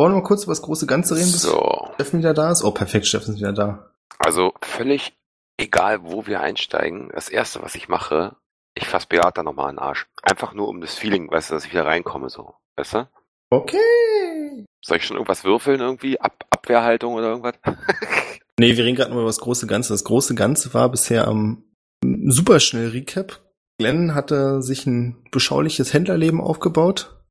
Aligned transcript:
Wollen 0.00 0.12
wir 0.12 0.20
mal 0.22 0.26
kurz 0.26 0.44
über 0.44 0.52
das 0.52 0.62
große 0.62 0.86
Ganze 0.86 1.14
reden, 1.14 1.30
bis 1.30 1.42
So, 1.42 1.90
Steffen 1.96 2.20
wieder 2.20 2.32
da 2.32 2.50
ist? 2.50 2.64
Oh, 2.64 2.70
perfekt, 2.70 3.06
Steffen 3.06 3.34
ist 3.34 3.40
wieder 3.40 3.52
da. 3.52 3.90
also 4.18 4.54
völlig 4.62 5.12
egal, 5.58 6.02
wo 6.04 6.26
wir 6.26 6.40
einsteigen. 6.40 7.10
Das 7.12 7.28
erste, 7.28 7.60
was 7.60 7.74
ich 7.74 7.90
mache, 7.90 8.34
ich 8.74 8.86
fasse 8.86 9.08
Beata 9.10 9.42
nochmal 9.42 9.68
an 9.68 9.74
den 9.74 9.80
Arsch. 9.80 10.06
Einfach 10.22 10.54
nur 10.54 10.68
um 10.68 10.80
das 10.80 10.94
Feeling, 10.94 11.30
weißt 11.30 11.50
du, 11.50 11.54
dass 11.54 11.66
ich 11.66 11.72
wieder 11.72 11.84
reinkomme, 11.84 12.30
so. 12.30 12.54
Weißt 12.78 12.94
du? 12.94 13.08
Okay. 13.50 14.64
Soll 14.82 14.96
ich 14.96 15.04
schon 15.04 15.18
irgendwas 15.18 15.44
würfeln 15.44 15.80
irgendwie? 15.80 16.18
Ab 16.18 16.46
Abwehrhaltung 16.48 17.12
oder 17.12 17.28
irgendwas? 17.28 17.56
Nee, 18.58 18.76
wir 18.76 18.84
reden 18.84 18.96
gerade 18.96 19.10
nur 19.10 19.20
über 19.20 19.28
das 19.28 19.40
große 19.40 19.66
Ganze. 19.66 19.92
Das 19.92 20.04
große 20.04 20.34
Ganze 20.34 20.72
war 20.72 20.90
bisher 20.90 21.28
am 21.28 21.64
superschnell 22.02 22.88
Recap. 22.88 23.40
Glenn 23.78 24.14
hatte 24.14 24.62
sich 24.62 24.86
ein 24.86 25.24
beschauliches 25.30 25.92
Händlerleben 25.92 26.40
aufgebaut 26.40 27.22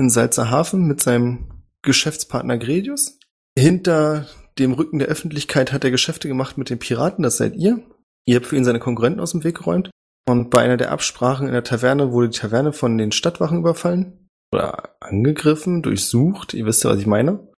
in 0.00 0.08
Salzerhafen 0.10 0.86
mit 0.86 1.00
seinem 1.02 1.53
Geschäftspartner 1.84 2.58
Gredius. 2.58 3.18
Hinter 3.56 4.26
dem 4.58 4.72
Rücken 4.72 4.98
der 4.98 5.08
Öffentlichkeit 5.08 5.72
hat 5.72 5.84
er 5.84 5.90
Geschäfte 5.90 6.28
gemacht 6.28 6.58
mit 6.58 6.70
den 6.70 6.78
Piraten, 6.78 7.22
das 7.22 7.36
seid 7.36 7.54
ihr. 7.56 7.80
Ihr 8.26 8.36
habt 8.36 8.46
für 8.46 8.56
ihn 8.56 8.64
seine 8.64 8.80
Konkurrenten 8.80 9.20
aus 9.20 9.32
dem 9.32 9.44
Weg 9.44 9.58
geräumt. 9.58 9.90
Und 10.26 10.50
bei 10.50 10.62
einer 10.62 10.76
der 10.76 10.90
Absprachen 10.90 11.46
in 11.46 11.52
der 11.52 11.64
Taverne 11.64 12.12
wurde 12.12 12.30
die 12.30 12.38
Taverne 12.38 12.72
von 12.72 12.96
den 12.96 13.12
Stadtwachen 13.12 13.58
überfallen 13.58 14.28
oder 14.52 14.96
angegriffen, 15.00 15.82
durchsucht. 15.82 16.54
Ihr 16.54 16.64
wisst 16.64 16.84
ja, 16.84 16.90
was 16.90 16.98
ich 16.98 17.06
meine. 17.06 17.48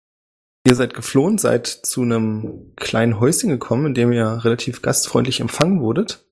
Ihr 0.66 0.74
seid 0.74 0.94
geflohen, 0.94 1.38
seid 1.38 1.68
zu 1.68 2.02
einem 2.02 2.72
kleinen 2.74 3.20
Häuschen 3.20 3.50
gekommen, 3.50 3.86
in 3.86 3.94
dem 3.94 4.12
ihr 4.12 4.44
relativ 4.44 4.82
gastfreundlich 4.82 5.38
empfangen 5.38 5.80
wurdet. 5.80 6.26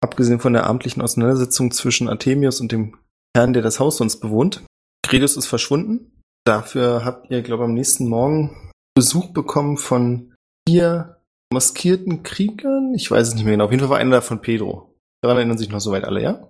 Abgesehen 0.00 0.40
von 0.40 0.54
der 0.54 0.64
abendlichen 0.64 1.02
Auseinandersetzung 1.02 1.70
zwischen 1.70 2.08
Artemius 2.08 2.60
und 2.60 2.72
dem 2.72 2.96
Herrn, 3.36 3.52
der 3.52 3.62
das 3.62 3.80
Haus 3.80 3.98
sonst 3.98 4.20
bewohnt. 4.20 4.62
Gredus 5.04 5.36
ist 5.36 5.46
verschwunden. 5.46 6.22
Dafür 6.44 7.04
habt 7.04 7.30
ihr, 7.30 7.42
glaube 7.42 7.64
ich, 7.64 7.68
am 7.68 7.74
nächsten 7.74 8.08
Morgen 8.08 8.70
Besuch 8.94 9.32
bekommen 9.32 9.78
von 9.78 10.34
vier 10.68 11.16
maskierten 11.52 12.22
Kriegern. 12.22 12.94
Ich 12.94 13.10
weiß 13.10 13.28
es 13.28 13.34
nicht 13.34 13.44
mehr 13.44 13.54
genau. 13.54 13.64
Auf 13.64 13.70
jeden 13.70 13.80
Fall 13.80 13.90
war 13.90 13.98
einer 13.98 14.16
davon 14.16 14.40
Pedro. 14.40 14.94
Daran 15.22 15.38
erinnern 15.38 15.58
sich 15.58 15.70
noch 15.70 15.80
soweit 15.80 16.04
alle, 16.04 16.22
ja? 16.22 16.48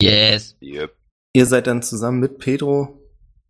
Yes. 0.00 0.56
Yep. 0.60 0.94
Ihr 1.32 1.46
seid 1.46 1.66
dann 1.66 1.82
zusammen 1.82 2.20
mit 2.20 2.38
Pedro 2.38 3.00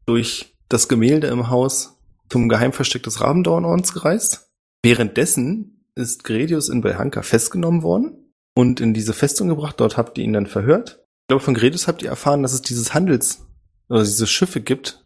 durch 0.06 0.54
das 0.68 0.88
Gemälde 0.88 1.26
im 1.26 1.50
Haus 1.50 1.98
zum 2.28 2.48
Geheimversteck 2.48 3.02
des 3.02 3.20
Rabendornordens 3.20 3.92
gereist. 3.92 4.50
Währenddessen 4.84 5.84
ist 5.96 6.24
Gredius 6.24 6.68
in 6.68 6.82
Belhanka 6.82 7.22
festgenommen 7.22 7.82
worden 7.82 8.32
und 8.54 8.80
in 8.80 8.94
diese 8.94 9.12
Festung 9.12 9.48
gebracht. 9.48 9.80
Dort 9.80 9.96
habt 9.96 10.18
ihr 10.18 10.24
ihn 10.24 10.32
dann 10.32 10.46
verhört. 10.46 11.00
Ich 11.22 11.28
glaube, 11.28 11.42
von 11.42 11.54
Gredius 11.54 11.88
habt 11.88 12.02
ihr 12.02 12.10
erfahren, 12.10 12.42
dass 12.42 12.52
es 12.52 12.62
dieses 12.62 12.94
Handels- 12.94 13.44
oder 13.88 14.02
diese 14.02 14.26
Schiffe 14.26 14.60
gibt, 14.60 15.02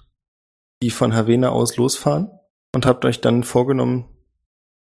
die 0.83 0.91
von 0.91 1.15
Havena 1.15 1.51
aus 1.51 1.77
losfahren 1.77 2.31
und 2.75 2.87
habt 2.87 3.05
euch 3.05 3.21
dann 3.21 3.45
vorgenommen, 3.45 4.09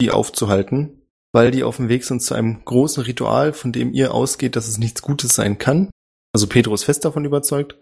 die 0.00 0.10
aufzuhalten, 0.10 1.02
weil 1.32 1.50
die 1.50 1.64
auf 1.64 1.76
dem 1.76 1.88
Weg 1.88 2.04
sind 2.04 2.20
zu 2.20 2.34
einem 2.34 2.64
großen 2.64 3.02
Ritual, 3.02 3.52
von 3.52 3.72
dem 3.72 3.92
ihr 3.92 4.14
ausgeht, 4.14 4.56
dass 4.56 4.68
es 4.68 4.78
nichts 4.78 5.02
Gutes 5.02 5.34
sein 5.34 5.58
kann. 5.58 5.90
Also 6.32 6.46
Pedro 6.46 6.74
ist 6.74 6.84
fest 6.84 7.04
davon 7.04 7.24
überzeugt. 7.24 7.78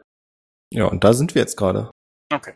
Ja, 0.73 0.87
und 0.87 1.05
da 1.05 1.13
sind 1.13 1.35
wir 1.35 1.43
jetzt 1.43 1.57
gerade. 1.57 1.91
Okay. 2.33 2.55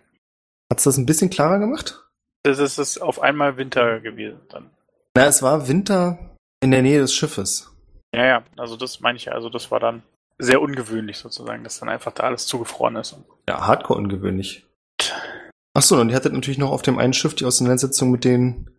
Hat's 0.71 0.85
das 0.85 0.97
ein 0.97 1.07
bisschen 1.07 1.31
klarer 1.31 1.59
gemacht? 1.59 2.07
Das 2.43 2.59
ist 2.59 2.79
es 2.79 2.99
auf 2.99 3.21
einmal 3.21 3.57
Winter 3.57 4.01
gewesen 4.01 4.41
dann. 4.49 4.71
Na, 5.17 5.27
es 5.27 5.43
war 5.43 5.69
Winter 5.69 6.37
in 6.63 6.71
der 6.71 6.83
Nähe 6.83 7.01
des 7.01 7.15
Schiffes. 7.15 7.71
Ja, 8.15 8.25
ja, 8.25 8.45
also 8.57 8.77
das 8.77 9.01
meine 9.01 9.17
ich 9.17 9.27
ja. 9.27 9.33
Also 9.33 9.49
das 9.49 9.71
war 9.71 9.81
dann 9.81 10.03
sehr 10.39 10.61
ungewöhnlich 10.63 11.19
sozusagen, 11.19 11.65
dass 11.65 11.81
dann 11.81 11.89
einfach 11.89 12.13
da 12.13 12.25
alles 12.25 12.47
zugefroren 12.47 12.97
ist. 12.97 13.17
Ja, 13.49 13.67
hardcore 13.67 13.99
ungewöhnlich. 13.99 14.67
Ach 15.75 15.83
so, 15.83 16.01
und 16.01 16.11
ihr 16.11 16.17
hattet 16.17 16.33
natürlich 16.33 16.59
noch 16.59 16.71
auf 16.71 16.83
dem 16.83 16.99
einen 16.99 17.13
Schiff 17.13 17.35
die 17.35 17.45
Auseinandersetzung 17.45 18.11
mit 18.11 18.25
den 18.25 18.71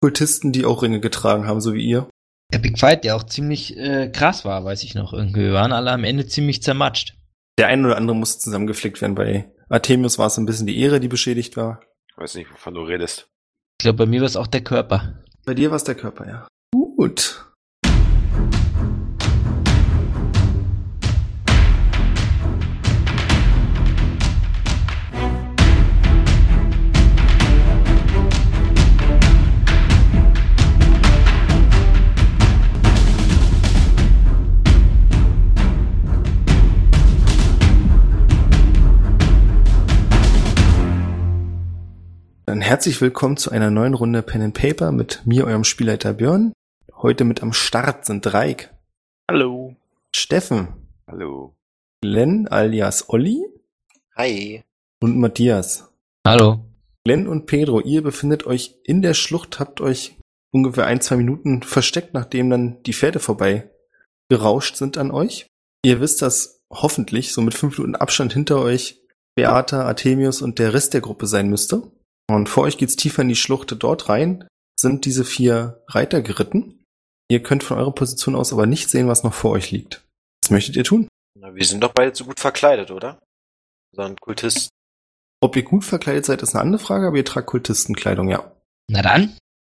Kultisten, 0.00 0.52
die 0.52 0.64
auch 0.64 0.82
Ringe 0.82 1.00
getragen 1.00 1.46
haben, 1.46 1.60
so 1.60 1.74
wie 1.74 1.84
ihr. 1.84 2.08
Der 2.52 2.58
Big 2.58 2.78
Fight, 2.78 3.04
der 3.04 3.16
auch 3.16 3.24
ziemlich 3.24 3.76
äh, 3.76 4.08
krass 4.08 4.44
war, 4.44 4.64
weiß 4.64 4.82
ich 4.82 4.94
noch 4.94 5.12
irgendwie. 5.12 5.42
Wir 5.42 5.52
waren 5.52 5.72
alle 5.72 5.92
am 5.92 6.04
Ende 6.04 6.26
ziemlich 6.26 6.62
zermatscht. 6.62 7.14
Der 7.58 7.68
eine 7.68 7.86
oder 7.86 7.96
andere 7.96 8.16
musste 8.16 8.40
zusammengeflickt 8.40 9.00
werden. 9.00 9.14
Bei 9.14 9.52
Artemius 9.68 10.18
war 10.18 10.26
es 10.26 10.38
ein 10.38 10.46
bisschen 10.46 10.66
die 10.66 10.80
Ehre, 10.80 10.98
die 10.98 11.08
beschädigt 11.08 11.56
war. 11.56 11.80
Ich 12.08 12.16
weiß 12.16 12.34
nicht, 12.34 12.50
wovon 12.50 12.74
du 12.74 12.80
redest. 12.80 13.28
Ich 13.78 13.84
glaube, 13.84 13.98
bei 13.98 14.06
mir 14.06 14.20
war 14.20 14.26
es 14.26 14.36
auch 14.36 14.46
der 14.46 14.62
Körper. 14.62 15.22
Bei 15.44 15.54
dir 15.54 15.70
war 15.70 15.76
es 15.76 15.84
der 15.84 15.94
Körper, 15.94 16.26
ja. 16.26 16.48
Gut. 16.72 17.44
Dann 42.50 42.62
herzlich 42.62 43.00
willkommen 43.00 43.36
zu 43.36 43.52
einer 43.52 43.70
neuen 43.70 43.94
Runde 43.94 44.22
Pen 44.22 44.42
and 44.42 44.54
Paper 44.54 44.90
mit 44.90 45.24
mir, 45.24 45.44
eurem 45.44 45.62
Spielleiter 45.62 46.14
Björn. 46.14 46.52
Heute 46.96 47.22
mit 47.22 47.44
am 47.44 47.52
Start 47.52 48.04
sind 48.04 48.26
Dreik, 48.26 48.74
Hallo. 49.30 49.76
Steffen, 50.12 50.66
Hallo. 51.06 51.54
Glenn 52.02 52.48
alias 52.48 53.08
Olli 53.08 53.46
Hi. 54.16 54.64
und 55.00 55.16
Matthias. 55.16 55.94
Hallo. 56.26 56.64
Glenn 57.04 57.28
und 57.28 57.46
Pedro, 57.46 57.82
ihr 57.82 58.02
befindet 58.02 58.44
euch 58.46 58.74
in 58.82 59.00
der 59.00 59.14
Schlucht, 59.14 59.60
habt 59.60 59.80
euch 59.80 60.18
ungefähr 60.50 60.86
ein, 60.86 61.00
zwei 61.00 61.18
Minuten 61.18 61.62
versteckt, 61.62 62.14
nachdem 62.14 62.50
dann 62.50 62.82
die 62.82 62.94
Pferde 62.94 63.20
vorbei 63.20 63.70
gerauscht 64.28 64.74
sind 64.74 64.98
an 64.98 65.12
euch. 65.12 65.46
Ihr 65.84 66.00
wisst, 66.00 66.20
dass 66.20 66.64
hoffentlich 66.68 67.32
so 67.32 67.42
mit 67.42 67.54
fünf 67.54 67.78
Minuten 67.78 67.94
Abstand 67.94 68.32
hinter 68.32 68.58
euch 68.60 69.00
Beata, 69.36 69.84
Artemius 69.84 70.42
und 70.42 70.58
der 70.58 70.74
Rest 70.74 70.94
der 70.94 71.00
Gruppe 71.00 71.28
sein 71.28 71.48
müsste. 71.48 71.92
Und 72.34 72.48
vor 72.48 72.64
euch 72.64 72.78
geht's 72.78 72.96
tiefer 72.96 73.22
in 73.22 73.28
die 73.28 73.36
Schlucht. 73.36 73.74
Dort 73.78 74.08
rein 74.08 74.48
sind 74.78 75.04
diese 75.04 75.24
vier 75.24 75.82
Reiter 75.88 76.22
geritten. 76.22 76.84
Ihr 77.28 77.42
könnt 77.42 77.62
von 77.62 77.78
eurer 77.78 77.94
Position 77.94 78.34
aus 78.34 78.52
aber 78.52 78.66
nicht 78.66 78.90
sehen, 78.90 79.08
was 79.08 79.22
noch 79.22 79.34
vor 79.34 79.52
euch 79.52 79.70
liegt. 79.70 80.04
Was 80.42 80.50
möchtet 80.50 80.76
ihr 80.76 80.84
tun? 80.84 81.08
Na, 81.38 81.54
wir 81.54 81.64
sind 81.64 81.82
doch 81.82 81.92
beide 81.92 82.14
so 82.14 82.24
gut 82.24 82.40
verkleidet, 82.40 82.90
oder? 82.90 83.18
So 83.92 84.02
ein 84.02 84.16
Kultist. 84.16 84.70
Ob 85.40 85.56
ihr 85.56 85.62
gut 85.62 85.84
verkleidet 85.84 86.26
seid, 86.26 86.42
ist 86.42 86.54
eine 86.54 86.62
andere 86.62 86.82
Frage, 86.82 87.06
aber 87.06 87.16
ihr 87.16 87.24
tragt 87.24 87.46
Kultistenkleidung, 87.46 88.28
ja. 88.28 88.52
Na 88.88 89.02
dann, 89.02 89.36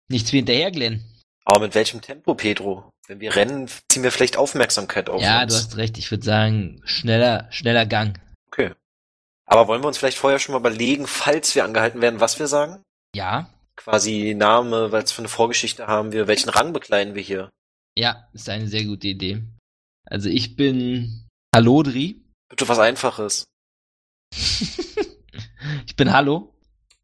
nichts 0.09 0.33
wie 0.33 0.37
hinterher, 0.37 0.71
Glenn. 0.71 1.03
Aber 1.45 1.61
mit 1.61 1.75
welchem 1.75 2.01
Tempo, 2.01 2.35
Pedro? 2.35 2.89
Wenn 3.07 3.19
wir 3.19 3.35
rennen, 3.35 3.69
ziehen 3.89 4.03
wir 4.03 4.11
vielleicht 4.11 4.37
Aufmerksamkeit 4.37 5.09
auf 5.09 5.21
ja, 5.21 5.43
uns. 5.43 5.53
du 5.53 5.59
hast 5.59 5.77
recht. 5.77 5.97
Ich 5.97 6.09
würde 6.09 6.23
sagen, 6.23 6.81
schneller, 6.85 7.47
schneller 7.51 7.85
Gang. 7.85 8.19
Okay. 8.47 8.71
Aber 9.53 9.67
wollen 9.67 9.83
wir 9.83 9.87
uns 9.87 9.99
vielleicht 9.99 10.17
vorher 10.17 10.39
schon 10.39 10.53
mal 10.53 10.59
überlegen, 10.59 11.05
falls 11.05 11.53
wir 11.53 11.63
angehalten 11.63 12.01
werden, 12.01 12.19
was 12.19 12.39
wir 12.39 12.47
sagen? 12.47 12.81
Ja, 13.15 13.49
Quasi 13.75 14.33
Name, 14.35 14.91
weil 14.91 15.03
es 15.03 15.11
für 15.11 15.19
eine 15.21 15.27
Vorgeschichte 15.29 15.85
haben 15.85 16.11
wir, 16.11 16.25
welchen 16.27 16.49
Rang 16.49 16.73
bekleiden 16.73 17.13
wir 17.13 17.21
hier? 17.21 17.49
ja, 17.95 18.27
ist 18.33 18.49
eine 18.49 18.67
sehr 18.67 18.83
gute 18.85 19.07
Idee. 19.09 19.43
Also 20.09 20.27
ich 20.27 20.55
bin 20.55 21.27
Hallodri. 21.55 22.23
Bitte 22.49 22.67
was 22.67 22.79
Einfaches. 22.79 23.45
ich 24.33 25.95
bin 25.95 26.11
Hallo. 26.11 26.55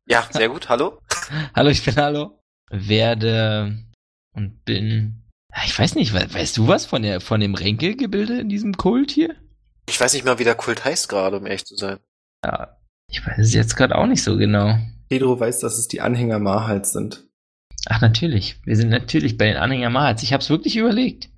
Ja, 0.08 0.28
sehr 0.32 0.50
gut. 0.50 0.70
Hallo? 0.70 1.00
Hallo, 1.56 1.70
ich 1.70 1.86
bin 1.86 1.96
Hallo. 1.98 2.40
Werde 2.72 3.78
und 4.36 4.66
bin. 4.66 5.22
Ich 5.64 5.78
weiß 5.78 5.94
nicht, 5.94 6.14
we- 6.14 6.34
weißt 6.34 6.58
du 6.58 6.68
was 6.68 6.88
von 6.88 7.04
der 7.04 7.22
von 7.22 7.40
dem 7.40 7.54
Ränkegebilde 7.54 8.40
in 8.40 8.50
diesem 8.50 8.76
Kult 8.76 9.12
hier? 9.12 9.36
Ich 9.88 10.00
weiß 10.00 10.14
nicht 10.14 10.26
mal, 10.26 10.40
wie 10.40 10.44
der 10.44 10.56
Kult 10.56 10.84
heißt 10.86 11.10
gerade, 11.10 11.38
um 11.38 11.46
ehrlich 11.46 11.66
zu 11.66 11.76
sein. 11.76 12.00
Ja, 12.46 12.78
ich 13.12 13.26
weiß 13.26 13.40
es 13.40 13.54
jetzt 13.54 13.76
gerade 13.76 13.98
auch 13.98 14.08
nicht 14.08 14.24
so 14.24 14.38
genau. 14.38 14.78
Pedro 15.10 15.40
weiß, 15.40 15.60
dass 15.60 15.78
es 15.78 15.88
die 15.88 16.02
Anhänger 16.02 16.40
Mahals 16.40 16.94
sind. 16.94 17.26
Ach 17.88 18.02
natürlich, 18.02 18.58
wir 18.66 18.76
sind 18.76 18.90
natürlich 18.90 19.38
bei 19.38 19.46
den 19.46 19.58
Anhänger 19.58 19.90
Mahals. 19.90 20.24
Ich 20.24 20.34
habe 20.34 20.42
es 20.42 20.50
wirklich 20.50 20.76
überlegt. 20.76 21.30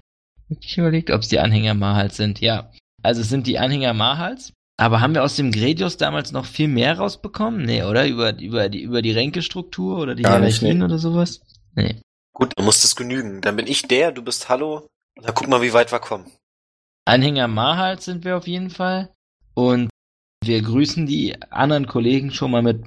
Wirklich 0.49 0.77
überlegt, 0.77 1.11
ob 1.11 1.21
es 1.21 1.29
die 1.29 1.39
Anhänger 1.39 1.73
Mahals 1.73 2.17
sind. 2.17 2.41
Ja, 2.41 2.71
also 3.03 3.21
es 3.21 3.29
sind 3.29 3.47
die 3.47 3.59
Anhänger 3.59 3.93
Mahals. 3.93 4.53
Aber 4.77 4.99
haben 4.99 5.13
wir 5.13 5.23
aus 5.23 5.35
dem 5.35 5.51
Gredius 5.51 5.97
damals 5.97 6.31
noch 6.31 6.45
viel 6.45 6.67
mehr 6.67 6.97
rausbekommen? 6.97 7.63
Nee, 7.63 7.83
oder? 7.83 8.07
Über, 8.07 8.37
über, 8.39 8.67
die, 8.67 8.81
über 8.81 9.03
die 9.03 9.11
Ränkestruktur 9.11 9.99
oder 9.99 10.15
die 10.15 10.23
Hierarchien 10.23 10.79
nee. 10.79 10.83
oder 10.83 10.97
sowas? 10.97 11.41
Nee. 11.75 12.01
Gut, 12.33 12.53
dann 12.55 12.65
muss 12.65 12.81
das 12.81 12.95
genügen. 12.95 13.41
Dann 13.41 13.55
bin 13.55 13.67
ich 13.67 13.83
der, 13.83 14.11
du 14.11 14.23
bist 14.23 14.49
Hallo. 14.49 14.87
Dann 15.21 15.35
guck 15.35 15.47
mal, 15.47 15.61
wie 15.61 15.73
weit 15.73 15.91
wir 15.91 15.99
kommen. 15.99 16.31
Anhänger 17.05 17.47
Mahals 17.47 18.05
sind 18.05 18.25
wir 18.25 18.35
auf 18.35 18.47
jeden 18.47 18.71
Fall. 18.71 19.13
Und 19.53 19.90
wir 20.43 20.61
grüßen 20.61 21.05
die 21.05 21.41
anderen 21.51 21.87
Kollegen 21.87 22.31
schon 22.31 22.51
mal 22.51 22.61
mit 22.61 22.83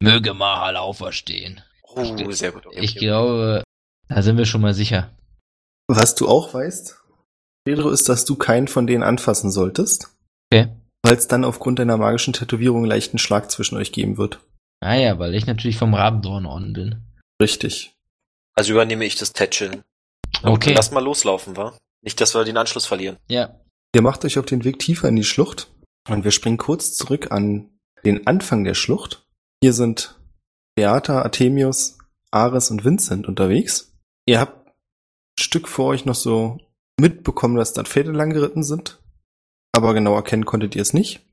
Möge 0.00 0.34
Mahal 0.34 0.76
auferstehen. 0.76 1.60
Oh, 1.82 2.30
sehr 2.30 2.52
gut. 2.52 2.66
Okay, 2.66 2.80
Ich 2.80 2.92
okay. 2.92 3.00
glaube, 3.00 3.64
da 4.08 4.22
sind 4.22 4.38
wir 4.38 4.44
schon 4.46 4.60
mal 4.60 4.74
sicher. 4.74 5.10
Was 5.88 6.14
du 6.14 6.28
auch 6.28 6.54
weißt, 6.54 7.00
Pedro, 7.64 7.90
ist, 7.90 8.08
dass 8.08 8.24
du 8.24 8.36
keinen 8.36 8.68
von 8.68 8.86
denen 8.86 9.02
anfassen 9.02 9.50
solltest, 9.50 10.14
Okay. 10.52 10.68
weil 11.02 11.16
es 11.16 11.26
dann 11.28 11.44
aufgrund 11.44 11.78
deiner 11.78 11.96
magischen 11.96 12.32
Tätowierung 12.32 12.78
einen 12.82 12.90
leichten 12.90 13.18
Schlag 13.18 13.50
zwischen 13.50 13.76
euch 13.76 13.92
geben 13.92 14.16
wird. 14.16 14.40
Ah 14.80 14.94
ja, 14.94 15.18
weil 15.18 15.34
ich 15.34 15.46
natürlich 15.46 15.76
vom 15.78 15.94
Rabendorn 15.94 16.72
bin. 16.72 17.02
Richtig. 17.42 17.94
Also 18.54 18.72
übernehme 18.72 19.04
ich 19.04 19.16
das 19.16 19.32
Tätscheln. 19.32 19.82
Okay. 20.42 20.74
Lass 20.74 20.90
mal 20.92 21.02
loslaufen, 21.02 21.56
wa? 21.56 21.76
Nicht, 22.02 22.20
dass 22.20 22.34
wir 22.34 22.44
den 22.44 22.56
Anschluss 22.56 22.86
verlieren. 22.86 23.16
Ja. 23.28 23.60
Ihr 23.94 24.02
macht 24.02 24.24
euch 24.24 24.38
auf 24.38 24.46
den 24.46 24.64
Weg 24.64 24.78
tiefer 24.78 25.08
in 25.08 25.16
die 25.16 25.24
Schlucht 25.24 25.68
und 26.08 26.24
wir 26.24 26.30
springen 26.30 26.58
kurz 26.58 26.94
zurück 26.94 27.30
an 27.30 27.70
den 28.04 28.26
Anfang 28.26 28.64
der 28.64 28.74
Schlucht. 28.74 29.26
Hier 29.62 29.72
sind 29.72 30.18
Beata, 30.76 31.22
Artemius, 31.22 31.98
Ares 32.30 32.70
und 32.70 32.84
Vincent 32.84 33.26
unterwegs. 33.26 33.92
Ihr 34.26 34.40
habt 34.40 34.66
ein 34.66 34.72
Stück 35.38 35.68
vor 35.68 35.86
euch 35.86 36.04
noch 36.04 36.14
so 36.14 36.58
mitbekommen, 37.00 37.56
dass 37.56 37.72
da 37.72 37.84
Pferde 37.84 38.12
lang 38.12 38.30
geritten 38.30 38.62
sind, 38.62 39.00
aber 39.72 39.94
genau 39.94 40.14
erkennen 40.14 40.44
konntet 40.44 40.76
ihr 40.76 40.82
es 40.82 40.92
nicht, 40.92 41.24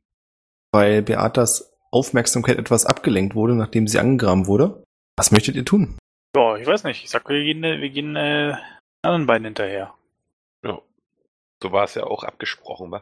weil 0.72 1.02
Beatas 1.02 1.76
Aufmerksamkeit 1.92 2.58
etwas 2.58 2.86
abgelenkt 2.86 3.36
wurde, 3.36 3.56
nachdem 3.56 3.88
sie 3.88 4.00
angegraben 4.00 4.48
wurde. 4.48 4.84
Was 5.18 5.32
möchtet 5.32 5.56
ihr 5.56 5.66
tun? 5.66 5.98
Ja, 6.36 6.58
ich 6.58 6.68
weiß 6.68 6.84
nicht. 6.84 7.04
Ich 7.04 7.10
sag, 7.10 7.30
wir 7.30 7.42
gehen, 7.42 7.64
äh, 7.64 7.80
wir 7.80 7.90
gehen 7.90 8.16
äh, 8.16 8.58
anderen 9.02 9.26
beiden 9.26 9.46
hinterher. 9.46 9.94
Ja. 10.64 10.82
So 11.64 11.72
war 11.72 11.86
es 11.86 11.96
ja 11.96 12.04
auch 12.04 12.24
abgesprochen, 12.24 12.92
wa? 12.92 13.02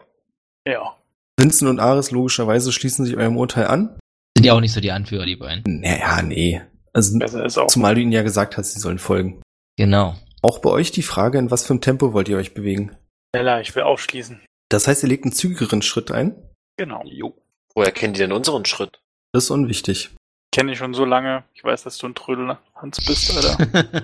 Ja. 0.67 0.95
Vincent 1.39 1.69
und 1.69 1.79
Ares 1.79 2.11
logischerweise 2.11 2.71
schließen 2.71 3.05
sich 3.05 3.17
eurem 3.17 3.37
Urteil 3.37 3.67
an. 3.67 3.97
Sind 4.37 4.45
ja 4.45 4.53
auch 4.53 4.59
nicht 4.59 4.73
so 4.73 4.81
die 4.81 4.91
Anführer, 4.91 5.25
die 5.25 5.35
beiden. 5.35 5.63
Naja, 5.81 6.21
nee. 6.21 6.61
Also, 6.93 7.17
Besser 7.17 7.45
ist 7.45 7.57
auch. 7.57 7.67
zumal 7.67 7.95
du 7.95 8.01
ihnen 8.01 8.11
ja 8.11 8.21
gesagt 8.21 8.57
hast, 8.57 8.73
sie 8.73 8.79
sollen 8.79 8.99
folgen. 8.99 9.41
Genau. 9.77 10.15
Auch 10.41 10.59
bei 10.59 10.69
euch 10.69 10.91
die 10.91 11.01
Frage, 11.03 11.39
in 11.39 11.49
was 11.51 11.65
für 11.65 11.73
einem 11.73 11.81
Tempo 11.81 12.13
wollt 12.13 12.29
ihr 12.29 12.37
euch 12.37 12.53
bewegen? 12.53 12.95
Schneller, 13.35 13.61
ich 13.61 13.75
will 13.75 13.83
aufschließen. 13.83 14.39
Das 14.69 14.87
heißt, 14.87 15.03
ihr 15.03 15.09
legt 15.09 15.23
einen 15.23 15.33
zügigeren 15.33 15.81
Schritt 15.81 16.11
ein? 16.11 16.35
Genau. 16.77 17.01
Jo. 17.05 17.35
Woher 17.73 17.91
kennen 17.91 18.13
die 18.13 18.19
denn 18.19 18.31
unseren 18.31 18.65
Schritt? 18.65 18.99
Das 19.31 19.45
ist 19.45 19.49
unwichtig. 19.49 20.11
Kenne 20.51 20.73
ich 20.73 20.77
schon 20.77 20.93
so 20.93 21.05
lange. 21.05 21.43
Ich 21.55 21.63
weiß, 21.63 21.83
dass 21.83 21.97
du 21.97 22.07
ein 22.07 22.13
Trödel 22.15 22.57
Hans 22.75 23.03
bist, 23.03 23.35
Alter. 23.35 23.57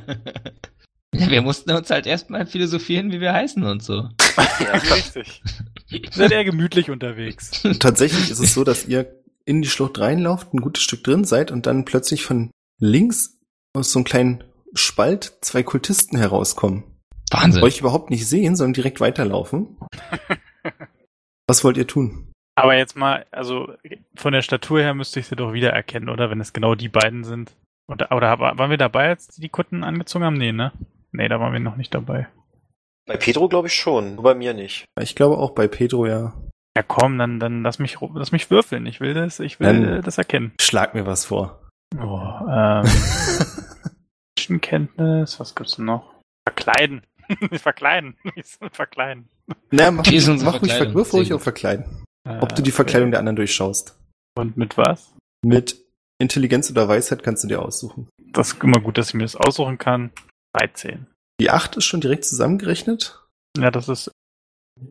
ja, 1.14 1.30
wir 1.30 1.42
mussten 1.44 1.72
uns 1.72 1.92
halt 1.92 2.08
erstmal 2.08 2.48
philosophieren, 2.48 3.12
wie 3.12 3.22
wir 3.22 3.34
heißen 3.34 3.64
und 3.64 3.84
so. 3.84 4.10
Ja. 4.60 4.72
Richtig. 4.72 5.42
Seid 6.12 6.32
eher 6.32 6.44
gemütlich 6.44 6.90
unterwegs. 6.90 7.64
Tatsächlich 7.80 8.30
ist 8.30 8.40
es 8.40 8.54
so, 8.54 8.64
dass 8.64 8.88
ihr 8.88 9.20
in 9.46 9.62
die 9.62 9.68
Schlucht 9.70 10.00
reinlauft, 10.00 10.54
ein 10.54 10.62
gutes 10.62 10.84
Stück 10.84 11.04
drin 11.04 11.24
seid 11.24 11.52
und 11.52 11.66
dann 11.66 11.86
plötzlich 11.86 12.24
von 12.24 12.52
links 12.80 13.40
aus 13.74 13.92
so 13.92 14.00
einem 14.00 14.06
kleinen 14.06 14.44
Spalt 14.74 15.40
zwei 15.42 15.64
Kultisten 15.64 16.18
herauskommen. 16.18 16.84
Wahnsinn. 17.32 17.64
Euch 17.64 17.80
überhaupt 17.80 18.10
nicht 18.10 18.28
sehen, 18.28 18.56
sondern 18.56 18.74
direkt 18.74 19.00
weiterlaufen. 19.00 19.78
Was 21.48 21.64
wollt 21.64 21.78
ihr 21.78 21.88
tun? 21.88 22.32
Aber 22.56 22.76
jetzt 22.76 22.96
mal, 22.96 23.26
also 23.32 23.74
von 24.16 24.34
der 24.34 24.42
Statur 24.42 24.82
her 24.82 24.94
müsste 24.94 25.20
ich 25.20 25.28
sie 25.28 25.36
doch 25.36 25.54
wiedererkennen, 25.54 26.10
oder? 26.10 26.30
Wenn 26.30 26.42
es 26.42 26.54
genau 26.54 26.76
die 26.76 26.90
beiden 26.90 27.24
sind. 27.24 27.56
Oder, 27.88 28.12
oder 28.12 28.38
waren 28.40 28.70
wir 28.70 28.78
dabei, 28.78 29.10
als 29.10 29.28
die 29.30 29.42
die 29.42 29.50
Kutten 29.50 29.84
angezogen 29.84 30.26
haben? 30.26 30.38
Nee, 30.38 30.52
ne? 30.52 30.72
Nee, 31.12 31.28
da 31.28 31.40
waren 31.40 31.54
wir 31.54 31.60
noch 31.60 31.78
nicht 31.78 31.94
dabei. 31.94 32.28
Bei 33.10 33.18
Pedro 33.18 33.50
glaube 33.50 33.68
ich 33.70 33.74
schon, 33.74 34.16
nur 34.16 34.24
bei 34.24 34.36
mir 34.36 34.54
nicht. 34.54 34.86
Ich 35.02 35.16
glaube 35.16 35.40
auch 35.40 35.52
bei 35.52 35.68
Pedro 35.68 36.06
ja. 36.06 36.34
Ja 36.78 36.84
komm, 36.84 37.18
dann, 37.18 37.40
dann 37.40 37.64
lass 37.64 37.80
mich 37.80 37.98
lass 38.14 38.32
mich 38.32 38.52
würfeln. 38.52 38.86
Ich 38.86 39.00
will 39.02 39.16
das, 39.16 39.40
ich 39.40 39.60
will 39.60 39.66
Dann- 39.66 40.02
das 40.04 40.20
erkennen. 40.20 40.52
Schlag 40.62 40.94
mir 40.94 41.08
was 41.08 41.26
vor. 41.26 41.68
Oh, 41.98 42.22
ähm, 42.48 42.86
Menschenkenntnis, 44.38 45.40
was 45.40 45.56
gibt's 45.56 45.78
denn 45.78 45.86
noch? 45.86 46.14
Verkleiden. 46.48 47.02
verkleiden. 47.54 48.16
Verkleiden. 48.72 49.28
Na, 49.72 49.90
mach, 49.90 50.06
unsere 50.06 50.38
mach 50.44 50.62
ruhig, 50.62 50.94
wirf 50.94 51.14
ruhig 51.14 51.34
auf 51.34 51.42
Verkleiden. 51.42 52.04
Äh, 52.28 52.38
Ob 52.42 52.54
du 52.56 52.62
die 52.62 52.72
Verkleidung 52.72 53.10
der 53.10 53.20
anderen 53.20 53.38
durchschaust. 53.38 53.98
Und 54.38 54.56
mit 54.56 54.78
was? 54.78 55.16
Mit 55.44 55.78
Intelligenz 56.22 56.70
oder 56.70 56.88
Weisheit 56.88 57.24
kannst 57.24 57.44
du 57.44 57.48
dir 57.48 57.60
aussuchen. 57.62 58.08
Das 58.32 58.54
ist 58.54 58.64
immer 58.64 58.80
gut, 58.80 59.00
dass 59.00 59.10
ich 59.10 59.14
mir 59.16 59.24
das 59.24 59.36
aussuchen 59.36 59.80
kann. 59.80 60.12
13. 60.54 61.08
Die 61.40 61.50
8 61.50 61.78
ist 61.78 61.86
schon 61.86 62.02
direkt 62.02 62.26
zusammengerechnet. 62.26 63.20
Ja, 63.58 63.72
das 63.72 63.88
ist 63.90 64.12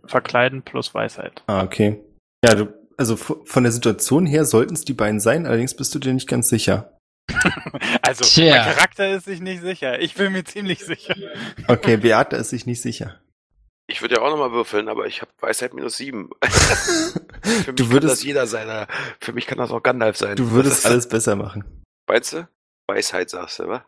Verkleiden 0.06 0.62
plus 0.62 0.95
Weisheit. 0.95 1.43
Ah, 1.47 1.62
okay. 1.62 2.03
Ja, 2.45 2.55
du, 2.55 2.73
also 2.97 3.17
von 3.17 3.62
der 3.62 3.73
Situation 3.73 4.27
her 4.27 4.45
sollten 4.45 4.75
es 4.75 4.85
die 4.85 4.93
beiden 4.95 5.21
sein, 5.21 5.47
allerdings 5.47 5.75
bist 5.75 5.95
du 5.95 5.99
dir 5.99 6.12
nicht 6.15 6.29
ganz 6.29 6.49
sicher. 6.49 6.95
Also, 8.03 8.25
Tja. 8.25 8.65
mein 8.65 8.75
Charakter 8.75 9.11
ist 9.15 9.27
sich 9.27 9.41
nicht 9.41 9.61
sicher. 9.61 10.00
Ich 10.00 10.15
bin 10.15 10.33
mir 10.33 10.45
ziemlich 10.45 10.83
sicher. 10.85 11.15
Okay, 11.67 11.99
Beate 11.99 12.37
ist 12.37 12.49
sich 12.50 12.65
nicht 12.65 12.81
sicher. 12.81 13.21
Ich 13.87 14.00
würde 14.00 14.17
ja 14.17 14.23
auch 14.23 14.31
nochmal 14.31 14.53
würfeln, 14.53 14.89
aber 14.89 15.06
ich 15.06 15.21
habe 15.21 15.31
Weisheit 15.41 15.75
minus 15.75 15.99
sieben. 15.99 16.31
Für 16.43 17.21
mich 17.43 17.65
Du 17.67 17.75
kann 17.85 17.91
würdest- 17.93 18.12
das 18.15 18.23
jeder 18.25 18.47
sein. 18.47 18.87
Für 19.21 19.33
mich 19.35 19.47
kann 19.47 19.59
das 19.59 19.71
auch 19.71 19.83
Gandalf 19.83 20.17
sein. 20.17 20.37
Du 20.37 20.50
würdest 20.53 20.87
alles 20.87 21.06
besser 21.09 21.37
machen. 21.37 21.65
Meinst 22.09 22.33
du? 22.33 22.49
Weisheit 22.87 23.29
sagst 23.31 23.59
du, 23.59 23.69
wa? 23.69 23.85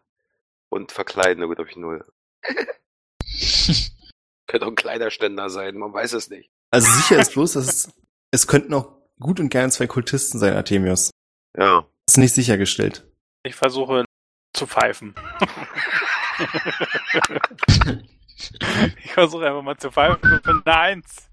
Und 0.69 0.93
verkleiden, 0.93 1.41
na 1.41 1.47
gut, 1.47 1.59
hab 1.59 1.67
ich 1.69 1.77
null. 1.77 2.05
Könnte 4.47 4.67
auch 4.67 4.71
ein 4.71 4.77
kleiner 4.77 5.11
Ständer 5.11 5.51
sein, 5.51 5.77
man 5.77 5.93
weiß 5.93 6.15
es 6.15 6.31
nicht. 6.31 6.51
Also 6.71 6.91
sicher 6.91 7.21
ist 7.21 7.33
bloß, 7.33 7.55
dass 7.55 7.67
es, 7.67 7.93
es 8.31 8.47
könnten 8.47 8.75
auch 8.75 8.93
gut 9.19 9.41
und 9.41 9.49
gern 9.49 9.71
zwei 9.71 9.87
Kultisten 9.87 10.39
sein, 10.39 10.55
Artemius. 10.55 11.11
Ja. 11.57 11.87
Das 12.07 12.15
ist 12.15 12.19
nicht 12.19 12.35
sichergestellt. 12.35 13.07
Ich 13.45 13.55
versuche 13.55 14.05
zu 14.53 14.67
pfeifen. 14.67 15.15
ich 19.05 19.13
versuche 19.13 19.47
einfach 19.47 19.63
mal 19.63 19.77
zu 19.77 19.91
pfeifen 19.91 20.33
und 20.33 20.43
bin 20.43 20.63
eine 20.65 20.77
Eins. 20.77 21.29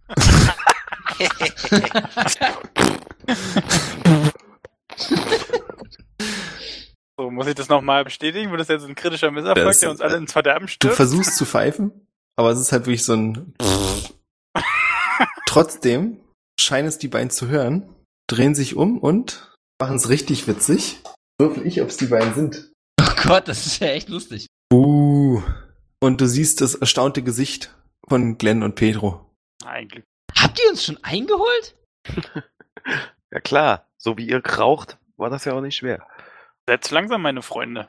So, 7.20 7.32
muss 7.32 7.48
ich 7.48 7.56
das 7.56 7.68
nochmal 7.70 8.04
bestätigen? 8.04 8.52
Wird 8.52 8.62
das 8.62 8.68
jetzt 8.68 8.86
ein 8.86 8.96
kritischer 8.96 9.32
Misserfolg, 9.32 9.66
Das- 9.68 9.80
der 9.80 9.90
uns 9.90 10.02
alle 10.02 10.18
ins 10.18 10.32
Verderben 10.34 10.68
Du 10.68 10.72
stürzt? 10.72 10.96
versuchst 10.98 11.36
zu 11.36 11.46
pfeifen, 11.46 12.08
aber 12.36 12.52
es 12.52 12.60
ist 12.60 12.72
halt 12.72 12.86
wirklich 12.86 13.04
so 13.04 13.14
ein. 13.14 13.54
Trotzdem 15.48 16.20
scheinen 16.60 16.88
es 16.88 16.98
die 17.00 17.08
beiden 17.08 17.30
zu 17.32 17.48
hören, 17.48 17.94
drehen 18.30 18.54
sich 18.56 18.76
um 18.76 19.00
und 19.00 19.56
machen 19.82 19.96
es 19.96 20.10
richtig 20.10 20.48
witzig. 20.48 21.02
Würfel 21.40 21.66
ich, 21.66 21.82
ob 21.82 21.90
es 21.90 21.98
die 21.98 22.08
beiden 22.08 22.34
sind. 22.34 22.72
Oh 23.02 23.06
Gott, 23.28 23.48
das 23.48 23.66
ist 23.66 23.80
ja 23.80 23.88
echt 23.88 24.10
lustig. 24.10 24.48
Uh. 24.74 25.42
Und 26.00 26.22
du 26.22 26.28
siehst 26.28 26.62
das 26.62 26.76
erstaunte 26.76 27.24
Gesicht 27.24 27.74
von 28.08 28.38
Glenn 28.38 28.62
und 28.64 28.76
Pedro. 28.76 29.32
Eigentlich. 29.66 30.04
Habt 30.38 30.60
ihr 30.60 30.70
uns 30.70 30.84
schon 30.84 30.98
eingeholt? 31.04 31.76
Ja 33.30 33.42
klar, 33.42 33.86
so 33.98 34.18
wie 34.18 34.26
ihr 34.30 34.42
raucht, 34.46 34.98
war 35.18 35.30
das 35.30 35.44
ja 35.44 35.52
auch 35.52 35.60
nicht 35.60 35.76
schwer. 35.76 36.08
Setz 36.68 36.92
langsam, 36.92 37.22
meine 37.22 37.42
Freunde. 37.42 37.88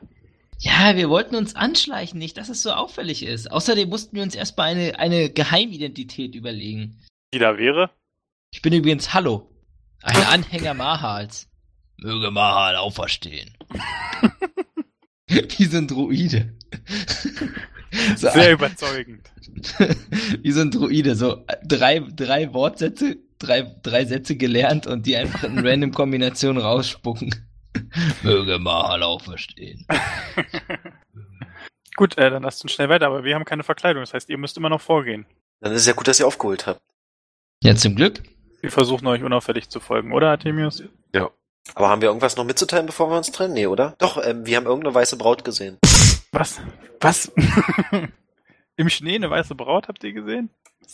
Ja, 0.59 0.95
wir 0.95 1.09
wollten 1.09 1.35
uns 1.35 1.55
anschleichen, 1.55 2.17
nicht, 2.17 2.37
dass 2.37 2.49
es 2.49 2.61
so 2.61 2.71
auffällig 2.71 3.23
ist. 3.23 3.51
Außerdem 3.51 3.89
mussten 3.89 4.15
wir 4.15 4.23
uns 4.23 4.35
erstmal 4.35 4.69
eine, 4.69 4.97
eine 4.99 5.29
Geheimidentität 5.29 6.33
überlegen. 6.35 6.97
Die 7.33 7.39
da 7.39 7.57
wäre? 7.57 7.89
Ich 8.51 8.61
bin 8.61 8.73
übrigens 8.73 9.13
Hallo. 9.13 9.49
Ein 10.01 10.23
Anhänger 10.23 10.73
Mahals. 10.73 11.47
Möge 11.97 12.31
Mahal 12.31 12.77
auferstehen. 12.77 13.51
Wie 15.27 15.65
so 15.65 15.77
ein 15.77 15.87
Druide. 15.87 16.53
So 18.15 18.29
Sehr 18.29 18.33
ein- 18.35 18.53
überzeugend. 18.53 19.29
Wie 20.41 20.51
so 20.51 20.61
ein 20.61 20.71
Druide, 20.71 21.15
so 21.15 21.43
drei, 21.65 21.99
drei 21.99 22.53
Wortsätze, 22.53 23.17
drei, 23.39 23.63
drei 23.83 24.05
Sätze 24.05 24.37
gelernt 24.37 24.87
und 24.87 25.05
die 25.05 25.17
einfach 25.17 25.43
in 25.43 25.59
random 25.59 25.91
Kombinationen 25.91 26.61
rausspucken. 26.61 27.35
Möge 28.23 28.59
Mahal 28.59 29.03
auferstehen. 29.03 29.85
Gut, 31.95 32.17
äh, 32.17 32.29
dann 32.29 32.43
lasst 32.43 32.63
uns 32.63 32.71
schnell 32.71 32.89
weiter, 32.89 33.07
aber 33.07 33.23
wir 33.23 33.35
haben 33.35 33.45
keine 33.45 33.63
Verkleidung. 33.63 34.01
Das 34.01 34.13
heißt, 34.13 34.29
ihr 34.29 34.37
müsst 34.37 34.57
immer 34.57 34.69
noch 34.69 34.81
vorgehen. 34.81 35.25
Dann 35.59 35.73
ist 35.73 35.81
es 35.81 35.87
ja 35.87 35.93
gut, 35.93 36.07
dass 36.07 36.19
ihr 36.19 36.27
aufgeholt 36.27 36.65
habt. 36.65 36.81
Ja, 37.61 37.75
zum 37.75 37.95
Glück. 37.95 38.23
Wir 38.61 38.71
versuchen 38.71 39.05
euch 39.07 39.23
unauffällig 39.23 39.67
zu 39.67 39.81
folgen, 39.81 40.13
oder, 40.13 40.29
Artemius? 40.29 40.81
Aber 41.75 41.89
haben 41.89 42.01
wir 42.01 42.09
irgendwas 42.09 42.35
noch 42.35 42.45
mitzuteilen, 42.45 42.85
bevor 42.85 43.09
wir 43.09 43.17
uns 43.17 43.31
trennen? 43.31 43.53
Nee, 43.53 43.67
oder? 43.67 43.95
Doch, 43.99 44.23
ähm, 44.23 44.45
wir 44.45 44.57
haben 44.57 44.65
irgendeine 44.65 44.95
weiße 44.95 45.17
Braut 45.17 45.43
gesehen. 45.43 45.77
Was? 46.31 46.61
Was? 46.99 47.31
Im 48.75 48.89
Schnee 48.89 49.15
eine 49.15 49.29
weiße 49.29 49.55
Braut 49.55 49.87
habt 49.87 50.03
ihr 50.03 50.13
gesehen? 50.13 50.49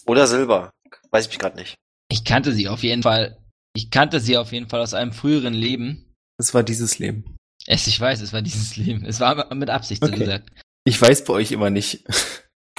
Oder 0.06 0.28
Silber. 0.28 0.74
Weiß 1.12 1.28
ich 1.28 1.40
gerade 1.40 1.56
nicht. 1.56 1.76
Ich 2.10 2.26
kannte 2.26 2.52
sie 2.52 2.68
auf 2.68 2.84
jeden 2.84 3.04
Fall. 3.04 3.38
Ich 3.74 3.92
kannte 3.92 4.20
sie 4.20 4.38
auf 4.38 4.52
jeden 4.52 4.70
Fall 4.70 4.82
aus 4.82 4.94
einem 4.94 5.14
früheren 5.14 5.54
Leben. 5.54 6.05
Es 6.38 6.54
war 6.54 6.64
dieses 6.64 7.00
Leben. 7.00 7.36
Es, 7.68 7.88
ich 7.88 8.00
weiß, 8.00 8.22
es 8.22 8.34
war 8.34 8.42
dieses 8.42 8.76
Leben. 8.78 9.06
Es 9.06 9.20
war 9.20 9.54
mit 9.56 9.70
Absicht 9.70 10.04
so 10.04 10.10
Okay. 10.10 10.20
gesagt. 10.20 10.50
Ich 10.86 11.02
weiß 11.02 11.24
bei 11.24 11.34
euch 11.34 11.52
immer 11.52 11.70
nicht. 11.70 12.04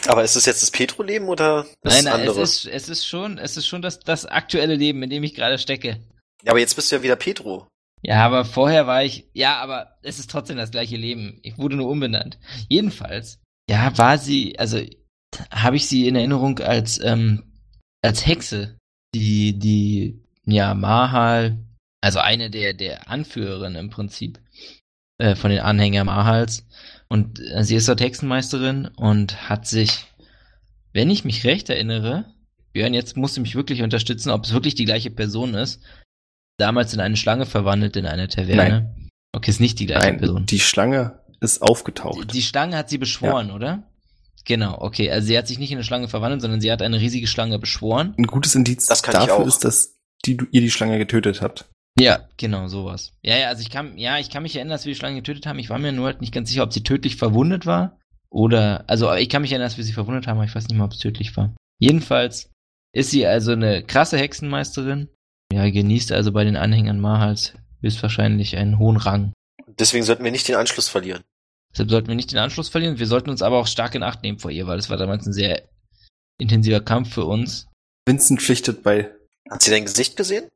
Aber 0.06 0.22
ist 0.22 0.36
es 0.36 0.46
jetzt 0.46 0.62
das 0.62 0.70
Petro-Leben 0.70 1.28
oder 1.28 1.66
das 1.82 1.94
Nein, 1.94 2.04
nein, 2.04 2.20
es 2.22 2.28
andere? 2.28 2.42
ist, 2.42 2.66
es 2.66 2.88
ist 2.88 3.06
schon, 3.06 3.38
es 3.38 3.56
ist 3.56 3.66
schon 3.66 3.82
das, 3.82 3.98
das 4.00 4.26
aktuelle 4.26 4.76
Leben, 4.76 5.02
in 5.02 5.10
dem 5.10 5.24
ich 5.24 5.34
gerade 5.34 5.58
stecke. 5.58 6.00
ja, 6.44 6.50
aber 6.52 6.60
jetzt 6.60 6.76
bist 6.76 6.92
du 6.92 6.96
ja 6.96 7.02
wieder 7.02 7.16
Petro. 7.16 7.66
Ja, 8.02 8.24
aber 8.24 8.44
vorher 8.44 8.86
war 8.86 9.02
ich, 9.02 9.28
ja, 9.32 9.56
aber 9.56 9.96
es 10.02 10.20
ist 10.20 10.30
trotzdem 10.30 10.58
das 10.58 10.70
gleiche 10.70 10.96
Leben. 10.96 11.40
Ich 11.42 11.58
wurde 11.58 11.74
nur 11.76 11.88
umbenannt. 11.88 12.38
Jedenfalls, 12.68 13.40
ja, 13.68 13.96
war 13.98 14.18
sie, 14.18 14.56
also 14.58 14.80
habe 15.50 15.76
ich 15.76 15.88
sie 15.88 16.06
in 16.06 16.14
Erinnerung 16.14 16.60
als, 16.60 17.00
ähm, 17.02 17.58
als 18.02 18.24
Hexe, 18.26 18.76
die, 19.14 19.58
die, 19.58 20.22
ja, 20.44 20.74
Mahal, 20.74 21.65
also 22.00 22.18
eine 22.20 22.50
der, 22.50 22.74
der 22.74 23.08
Anführerinnen 23.10 23.76
im 23.78 23.90
Prinzip, 23.90 24.38
äh, 25.18 25.34
von 25.34 25.50
den 25.50 25.60
Anhängern 25.60 26.06
Mahals. 26.06 26.66
Und 27.08 27.40
äh, 27.40 27.64
sie 27.64 27.76
ist 27.76 27.88
dort 27.88 28.00
Hexenmeisterin 28.00 28.86
und 28.96 29.48
hat 29.48 29.66
sich, 29.66 30.04
wenn 30.92 31.10
ich 31.10 31.24
mich 31.24 31.44
recht 31.44 31.68
erinnere, 31.70 32.24
Björn, 32.72 32.94
jetzt 32.94 33.16
musst 33.16 33.36
du 33.36 33.40
mich 33.40 33.54
wirklich 33.54 33.82
unterstützen, 33.82 34.30
ob 34.30 34.44
es 34.44 34.52
wirklich 34.52 34.74
die 34.74 34.84
gleiche 34.84 35.10
Person 35.10 35.54
ist, 35.54 35.82
damals 36.58 36.92
in 36.92 37.00
eine 37.00 37.16
Schlange 37.16 37.46
verwandelt 37.46 37.96
in 37.96 38.06
eine 38.06 38.28
Taverne. 38.28 38.94
Okay, 39.34 39.50
ist 39.50 39.60
nicht 39.60 39.78
die 39.78 39.86
gleiche 39.86 40.06
Nein, 40.06 40.18
Person. 40.18 40.46
die 40.46 40.60
Schlange 40.60 41.20
ist 41.40 41.58
Die, 41.58 41.62
aufgetaucht. 41.62 42.32
die 42.32 42.42
Schlange 42.42 42.76
hat 42.76 42.88
sie 42.90 42.98
beschworen, 42.98 43.50
oder? 43.50 43.90
Genau, 44.46 44.78
okay. 44.80 45.10
Also 45.10 45.26
sie 45.26 45.36
hat 45.36 45.48
sich 45.48 45.58
nicht 45.58 45.70
in 45.72 45.76
eine 45.78 45.84
Schlange 45.84 46.08
verwandelt, 46.08 46.40
sondern 46.40 46.60
sie 46.60 46.70
hat 46.70 46.80
eine 46.82 47.00
riesige 47.00 47.26
Schlange 47.26 47.58
beschworen. 47.58 48.14
Ein 48.16 48.26
gutes 48.26 48.54
Indiz 48.54 48.86
Das 48.86 49.02
kann 49.02 49.14
ich 49.14 49.20
dafür 49.28 49.44
auch. 49.44 49.46
ist, 49.46 49.64
dass 49.64 49.96
die, 50.24 50.36
ihr 50.52 50.60
die 50.60 50.70
Schlange 50.70 50.98
getötet 50.98 51.42
habt. 51.42 51.66
Ja, 51.98 52.28
genau, 52.36 52.68
sowas. 52.68 53.12
Ja, 53.22 53.36
ja, 53.38 53.48
also 53.48 53.62
ich 53.62 53.70
kann, 53.70 53.96
ja, 53.96 54.18
ich 54.18 54.28
kann 54.28 54.42
mich 54.42 54.54
erinnern, 54.54 54.72
dass 54.72 54.84
wir 54.84 54.92
die 54.92 54.98
Schlange 54.98 55.16
getötet 55.16 55.46
haben. 55.46 55.58
Ich 55.58 55.70
war 55.70 55.78
mir 55.78 55.92
nur 55.92 56.06
halt 56.06 56.20
nicht 56.20 56.34
ganz 56.34 56.50
sicher, 56.50 56.62
ob 56.62 56.72
sie 56.72 56.82
tödlich 56.82 57.16
verwundet 57.16 57.64
war. 57.64 57.98
Oder, 58.28 58.84
also 58.86 59.12
ich 59.14 59.30
kann 59.30 59.42
mich 59.42 59.52
erinnern, 59.52 59.68
dass 59.68 59.78
wir 59.78 59.84
sie 59.84 59.94
verwundet 59.94 60.26
haben, 60.26 60.36
aber 60.36 60.44
ich 60.44 60.54
weiß 60.54 60.68
nicht 60.68 60.76
mehr, 60.76 60.84
ob 60.84 60.92
es 60.92 60.98
tödlich 60.98 61.36
war. 61.36 61.54
Jedenfalls 61.78 62.50
ist 62.92 63.10
sie 63.10 63.26
also 63.26 63.52
eine 63.52 63.82
krasse 63.82 64.18
Hexenmeisterin. 64.18 65.08
Ja, 65.52 65.68
genießt 65.70 66.12
also 66.12 66.32
bei 66.32 66.44
den 66.44 66.56
Anhängern 66.56 67.00
Mahals 67.00 67.54
höchstwahrscheinlich 67.80 68.56
einen 68.56 68.78
hohen 68.78 68.96
Rang. 68.96 69.32
Deswegen 69.78 70.04
sollten 70.04 70.24
wir 70.24 70.30
nicht 70.30 70.48
den 70.48 70.56
Anschluss 70.56 70.88
verlieren. 70.88 71.22
Deshalb 71.72 71.90
sollten 71.90 72.08
wir 72.08 72.14
nicht 72.14 72.32
den 72.32 72.38
Anschluss 72.38 72.68
verlieren. 72.68 72.98
Wir 72.98 73.06
sollten 73.06 73.30
uns 73.30 73.42
aber 73.42 73.58
auch 73.58 73.66
stark 73.66 73.94
in 73.94 74.02
Acht 74.02 74.22
nehmen 74.22 74.38
vor 74.38 74.50
ihr, 74.50 74.66
weil 74.66 74.78
es 74.78 74.90
war 74.90 74.96
damals 74.96 75.26
ein 75.26 75.32
sehr 75.32 75.68
intensiver 76.38 76.80
Kampf 76.80 77.14
für 77.14 77.24
uns. 77.24 77.68
Vincent 78.06 78.42
pflichtet 78.42 78.82
bei. 78.82 79.10
Hat 79.50 79.62
sie 79.62 79.70
dein 79.70 79.84
Gesicht 79.84 80.16
gesehen? 80.16 80.48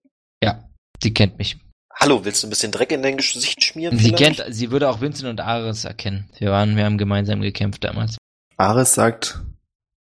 Ja, 0.43 0.70
sie 1.03 1.15
kennt 1.15 1.39
mich. 1.39 1.59
Hallo, 1.95 2.25
willst 2.25 2.43
du 2.43 2.47
ein 2.47 2.51
bisschen 2.51 2.73
Dreck 2.73 2.93
in 2.93 3.03
dein 3.03 3.17
Gesicht 3.19 3.63
schmieren? 3.63 3.99
Sie 3.99 4.05
vielleicht? 4.15 4.39
kennt, 4.39 4.55
sie 4.55 4.71
würde 4.71 4.89
auch 4.89 5.01
Vincent 5.01 5.29
und 5.29 5.41
Ares 5.41 5.85
erkennen. 5.85 6.31
Wir 6.39 6.51
waren, 6.51 6.77
wir 6.77 6.85
haben 6.85 6.97
gemeinsam 6.97 7.43
gekämpft 7.43 7.85
damals. 7.85 8.17
Ares 8.57 8.95
sagt, 8.95 9.43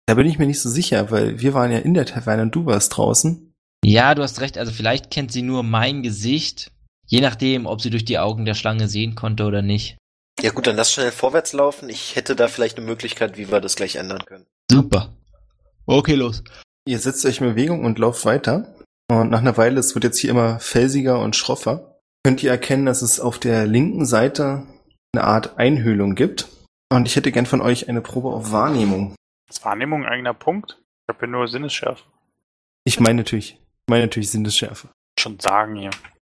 da 0.06 0.14
bin 0.14 0.26
ich 0.26 0.40
mir 0.40 0.48
nicht 0.48 0.62
so 0.62 0.70
sicher, 0.70 1.12
weil 1.12 1.40
wir 1.42 1.54
waren 1.54 1.72
ja 1.72 1.80
in 1.80 1.94
der 1.94 2.06
Taverne 2.06 2.44
und 2.44 2.56
du 2.56 2.66
warst 2.66 2.96
draußen. 2.96 3.54
Ja, 3.84 4.16
du 4.16 4.24
hast 4.24 4.42
recht. 4.42 4.58
Also 4.58 4.72
vielleicht 4.72 5.12
kennt 5.12 5.32
sie 5.32 5.42
nur 5.42 5.64
mein 5.64 6.04
Gesicht. 6.04 6.72
Je 7.06 7.22
nachdem, 7.22 7.66
ob 7.66 7.82
sie 7.82 7.90
durch 7.90 8.06
die 8.06 8.20
Augen 8.20 8.46
der 8.46 8.54
Schlange 8.54 8.88
sehen 8.88 9.16
konnte 9.16 9.44
oder 9.46 9.62
nicht. 9.62 9.98
Ja 10.42 10.52
gut, 10.52 10.68
dann 10.68 10.76
lass 10.76 10.94
schnell 10.94 11.12
vorwärts 11.12 11.54
laufen. 11.54 11.90
Ich 11.90 12.16
hätte 12.16 12.36
da 12.36 12.48
vielleicht 12.48 12.78
eine 12.78 12.86
Möglichkeit, 12.86 13.38
wie 13.38 13.52
wir 13.52 13.60
das 13.60 13.76
gleich 13.76 13.96
ändern 13.98 14.26
können. 14.26 14.46
Super. 14.72 15.14
Okay, 15.86 16.16
los. 16.16 16.44
Ihr 16.88 17.00
setzt 17.00 17.26
euch 17.26 17.42
in 17.42 17.48
Bewegung 17.48 17.84
und 17.84 18.00
lauft 18.00 18.26
weiter. 18.26 18.74
Und 19.12 19.32
nach 19.32 19.40
einer 19.40 19.58
Weile, 19.58 19.80
es 19.80 19.96
wird 19.96 20.04
jetzt 20.04 20.20
hier 20.20 20.30
immer 20.30 20.60
felsiger 20.60 21.20
und 21.20 21.36
schroffer, 21.36 22.00
könnt 22.24 22.44
ihr 22.44 22.52
erkennen, 22.52 22.86
dass 22.86 23.02
es 23.02 23.20
auf 23.20 23.40
der 23.40 23.66
linken 23.66 24.06
Seite 24.06 24.68
eine 25.14 25.24
Art 25.24 25.58
Einhöhlung 25.58 26.16
gibt. 26.16 26.48
Und 26.92 27.08
ich 27.08 27.16
hätte 27.16 27.32
gern 27.32 27.46
von 27.46 27.62
euch 27.62 27.90
eine 27.90 28.02
Probe 28.02 28.30
auf 28.30 28.52
Wahrnehmung. 28.52 29.16
Ist 29.50 29.66
Wahrnehmung 29.66 30.06
ein 30.06 30.12
eigener 30.12 30.34
Punkt? 30.34 30.80
Ich 31.08 31.16
habe 31.16 31.26
ja 31.26 31.32
nur 31.32 31.48
Sinnesschärfe. 31.48 32.04
Ich 32.84 33.00
meine 33.00 33.16
natürlich, 33.22 33.54
ich 33.54 33.90
meine 33.90 34.04
natürlich 34.04 34.30
Sinnesschärfe. 34.30 34.90
Schon 35.20 35.40
sagen 35.40 35.76
hier. 35.76 35.92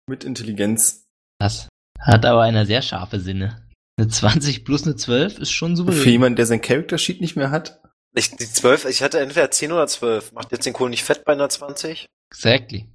Mit 0.09 0.25
Intelligenz. 0.25 1.04
Das 1.38 1.68
hat 1.99 2.25
aber 2.26 2.42
eine 2.42 2.66
sehr 2.66 2.83
scharfe 2.83 3.21
Sinne. 3.21 3.66
Eine 3.99 4.09
20 4.09 4.64
plus 4.64 4.85
eine 4.85 4.97
12 4.97 5.38
ist 5.38 5.50
schon 5.50 5.73
Für 5.73 5.76
souverän. 5.76 6.11
jemanden, 6.11 6.37
der 6.37 6.47
sein 6.47 6.61
Character 6.61 6.99
Sheet 6.99 7.23
nicht 7.23 7.37
mehr 7.37 7.50
hat. 7.50 7.80
Ich, 8.14 8.30
die 8.37 8.50
12, 8.50 8.85
ich 8.87 9.02
hatte 9.02 9.21
entweder 9.21 9.50
10 9.50 9.73
oder 9.73 9.87
12. 9.87 10.33
Macht 10.33 10.52
jetzt 10.52 10.66
den 10.66 10.73
Kohl 10.75 10.90
nicht 10.90 11.04
fett 11.04 11.25
bei 11.25 11.33
einer 11.33 11.49
20? 11.49 12.06
Exactly. 12.30 12.88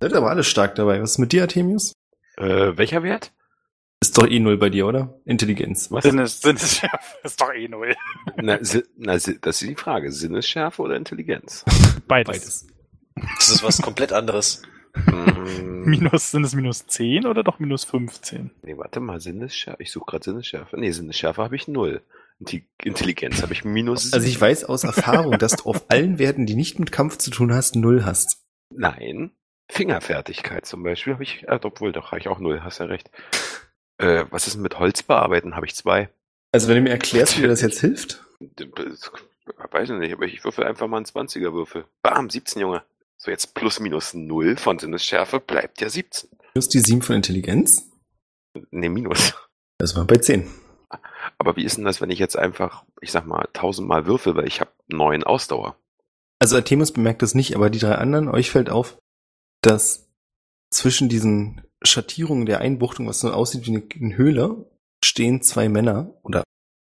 Seid 0.00 0.12
aber 0.14 0.30
alle 0.30 0.44
stark 0.44 0.74
dabei. 0.74 1.00
Was 1.00 1.12
ist 1.12 1.18
mit 1.18 1.32
dir, 1.32 1.42
Artemius? 1.42 1.92
Äh, 2.36 2.76
welcher 2.76 3.02
Wert? 3.02 3.32
Ist 4.02 4.18
doch 4.18 4.26
eh 4.28 4.38
null 4.40 4.58
bei 4.58 4.68
dir, 4.68 4.86
oder? 4.86 5.18
Intelligenz. 5.24 5.90
Was? 5.90 6.04
Sinnes, 6.04 6.40
Sinnesschärfe 6.42 7.16
ist 7.24 7.40
doch 7.40 7.52
eh 7.52 7.66
null. 7.68 7.94
Na, 8.36 8.62
si 8.62 8.82
na, 8.96 9.18
si 9.18 9.38
das 9.40 9.62
ist 9.62 9.70
die 9.70 9.74
Frage. 9.74 10.12
Sinnesschärfe 10.12 10.82
oder 10.82 10.96
Intelligenz? 10.96 11.64
Beides. 12.06 12.66
Das 13.38 13.48
ist 13.48 13.62
was 13.62 13.80
komplett 13.80 14.12
anderes. 14.12 14.60
Mm, 15.06 15.84
Minus, 15.86 16.30
sind 16.30 16.44
es 16.44 16.54
minus 16.54 16.86
10 16.86 17.24
oder 17.26 17.42
doch 17.42 17.58
minus 17.58 17.84
15? 17.84 18.50
nee, 18.62 18.76
warte 18.76 19.00
mal, 19.00 19.18
Sinnesschärfe. 19.20 19.82
Ich 19.82 19.90
suche 19.92 20.04
gerade 20.06 20.24
Sinnesschärfe. 20.24 20.78
Nee, 20.78 20.90
Sinnesschärfe 20.90 21.42
habe 21.42 21.56
ich 21.56 21.66
null. 21.66 22.02
Inti- 22.38 22.64
Intelligenz 22.84 23.40
habe 23.40 23.54
ich 23.54 23.64
minus. 23.64 24.12
Also 24.12 24.26
ich 24.26 24.38
weiß 24.38 24.64
aus 24.66 24.84
Erfahrung, 24.84 25.38
dass 25.38 25.52
du 25.56 25.70
auf 25.70 25.86
allen 25.88 26.18
Werten, 26.18 26.44
die 26.44 26.54
nicht 26.54 26.78
mit 26.78 26.92
Kampf 26.92 27.16
zu 27.16 27.30
tun 27.30 27.54
hast, 27.54 27.76
null 27.76 28.04
hast. 28.04 28.42
Nein. 28.76 29.32
Fingerfertigkeit 29.68 30.64
zum 30.64 30.82
Beispiel 30.82 31.14
habe 31.14 31.24
ich, 31.24 31.42
äh, 31.48 31.58
obwohl, 31.62 31.92
doch, 31.92 32.12
habe 32.12 32.20
ich 32.20 32.28
auch 32.28 32.38
null, 32.38 32.60
hast 32.62 32.78
ja 32.78 32.86
recht. 32.86 33.10
Äh, 33.98 34.26
was 34.30 34.46
ist 34.46 34.54
denn 34.54 34.62
mit 34.62 34.78
Holz 34.78 35.02
bearbeiten? 35.02 35.56
Habe 35.56 35.66
ich 35.66 35.74
zwei. 35.74 36.10
Also 36.52 36.68
wenn 36.68 36.76
du 36.76 36.82
mir 36.82 36.90
erklärst, 36.90 37.36
wie 37.36 37.42
dir 37.42 37.48
das 37.48 37.62
jetzt 37.62 37.80
hilft. 37.80 38.24
Weiß 39.70 39.90
ich 39.90 39.96
nicht, 39.96 40.12
aber 40.12 40.26
ich 40.26 40.44
würfel 40.44 40.64
einfach 40.64 40.86
mal 40.86 40.98
einen 40.98 41.06
20er 41.06 41.52
Würfel. 41.52 41.84
Bam, 42.02 42.30
17, 42.30 42.60
Junge. 42.60 42.82
So, 43.16 43.30
jetzt 43.30 43.54
plus 43.54 43.80
minus 43.80 44.14
0 44.14 44.56
von 44.56 44.78
Sinnesschärfe 44.78 45.40
bleibt 45.40 45.80
ja 45.80 45.88
17. 45.88 46.30
Plus 46.52 46.68
die 46.68 46.80
7 46.80 47.02
von 47.02 47.16
Intelligenz. 47.16 47.90
Ne, 48.70 48.88
minus. 48.88 49.34
Das 49.78 49.96
war 49.96 50.04
bei 50.04 50.18
10. 50.18 50.50
Aber 51.38 51.56
wie 51.56 51.64
ist 51.64 51.76
denn 51.76 51.84
das, 51.84 52.00
wenn 52.00 52.10
ich 52.10 52.18
jetzt 52.18 52.36
einfach, 52.36 52.84
ich 53.00 53.12
sag 53.12 53.26
mal, 53.26 53.48
tausendmal 53.52 54.06
würfel, 54.06 54.36
weil 54.36 54.46
ich 54.46 54.60
habe 54.60 54.70
neun 54.86 55.24
Ausdauer? 55.24 55.76
Also 56.38 56.56
Artemus 56.56 56.92
bemerkt 56.92 57.22
das 57.22 57.34
nicht, 57.34 57.54
aber 57.54 57.70
die 57.70 57.78
drei 57.78 57.94
anderen, 57.94 58.28
euch 58.28 58.50
fällt 58.50 58.70
auf, 58.70 58.98
dass 59.62 60.08
zwischen 60.70 61.08
diesen 61.08 61.62
Schattierungen 61.82 62.46
der 62.46 62.60
Einbuchtung, 62.60 63.06
was 63.06 63.20
so 63.20 63.30
aussieht 63.30 63.66
wie 63.66 63.82
eine 64.00 64.16
Höhle, 64.16 64.70
stehen 65.04 65.42
zwei 65.42 65.68
Männer 65.68 66.14
oder 66.22 66.42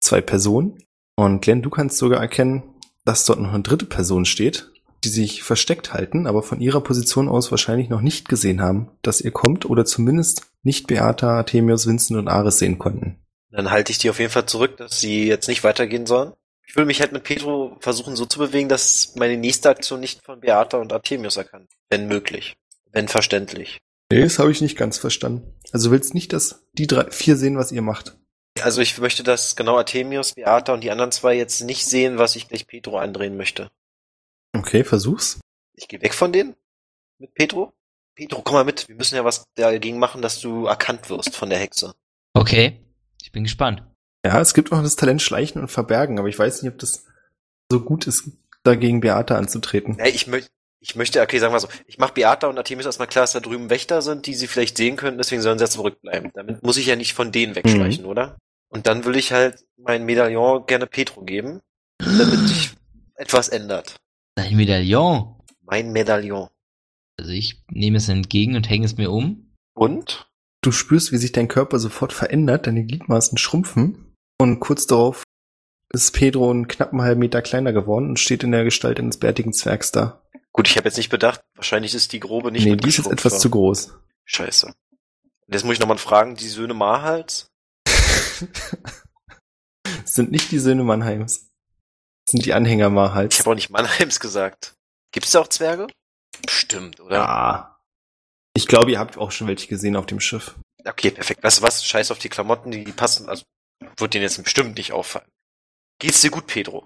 zwei 0.01 0.21
Personen. 0.21 0.77
Und 1.15 1.41
Glenn, 1.41 1.61
du 1.61 1.69
kannst 1.69 1.97
sogar 1.97 2.19
erkennen, 2.19 2.63
dass 3.05 3.25
dort 3.25 3.39
noch 3.39 3.53
eine 3.53 3.63
dritte 3.63 3.85
Person 3.85 4.25
steht, 4.25 4.71
die 5.03 5.09
sich 5.09 5.43
versteckt 5.43 5.93
halten, 5.93 6.27
aber 6.27 6.43
von 6.43 6.61
ihrer 6.61 6.81
Position 6.81 7.27
aus 7.27 7.51
wahrscheinlich 7.51 7.89
noch 7.89 8.01
nicht 8.01 8.29
gesehen 8.29 8.61
haben, 8.61 8.91
dass 9.01 9.21
ihr 9.21 9.31
kommt 9.31 9.65
oder 9.65 9.85
zumindest 9.85 10.47
nicht 10.63 10.87
Beata, 10.87 11.37
Artemius, 11.37 11.87
Vincent 11.87 12.17
und 12.17 12.29
Ares 12.29 12.59
sehen 12.59 12.79
konnten. 12.79 13.19
Dann 13.51 13.69
halte 13.69 13.91
ich 13.91 13.97
die 13.97 14.09
auf 14.09 14.19
jeden 14.19 14.31
Fall 14.31 14.45
zurück, 14.45 14.77
dass 14.77 14.99
sie 14.99 15.27
jetzt 15.27 15.47
nicht 15.47 15.63
weitergehen 15.63 16.05
sollen. 16.05 16.33
Ich 16.65 16.75
will 16.75 16.85
mich 16.85 17.01
halt 17.01 17.11
mit 17.11 17.23
Petro 17.23 17.77
versuchen 17.79 18.15
so 18.15 18.25
zu 18.25 18.39
bewegen, 18.39 18.69
dass 18.69 19.15
meine 19.15 19.37
nächste 19.37 19.69
Aktion 19.69 19.99
nicht 19.99 20.23
von 20.23 20.39
Beata 20.39 20.77
und 20.77 20.93
Artemius 20.93 21.37
erkannt. 21.37 21.69
Wenn 21.89 22.07
möglich. 22.07 22.55
Wenn 22.91 23.07
verständlich. 23.07 23.79
Nee, 24.11 24.21
das 24.21 24.39
habe 24.39 24.51
ich 24.51 24.61
nicht 24.61 24.77
ganz 24.77 24.97
verstanden. 24.97 25.59
Also 25.71 25.89
du 25.89 25.91
willst 25.93 26.13
nicht, 26.13 26.33
dass 26.33 26.63
die 26.73 26.87
drei, 26.87 27.09
vier 27.11 27.35
sehen, 27.35 27.57
was 27.57 27.71
ihr 27.71 27.81
macht. 27.81 28.17
Also 28.61 28.81
ich 28.81 28.97
möchte, 28.99 29.23
dass 29.23 29.55
genau 29.55 29.77
Artemius, 29.77 30.33
Beata 30.33 30.73
und 30.73 30.81
die 30.81 30.91
anderen 30.91 31.11
zwei 31.11 31.35
jetzt 31.35 31.61
nicht 31.61 31.85
sehen, 31.85 32.17
was 32.17 32.35
ich 32.35 32.47
gleich 32.47 32.67
Petro 32.67 32.97
andrehen 32.97 33.35
möchte. 33.35 33.71
Okay, 34.55 34.83
versuch's. 34.83 35.39
Ich 35.73 35.87
gehe 35.87 36.01
weg 36.01 36.13
von 36.13 36.31
denen? 36.31 36.55
Mit 37.17 37.33
Petro? 37.33 37.73
Petro, 38.15 38.41
komm 38.43 38.53
mal 38.53 38.63
mit. 38.63 38.87
Wir 38.87 38.95
müssen 38.95 39.15
ja 39.15 39.25
was 39.25 39.45
dagegen 39.55 39.97
machen, 39.97 40.21
dass 40.21 40.39
du 40.39 40.67
erkannt 40.67 41.09
wirst 41.09 41.35
von 41.35 41.49
der 41.49 41.57
Hexe. 41.57 41.95
Okay. 42.33 42.79
Ich 43.21 43.31
bin 43.31 43.43
gespannt. 43.43 43.83
Ja, 44.25 44.39
es 44.39 44.53
gibt 44.53 44.71
noch 44.71 44.81
das 44.81 44.95
Talent 44.95 45.21
Schleichen 45.21 45.61
und 45.61 45.69
Verbergen, 45.69 46.17
aber 46.17 46.29
ich 46.29 46.39
weiß 46.39 46.61
nicht, 46.61 46.71
ob 46.71 46.79
das 46.79 47.05
so 47.69 47.81
gut 47.81 48.07
ist, 48.07 48.31
dagegen 48.63 49.01
Beata 49.01 49.37
anzutreten. 49.37 49.97
Ja, 49.99 50.05
ich, 50.05 50.27
möchte, 50.27 50.49
ich 50.79 50.95
möchte, 50.95 51.21
okay, 51.21 51.39
sagen 51.39 51.53
wir 51.53 51.59
so, 51.59 51.67
ich 51.87 51.97
mache 51.97 52.13
Beata 52.13 52.47
und 52.47 52.57
Artemis 52.57 52.85
erstmal 52.85 53.09
klar, 53.09 53.23
dass 53.23 53.33
da 53.33 53.41
drüben 53.41 53.69
Wächter 53.69 54.01
sind, 54.01 54.25
die 54.25 54.33
sie 54.33 54.47
vielleicht 54.47 54.77
sehen 54.77 54.95
können, 54.95 55.17
deswegen 55.17 55.41
sollen 55.41 55.57
sie 55.57 55.65
ja 55.65 55.69
zurückbleiben. 55.69 56.31
Damit 56.33 56.63
muss 56.63 56.77
ich 56.77 56.85
ja 56.85 56.95
nicht 56.95 57.13
von 57.13 57.31
denen 57.31 57.55
wegschleichen, 57.55 58.05
oder? 58.05 58.37
Und 58.69 58.87
dann 58.87 59.03
will 59.05 59.17
ich 59.17 59.33
halt 59.33 59.65
mein 59.77 60.05
Medaillon 60.05 60.65
gerne 60.65 60.87
Petro 60.87 61.21
geben, 61.23 61.59
damit 61.99 62.47
sich 62.47 62.71
etwas 63.15 63.49
ändert. 63.49 63.97
Dein 64.35 64.55
Medaillon. 64.55 65.35
Mein 65.61 65.91
Medaillon. 65.91 66.47
Also 67.19 67.31
ich 67.31 67.61
nehme 67.69 67.97
es 67.97 68.09
entgegen 68.09 68.55
und 68.55 68.69
hänge 68.69 68.85
es 68.85 68.97
mir 68.97 69.11
um. 69.11 69.53
Und? 69.75 70.29
Du 70.61 70.71
spürst, 70.71 71.11
wie 71.11 71.17
sich 71.17 71.33
dein 71.33 71.49
Körper 71.49 71.77
sofort 71.77 72.13
verändert, 72.13 72.67
deine 72.67 72.85
Gliedmaßen 72.85 73.37
schrumpfen 73.37 74.12
und 74.43 74.59
kurz 74.59 74.85
darauf 74.87 75.23
ist 75.89 76.11
Pedro 76.11 76.49
einen 76.49 76.67
knappen 76.67 77.01
halben 77.01 77.19
Meter 77.19 77.41
kleiner 77.41 77.71
geworden 77.71 78.09
und 78.09 78.19
steht 78.19 78.43
in 78.43 78.51
der 78.51 78.63
Gestalt 78.63 78.99
eines 78.99 79.17
bärtigen 79.17 79.53
Zwergs 79.53 79.91
da. 79.91 80.21
Gut, 80.51 80.67
ich 80.67 80.77
habe 80.77 80.87
jetzt 80.87 80.97
nicht 80.97 81.09
bedacht, 81.09 81.41
wahrscheinlich 81.55 81.93
ist 81.95 82.13
die 82.13 82.19
grobe 82.19 82.51
nicht 82.51 82.65
nee, 82.65 82.75
die 82.75 82.87
ist 82.87 82.97
jetzt 82.97 83.11
etwas 83.11 83.33
war. 83.33 83.39
zu 83.39 83.49
groß. 83.49 83.93
Scheiße. 84.25 84.67
Und 84.67 85.53
jetzt 85.53 85.65
muss 85.65 85.73
ich 85.73 85.79
nochmal 85.79 85.97
fragen, 85.97 86.35
die 86.35 86.47
Söhne 86.47 86.73
Mahals? 86.73 87.47
Sind 90.05 90.31
nicht 90.31 90.51
die 90.51 90.59
Söhne 90.59 90.83
Mannheims. 90.83 91.49
Sind 92.29 92.45
die 92.45 92.53
Anhänger 92.53 92.87
Ich 92.87 92.93
Mahals. 92.93 93.39
habe 93.39 93.51
auch 93.51 93.55
nicht 93.55 93.69
Mannheims 93.69 94.19
gesagt. 94.19 94.73
Gibt 95.11 95.25
es 95.25 95.31
da 95.33 95.41
auch 95.41 95.47
Zwerge? 95.47 95.87
Bestimmt, 96.41 96.99
oder? 96.99 97.15
Ja. 97.15 97.79
Ich 98.55 98.67
glaube, 98.67 98.91
ihr 98.91 98.99
habt 98.99 99.17
auch 99.17 99.31
schon 99.31 99.47
welche 99.47 99.67
gesehen 99.67 99.95
auf 99.95 100.05
dem 100.05 100.19
Schiff. 100.19 100.55
Okay, 100.85 101.11
perfekt. 101.11 101.43
Weißt 101.43 101.59
du 101.59 101.61
was? 101.61 101.85
Scheiß 101.85 102.11
auf 102.11 102.19
die 102.19 102.29
Klamotten, 102.29 102.71
die, 102.71 102.83
die 102.83 102.91
passen. 102.91 103.29
Also, 103.29 103.43
wird 103.97 104.13
denen 104.13 104.23
jetzt 104.23 104.41
bestimmt 104.43 104.77
nicht 104.77 104.91
auffallen. 104.91 105.27
Geht's 105.99 106.21
dir 106.21 106.31
gut, 106.31 106.47
Pedro? 106.47 106.85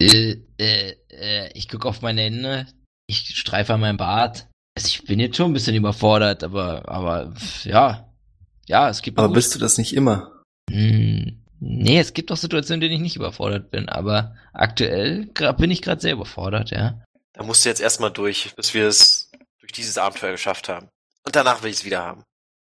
Äh, 0.00 0.36
äh, 0.58 0.94
äh, 1.10 1.50
ich 1.54 1.68
gucke 1.68 1.88
auf 1.88 2.02
meine 2.02 2.22
Hände. 2.22 2.66
Ich 3.06 3.36
streife 3.36 3.74
an 3.74 3.80
meinem 3.80 3.96
Bart. 3.96 4.48
Also 4.76 4.88
ich 4.88 5.04
bin 5.04 5.20
jetzt 5.20 5.36
schon 5.36 5.50
ein 5.50 5.54
bisschen 5.54 5.74
überfordert, 5.76 6.42
aber, 6.44 6.88
aber, 6.88 7.34
ja. 7.64 8.08
Ja, 8.66 8.88
es 8.88 9.02
gibt 9.02 9.18
Aber 9.18 9.28
auch- 9.28 9.32
bist 9.34 9.54
du 9.54 9.58
das 9.58 9.76
nicht 9.78 9.94
immer? 9.94 10.42
Hm, 10.70 11.44
nee, 11.60 11.98
es 11.98 12.14
gibt 12.14 12.30
auch 12.32 12.36
Situationen, 12.36 12.80
in 12.82 12.88
denen 12.88 12.94
ich 12.94 13.00
nicht 13.02 13.16
überfordert 13.16 13.70
bin, 13.70 13.88
aber 13.88 14.34
aktuell 14.52 15.26
bin 15.58 15.70
ich 15.70 15.82
gerade 15.82 16.00
sehr 16.00 16.12
überfordert, 16.14 16.70
ja. 16.70 17.02
Da 17.34 17.42
musst 17.42 17.64
du 17.64 17.68
jetzt 17.68 17.80
erstmal 17.80 18.10
durch, 18.12 18.54
bis 18.56 18.72
wir 18.74 18.86
es 18.86 19.30
durch 19.60 19.72
dieses 19.72 19.98
Abenteuer 19.98 20.32
geschafft 20.32 20.68
haben. 20.68 20.88
Und 21.24 21.34
danach 21.36 21.62
will 21.62 21.70
ich 21.70 21.78
es 21.78 21.84
wieder 21.84 22.02
haben. 22.02 22.22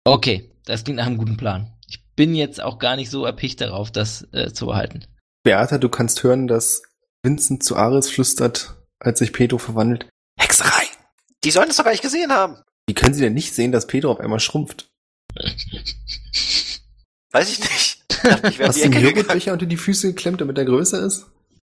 Okay, 0.04 0.50
das 0.64 0.84
klingt 0.84 0.96
nach 0.98 1.06
einem 1.06 1.18
guten 1.18 1.36
Plan. 1.36 1.73
Ich 2.14 2.16
bin 2.16 2.36
jetzt 2.36 2.62
auch 2.62 2.78
gar 2.78 2.94
nicht 2.94 3.10
so 3.10 3.24
erpicht 3.24 3.60
darauf, 3.60 3.90
das 3.90 4.28
äh, 4.30 4.52
zu 4.52 4.66
behalten. 4.66 5.04
Beata, 5.42 5.78
du 5.78 5.88
kannst 5.88 6.22
hören, 6.22 6.46
dass 6.46 6.82
Vincent 7.24 7.64
zu 7.64 7.74
Ares 7.74 8.08
flüstert, 8.08 8.76
als 9.00 9.18
sich 9.18 9.32
Pedro 9.32 9.58
verwandelt. 9.58 10.08
Hexerei! 10.38 10.84
Die 11.42 11.50
sollen 11.50 11.70
es 11.70 11.76
doch 11.76 11.82
gar 11.82 11.90
nicht 11.90 12.04
gesehen 12.04 12.30
haben. 12.30 12.62
Wie 12.86 12.94
können 12.94 13.14
sie 13.14 13.20
denn 13.20 13.34
nicht 13.34 13.52
sehen, 13.52 13.72
dass 13.72 13.88
Pedro 13.88 14.12
auf 14.12 14.20
einmal 14.20 14.38
schrumpft? 14.38 14.86
Weiß 17.32 17.50
ich 17.50 17.58
nicht. 17.58 18.04
Ich 18.08 18.16
dachte, 18.22 18.48
ich 18.48 18.60
Hast 18.60 18.78
du 18.78 18.82
gegangen. 18.84 19.06
Joghurtbecher 19.06 19.52
unter 19.52 19.66
die 19.66 19.76
Füße 19.76 20.06
geklemmt, 20.06 20.40
damit 20.40 20.56
er 20.56 20.66
größer 20.66 21.04
ist? 21.04 21.26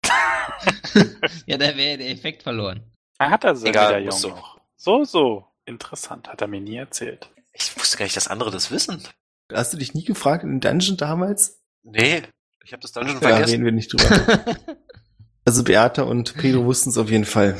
ja, 1.46 1.58
da 1.58 1.76
wäre 1.76 1.98
der 1.98 2.10
Effekt 2.10 2.44
verloren. 2.44 2.92
Er 3.18 3.30
hat 3.30 3.42
er 3.42 3.56
sein 3.56 3.70
Egal, 3.70 3.86
Medaillon 3.88 4.06
muss 4.06 4.20
so. 4.20 4.28
noch. 4.28 4.60
So, 4.76 5.04
so. 5.04 5.46
Interessant, 5.64 6.28
hat 6.28 6.42
er 6.42 6.46
mir 6.46 6.60
nie 6.60 6.76
erzählt. 6.76 7.28
Ich 7.52 7.76
wusste 7.76 7.96
gar 7.96 8.04
nicht, 8.04 8.16
dass 8.16 8.28
andere 8.28 8.52
das 8.52 8.70
wissen. 8.70 9.02
Hast 9.52 9.72
du 9.72 9.78
dich 9.78 9.94
nie 9.94 10.04
gefragt 10.04 10.44
in 10.44 10.50
den 10.50 10.60
Dungeon 10.60 10.96
damals? 10.96 11.60
Nee, 11.82 12.22
ich 12.64 12.72
habe 12.72 12.82
das 12.82 12.92
Dungeon 12.92 13.18
Da 13.20 13.28
vergessen. 13.30 13.50
reden 13.50 13.64
wir 13.64 13.72
nicht 13.72 13.92
drüber. 13.92 14.44
also 15.44 15.64
Beata 15.64 16.02
und 16.02 16.34
Pedro 16.36 16.64
wussten 16.64 16.90
es 16.90 16.98
auf 16.98 17.10
jeden 17.10 17.24
Fall. 17.24 17.58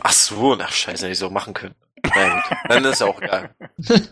Ach 0.00 0.12
so, 0.12 0.56
na 0.56 0.66
scheiße, 0.66 1.02
hätte 1.04 1.12
ich 1.12 1.18
so 1.18 1.30
machen 1.30 1.54
können. 1.54 1.74
Na 2.02 2.34
gut, 2.34 2.58
dann 2.68 2.84
ist 2.84 3.00
ja 3.00 3.06
auch 3.06 3.22
egal. 3.22 3.54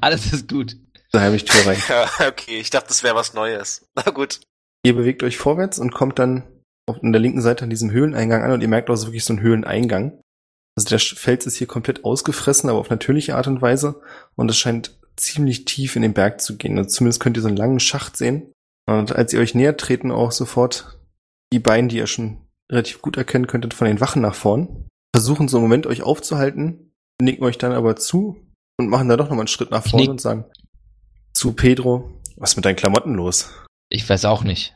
Alles 0.00 0.32
ist 0.32 0.48
gut. 0.48 0.76
Da 1.12 1.22
habe 1.22 1.36
ich 1.36 1.44
Tür 1.44 1.66
rein. 1.66 1.78
Ja, 1.88 2.28
okay, 2.28 2.58
ich 2.58 2.70
dachte, 2.70 2.88
das 2.88 3.02
wäre 3.02 3.14
was 3.14 3.32
Neues. 3.34 3.86
Na 3.94 4.02
gut. 4.10 4.40
Ihr 4.84 4.94
bewegt 4.94 5.22
euch 5.22 5.38
vorwärts 5.38 5.78
und 5.78 5.92
kommt 5.94 6.18
dann 6.18 6.42
auf 6.86 6.98
der 7.00 7.20
linken 7.20 7.40
Seite 7.40 7.64
an 7.64 7.70
diesem 7.70 7.90
Höhleneingang 7.90 8.42
an 8.42 8.52
und 8.52 8.60
ihr 8.60 8.68
merkt 8.68 8.90
auch, 8.90 8.94
es 8.94 9.00
ist 9.00 9.06
wirklich 9.06 9.24
so 9.24 9.32
ein 9.32 9.40
Höhleneingang. 9.40 10.20
Also 10.76 10.88
der 10.88 10.98
Fels 10.98 11.46
ist 11.46 11.56
hier 11.56 11.66
komplett 11.66 12.04
ausgefressen, 12.04 12.68
aber 12.68 12.78
auf 12.78 12.90
natürliche 12.90 13.36
Art 13.36 13.46
und 13.46 13.62
Weise. 13.62 14.02
Und 14.36 14.50
es 14.50 14.58
scheint 14.58 14.98
ziemlich 15.16 15.64
tief 15.64 15.96
in 15.96 16.02
den 16.02 16.14
Berg 16.14 16.40
zu 16.40 16.56
gehen. 16.56 16.78
Also 16.78 16.90
zumindest 16.90 17.20
könnt 17.20 17.36
ihr 17.36 17.42
so 17.42 17.48
einen 17.48 17.56
langen 17.56 17.80
Schacht 17.80 18.16
sehen. 18.16 18.52
Und 18.86 19.14
als 19.14 19.32
ihr 19.32 19.40
euch 19.40 19.54
näher 19.54 19.76
treten, 19.76 20.10
auch 20.10 20.32
sofort 20.32 20.98
die 21.52 21.58
beiden, 21.58 21.88
die 21.88 21.96
ihr 21.96 22.06
schon 22.06 22.38
relativ 22.70 23.02
gut 23.02 23.16
erkennen 23.16 23.46
könntet, 23.46 23.74
von 23.74 23.86
den 23.86 24.00
Wachen 24.00 24.22
nach 24.22 24.34
vorn. 24.34 24.88
Versuchen 25.14 25.48
so 25.48 25.58
einen 25.58 25.64
Moment 25.64 25.86
euch 25.86 26.02
aufzuhalten, 26.02 26.92
nicken 27.20 27.44
euch 27.44 27.58
dann 27.58 27.72
aber 27.72 27.96
zu 27.96 28.40
und 28.78 28.88
machen 28.88 29.08
da 29.08 29.16
doch 29.16 29.26
nochmal 29.26 29.40
einen 29.40 29.48
Schritt 29.48 29.70
nach 29.70 29.84
nick. 29.92 30.08
und 30.08 30.20
sagen 30.20 30.46
zu 31.32 31.52
Pedro, 31.52 32.20
was 32.36 32.50
ist 32.50 32.56
mit 32.56 32.64
deinen 32.64 32.76
Klamotten 32.76 33.14
los? 33.14 33.50
Ich 33.88 34.08
weiß 34.08 34.24
auch 34.24 34.44
nicht. 34.44 34.74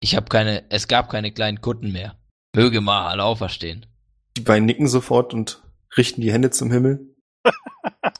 Ich 0.00 0.16
habe 0.16 0.26
keine, 0.28 0.64
es 0.70 0.88
gab 0.88 1.10
keine 1.10 1.32
kleinen 1.32 1.60
Kutten 1.60 1.92
mehr. 1.92 2.18
Möge 2.54 2.80
mal 2.80 3.08
alle 3.08 3.24
auferstehen. 3.24 3.86
Die 4.36 4.42
beiden 4.42 4.66
nicken 4.66 4.88
sofort 4.88 5.32
und 5.32 5.62
richten 5.96 6.20
die 6.20 6.32
Hände 6.32 6.50
zum 6.50 6.70
Himmel. 6.70 7.14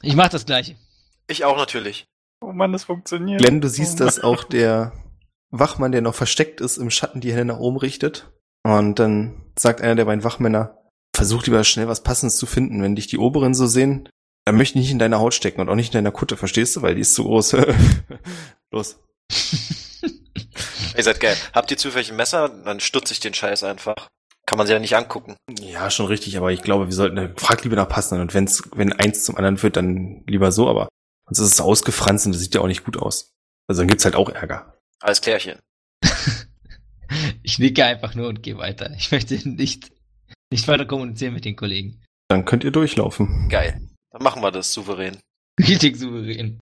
Ich 0.01 0.15
mach 0.15 0.29
das 0.29 0.45
gleiche. 0.45 0.75
Ich 1.27 1.45
auch 1.45 1.57
natürlich. 1.57 2.05
Oh 2.41 2.51
Mann, 2.51 2.71
das 2.73 2.83
funktioniert. 2.85 3.39
Glenn, 3.39 3.61
du 3.61 3.69
siehst, 3.69 4.01
oh 4.01 4.03
dass 4.03 4.19
auch 4.19 4.43
der 4.43 4.91
Wachmann, 5.51 5.91
der 5.91 6.01
noch 6.01 6.15
versteckt 6.15 6.61
ist, 6.61 6.77
im 6.77 6.89
Schatten 6.89 7.21
die 7.21 7.31
Hände 7.31 7.53
nach 7.53 7.59
oben 7.59 7.77
richtet. 7.77 8.31
Und 8.63 8.99
dann 8.99 9.43
sagt 9.57 9.81
einer 9.81 9.95
der 9.95 10.05
beiden 10.05 10.23
Wachmänner, 10.23 10.77
versuch 11.15 11.45
lieber 11.45 11.63
schnell 11.63 11.87
was 11.87 12.03
Passendes 12.03 12.37
zu 12.37 12.45
finden. 12.45 12.81
Wenn 12.81 12.95
dich 12.95 13.07
die 13.07 13.17
Oberen 13.17 13.53
so 13.53 13.67
sehen, 13.67 14.09
dann 14.45 14.57
möchte 14.57 14.77
ich 14.77 14.83
nicht 14.83 14.91
in 14.91 14.99
deiner 14.99 15.19
Haut 15.19 15.33
stecken 15.33 15.61
und 15.61 15.69
auch 15.69 15.75
nicht 15.75 15.93
in 15.93 15.97
deiner 15.97 16.11
Kutte, 16.11 16.37
verstehst 16.37 16.75
du? 16.75 16.81
Weil 16.81 16.95
die 16.95 17.01
ist 17.01 17.15
zu 17.15 17.23
groß. 17.23 17.55
Los. 18.71 18.99
Ihr 20.97 21.03
seid 21.03 21.19
geil. 21.19 21.37
Habt 21.53 21.71
ihr 21.71 21.77
zufällig 21.77 22.11
ein 22.11 22.17
Messer? 22.17 22.49
Dann 22.49 22.79
stutze 22.79 23.13
ich 23.13 23.19
den 23.19 23.33
Scheiß 23.33 23.63
einfach. 23.63 24.07
Kann 24.45 24.57
man 24.57 24.67
sich 24.67 24.73
ja 24.73 24.79
nicht 24.79 24.95
angucken. 24.95 25.35
Ja, 25.61 25.89
schon 25.89 26.07
richtig, 26.07 26.37
aber 26.37 26.51
ich 26.51 26.61
glaube, 26.61 26.87
wir 26.87 26.93
sollten, 26.93 27.33
frag 27.37 27.63
lieber 27.63 27.77
nach 27.77 27.87
passenden. 27.87 28.21
Und 28.21 28.33
wenn's, 28.33 28.63
wenn 28.75 28.91
eins 28.91 29.23
zum 29.23 29.37
anderen 29.37 29.61
wird, 29.63 29.77
dann 29.77 30.23
lieber 30.27 30.51
so, 30.51 30.67
aber 30.67 30.89
sonst 31.25 31.39
ist 31.39 31.53
es 31.53 31.61
ausgefranst 31.61 32.25
und 32.25 32.33
das 32.33 32.41
sieht 32.41 32.55
ja 32.55 32.61
auch 32.61 32.67
nicht 32.67 32.83
gut 32.83 32.97
aus. 32.97 33.33
Also 33.67 33.81
dann 33.81 33.87
gibt's 33.87 34.05
halt 34.05 34.15
auch 34.15 34.29
Ärger. 34.29 34.77
Alles 34.99 35.21
klärchen. 35.21 35.59
ich 37.43 37.59
nicke 37.59 37.85
einfach 37.85 38.15
nur 38.15 38.27
und 38.27 38.43
gehe 38.43 38.57
weiter. 38.57 38.91
Ich 38.97 39.11
möchte 39.11 39.35
nicht, 39.47 39.91
nicht 40.51 40.67
weiter 40.67 40.85
kommunizieren 40.85 41.33
mit 41.33 41.45
den 41.45 41.55
Kollegen. 41.55 42.01
Dann 42.29 42.45
könnt 42.45 42.63
ihr 42.63 42.71
durchlaufen. 42.71 43.47
Geil. 43.49 43.81
Dann 44.11 44.23
machen 44.23 44.41
wir 44.41 44.51
das 44.51 44.73
souverän. 44.73 45.17
Richtig 45.59 45.97
souverän. 45.97 46.59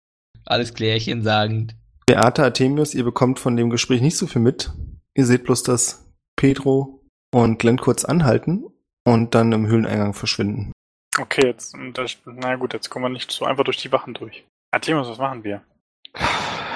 Alles 0.45 0.73
klärchen 0.73 1.23
sagend. 1.23 1.75
Beata 2.05 2.43
Artemius, 2.43 2.93
ihr 2.93 3.03
bekommt 3.03 3.39
von 3.39 3.57
dem 3.57 3.69
Gespräch 3.69 4.01
nicht 4.01 4.17
so 4.17 4.27
viel 4.27 4.41
mit. 4.41 4.71
Ihr 5.13 5.25
seht 5.25 5.43
bloß, 5.43 5.63
dass 5.63 6.07
Pedro 6.37 7.03
und 7.33 7.59
Glenn 7.59 7.77
kurz 7.77 8.05
anhalten 8.05 8.65
und 9.03 9.35
dann 9.35 9.51
im 9.51 9.67
Höhleneingang 9.67 10.13
verschwinden. 10.13 10.71
Okay, 11.19 11.47
jetzt, 11.47 11.75
das, 11.93 12.17
na 12.25 12.55
gut, 12.55 12.73
jetzt 12.73 12.89
kommen 12.89 13.05
wir 13.05 13.09
nicht 13.09 13.31
so 13.31 13.45
einfach 13.45 13.63
durch 13.63 13.77
die 13.77 13.91
Wachen 13.91 14.13
durch. 14.13 14.45
Artemis, 14.71 15.07
was 15.07 15.17
machen 15.17 15.43
wir? 15.43 15.61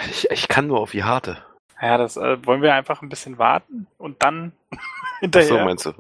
Ich, 0.10 0.30
ich 0.30 0.48
kann 0.48 0.68
nur 0.68 0.80
auf 0.80 0.92
die 0.92 1.04
harte. 1.04 1.44
Ja, 1.82 1.98
das 1.98 2.18
äh, 2.18 2.46
wollen 2.46 2.62
wir 2.62 2.74
einfach 2.74 3.02
ein 3.02 3.10
bisschen 3.10 3.38
warten 3.38 3.88
und 3.98 4.24
dann 4.24 4.52
Ach 4.76 5.20
hinterher 5.20 5.48
so, 5.48 5.58
meinst 5.58 5.86
du? 5.86 5.94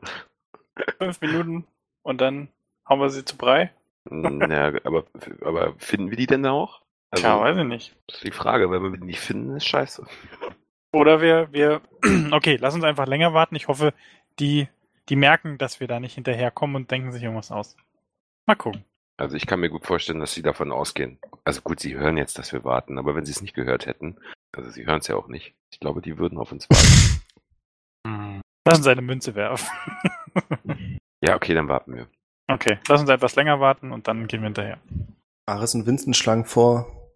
fünf 0.97 1.21
Minuten 1.21 1.65
und 2.03 2.21
dann 2.21 2.47
hauen 2.87 2.99
wir 2.99 3.09
sie 3.09 3.25
zu 3.25 3.37
Brei? 3.37 3.71
Naja, 4.05 4.79
aber, 4.83 5.05
aber 5.41 5.73
finden 5.77 6.09
wir 6.09 6.17
die 6.17 6.27
denn 6.27 6.45
auch? 6.45 6.81
Also, 7.11 7.23
Tja, 7.23 7.39
weiß 7.39 7.57
ich 7.57 7.65
nicht. 7.65 7.95
das 8.07 8.17
ist 8.17 8.23
die 8.23 8.31
Frage, 8.31 8.71
wenn 8.71 8.81
wir 8.83 8.91
die 8.91 9.05
nicht 9.05 9.19
finden, 9.19 9.55
ist 9.55 9.67
scheiße. 9.67 10.05
Oder 10.93 11.21
wir, 11.21 11.51
wir, 11.51 11.81
okay, 12.31 12.57
lass 12.59 12.73
uns 12.73 12.83
einfach 12.83 13.05
länger 13.05 13.33
warten. 13.33 13.55
Ich 13.55 13.67
hoffe, 13.67 13.93
die, 14.39 14.67
die 15.09 15.15
merken, 15.15 15.57
dass 15.57 15.79
wir 15.79 15.87
da 15.87 15.99
nicht 15.99 16.15
hinterherkommen 16.15 16.75
und 16.75 16.91
denken 16.91 17.11
sich 17.11 17.23
irgendwas 17.23 17.51
aus. 17.51 17.75
Mal 18.47 18.55
gucken. 18.55 18.85
Also 19.17 19.35
ich 19.35 19.45
kann 19.45 19.59
mir 19.59 19.69
gut 19.69 19.85
vorstellen, 19.85 20.19
dass 20.19 20.33
sie 20.33 20.41
davon 20.41 20.71
ausgehen. 20.71 21.19
Also 21.43 21.61
gut, 21.61 21.79
sie 21.79 21.95
hören 21.95 22.17
jetzt, 22.17 22.39
dass 22.39 22.53
wir 22.53 22.63
warten, 22.63 22.97
aber 22.97 23.15
wenn 23.15 23.25
sie 23.25 23.31
es 23.31 23.41
nicht 23.41 23.53
gehört 23.53 23.85
hätten, 23.85 24.17
also 24.55 24.69
sie 24.71 24.85
hören 24.85 24.99
es 24.99 25.07
ja 25.07 25.15
auch 25.15 25.27
nicht. 25.27 25.53
Ich 25.71 25.79
glaube, 25.79 26.01
die 26.01 26.17
würden 26.17 26.37
auf 26.37 26.51
uns 26.51 26.67
warten. 26.69 27.21
Hm. 28.07 28.41
Lass 28.67 28.79
uns 28.79 28.87
eine 28.87 29.01
Münze 29.01 29.35
werfen. 29.35 29.69
ja, 31.23 31.35
okay, 31.35 31.53
dann 31.53 31.67
warten 31.67 31.95
wir. 31.95 32.07
okay, 32.51 32.79
lass 32.87 33.01
uns 33.01 33.09
etwas 33.09 33.35
länger 33.35 33.59
warten 33.59 33.91
und 33.91 34.07
dann 34.07 34.27
gehen 34.27 34.41
wir 34.41 34.47
hinterher. 34.47 34.79
Aris 35.45 35.75
und 35.75 35.85
Vincent 35.85 36.15
schlagen 36.15 36.45
vor, 36.45 37.11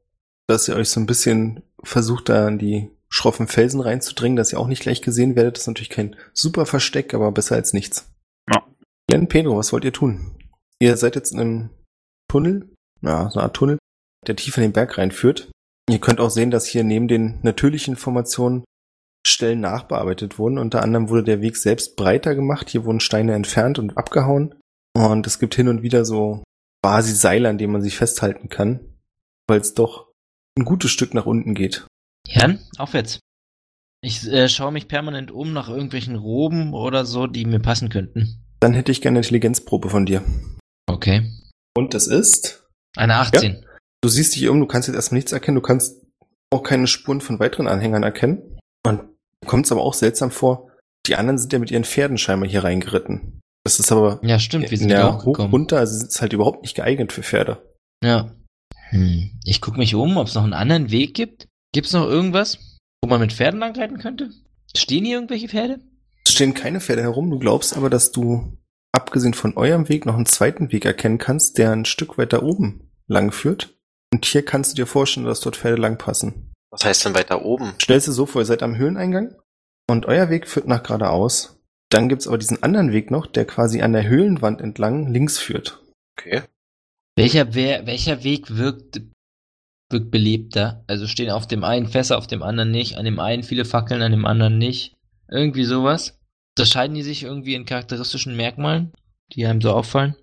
dass 0.47 0.67
ihr 0.67 0.75
euch 0.75 0.89
so 0.89 0.99
ein 0.99 1.05
bisschen 1.05 1.63
versucht, 1.83 2.29
da 2.29 2.47
in 2.47 2.59
die 2.59 2.91
schroffen 3.09 3.47
Felsen 3.47 3.81
reinzudringen, 3.81 4.35
dass 4.35 4.53
ihr 4.53 4.59
auch 4.59 4.67
nicht 4.67 4.81
gleich 4.81 5.01
gesehen 5.01 5.35
werdet. 5.35 5.55
Das 5.55 5.63
ist 5.63 5.67
natürlich 5.67 5.89
kein 5.89 6.15
super 6.33 6.65
Versteck, 6.65 7.13
aber 7.13 7.31
besser 7.31 7.55
als 7.55 7.73
nichts. 7.73 8.13
Ja. 8.49 8.63
Glenn, 9.07 9.27
Pedro, 9.27 9.57
was 9.57 9.71
wollt 9.71 9.85
ihr 9.85 9.93
tun? 9.93 10.37
Ihr 10.81 10.97
seid 10.97 11.15
jetzt 11.15 11.31
in 11.31 11.39
einem 11.39 11.69
Tunnel, 12.29 12.73
ja, 13.01 13.29
so 13.29 13.39
eine 13.39 13.43
Art 13.43 13.55
Tunnel, 13.55 13.77
der 14.27 14.35
tief 14.35 14.57
in 14.57 14.63
den 14.63 14.73
Berg 14.73 14.97
reinführt. 14.97 15.51
Ihr 15.89 15.99
könnt 15.99 16.19
auch 16.19 16.31
sehen, 16.31 16.51
dass 16.51 16.65
hier 16.65 16.83
neben 16.83 17.07
den 17.07 17.39
natürlichen 17.43 17.95
Formationen 17.95 18.65
Stellen 19.25 19.59
nachbearbeitet 19.59 20.37
wurden. 20.37 20.57
Unter 20.57 20.81
anderem 20.81 21.09
wurde 21.09 21.23
der 21.23 21.41
Weg 21.41 21.57
selbst 21.57 21.95
breiter 21.95 22.35
gemacht. 22.35 22.69
Hier 22.69 22.85
wurden 22.85 22.99
Steine 22.99 23.33
entfernt 23.33 23.79
und 23.79 23.97
abgehauen. 23.97 24.55
Und 24.95 25.27
es 25.27 25.39
gibt 25.39 25.55
hin 25.55 25.67
und 25.67 25.81
wieder 25.81 26.05
so 26.05 26.43
quasi 26.83 27.13
Seile, 27.13 27.49
an 27.49 27.57
denen 27.57 27.73
man 27.73 27.81
sich 27.81 27.97
festhalten 27.97 28.49
kann, 28.49 28.79
weil 29.47 29.59
es 29.59 29.73
doch 29.73 30.11
ein 30.57 30.65
gutes 30.65 30.91
Stück 30.91 31.13
nach 31.13 31.25
unten 31.25 31.55
geht. 31.55 31.87
Jan, 32.27 32.59
aufwärts. 32.77 33.19
Ich 34.01 34.27
äh, 34.27 34.47
schaue 34.47 34.71
mich 34.71 34.87
permanent 34.87 35.31
um 35.31 35.53
nach 35.53 35.67
irgendwelchen 35.67 36.15
Roben 36.15 36.73
oder 36.73 37.05
so, 37.05 37.25
die 37.25 37.45
mir 37.45 37.59
passen 37.59 37.89
könnten. 37.89 38.45
Dann 38.59 38.73
hätte 38.73 38.91
ich 38.91 39.01
gerne 39.01 39.17
eine 39.17 39.25
Intelligenzprobe 39.25 39.89
von 39.89 40.05
dir. 40.05 40.23
Okay. 40.87 41.31
Und 41.75 41.93
das 41.93 42.07
ist? 42.07 42.67
Eine 42.95 43.15
18. 43.15 43.65
Du 44.01 44.09
siehst 44.09 44.35
dich 44.35 44.47
um, 44.49 44.59
du 44.59 44.67
kannst 44.67 44.87
jetzt 44.87 44.95
erstmal 44.95 45.17
nichts 45.17 45.31
erkennen, 45.31 45.55
du 45.55 45.61
kannst 45.61 46.05
auch 46.53 46.63
keine 46.63 46.87
Spuren 46.87 47.21
von 47.21 47.39
weiteren 47.39 47.67
Anhängern 47.67 48.03
erkennen. 48.03 48.59
Und 48.85 49.01
kommt 49.45 49.65
es 49.65 49.71
aber 49.71 49.81
auch 49.81 49.93
seltsam 49.93 50.31
vor, 50.31 50.71
die 51.07 51.15
anderen 51.15 51.37
sind 51.37 51.51
ja 51.53 51.59
mit 51.59 51.71
ihren 51.71 51.83
Pferden 51.83 52.17
scheinbar 52.17 52.49
hier 52.49 52.63
reingeritten. 52.63 53.41
Das 53.63 53.79
ist 53.79 53.91
aber 53.91 54.19
Ja, 54.23 54.37
stimmt, 54.39 54.69
wir 54.69 54.77
sind 54.77 54.89
ja, 54.89 54.99
ja 54.99 55.13
hoch 55.13 55.25
hochgekommen. 55.25 55.51
runter, 55.51 55.77
also 55.79 56.05
ist 56.05 56.21
halt 56.21 56.33
überhaupt 56.33 56.61
nicht 56.61 56.75
geeignet 56.75 57.11
für 57.11 57.23
Pferde. 57.23 57.63
Ja. 58.03 58.31
Hm. 58.89 59.31
Ich 59.43 59.59
gucke 59.61 59.79
mich 59.79 59.95
um, 59.95 60.17
ob 60.17 60.27
es 60.27 60.35
noch 60.35 60.43
einen 60.43 60.53
anderen 60.53 60.91
Weg 60.91 61.15
gibt. 61.15 61.47
Gibt 61.73 61.87
es 61.87 61.93
noch 61.93 62.05
irgendwas, 62.07 62.59
wo 63.03 63.09
man 63.09 63.19
mit 63.19 63.33
Pferden 63.33 63.59
langreiten 63.59 63.97
könnte? 63.97 64.29
Stehen 64.77 65.03
hier 65.05 65.15
irgendwelche 65.15 65.49
Pferde? 65.49 65.79
Es 66.25 66.33
stehen 66.33 66.53
keine 66.53 66.79
Pferde 66.79 67.01
herum, 67.01 67.29
du 67.31 67.39
glaubst 67.39 67.75
aber, 67.75 67.89
dass 67.89 68.11
du, 68.11 68.57
abgesehen 68.95 69.33
von 69.33 69.55
eurem 69.57 69.89
Weg, 69.89 70.05
noch 70.05 70.15
einen 70.15 70.25
zweiten 70.25 70.71
Weg 70.71 70.85
erkennen 70.85 71.17
kannst, 71.17 71.57
der 71.57 71.71
ein 71.71 71.85
Stück 71.85 72.17
weiter 72.17 72.43
oben 72.43 72.91
lang 73.07 73.31
führt. 73.31 73.75
Und 74.11 74.25
hier 74.25 74.43
kannst 74.43 74.71
du 74.71 74.75
dir 74.75 74.87
vorstellen, 74.87 75.25
dass 75.25 75.41
dort 75.41 75.57
Pferde 75.57 75.81
lang 75.81 75.97
passen. 75.97 76.53
Was 76.71 76.85
heißt 76.85 77.05
denn 77.05 77.15
weiter 77.15 77.43
oben? 77.43 77.73
Stellst 77.81 78.07
du 78.07 78.11
so 78.11 78.25
vor, 78.25 78.41
ihr 78.41 78.45
seid 78.45 78.63
am 78.63 78.77
Höhleneingang 78.77 79.35
und 79.87 80.05
euer 80.05 80.29
Weg 80.29 80.47
führt 80.47 80.67
nach 80.67 80.83
geradeaus. 80.83 81.61
Dann 81.89 82.09
gibt's 82.09 82.27
aber 82.27 82.37
diesen 82.37 82.63
anderen 82.63 82.91
Weg 82.91 83.11
noch, 83.11 83.27
der 83.27 83.45
quasi 83.45 83.81
an 83.81 83.93
der 83.93 84.07
Höhlenwand 84.07 84.61
entlang 84.61 85.11
links 85.11 85.37
führt. 85.37 85.81
Okay. 86.17 86.41
Welcher, 87.15 87.53
wer, 87.53 87.85
welcher 87.85 88.23
Weg 88.23 88.55
wirkt 88.57 89.01
wirkt 89.89 90.11
belebter. 90.11 90.83
Also 90.87 91.07
stehen 91.07 91.29
auf 91.29 91.47
dem 91.47 91.63
einen 91.63 91.87
Fässer, 91.87 92.17
auf 92.17 92.27
dem 92.27 92.43
anderen 92.43 92.71
nicht, 92.71 92.97
an 92.97 93.05
dem 93.05 93.19
einen 93.19 93.43
viele 93.43 93.65
Fackeln, 93.65 94.01
an 94.01 94.11
dem 94.11 94.25
anderen 94.25 94.57
nicht. 94.57 94.95
Irgendwie 95.29 95.65
sowas. 95.65 96.14
Unterscheiden 96.57 96.95
die 96.95 97.03
sich 97.03 97.23
irgendwie 97.23 97.53
in 97.53 97.65
charakteristischen 97.65 98.35
Merkmalen, 98.37 98.93
die 99.33 99.45
einem 99.45 99.59
so 99.59 99.71
auffallen? 99.71 100.15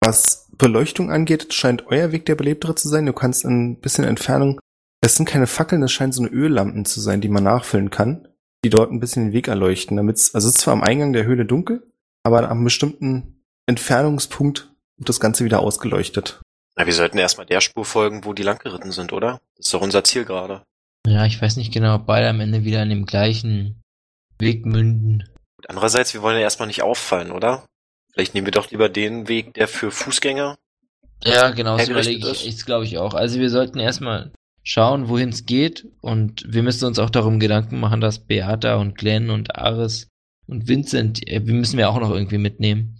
Was 0.00 0.50
Beleuchtung 0.58 1.10
angeht, 1.10 1.54
scheint 1.54 1.86
euer 1.86 2.12
Weg 2.12 2.26
der 2.26 2.34
belebtere 2.34 2.74
zu 2.74 2.88
sein. 2.88 3.06
Du 3.06 3.14
kannst 3.14 3.44
ein 3.46 3.80
bisschen 3.80 4.04
Entfernung. 4.04 4.60
Es 5.00 5.16
sind 5.16 5.26
keine 5.26 5.46
Fackeln, 5.46 5.82
es 5.82 5.92
scheinen 5.92 6.12
so 6.12 6.22
eine 6.22 6.30
Öllampen 6.30 6.84
zu 6.84 7.00
sein, 7.00 7.22
die 7.22 7.28
man 7.28 7.44
nachfüllen 7.44 7.88
kann, 7.88 8.28
die 8.64 8.70
dort 8.70 8.90
ein 8.90 9.00
bisschen 9.00 9.26
den 9.26 9.32
Weg 9.32 9.48
erleuchten. 9.48 9.96
Damit's, 9.96 10.34
also 10.34 10.48
es 10.48 10.56
ist 10.56 10.60
zwar 10.60 10.74
am 10.74 10.82
Eingang 10.82 11.14
der 11.14 11.24
Höhle 11.24 11.46
dunkel, 11.46 11.90
aber 12.22 12.38
an 12.38 12.44
einem 12.44 12.64
bestimmten 12.64 13.42
Entfernungspunkt 13.66 14.70
wird 14.98 15.08
das 15.08 15.20
Ganze 15.20 15.44
wieder 15.46 15.60
ausgeleuchtet. 15.60 16.40
Na, 16.76 16.84
wir 16.84 16.92
sollten 16.92 17.16
erstmal 17.16 17.46
der 17.46 17.62
Spur 17.62 17.86
folgen, 17.86 18.24
wo 18.24 18.34
die 18.34 18.42
langgeritten 18.42 18.92
sind, 18.92 19.14
oder? 19.14 19.40
Das 19.56 19.66
ist 19.66 19.74
doch 19.74 19.80
unser 19.80 20.04
Ziel 20.04 20.26
gerade. 20.26 20.62
Ja, 21.06 21.24
ich 21.24 21.40
weiß 21.40 21.56
nicht 21.56 21.72
genau, 21.72 21.94
ob 21.94 22.06
beide 22.06 22.28
am 22.28 22.40
Ende 22.40 22.64
wieder 22.64 22.82
an 22.82 22.90
dem 22.90 23.06
gleichen 23.06 23.82
Weg 24.38 24.66
münden. 24.66 25.24
Andererseits, 25.68 26.14
wir 26.14 26.22
wollen 26.22 26.36
ja 26.36 26.42
erstmal 26.42 26.68
nicht 26.68 26.82
auffallen, 26.82 27.30
oder? 27.30 27.66
Vielleicht 28.12 28.34
nehmen 28.34 28.46
wir 28.46 28.52
doch 28.52 28.70
lieber 28.70 28.88
den 28.88 29.28
Weg, 29.28 29.54
der 29.54 29.68
für 29.68 29.90
Fußgänger. 29.90 30.56
Ja, 31.24 31.50
genau, 31.50 31.76
das 31.76 31.88
überlege 31.88 32.28
ich, 32.30 32.46
ich 32.46 32.64
glaube 32.64 32.84
ich 32.84 32.98
auch. 32.98 33.14
Also 33.14 33.40
wir 33.40 33.50
sollten 33.50 33.78
erstmal 33.78 34.32
schauen, 34.62 35.08
wohin 35.08 35.30
es 35.30 35.46
geht 35.46 35.86
und 36.00 36.44
wir 36.46 36.62
müssen 36.62 36.86
uns 36.86 36.98
auch 36.98 37.10
darum 37.10 37.40
Gedanken 37.40 37.80
machen, 37.80 38.00
dass 38.00 38.18
Beata 38.18 38.76
und 38.76 38.96
Glenn 38.96 39.30
und 39.30 39.56
Aris 39.56 40.08
und 40.46 40.68
Vincent, 40.68 41.26
äh, 41.28 41.46
wir 41.46 41.54
müssen 41.54 41.78
wir 41.78 41.88
auch 41.88 41.98
noch 41.98 42.10
irgendwie 42.10 42.38
mitnehmen. 42.38 42.98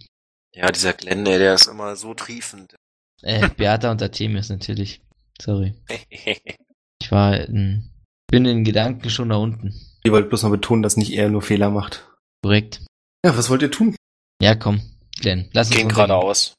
Ja, 0.53 0.71
dieser 0.71 0.93
Glenn, 0.93 1.25
ey, 1.25 1.37
der 1.37 1.53
ist 1.53 1.67
immer 1.67 1.95
so 1.95 2.13
triefend. 2.13 2.75
Äh, 3.21 3.47
Beata 3.57 3.91
und 3.91 4.01
Artemis 4.01 4.49
natürlich. 4.49 5.01
Sorry. 5.41 5.73
Ich 6.99 7.11
war 7.11 7.39
in, 7.39 7.91
bin 8.25 8.45
in 8.45 8.63
Gedanken 8.63 9.11
schon 9.11 9.29
da 9.29 9.35
unten. 9.35 9.71
Ihr 10.03 10.11
wollt 10.11 10.29
bloß 10.29 10.43
mal 10.43 10.49
betonen, 10.49 10.81
dass 10.81 10.97
nicht 10.97 11.13
er 11.13 11.29
nur 11.29 11.43
Fehler 11.43 11.69
macht. 11.69 12.06
Korrekt. 12.43 12.85
Ja, 13.25 13.37
was 13.37 13.49
wollt 13.49 13.61
ihr 13.61 13.71
tun? 13.71 13.95
Ja, 14.41 14.55
komm, 14.55 14.81
Glenn, 15.19 15.49
lass 15.53 15.67
uns 15.67 15.77
Gehen 15.77 15.89
geradeaus. 15.89 16.53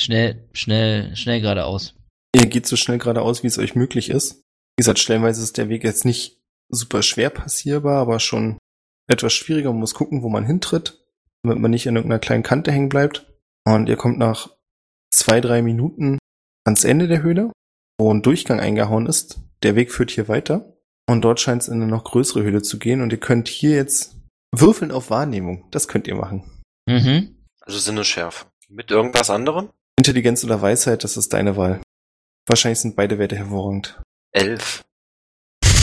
Schnell, 0.00 0.48
schnell, 0.52 1.14
schnell 1.14 1.40
geradeaus. 1.40 1.94
Ihr 2.34 2.46
geht 2.46 2.66
so 2.66 2.76
schnell 2.76 2.98
geradeaus, 2.98 3.42
wie 3.42 3.46
es 3.46 3.58
euch 3.58 3.74
möglich 3.74 4.10
ist. 4.10 4.42
Wie 4.76 4.80
gesagt, 4.80 4.98
stellenweise 4.98 5.42
ist 5.42 5.56
der 5.56 5.68
Weg 5.68 5.84
jetzt 5.84 6.04
nicht 6.04 6.40
super 6.68 7.02
schwer 7.02 7.30
passierbar, 7.30 8.00
aber 8.00 8.18
schon 8.18 8.58
etwas 9.08 9.32
schwieriger. 9.32 9.70
Man 9.70 9.80
muss 9.80 9.94
gucken, 9.94 10.22
wo 10.22 10.28
man 10.28 10.44
hintritt, 10.44 11.04
damit 11.42 11.60
man 11.60 11.70
nicht 11.70 11.86
an 11.86 11.96
irgendeiner 11.96 12.18
kleinen 12.18 12.42
Kante 12.42 12.72
hängen 12.72 12.88
bleibt. 12.88 13.32
Und 13.64 13.88
ihr 13.88 13.96
kommt 13.96 14.18
nach 14.18 14.50
zwei, 15.12 15.40
drei 15.40 15.62
Minuten 15.62 16.18
ans 16.66 16.84
Ende 16.84 17.06
der 17.06 17.22
Höhle, 17.22 17.52
wo 17.98 18.12
ein 18.12 18.22
Durchgang 18.22 18.60
eingehauen 18.60 19.06
ist. 19.06 19.40
Der 19.62 19.76
Weg 19.76 19.92
führt 19.92 20.10
hier 20.10 20.28
weiter. 20.28 20.76
Und 21.06 21.22
dort 21.22 21.38
scheint 21.38 21.62
es 21.62 21.68
in 21.68 21.74
eine 21.74 21.86
noch 21.86 22.04
größere 22.04 22.42
Höhle 22.42 22.62
zu 22.62 22.78
gehen. 22.78 23.00
Und 23.00 23.12
ihr 23.12 23.20
könnt 23.20 23.48
hier 23.48 23.76
jetzt 23.76 24.16
würfeln 24.60 24.90
auf 24.90 25.10
Wahrnehmung. 25.10 25.66
Das 25.70 25.88
könnt 25.88 26.06
ihr 26.06 26.14
machen. 26.14 26.62
Mhm. 26.86 27.36
Also 27.60 27.78
Sinnesschärfe. 27.78 28.46
Mit 28.68 28.90
irgendwas 28.90 29.30
anderem? 29.30 29.70
Intelligenz 29.98 30.44
oder 30.44 30.60
Weisheit, 30.60 31.04
das 31.04 31.16
ist 31.16 31.32
deine 31.32 31.56
Wahl. 31.56 31.80
Wahrscheinlich 32.46 32.80
sind 32.80 32.96
beide 32.96 33.18
Werte 33.18 33.36
hervorragend. 33.36 34.00
Elf. 34.32 34.84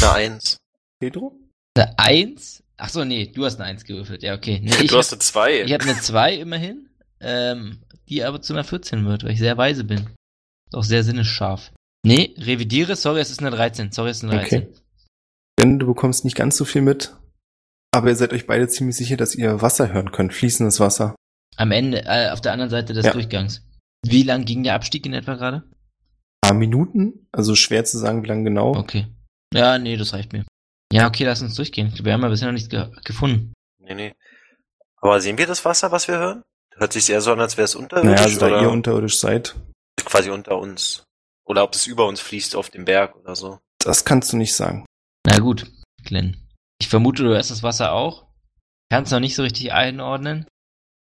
Eine 0.01 0.11
Eins. 0.11 0.57
Pedro? 0.99 1.35
Eine 1.75 1.97
Eins? 1.97 2.63
Ach 2.77 2.89
so, 2.89 3.03
nee, 3.03 3.27
du 3.27 3.45
hast 3.45 3.59
eine 3.59 3.69
Eins 3.69 3.85
gewürfelt. 3.85 4.23
Ja, 4.23 4.35
okay. 4.35 4.59
Nee, 4.61 4.71
ich 4.81 4.91
du 4.91 4.97
hast 4.97 5.11
eine 5.11 5.19
Zwei. 5.19 5.61
Ich 5.61 5.73
habe 5.73 5.83
eine 5.83 5.99
2 5.99 6.35
immerhin, 6.35 6.89
ähm, 7.19 7.79
die 8.09 8.23
aber 8.23 8.41
zu 8.41 8.53
einer 8.53 8.63
14 8.63 9.05
wird, 9.05 9.23
weil 9.23 9.31
ich 9.31 9.39
sehr 9.39 9.57
weise 9.57 9.83
bin. 9.83 10.09
Ist 10.67 10.75
auch 10.75 10.83
sehr 10.83 11.03
sinnesscharf. 11.03 11.71
Nee, 12.03 12.35
revidiere, 12.37 12.95
sorry, 12.95 13.19
es 13.19 13.29
ist 13.29 13.41
eine 13.41 13.51
13. 13.51 13.91
Sorry, 13.91 14.09
es 14.09 14.17
ist 14.17 14.23
eine 14.23 14.33
13. 14.33 14.63
Okay. 14.63 14.73
Denn 15.59 15.79
du 15.79 15.85
bekommst 15.85 16.25
nicht 16.25 16.35
ganz 16.35 16.57
so 16.57 16.65
viel 16.65 16.81
mit. 16.81 17.15
Aber 17.93 18.09
ihr 18.09 18.15
seid 18.15 18.33
euch 18.33 18.47
beide 18.47 18.67
ziemlich 18.67 18.95
sicher, 18.95 19.17
dass 19.17 19.35
ihr 19.35 19.61
Wasser 19.61 19.91
hören 19.91 20.11
könnt. 20.11 20.33
Fließendes 20.33 20.79
Wasser. 20.79 21.15
Am 21.57 21.71
Ende, 21.71 22.03
äh, 22.05 22.29
auf 22.31 22.41
der 22.41 22.53
anderen 22.53 22.69
Seite 22.69 22.93
des 22.93 23.05
Ja. 23.05 23.11
Durchgangs. 23.11 23.61
Wie 24.05 24.23
lang 24.23 24.45
ging 24.45 24.63
der 24.63 24.75
Abstieg 24.75 25.05
in 25.05 25.13
etwa 25.13 25.35
gerade? 25.35 25.57
Ein 26.43 26.49
paar 26.49 26.53
Minuten. 26.53 27.27
Also 27.31 27.55
schwer 27.55 27.83
zu 27.83 27.97
sagen, 27.97 28.23
wie 28.23 28.27
lange 28.27 28.45
genau. 28.45 28.75
Okay. 28.75 29.07
Ja, 29.53 29.77
nee, 29.77 29.97
das 29.97 30.13
reicht 30.13 30.31
mir. 30.31 30.45
Ja, 30.93 31.07
okay, 31.07 31.25
lass 31.25 31.41
uns 31.41 31.55
durchgehen. 31.55 31.93
Wir 32.01 32.13
haben 32.13 32.21
ja 32.21 32.29
bisher 32.29 32.47
noch 32.47 32.53
nichts 32.53 32.69
ge 32.69 32.89
gefunden. 33.03 33.53
Nee, 33.79 33.93
nee. 33.95 34.13
Aber 35.01 35.19
sehen 35.19 35.37
wir 35.37 35.47
das 35.47 35.63
Wasser, 35.65 35.91
was 35.91 36.07
wir 36.07 36.17
hören? 36.17 36.43
Hört 36.75 36.93
sich 36.93 37.09
eher 37.09 37.21
so 37.21 37.33
an, 37.33 37.39
als 37.41 37.57
wäre 37.57 37.65
es 37.65 37.75
unterirdisch 37.75 38.11
Naja, 38.11 38.23
also 38.23 38.39
da 38.39 38.47
oder 38.47 38.61
ihr 38.61 38.71
unterirdisch 38.71 39.19
seid, 39.19 39.55
quasi 39.97 40.29
unter 40.29 40.57
uns. 40.57 41.03
Oder 41.45 41.63
ob 41.63 41.75
es 41.75 41.85
über 41.87 42.07
uns 42.07 42.21
fließt 42.21 42.55
auf 42.55 42.69
dem 42.69 42.85
Berg 42.85 43.15
oder 43.17 43.35
so. 43.35 43.59
das 43.79 44.05
kannst 44.05 44.31
du 44.31 44.37
nicht 44.37 44.55
sagen. 44.55 44.85
Na 45.25 45.39
gut, 45.39 45.69
Glenn. 46.05 46.37
Ich 46.91 46.93
vermute, 46.93 47.23
du 47.23 47.29
hörst 47.29 47.49
das 47.49 47.63
Wasser 47.63 47.93
auch. 47.93 48.27
Kannst 48.91 49.13
noch 49.13 49.21
nicht 49.21 49.35
so 49.35 49.43
richtig 49.43 49.71
einordnen. 49.71 50.45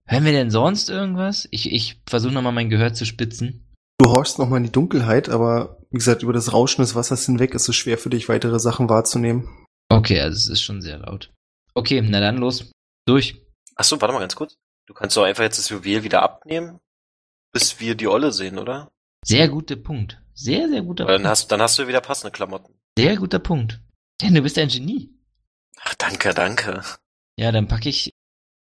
Hören 0.05 0.25
wir 0.25 0.33
denn 0.33 0.51
sonst 0.51 0.89
irgendwas? 0.89 1.47
Ich, 1.51 1.71
ich 1.71 2.01
versuche 2.05 2.33
nochmal 2.33 2.51
mein 2.51 2.69
Gehör 2.69 2.93
zu 2.93 3.05
spitzen. 3.05 3.73
Du 3.97 4.09
horchst 4.09 4.37
nochmal 4.37 4.57
in 4.57 4.65
die 4.65 4.71
Dunkelheit, 4.73 5.29
aber 5.29 5.77
wie 5.89 5.97
gesagt, 5.97 6.23
über 6.23 6.33
das 6.33 6.51
Rauschen 6.51 6.81
des 6.81 6.93
Wassers 6.93 7.25
hinweg 7.25 7.53
ist 7.55 7.69
es 7.69 7.77
schwer 7.77 7.97
für 7.97 8.09
dich, 8.09 8.27
weitere 8.27 8.59
Sachen 8.59 8.89
wahrzunehmen. 8.89 9.47
Okay, 9.87 10.19
also 10.19 10.35
es 10.35 10.49
ist 10.49 10.61
schon 10.61 10.81
sehr 10.81 10.97
laut. 10.97 11.31
Okay, 11.73 12.01
na 12.01 12.19
dann 12.19 12.37
los. 12.37 12.69
Durch. 13.05 13.41
Ach 13.77 13.85
so, 13.85 14.01
warte 14.01 14.13
mal 14.13 14.19
ganz 14.19 14.35
kurz. 14.35 14.57
Du 14.87 14.93
kannst 14.93 15.15
doch 15.15 15.23
einfach 15.23 15.43
jetzt 15.43 15.57
das 15.57 15.69
Juwel 15.69 16.03
wieder 16.03 16.21
abnehmen, 16.21 16.79
bis 17.53 17.79
wir 17.79 17.95
die 17.95 18.09
Olle 18.09 18.33
sehen, 18.33 18.59
oder? 18.59 18.91
Sehr 19.23 19.47
guter 19.47 19.77
Punkt. 19.77 20.21
Sehr, 20.33 20.67
sehr 20.67 20.81
guter 20.81 21.05
dann 21.05 21.15
Punkt. 21.15 21.29
hast, 21.29 21.47
dann 21.49 21.61
hast 21.61 21.79
du 21.79 21.87
wieder 21.87 22.01
passende 22.01 22.31
Klamotten. 22.31 22.73
Sehr 22.97 23.15
guter 23.15 23.39
Punkt. 23.39 23.79
Denn 24.21 24.33
du 24.33 24.41
bist 24.41 24.57
ein 24.57 24.67
Genie. 24.67 25.16
Ach, 25.81 25.93
danke, 25.95 26.33
danke. 26.33 26.81
Ja, 27.39 27.51
dann 27.51 27.67
packe 27.67 27.89
ich 27.89 28.11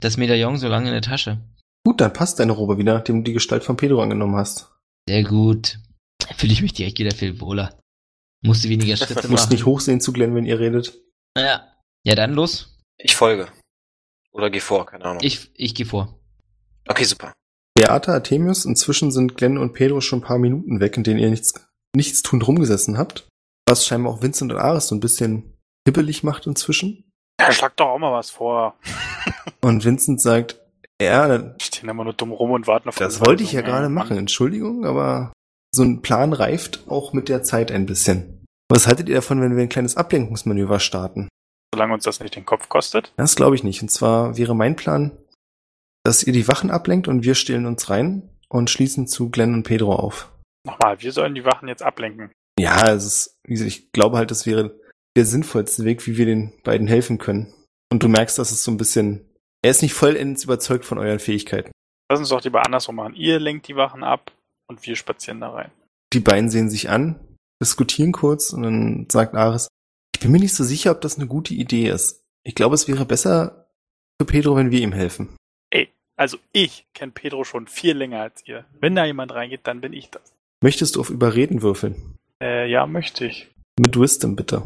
das 0.02 0.18
Medaillon 0.18 0.58
so 0.58 0.68
lange 0.68 0.88
in 0.88 0.94
der 0.94 1.02
Tasche. 1.02 1.40
Gut, 1.86 2.02
dann 2.02 2.14
passt 2.14 2.40
deine 2.40 2.54
Robe 2.54 2.78
wieder, 2.78 2.94
nachdem 2.96 3.18
du 3.18 3.24
die 3.24 3.34
Gestalt 3.34 3.64
von 3.64 3.78
Pedro 3.78 4.02
angenommen 4.02 4.36
hast. 4.36 4.72
Sehr 5.08 5.24
gut. 5.24 5.80
Da 6.20 6.34
fühle 6.36 6.54
ich 6.54 6.62
mich 6.62 6.74
direkt 6.74 7.00
wieder 7.00 7.12
viel 7.14 7.40
wohler. 7.42 7.78
Musste 8.42 8.70
weniger 8.70 8.96
Schritte 8.98 9.22
Du 9.22 9.30
musst 9.30 9.46
machen. 9.46 9.54
nicht 9.54 9.66
hochsehen 9.66 10.02
zu 10.02 10.12
Glenn, 10.14 10.36
wenn 10.36 10.46
ihr 10.46 10.60
redet. 10.60 11.00
Ja. 11.38 11.70
Ja, 12.06 12.16
dann 12.16 12.34
los. 12.34 12.78
Ich 12.98 13.16
folge. 13.16 13.48
Oder 14.32 14.50
geh 14.50 14.60
vor, 14.60 14.86
keine 14.86 15.06
Ahnung. 15.06 15.24
Ich, 15.24 15.52
ich 15.56 15.76
gehe 15.76 15.86
vor. 15.86 16.20
Okay, 16.88 17.04
super. 17.06 17.34
Beata, 17.76 18.14
Artemius, 18.14 18.66
inzwischen 18.66 19.12
sind 19.12 19.36
Glenn 19.36 19.58
und 19.58 19.74
Pedro 19.74 20.02
schon 20.02 20.20
ein 20.20 20.24
paar 20.24 20.38
Minuten 20.40 20.80
weg, 20.80 20.98
in 20.98 21.04
denen 21.04 21.20
ihr 21.20 21.30
nichts, 21.30 21.54
nichts 21.96 22.22
tun 22.22 22.42
rumgesessen 22.42 22.98
habt. 22.98 23.28
Was 23.68 23.86
scheinbar 23.86 24.14
auch 24.14 24.22
Vincent 24.22 24.52
und 24.52 24.58
Ares 24.60 24.88
so 24.88 24.96
ein 24.96 25.00
bisschen 25.00 25.53
hibbelig 25.88 26.24
macht 26.24 26.48
inzwischen. 26.48 27.12
Ja, 27.40 27.52
schlag 27.52 27.76
doch 27.78 27.88
auch 27.88 28.00
mal 28.00 28.14
was 28.14 28.30
vor. 28.30 28.78
Und 29.62 29.84
Vincent 29.84 30.22
sagt, 30.22 30.60
ja, 31.02 31.56
Stehen 31.60 31.90
immer 31.90 32.04
nur 32.04 32.14
dumm 32.14 32.32
rum 32.32 32.52
und 32.52 32.68
warten 32.68 32.88
auf 32.88 32.96
das 32.96 33.20
wollte 33.20 33.44
ich 33.44 33.52
ja 33.52 33.62
gerade 33.62 33.90
machen, 33.90 34.18
Entschuldigung, 34.18 34.86
aber 34.86 35.34
so 35.74 35.84
ein 35.84 36.02
Plan 36.02 36.34
reift 36.34 36.88
auch 36.88 37.14
mit 37.14 37.30
der 37.30 37.44
Zeit 37.44 37.72
ein 37.72 37.86
bisschen. 37.86 38.46
Was 38.70 38.88
haltet 38.88 39.10
ihr 39.10 39.16
davon, 39.16 39.42
wenn 39.42 39.56
wir 39.56 39.64
ein 39.64 39.70
kleines 39.70 39.98
Ablenkungsmanöver 39.98 40.80
starten? 40.80 41.28
Solange 41.74 41.94
uns 41.96 42.04
das 42.04 42.20
nicht 42.20 42.36
den 42.36 42.46
Kopf 42.46 42.70
kostet. 42.70 43.12
Das 43.18 43.36
glaube 43.36 43.56
ich 43.56 43.64
nicht. 43.64 43.82
Und 43.82 43.90
zwar 43.90 44.38
wäre 44.38 44.56
mein 44.56 44.76
Plan, 44.76 45.12
dass 46.06 46.24
ihr 46.24 46.34
die 46.34 46.48
Wachen 46.48 46.72
ablenkt 46.72 47.08
und 47.08 47.24
wir 47.24 47.36
stehlen 47.36 47.66
uns 47.66 47.90
rein 47.90 48.30
und 48.48 48.70
schließen 48.70 49.08
zu 49.08 49.30
Glenn 49.30 49.54
und 49.54 49.64
Pedro 49.64 49.96
auf. 49.96 50.32
Nochmal, 50.66 51.02
wir 51.02 51.12
sollen 51.12 51.36
die 51.36 51.46
Wachen 51.46 51.68
jetzt 51.68 51.84
ablenken. 51.84 52.32
Ja, 52.60 52.92
es 52.94 53.06
ist, 53.06 53.40
ich 53.44 53.92
glaube 53.92 54.18
halt, 54.18 54.32
das 54.32 54.46
wäre 54.46 54.80
der 55.16 55.26
sinnvollste 55.26 55.84
Weg, 55.86 56.06
wie 56.08 56.18
wir 56.18 56.26
den 56.26 56.54
beiden 56.64 56.88
helfen 56.88 57.18
können. 57.18 57.54
Und 57.92 58.04
du 58.04 58.08
merkst, 58.08 58.38
dass 58.40 58.52
es 58.52 58.64
so 58.64 58.72
ein 58.72 58.78
bisschen, 58.78 59.26
er 59.62 59.72
ist 59.72 59.82
nicht 59.82 59.94
vollends 59.94 60.44
überzeugt 60.44 60.86
von 60.86 60.98
euren 60.98 61.20
Fähigkeiten. 61.20 61.72
Lass 62.10 62.20
uns 62.20 62.30
doch 62.30 62.44
lieber 62.44 62.66
andersrum 62.66 62.96
machen. 62.96 63.16
Ihr 63.16 63.40
lenkt 63.40 63.68
die 63.68 63.76
Wachen 63.76 64.04
ab 64.04 64.32
und 64.68 64.86
wir 64.86 64.96
spazieren 64.96 65.42
da 65.42 65.50
rein. 65.50 65.72
Die 66.14 66.20
beiden 66.20 66.50
sehen 66.50 66.70
sich 66.70 66.90
an, 66.90 67.20
diskutieren 67.62 68.12
kurz 68.12 68.54
und 68.54 68.64
dann 68.64 69.08
sagt 69.10 69.36
Ares, 69.36 69.68
ich 70.16 70.22
bin 70.22 70.32
mir 70.32 70.40
nicht 70.40 70.56
so 70.56 70.64
sicher, 70.64 70.92
ob 70.92 71.02
das 71.02 71.18
eine 71.18 71.28
gute 71.28 71.54
Idee 71.54 71.90
ist. 71.90 72.24
Ich 72.44 72.56
glaube, 72.56 72.76
es 72.76 72.88
wäre 72.88 73.06
besser 73.06 73.68
für 74.20 74.26
Pedro, 74.26 74.56
wenn 74.56 74.72
wir 74.72 74.82
ihm 74.82 74.94
helfen. 74.94 75.36
Also 76.16 76.38
ich 76.52 76.86
kenne 76.94 77.12
Pedro 77.12 77.44
schon 77.44 77.68
viel 77.68 77.98
länger 77.98 78.22
als 78.22 78.48
ihr. 78.48 78.66
Wenn 78.80 78.96
da 78.96 79.06
jemand 79.06 79.34
reingeht, 79.34 79.62
dann 79.64 79.82
bin 79.82 79.94
ich 79.94 80.10
das. 80.10 80.22
Möchtest 80.62 80.96
du 80.96 81.00
auf 81.00 81.10
Überreden 81.10 81.62
würfeln? 81.62 82.18
Äh, 82.42 82.70
ja, 82.70 82.86
möchte 82.86 83.26
ich. 83.26 83.50
Mit 83.80 84.00
Wisdom, 84.00 84.36
bitte. 84.36 84.64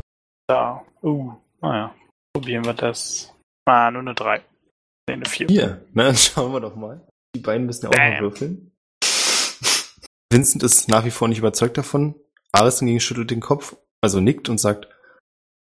Da. 0.48 0.86
Uh, 1.04 1.34
naja. 1.62 1.94
Probieren 2.34 2.66
wir 2.66 2.74
das. 2.74 3.34
Ah, 3.66 3.92
nur 3.92 4.02
eine 4.02 4.14
3. 4.16 4.42
Nee, 5.08 5.14
eine 5.14 5.26
4. 5.26 5.48
Hier, 5.48 5.86
na, 5.94 6.06
dann 6.06 6.16
schauen 6.16 6.54
wir 6.54 6.62
doch 6.62 6.76
mal. 6.76 7.06
Die 7.36 7.42
beiden 7.42 7.66
müssen 7.66 7.86
ja 7.86 7.90
auch 7.90 7.98
mal 7.98 8.12
Bam. 8.12 8.22
würfeln. 8.22 8.72
Vincent 10.32 10.64
ist 10.64 10.88
nach 10.88 11.06
wie 11.06 11.12
vor 11.12 11.28
nicht 11.28 11.40
überzeugt 11.40 11.78
davon. 11.78 12.16
Ares 12.52 12.80
hingegen 12.80 13.00
schüttelt 13.00 13.30
den 13.30 13.42
Kopf, 13.42 13.76
also 14.02 14.20
nickt 14.20 14.50
und 14.50 14.58
sagt, 14.58 14.88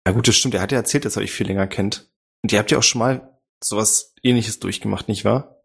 ja 0.05 0.13
gut, 0.13 0.27
das 0.27 0.35
stimmt, 0.35 0.53
er 0.53 0.61
hat 0.61 0.71
ja 0.71 0.77
erzählt, 0.77 1.05
dass 1.05 1.15
er 1.15 1.23
euch 1.23 1.31
viel 1.31 1.47
länger 1.47 1.67
kennt. 1.67 2.11
Und 2.43 2.51
ihr 2.51 2.59
habt 2.59 2.71
ja 2.71 2.77
auch 2.77 2.83
schon 2.83 2.99
mal 2.99 3.39
sowas 3.63 4.13
ähnliches 4.21 4.59
durchgemacht, 4.59 5.07
nicht 5.07 5.23
wahr? 5.23 5.61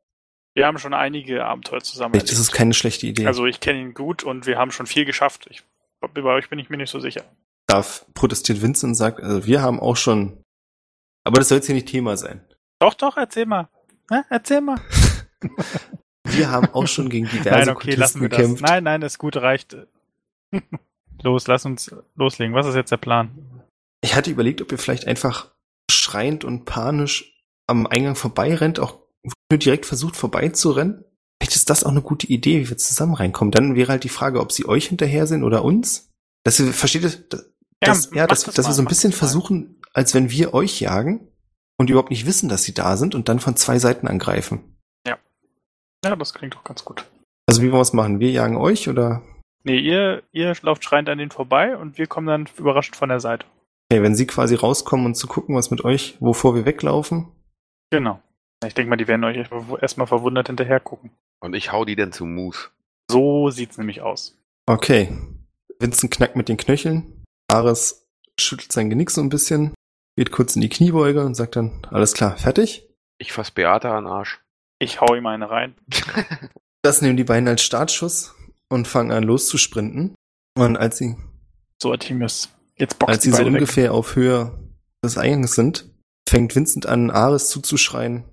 Wir 0.54 0.66
haben 0.66 0.78
schon 0.78 0.94
einige 0.94 1.44
Abenteuer 1.44 1.80
zusammen 1.80 2.14
Vielleicht 2.14 2.30
ist 2.32 2.38
es 2.38 2.48
erlebt. 2.48 2.56
keine 2.56 2.74
schlechte 2.74 3.06
Idee. 3.06 3.26
Also 3.26 3.46
ich 3.46 3.60
kenne 3.60 3.80
ihn 3.80 3.94
gut 3.94 4.22
und 4.22 4.46
wir 4.46 4.58
haben 4.58 4.70
schon 4.70 4.86
viel 4.86 5.04
geschafft. 5.04 5.46
Ich 5.50 5.62
Bei 6.00 6.22
euch 6.22 6.48
bin 6.48 6.58
ich 6.58 6.70
mir 6.70 6.76
nicht 6.76 6.90
so 6.90 7.00
sicher. 7.00 7.24
Darf 7.68 8.06
protestiert 8.14 8.62
Vincent 8.62 8.90
und 8.90 8.94
sagt, 8.94 9.20
also 9.22 9.46
wir 9.46 9.62
haben 9.62 9.78
auch 9.78 9.96
schon. 9.96 10.42
Aber 11.24 11.38
das 11.38 11.48
soll 11.48 11.58
jetzt 11.58 11.66
hier 11.66 11.74
nicht 11.74 11.88
Thema 11.88 12.16
sein. 12.16 12.40
Doch, 12.80 12.94
doch, 12.94 13.16
erzähl 13.16 13.46
mal. 13.46 13.68
Hä? 14.10 14.22
Erzähl 14.30 14.60
mal. 14.60 14.80
Wir 16.30 16.50
haben 16.50 16.68
auch 16.74 16.86
schon 16.86 17.08
gegen 17.08 17.26
diverse 17.28 17.50
Nein, 17.50 17.68
okay, 17.70 17.94
lassen 17.94 18.18
Kultisten 18.18 18.20
wir 18.20 18.28
das. 18.28 18.38
gekämpft. 18.38 18.62
Nein, 18.62 18.84
nein, 18.84 19.00
das 19.00 19.18
Gute 19.18 19.40
reicht. 19.40 19.76
Los, 21.22 21.46
lass 21.46 21.64
uns 21.64 21.94
loslegen. 22.16 22.54
Was 22.54 22.66
ist 22.66 22.74
jetzt 22.74 22.92
der 22.92 22.98
Plan? 22.98 23.30
Ich 24.02 24.14
hatte 24.14 24.30
überlegt, 24.30 24.60
ob 24.60 24.70
ihr 24.70 24.78
vielleicht 24.78 25.06
einfach 25.06 25.50
schreiend 25.90 26.44
und 26.44 26.64
panisch 26.64 27.42
am 27.66 27.86
Eingang 27.86 28.14
vorbeirennt, 28.14 28.78
auch 28.78 28.98
nur 29.50 29.58
direkt 29.58 29.86
versucht 29.86 30.16
vorbeizurennen. 30.16 31.04
Vielleicht 31.40 31.56
ist 31.56 31.70
das 31.70 31.82
auch 31.82 31.90
eine 31.90 32.02
gute 32.02 32.26
Idee, 32.26 32.60
wie 32.60 32.70
wir 32.70 32.78
zusammen 32.78 33.14
reinkommen. 33.14 33.50
Dann 33.52 33.74
wäre 33.74 33.92
halt 33.92 34.04
die 34.04 34.08
Frage, 34.08 34.40
ob 34.40 34.52
sie 34.52 34.66
euch 34.66 34.86
hinterher 34.86 35.26
sind 35.26 35.44
oder 35.44 35.64
uns. 35.64 36.10
Ihr, 36.46 36.52
versteht 36.52 37.02
ihr, 37.02 37.12
dass, 37.80 38.10
ja, 38.12 38.22
mach 38.22 38.28
dass, 38.28 38.44
das 38.44 38.54
dass 38.54 38.64
mal, 38.66 38.70
wir 38.70 38.74
so 38.74 38.82
ein 38.82 38.88
bisschen 38.88 39.12
versuchen, 39.12 39.80
als 39.92 40.14
wenn 40.14 40.30
wir 40.30 40.54
euch 40.54 40.80
jagen 40.80 41.28
und 41.76 41.90
überhaupt 41.90 42.10
nicht 42.10 42.26
wissen, 42.26 42.48
dass 42.48 42.64
sie 42.64 42.74
da 42.74 42.96
sind 42.96 43.14
und 43.14 43.28
dann 43.28 43.40
von 43.40 43.56
zwei 43.56 43.78
Seiten 43.78 44.08
angreifen. 44.08 44.78
Ja, 46.04 46.14
das 46.16 46.34
klingt 46.34 46.54
doch 46.54 46.64
ganz 46.64 46.84
gut. 46.84 47.04
Also 47.46 47.62
wie 47.62 47.66
wollen 47.66 47.78
wir 47.78 47.82
es 47.82 47.92
machen? 47.92 48.20
Wir 48.20 48.30
jagen 48.30 48.56
euch 48.56 48.88
oder? 48.88 49.22
Nee, 49.64 49.78
ihr, 49.78 50.22
ihr 50.32 50.54
lauft 50.62 50.84
schreiend 50.84 51.08
an 51.08 51.18
denen 51.18 51.30
vorbei 51.30 51.76
und 51.76 51.98
wir 51.98 52.06
kommen 52.06 52.26
dann 52.26 52.48
überrascht 52.56 52.94
von 52.94 53.08
der 53.08 53.20
Seite. 53.20 53.46
Okay, 53.90 54.02
wenn 54.02 54.14
sie 54.14 54.26
quasi 54.26 54.54
rauskommen 54.54 55.06
und 55.06 55.14
zu 55.14 55.26
gucken, 55.26 55.56
was 55.56 55.70
mit 55.70 55.84
euch, 55.84 56.16
wovor 56.20 56.54
wir 56.54 56.64
weglaufen. 56.64 57.32
Genau. 57.90 58.20
Ich 58.64 58.74
denke 58.74 58.90
mal, 58.90 58.96
die 58.96 59.08
werden 59.08 59.24
euch 59.24 59.36
erstmal 59.80 60.06
verwundert 60.06 60.48
hinterher 60.48 60.80
gucken. 60.80 61.10
Und 61.40 61.54
ich 61.54 61.72
hau 61.72 61.84
die 61.84 61.96
dann 61.96 62.12
zu 62.12 62.26
Moose. 62.26 62.68
So 63.10 63.50
sieht's 63.50 63.78
nämlich 63.78 64.02
aus. 64.02 64.36
Okay. 64.66 65.16
Vincent 65.78 66.12
knackt 66.12 66.36
mit 66.36 66.48
den 66.48 66.56
Knöcheln. 66.56 67.17
Ares 67.48 68.06
schüttelt 68.38 68.72
sein 68.72 68.90
Genick 68.90 69.10
so 69.10 69.20
ein 69.20 69.28
bisschen, 69.30 69.74
geht 70.16 70.30
kurz 70.30 70.54
in 70.54 70.62
die 70.62 70.68
Kniebeuge 70.68 71.24
und 71.24 71.34
sagt 71.34 71.56
dann, 71.56 71.82
alles 71.90 72.12
klar, 72.12 72.36
fertig? 72.36 72.86
Ich 73.18 73.32
fass 73.32 73.50
Beata 73.50 73.96
an 73.96 74.04
den 74.04 74.12
Arsch. 74.12 74.40
Ich 74.78 75.00
hau 75.00 75.14
ihm 75.14 75.26
eine 75.26 75.50
rein. 75.50 75.74
Das 76.82 77.02
nehmen 77.02 77.16
die 77.16 77.24
beiden 77.24 77.48
als 77.48 77.62
Startschuss 77.62 78.36
und 78.68 78.86
fangen 78.86 79.10
an 79.10 79.24
loszusprinten. 79.24 80.14
Und 80.56 80.76
als 80.76 80.96
sie, 80.98 81.16
So, 81.82 81.90
Artemius. 81.90 82.50
Jetzt 82.76 83.00
boxt 83.00 83.10
als 83.12 83.24
sie 83.24 83.32
so 83.32 83.38
weg. 83.38 83.46
ungefähr 83.48 83.92
auf 83.92 84.14
Höhe 84.14 84.56
des 85.04 85.18
Eingangs 85.18 85.56
sind, 85.56 85.90
fängt 86.28 86.54
Vincent 86.54 86.86
an, 86.86 87.10
Ares 87.10 87.50
zuzuschreien. 87.50 88.24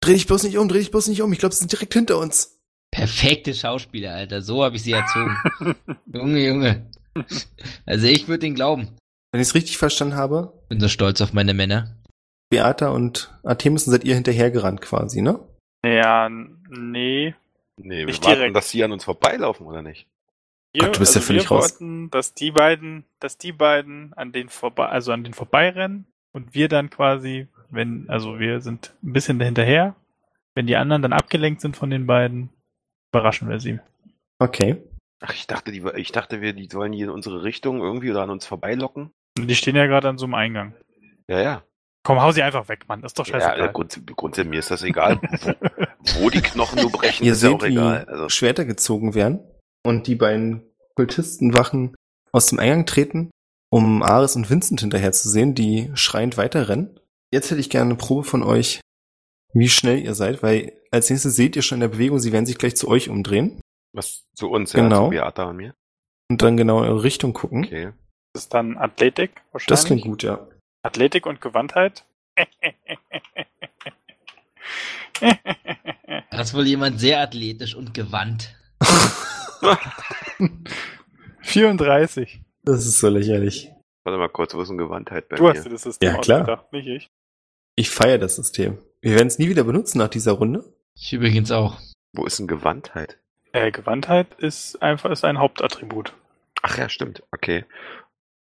Dreh 0.00 0.14
dich 0.14 0.26
bloß 0.26 0.42
nicht 0.42 0.58
um, 0.58 0.68
dreh 0.68 0.80
dich 0.80 0.90
bloß 0.90 1.06
nicht 1.06 1.22
um, 1.22 1.32
ich 1.32 1.38
glaube, 1.38 1.54
sie 1.54 1.60
sind 1.60 1.70
direkt 1.70 1.94
hinter 1.94 2.18
uns. 2.18 2.60
Perfekte 2.90 3.54
Schauspieler, 3.54 4.12
Alter. 4.12 4.42
So 4.42 4.64
habe 4.64 4.74
ich 4.74 4.82
sie 4.82 4.92
erzogen. 4.92 5.36
Junge, 6.12 6.44
Junge. 6.44 6.90
Also 7.86 8.06
ich 8.06 8.28
würde 8.28 8.46
ihn 8.46 8.54
glauben. 8.54 8.88
Wenn 9.32 9.40
ich 9.40 9.48
es 9.48 9.54
richtig 9.54 9.78
verstanden 9.78 10.16
habe, 10.16 10.52
Bin 10.68 10.80
so 10.80 10.88
stolz 10.88 11.20
auf 11.20 11.32
meine 11.32 11.54
Männer. 11.54 11.96
Beata 12.50 12.88
und 12.88 13.32
Artemis 13.42 13.84
seid 13.84 14.04
ihr 14.04 14.14
hinterhergerannt 14.14 14.80
quasi, 14.80 15.22
ne? 15.22 15.40
Ja, 15.84 16.28
nee. 16.28 17.34
Nee, 17.76 17.98
wir 17.98 18.06
Nicht 18.06 18.24
warten, 18.24 18.38
direkt. 18.38 18.56
dass 18.56 18.70
sie 18.70 18.84
an 18.84 18.92
uns 18.92 19.04
vorbeilaufen, 19.04 19.66
oder 19.66 19.82
nicht? 19.82 20.06
Wir, 20.72 20.82
Gott, 20.82 20.96
du 20.96 21.00
bist 21.00 21.14
ja 21.14 21.20
völlig 21.20 21.44
wir 21.44 21.56
raus. 21.56 21.72
wollten, 21.72 22.10
dass 22.10 22.34
die 22.34 22.50
beiden, 22.52 23.04
dass 23.20 23.36
die 23.38 23.52
beiden 23.52 24.12
an 24.14 24.32
den 24.32 24.48
vorbei, 24.48 24.86
also 24.86 25.12
an 25.12 25.24
den 25.24 25.34
vorbeirennen 25.34 26.06
und 26.32 26.54
wir 26.54 26.68
dann 26.68 26.90
quasi, 26.90 27.48
wenn, 27.70 28.08
also 28.08 28.38
wir 28.38 28.60
sind 28.60 28.94
ein 29.02 29.12
bisschen 29.12 29.38
dahinterher. 29.38 29.94
Wenn 30.54 30.66
die 30.68 30.76
anderen 30.76 31.02
dann 31.02 31.12
abgelenkt 31.12 31.60
sind 31.60 31.76
von 31.76 31.90
den 31.90 32.06
beiden, 32.06 32.50
überraschen 33.12 33.48
wir 33.48 33.58
sie. 33.58 33.80
Okay. 34.38 34.76
Ach, 35.20 35.32
ich 35.34 35.46
dachte, 35.46 35.72
die, 35.72 35.82
ich 35.96 36.12
dachte, 36.12 36.40
wir, 36.40 36.52
die 36.52 36.68
sollen 36.70 36.92
hier 36.92 37.06
in 37.06 37.10
unsere 37.10 37.42
Richtung 37.42 37.80
irgendwie 37.80 38.10
oder 38.10 38.22
an 38.22 38.30
uns 38.30 38.46
vorbeilocken. 38.46 39.10
Und 39.38 39.48
die 39.48 39.54
stehen 39.54 39.76
ja 39.76 39.86
gerade 39.86 40.08
an 40.08 40.18
so 40.18 40.26
einem 40.26 40.34
Eingang. 40.34 40.74
Ja, 41.28 41.40
ja. 41.40 41.62
Komm, 42.06 42.20
hau 42.20 42.32
sie 42.32 42.42
einfach 42.42 42.68
weg, 42.68 42.84
Mann. 42.86 43.00
Das 43.00 43.10
ist 43.12 43.18
doch 43.18 43.26
Ja, 43.26 43.40
scheißegal. 43.40 43.72
Grund, 43.72 44.00
grundsätzlich 44.16 44.50
mir 44.50 44.58
ist 44.58 44.70
das 44.70 44.82
egal. 44.82 45.18
wo, 45.22 46.24
wo 46.24 46.30
die 46.30 46.42
Knochen 46.42 46.80
nur 46.82 46.92
brechen, 46.92 47.24
Ihr 47.24 47.32
ist 47.32 47.42
ja 47.42 47.48
seht, 47.50 47.60
auch 47.60 47.64
egal. 47.64 48.04
wie 48.06 48.12
Also, 48.12 48.28
Schwerter 48.28 48.64
gezogen 48.66 49.14
werden 49.14 49.40
und 49.86 50.06
die 50.06 50.14
beiden 50.14 50.62
Kultistenwachen 50.96 51.94
aus 52.32 52.48
dem 52.48 52.58
Eingang 52.58 52.84
treten, 52.84 53.30
um 53.70 54.02
Ares 54.02 54.36
und 54.36 54.50
Vincent 54.50 54.80
hinterher 54.80 55.12
zu 55.12 55.30
sehen, 55.30 55.54
die 55.54 55.90
schreiend 55.94 56.36
weiterrennen. 56.36 57.00
Jetzt 57.32 57.50
hätte 57.50 57.60
ich 57.60 57.70
gerne 57.70 57.90
eine 57.90 57.96
Probe 57.98 58.24
von 58.24 58.42
euch, 58.42 58.80
wie 59.54 59.68
schnell 59.68 59.98
ihr 60.00 60.14
seid, 60.14 60.42
weil 60.42 60.72
als 60.90 61.08
nächstes 61.10 61.36
seht 61.36 61.56
ihr 61.56 61.62
schon 61.62 61.76
in 61.76 61.80
der 61.80 61.88
Bewegung, 61.88 62.18
sie 62.18 62.32
werden 62.32 62.46
sich 62.46 62.58
gleich 62.58 62.76
zu 62.76 62.88
euch 62.88 63.08
umdrehen 63.08 63.60
was 63.94 64.24
zu 64.34 64.50
uns, 64.50 64.72
ja, 64.74 64.80
Genau. 64.82 65.04
zu 65.06 65.10
Beata 65.10 65.44
und 65.44 65.56
mir. 65.56 65.74
und 66.30 66.42
dann 66.42 66.56
genau 66.56 66.82
in 66.82 66.88
eure 66.90 67.02
Richtung 67.02 67.32
gucken. 67.32 67.64
Okay. 67.64 67.92
Das 68.34 68.44
ist 68.44 68.54
dann 68.54 68.76
Athletik 68.76 69.30
wahrscheinlich. 69.52 69.66
Das 69.68 69.84
klingt 69.86 70.02
gut, 70.02 70.22
ja. 70.22 70.46
Athletik 70.82 71.24
und 71.26 71.40
Gewandtheit. 71.40 72.04
Da 76.30 76.40
ist 76.40 76.54
wohl 76.54 76.66
jemand 76.66 76.98
sehr 76.98 77.20
athletisch 77.20 77.74
und 77.76 77.94
gewandt. 77.94 78.56
34. 81.42 82.40
Das 82.64 82.86
ist 82.86 82.98
so 82.98 83.08
lächerlich. 83.08 83.70
Warte 84.02 84.18
mal 84.18 84.28
kurz, 84.28 84.54
wo 84.54 84.60
ist 84.60 84.68
denn 84.68 84.78
Gewandtheit 84.78 85.28
bei 85.28 85.36
Du 85.36 85.48
hast 85.48 85.58
dir 85.62 85.68
mir? 85.68 85.74
das 85.74 85.82
System 85.82 86.10
Ja, 86.14 86.18
klar. 86.20 86.40
ausgedacht, 86.40 86.72
nicht 86.72 86.86
ich. 86.88 87.10
Ich 87.76 87.90
feiere 87.90 88.18
das 88.18 88.36
System. 88.36 88.78
Wir 89.00 89.12
werden 89.14 89.28
es 89.28 89.38
nie 89.38 89.48
wieder 89.48 89.64
benutzen 89.64 89.98
nach 89.98 90.08
dieser 90.08 90.32
Runde. 90.32 90.64
Ich 90.96 91.12
übrigens 91.12 91.50
auch. 91.50 91.78
Wo 92.12 92.24
ist 92.24 92.38
denn 92.38 92.46
Gewandtheit? 92.46 93.18
Äh, 93.54 93.70
Gewandtheit 93.70 94.34
ist 94.38 94.82
einfach 94.82 95.12
ist 95.12 95.24
ein 95.24 95.38
Hauptattribut. 95.38 96.12
Ach 96.62 96.76
ja, 96.76 96.88
stimmt. 96.88 97.22
Okay. 97.30 97.64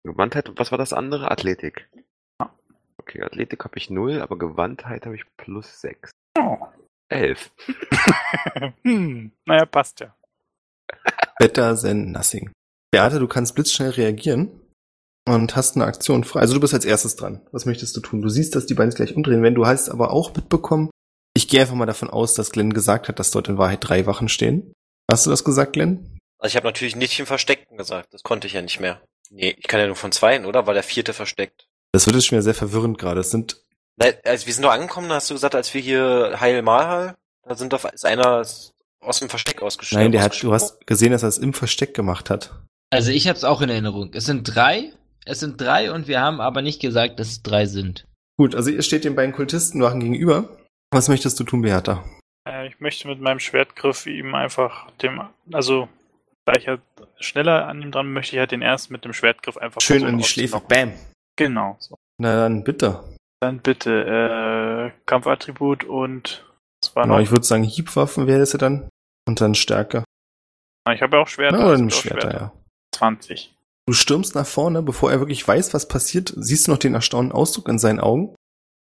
Gewandtheit, 0.03 0.51
was 0.57 0.71
war 0.71 0.77
das 0.77 0.91
andere? 0.91 1.31
Athletik. 1.31 1.87
Ja. 2.41 2.53
Okay, 2.97 3.23
Athletik 3.23 3.63
habe 3.63 3.77
ich 3.77 3.89
0, 3.89 4.21
aber 4.21 4.37
Gewandtheit 4.37 5.05
habe 5.05 5.15
ich 5.15 5.23
plus 5.37 5.79
6. 5.79 6.11
Oh. 6.37 6.57
11. 7.07 7.51
hm, 8.83 9.31
naja, 9.45 9.65
passt 9.65 10.01
ja. 10.01 10.13
Better 11.39 11.77
than 11.77 12.11
nothing. 12.11 12.51
Beate, 12.91 13.19
du 13.19 13.29
kannst 13.29 13.55
blitzschnell 13.55 13.91
reagieren 13.91 14.59
und 15.25 15.55
hast 15.55 15.77
eine 15.77 15.85
Aktion 15.85 16.25
frei. 16.25 16.41
Also 16.41 16.53
du 16.53 16.59
bist 16.59 16.73
als 16.73 16.83
erstes 16.83 17.15
dran. 17.15 17.47
Was 17.53 17.65
möchtest 17.65 17.95
du 17.95 18.01
tun? 18.01 18.21
Du 18.21 18.27
siehst, 18.27 18.55
dass 18.57 18.65
die 18.65 18.73
beiden 18.73 18.91
sich 18.91 18.97
gleich 18.97 19.15
umdrehen. 19.15 19.41
Wenn 19.41 19.55
du 19.55 19.65
hast 19.65 19.87
aber 19.87 20.11
auch 20.11 20.35
mitbekommen, 20.35 20.89
ich 21.33 21.47
gehe 21.47 21.61
einfach 21.61 21.75
mal 21.75 21.85
davon 21.85 22.09
aus, 22.09 22.33
dass 22.33 22.51
Glenn 22.51 22.73
gesagt 22.73 23.07
hat, 23.07 23.19
dass 23.19 23.31
dort 23.31 23.47
in 23.47 23.57
Wahrheit 23.57 23.87
drei 23.87 24.05
Wachen 24.05 24.27
stehen. 24.27 24.73
Hast 25.09 25.25
du 25.25 25.29
das 25.29 25.43
gesagt, 25.43 25.73
Glenn? 25.73 26.17
Also 26.39 26.53
ich 26.53 26.55
habe 26.55 26.67
natürlich 26.67 26.95
nicht 26.95 27.19
im 27.19 27.25
Versteckten 27.25 27.77
gesagt. 27.77 28.13
Das 28.13 28.23
konnte 28.23 28.47
ich 28.47 28.53
ja 28.53 28.61
nicht 28.61 28.79
mehr. 28.79 29.01
Nee, 29.29 29.55
ich 29.57 29.67
kann 29.67 29.79
ja 29.79 29.87
nur 29.87 29.95
von 29.95 30.11
zweien, 30.11 30.45
oder? 30.45 30.67
War 30.67 30.73
der 30.73 30.83
vierte 30.83 31.13
versteckt. 31.13 31.67
Das 31.93 32.05
wird 32.05 32.15
jetzt 32.15 32.27
schon 32.27 32.35
wieder 32.35 32.43
sehr 32.43 32.53
verwirrend 32.53 32.97
gerade. 32.97 33.21
Es 33.21 33.31
sind, 33.31 33.57
Nein, 33.97 34.13
als 34.23 34.45
wir 34.45 34.53
sind 34.53 34.63
doch 34.63 34.71
angekommen, 34.71 35.09
da 35.09 35.15
hast 35.15 35.29
du 35.29 35.33
gesagt, 35.33 35.55
als 35.55 35.73
wir 35.73 35.81
hier 35.81 36.37
Heil 36.39 36.61
Mahal, 36.61 37.15
da 37.43 37.55
sind 37.55 37.73
doch, 37.73 37.85
ist 37.91 38.05
einer 38.05 38.45
aus 38.99 39.19
dem 39.19 39.29
Versteck 39.29 39.61
ausgeschnitten. 39.61 40.03
nein, 40.03 40.11
der 40.11 40.21
hat, 40.21 40.41
du 40.41 40.53
hast 40.53 40.85
gesehen, 40.85 41.11
dass 41.11 41.23
er 41.23 41.29
es 41.29 41.37
im 41.37 41.53
Versteck 41.53 41.93
gemacht 41.93 42.29
hat. 42.29 42.51
Also 42.89 43.11
ich 43.11 43.27
habe 43.27 43.37
es 43.37 43.43
auch 43.43 43.61
in 43.61 43.69
Erinnerung. 43.69 44.11
Es 44.13 44.25
sind 44.25 44.43
drei. 44.43 44.93
Es 45.25 45.39
sind 45.39 45.59
drei 45.59 45.91
und 45.91 46.07
wir 46.07 46.21
haben 46.21 46.39
aber 46.39 46.61
nicht 46.61 46.79
gesagt, 46.79 47.19
dass 47.19 47.27
es 47.29 47.41
drei 47.41 47.65
sind. 47.65 48.05
Gut, 48.37 48.55
also 48.55 48.69
ihr 48.69 48.81
steht 48.81 49.03
den 49.03 49.15
beiden 49.15 49.33
Kultistenwachen 49.33 49.99
gegenüber. 49.99 50.57
Was 50.91 51.09
möchtest 51.09 51.39
du 51.39 51.43
tun, 51.43 51.63
Beata? 51.63 52.05
Äh, 52.47 52.67
ich 52.67 52.79
möchte 52.79 53.07
mit 53.07 53.19
meinem 53.19 53.39
Schwertgriff 53.39 54.05
ihm 54.05 54.35
einfach 54.35 54.89
dem, 55.01 55.21
also 55.51 55.89
da 56.45 56.53
ich 56.53 56.67
halt 56.67 56.81
schneller 57.19 57.67
an 57.67 57.81
ihm 57.81 57.91
dran 57.91 58.05
bin, 58.07 58.13
möchte 58.13 58.35
ich 58.35 58.39
halt 58.39 58.51
den 58.51 58.61
ersten 58.61 58.93
mit 58.93 59.03
dem 59.05 59.13
Schwertgriff 59.13 59.57
einfach 59.57 59.81
Schön 59.81 60.05
in 60.05 60.17
die 60.17 60.23
Schläfe. 60.23 60.61
Bam. 60.67 60.93
Genau. 61.35 61.75
So. 61.79 61.95
Na 62.19 62.35
dann, 62.35 62.63
bitte. 62.63 63.03
Dann 63.41 63.59
bitte 63.59 64.91
äh, 64.93 64.99
Kampfattribut 65.05 65.83
und 65.83 66.45
was 66.81 66.95
war 66.95 67.03
Genau, 67.03 67.15
noch? 67.15 67.23
ich 67.23 67.31
würde 67.31 67.45
sagen, 67.45 67.63
Hiebwaffen 67.63 68.27
wäre 68.27 68.41
es 68.41 68.53
ja 68.53 68.59
dann. 68.59 68.89
Und 69.27 69.41
dann 69.41 69.55
Stärke. 69.55 70.03
Ah, 70.85 70.93
ich 70.93 71.01
habe 71.01 71.17
ja 71.17 71.23
auch 71.23 71.27
Schwerter. 71.27 71.57
Na, 71.57 71.75
nimm 71.75 71.89
gibt 71.89 71.93
auch 71.93 72.01
Schwerter, 72.01 72.33
ja. 72.33 72.53
20. 72.95 73.53
Du 73.87 73.93
stürmst 73.93 74.35
nach 74.35 74.45
vorne, 74.45 74.81
bevor 74.81 75.11
er 75.11 75.19
wirklich 75.19 75.45
weiß, 75.45 75.73
was 75.73 75.87
passiert, 75.87 76.33
siehst 76.35 76.67
du 76.67 76.71
noch 76.71 76.77
den 76.77 76.93
erstaunten 76.93 77.33
Ausdruck 77.33 77.67
in 77.67 77.77
seinen 77.77 77.99
Augen 77.99 78.35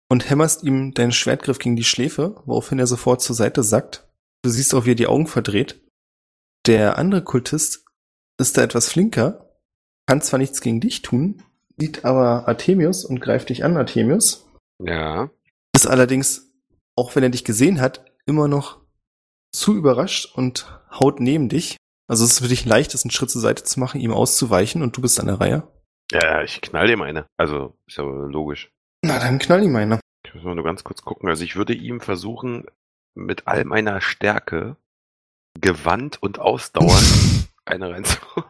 und 0.08 0.28
hämmerst 0.28 0.62
ihm 0.62 0.94
deinen 0.94 1.12
Schwertgriff 1.12 1.58
gegen 1.58 1.76
die 1.76 1.84
Schläfe, 1.84 2.40
woraufhin 2.44 2.78
er 2.78 2.86
sofort 2.86 3.22
zur 3.22 3.36
Seite 3.36 3.62
sackt. 3.62 4.06
Du 4.42 4.50
siehst 4.50 4.74
auch, 4.74 4.84
wie 4.84 4.92
er 4.92 4.96
die 4.96 5.06
Augen 5.06 5.26
verdreht. 5.26 5.80
Der 6.66 6.98
andere 6.98 7.22
Kultist 7.22 7.84
ist 8.38 8.56
da 8.56 8.62
etwas 8.62 8.88
flinker, 8.88 9.50
kann 10.06 10.22
zwar 10.22 10.38
nichts 10.38 10.60
gegen 10.60 10.80
dich 10.80 11.02
tun, 11.02 11.42
sieht 11.76 12.04
aber 12.04 12.48
Artemius 12.48 13.04
und 13.04 13.20
greift 13.20 13.48
dich 13.48 13.64
an, 13.64 13.76
Artemius. 13.76 14.46
Ja. 14.82 15.30
Ist 15.74 15.86
allerdings, 15.86 16.52
auch 16.96 17.14
wenn 17.16 17.22
er 17.22 17.30
dich 17.30 17.44
gesehen 17.44 17.80
hat, 17.80 18.04
immer 18.26 18.48
noch 18.48 18.80
zu 19.52 19.74
überrascht 19.74 20.34
und 20.34 20.66
haut 20.90 21.20
neben 21.20 21.48
dich. 21.48 21.76
Also 22.06 22.24
es 22.24 22.32
ist 22.32 22.40
für 22.40 22.48
dich 22.48 22.64
leicht, 22.64 22.94
einen 22.94 23.10
Schritt 23.10 23.30
zur 23.30 23.40
Seite 23.40 23.64
zu 23.64 23.80
machen, 23.80 24.00
ihm 24.00 24.12
auszuweichen 24.12 24.82
und 24.82 24.96
du 24.96 25.00
bist 25.00 25.18
an 25.20 25.26
der 25.26 25.40
Reihe. 25.40 25.68
Ja, 26.12 26.42
ich 26.42 26.60
knall 26.60 26.86
dem 26.86 27.02
eine. 27.02 27.26
Also, 27.36 27.78
ist 27.86 27.96
ja 27.96 28.04
logisch. 28.04 28.70
Na, 29.04 29.18
dann 29.18 29.38
knall 29.38 29.62
ihm 29.62 29.76
eine. 29.76 30.00
Ich 30.26 30.34
muss 30.34 30.44
mal 30.44 30.54
nur 30.54 30.64
ganz 30.64 30.82
kurz 30.82 31.02
gucken. 31.02 31.28
Also 31.28 31.44
ich 31.44 31.56
würde 31.56 31.74
ihm 31.74 32.00
versuchen, 32.00 32.64
mit 33.14 33.46
all 33.46 33.64
meiner 33.64 34.00
Stärke, 34.00 34.76
Gewandt 35.60 36.22
und 36.22 36.38
Ausdauer 36.38 36.98
eine 37.66 37.90
reinzuholen. 37.90 38.48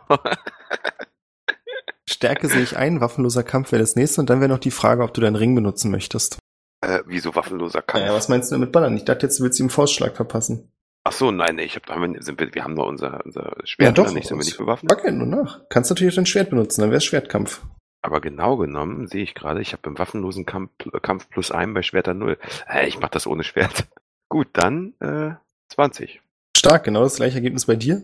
Stärke 2.08 2.48
sehe 2.48 2.62
ich 2.62 2.76
ein, 2.76 3.00
waffenloser 3.00 3.42
Kampf 3.42 3.72
wäre 3.72 3.82
das 3.82 3.96
nächste 3.96 4.20
und 4.20 4.30
dann 4.30 4.40
wäre 4.40 4.48
noch 4.48 4.58
die 4.58 4.70
Frage, 4.70 5.02
ob 5.02 5.12
du 5.12 5.20
deinen 5.20 5.36
Ring 5.36 5.54
benutzen 5.54 5.90
möchtest. 5.90 6.38
Äh, 6.82 7.00
wieso 7.06 7.34
waffenloser 7.34 7.82
Kampf? 7.82 8.02
Naja, 8.02 8.14
was 8.14 8.28
meinst 8.28 8.52
du 8.52 8.58
mit 8.58 8.70
Ballern? 8.70 8.96
Ich 8.96 9.04
dachte 9.04 9.26
jetzt, 9.26 9.40
du 9.40 9.44
willst 9.44 9.58
ihm 9.58 9.64
einen 9.64 9.70
Faustschlag 9.70 10.14
verpassen. 10.14 10.70
Ach 11.02 11.12
so, 11.12 11.32
nein, 11.32 11.58
ich 11.58 11.74
hab, 11.74 11.88
haben 11.88 12.14
wir, 12.14 12.22
sind 12.22 12.38
wir, 12.38 12.54
wir 12.54 12.62
haben 12.62 12.74
nur 12.74 12.86
unser, 12.86 13.24
unser 13.24 13.56
Schwert, 13.64 13.98
Ja, 13.98 14.04
doch, 14.04 14.12
nicht, 14.12 14.28
sind 14.28 14.38
wir 14.38 14.44
nicht 14.44 14.56
bewaffnet? 14.56 15.02
Halt 15.02 15.14
nur 15.14 15.26
nach. 15.26 15.62
Kannst 15.68 15.90
natürlich 15.90 16.14
auch 16.14 16.16
dein 16.16 16.26
Schwert 16.26 16.50
benutzen, 16.50 16.80
dann 16.80 16.90
wäre 16.90 16.98
es 16.98 17.04
Schwertkampf. 17.04 17.62
Aber 18.04 18.20
genau 18.20 18.58
genommen 18.58 19.06
sehe 19.06 19.22
ich 19.22 19.34
gerade, 19.34 19.62
ich 19.62 19.72
habe 19.72 19.88
im 19.88 19.98
waffenlosen 19.98 20.44
Kampf, 20.44 20.72
Kampf 21.00 21.30
plus 21.30 21.50
ein 21.50 21.72
bei 21.72 21.80
Schwerter 21.80 22.12
null. 22.12 22.36
Äh, 22.68 22.86
ich 22.86 23.00
mach 23.00 23.08
das 23.08 23.26
ohne 23.26 23.44
Schwert. 23.44 23.86
Gut, 24.28 24.48
dann 24.52 24.92
äh, 25.00 25.30
20. 25.68 26.20
Stark, 26.54 26.84
genau 26.84 27.02
das 27.02 27.16
gleiche 27.16 27.36
Ergebnis 27.36 27.64
bei 27.64 27.76
dir. 27.76 28.02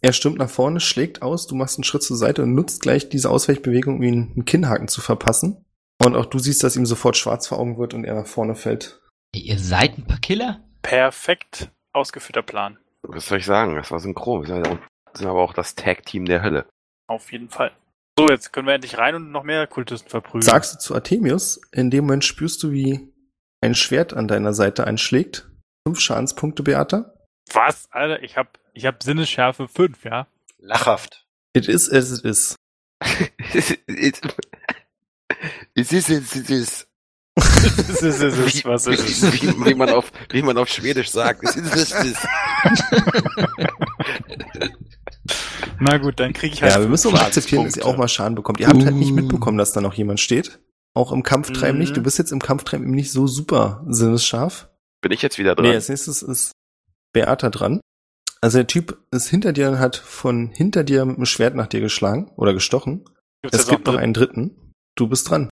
Er 0.00 0.14
stürmt 0.14 0.38
nach 0.38 0.48
vorne, 0.48 0.80
schlägt 0.80 1.20
aus, 1.20 1.46
du 1.46 1.54
machst 1.54 1.76
einen 1.76 1.84
Schritt 1.84 2.02
zur 2.02 2.16
Seite 2.16 2.44
und 2.44 2.54
nutzt 2.54 2.80
gleich 2.80 3.10
diese 3.10 3.28
Ausweichbewegung, 3.28 3.96
um 3.96 4.02
ihm 4.02 4.32
einen 4.34 4.44
Kinnhaken 4.46 4.88
zu 4.88 5.02
verpassen. 5.02 5.62
Und 6.02 6.16
auch 6.16 6.26
du 6.26 6.38
siehst, 6.38 6.64
dass 6.64 6.76
ihm 6.76 6.86
sofort 6.86 7.18
schwarz 7.18 7.46
vor 7.46 7.58
Augen 7.58 7.76
wird 7.76 7.92
und 7.92 8.04
er 8.04 8.14
nach 8.14 8.26
vorne 8.26 8.54
fällt. 8.54 9.02
Ihr 9.34 9.58
seid 9.58 9.98
ein 9.98 10.06
paar 10.06 10.20
Killer? 10.20 10.64
Perfekt 10.80 11.70
ausgeführter 11.92 12.42
Plan. 12.42 12.78
Was 13.02 13.26
soll 13.26 13.38
ich 13.38 13.46
sagen? 13.46 13.74
Das 13.74 13.90
war 13.90 14.00
synchron. 14.00 14.46
Wir 14.46 14.78
sind 15.12 15.26
aber 15.26 15.42
auch 15.42 15.52
das 15.52 15.74
Tag-Team 15.74 16.24
der 16.24 16.42
Hölle. 16.42 16.66
Auf 17.06 17.32
jeden 17.32 17.50
Fall. 17.50 17.72
So, 18.18 18.30
jetzt 18.30 18.52
können 18.52 18.66
wir 18.66 18.74
endlich 18.74 18.96
rein 18.96 19.14
und 19.14 19.30
noch 19.30 19.42
mehr 19.42 19.66
Kultisten 19.66 20.08
verprügeln. 20.08 20.42
Sagst 20.42 20.74
du 20.74 20.78
zu 20.78 20.94
Artemius, 20.94 21.60
in 21.72 21.90
dem 21.90 22.04
Moment 22.04 22.24
spürst 22.24 22.62
du, 22.62 22.72
wie 22.72 23.12
ein 23.60 23.74
Schwert 23.74 24.14
an 24.14 24.26
deiner 24.26 24.54
Seite 24.54 24.86
einschlägt. 24.86 25.50
Fünf 25.86 26.00
Schadenspunkte, 26.00 26.62
Beata. 26.62 27.14
Was, 27.52 27.90
Alter? 27.90 28.22
Ich 28.22 28.36
hab, 28.36 28.58
ich 28.72 28.86
hab 28.86 29.02
Sinnesschärfe 29.02 29.68
5, 29.68 30.04
ja? 30.04 30.26
Lachhaft. 30.58 31.26
It 31.52 31.68
is 31.68 31.90
as 31.90 32.18
it 32.18 32.24
is. 32.24 32.56
es 33.52 33.70
ist, 35.92 36.08
es 36.08 36.34
ist, 36.34 36.36
es 36.36 36.50
ist, 36.50 36.88
Das 37.36 38.02
ist, 38.02 38.22
es 38.22 38.38
ist, 38.38 38.64
was 38.64 38.86
ist 38.86 39.00
es? 39.08 39.32
wie, 39.32 39.42
wie, 39.42 39.66
wie, 39.66 39.74
man 39.74 39.90
auf, 39.90 40.10
wie 40.30 40.40
man 40.40 40.56
auf 40.56 40.68
Schwedisch 40.68 41.10
sagt. 41.10 41.44
Es 41.44 41.54
ist, 41.54 41.74
es 41.74 41.92
ist. 41.92 42.26
Na 45.80 45.98
gut, 45.98 46.18
dann 46.20 46.32
kriege 46.32 46.54
ich 46.54 46.62
halt 46.62 46.72
Ja, 46.74 46.80
wir 46.80 46.88
müssen 46.88 47.08
auch 47.08 47.12
mal 47.12 47.22
akzeptieren, 47.26 47.64
dass 47.64 47.76
ihr 47.76 47.84
auch 47.86 47.96
mal 47.96 48.08
Schaden 48.08 48.34
bekommt. 48.34 48.60
Ihr 48.60 48.68
habt 48.68 48.84
halt 48.84 48.96
nicht 48.96 49.12
Uh. 49.12 49.14
mitbekommen, 49.14 49.58
dass 49.58 49.72
da 49.72 49.80
noch 49.80 49.94
jemand 49.94 50.20
steht. 50.20 50.58
Auch 50.94 51.12
im 51.12 51.22
Kampftreiben 51.22 51.74
Mhm. 51.76 51.80
nicht. 51.80 51.96
Du 51.96 52.02
bist 52.02 52.18
jetzt 52.18 52.32
im 52.32 52.40
Kampftreiben 52.40 52.86
eben 52.86 52.94
nicht 52.94 53.12
so 53.12 53.26
super 53.26 53.84
sinnesscharf. 53.88 54.68
Bin 55.02 55.12
ich 55.12 55.22
jetzt 55.22 55.38
wieder 55.38 55.54
dran? 55.54 55.66
Nee, 55.66 55.74
als 55.74 55.88
nächstes 55.88 56.22
ist 56.22 56.52
Beata 57.12 57.50
dran. 57.50 57.80
Also 58.40 58.58
der 58.58 58.66
Typ 58.66 58.98
ist 59.10 59.28
hinter 59.28 59.52
dir 59.52 59.68
und 59.70 59.78
hat 59.78 59.96
von 59.96 60.48
hinter 60.48 60.84
dir 60.84 61.04
mit 61.04 61.16
dem 61.16 61.26
Schwert 61.26 61.54
nach 61.54 61.66
dir 61.66 61.80
geschlagen 61.80 62.30
oder 62.36 62.52
gestochen. 62.54 63.04
Gibt's 63.42 63.58
Es 63.58 63.68
gibt 63.68 63.86
noch 63.86 63.96
einen 63.96 64.14
dritten. 64.14 64.72
Du 64.94 65.08
bist 65.08 65.28
dran. 65.30 65.50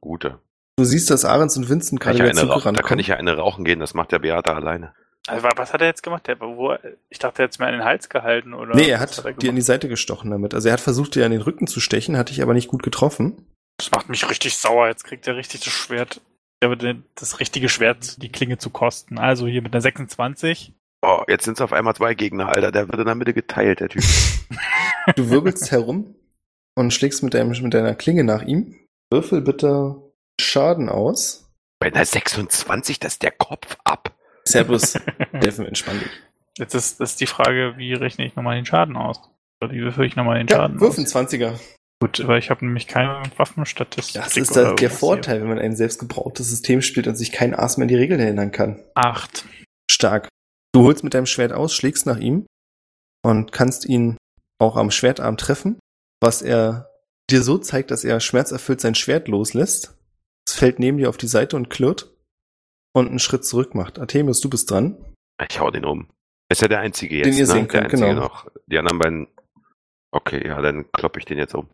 Gute. 0.00 0.38
Du 0.78 0.84
siehst, 0.84 1.10
dass 1.10 1.24
Ahrens 1.24 1.56
und 1.56 1.68
Vincent 1.68 2.00
gerade 2.00 2.18
wieder 2.18 2.32
zugerannt 2.32 2.78
da 2.78 2.82
kann 2.82 2.98
ich 2.98 3.08
ja 3.08 3.16
eine 3.16 3.36
rauchen 3.36 3.64
gehen, 3.64 3.80
das 3.80 3.92
macht 3.92 4.12
der 4.12 4.18
Beata 4.20 4.54
alleine. 4.54 4.94
Also, 5.26 5.42
wa- 5.44 5.52
was 5.56 5.72
hat 5.72 5.80
er 5.80 5.86
jetzt 5.86 6.02
gemacht? 6.02 6.26
Der, 6.26 6.40
wo, 6.40 6.74
ich 7.08 7.18
dachte, 7.18 7.42
er 7.42 7.44
hat 7.44 7.52
es 7.52 7.58
mir 7.58 7.66
an 7.66 7.72
den 7.72 7.84
Hals 7.84 8.08
gehalten, 8.08 8.54
oder? 8.54 8.74
Nee, 8.74 8.88
er 8.88 9.00
was 9.00 9.18
hat 9.18 9.24
er 9.26 9.32
dir 9.34 9.50
in 9.50 9.56
die? 9.56 9.62
Seite 9.62 9.88
gestochen 9.88 10.30
damit. 10.30 10.54
Also 10.54 10.68
er 10.68 10.72
hat 10.72 10.80
versucht, 10.80 11.14
dir 11.14 11.24
an 11.26 11.30
den 11.32 11.42
Rücken 11.42 11.66
zu 11.66 11.80
stechen, 11.80 12.16
hat 12.16 12.30
dich 12.30 12.42
aber 12.42 12.54
nicht 12.54 12.68
gut 12.68 12.82
getroffen. 12.82 13.46
Das 13.78 13.90
macht 13.90 14.08
mich 14.08 14.28
richtig 14.28 14.56
sauer. 14.56 14.88
Jetzt 14.88 15.04
kriegt 15.04 15.26
er 15.26 15.36
richtig 15.36 15.60
das 15.62 15.72
Schwert. 15.72 16.20
Den- 16.62 17.04
das 17.14 17.40
richtige 17.40 17.68
Schwert, 17.68 18.22
die 18.22 18.30
Klinge 18.30 18.58
zu 18.58 18.70
kosten. 18.70 19.18
Also 19.18 19.46
hier 19.46 19.62
mit 19.62 19.72
einer 19.72 19.80
26. 19.80 20.74
Oh, 21.02 21.22
jetzt 21.28 21.44
sind 21.44 21.54
es 21.54 21.60
auf 21.62 21.72
einmal 21.72 21.94
zwei 21.94 22.14
Gegner, 22.14 22.48
Alter. 22.50 22.72
Der 22.72 22.88
wird 22.88 22.98
in 22.98 23.06
der 23.06 23.14
Mitte 23.14 23.32
geteilt, 23.32 23.80
der 23.80 23.88
Typ. 23.88 24.02
Du 25.16 25.30
wirbelst 25.30 25.70
herum 25.70 26.14
und 26.76 26.92
schlägst 26.92 27.22
mit, 27.22 27.32
deinem, 27.34 27.50
mit 27.62 27.72
deiner 27.74 27.94
Klinge 27.94 28.22
nach 28.24 28.42
ihm. 28.42 28.76
Würfel 29.10 29.40
bitte 29.40 29.96
Schaden 30.40 30.88
aus. 30.88 31.50
Bei 31.78 31.86
einer 31.88 32.04
26, 32.04 33.00
das 33.00 33.14
ist 33.14 33.22
der 33.22 33.30
Kopf 33.32 33.76
ab. 33.84 34.14
Servus, 34.50 34.98
Delphin, 35.32 35.66
entspann 35.66 35.98
dich. 35.98 36.10
Jetzt 36.58 36.74
ist, 36.74 37.00
ist 37.00 37.20
die 37.20 37.26
Frage, 37.26 37.74
wie 37.76 37.94
rechne 37.94 38.26
ich 38.26 38.36
nochmal 38.36 38.56
den 38.56 38.66
Schaden 38.66 38.96
aus? 38.96 39.20
Oder 39.62 39.72
wie 39.72 39.80
würfel 39.80 40.06
ich 40.06 40.16
nochmal 40.16 40.38
den 40.38 40.46
Ja, 40.48 40.56
Schaden 40.56 40.80
würfeln 40.80 41.06
aus? 41.06 41.14
20er. 41.14 41.58
Gut, 42.02 42.26
weil 42.26 42.38
ich 42.38 42.48
habe 42.48 42.64
nämlich 42.64 42.86
keine 42.86 43.22
Waffenstatistik. 43.36 44.22
Das 44.22 44.36
ist 44.36 44.48
das, 44.50 44.54
der 44.54 44.64
irgendwas 44.64 44.98
Vorteil, 44.98 45.40
wenn 45.42 45.48
man 45.48 45.58
ein 45.58 45.76
selbstgebrautes 45.76 46.48
System 46.48 46.80
spielt 46.80 47.06
und 47.06 47.14
sich 47.14 47.30
kein 47.30 47.54
Aas 47.54 47.76
mehr 47.76 47.84
an 47.84 47.88
die 47.88 47.94
Regeln 47.96 48.20
erinnern 48.20 48.52
kann. 48.52 48.76
hier. 48.76 48.84
Acht. 48.94 49.44
Stark. 49.90 50.28
Du 50.72 50.84
holst 50.84 51.04
mit 51.04 51.12
deinem 51.12 51.26
Schwert 51.26 51.52
aus, 51.52 51.74
schlägst 51.74 52.06
nach 52.06 52.18
ihm 52.18 52.46
und 53.22 53.52
kannst 53.52 53.84
ihn 53.86 54.16
auch 54.58 54.76
am 54.76 54.90
Schwertarm 54.90 55.36
treffen, 55.36 55.78
was 56.22 56.40
er 56.42 56.88
dir 57.30 57.42
so 57.42 57.58
zeigt, 57.58 57.90
dass 57.90 58.04
er 58.04 58.20
schmerzerfüllt 58.20 58.80
sein 58.80 58.94
Schwert 58.94 59.28
loslässt. 59.28 59.96
Es 60.48 60.54
fällt 60.54 60.78
neben 60.78 60.96
dir 60.98 61.08
auf 61.08 61.16
die 61.16 61.26
Seite 61.28 61.56
und 61.56 61.70
klirrt 61.70 62.12
und 62.92 63.08
einen 63.08 63.18
Schritt 63.18 63.44
zurück 63.44 63.74
macht. 63.74 63.98
Artemius, 63.98 64.40
du 64.40 64.50
bist 64.50 64.70
dran. 64.70 64.96
Ich 65.48 65.60
hau 65.60 65.70
den 65.70 65.84
um. 65.84 66.08
Ist 66.50 66.62
ja 66.62 66.68
der 66.68 66.80
einzige 66.80 67.16
jetzt, 67.16 67.26
Den 67.26 67.34
ihr 67.34 67.46
ne? 67.46 67.52
sehen 67.52 67.68
könnt, 67.68 67.88
genau. 67.90 68.12
noch. 68.12 68.50
Die 68.66 68.78
anderen 68.78 68.98
beiden. 68.98 69.28
Okay, 70.12 70.46
ja, 70.46 70.60
dann 70.60 70.90
kloppe 70.92 71.20
ich 71.20 71.24
den 71.24 71.38
jetzt 71.38 71.54
um. 71.54 71.70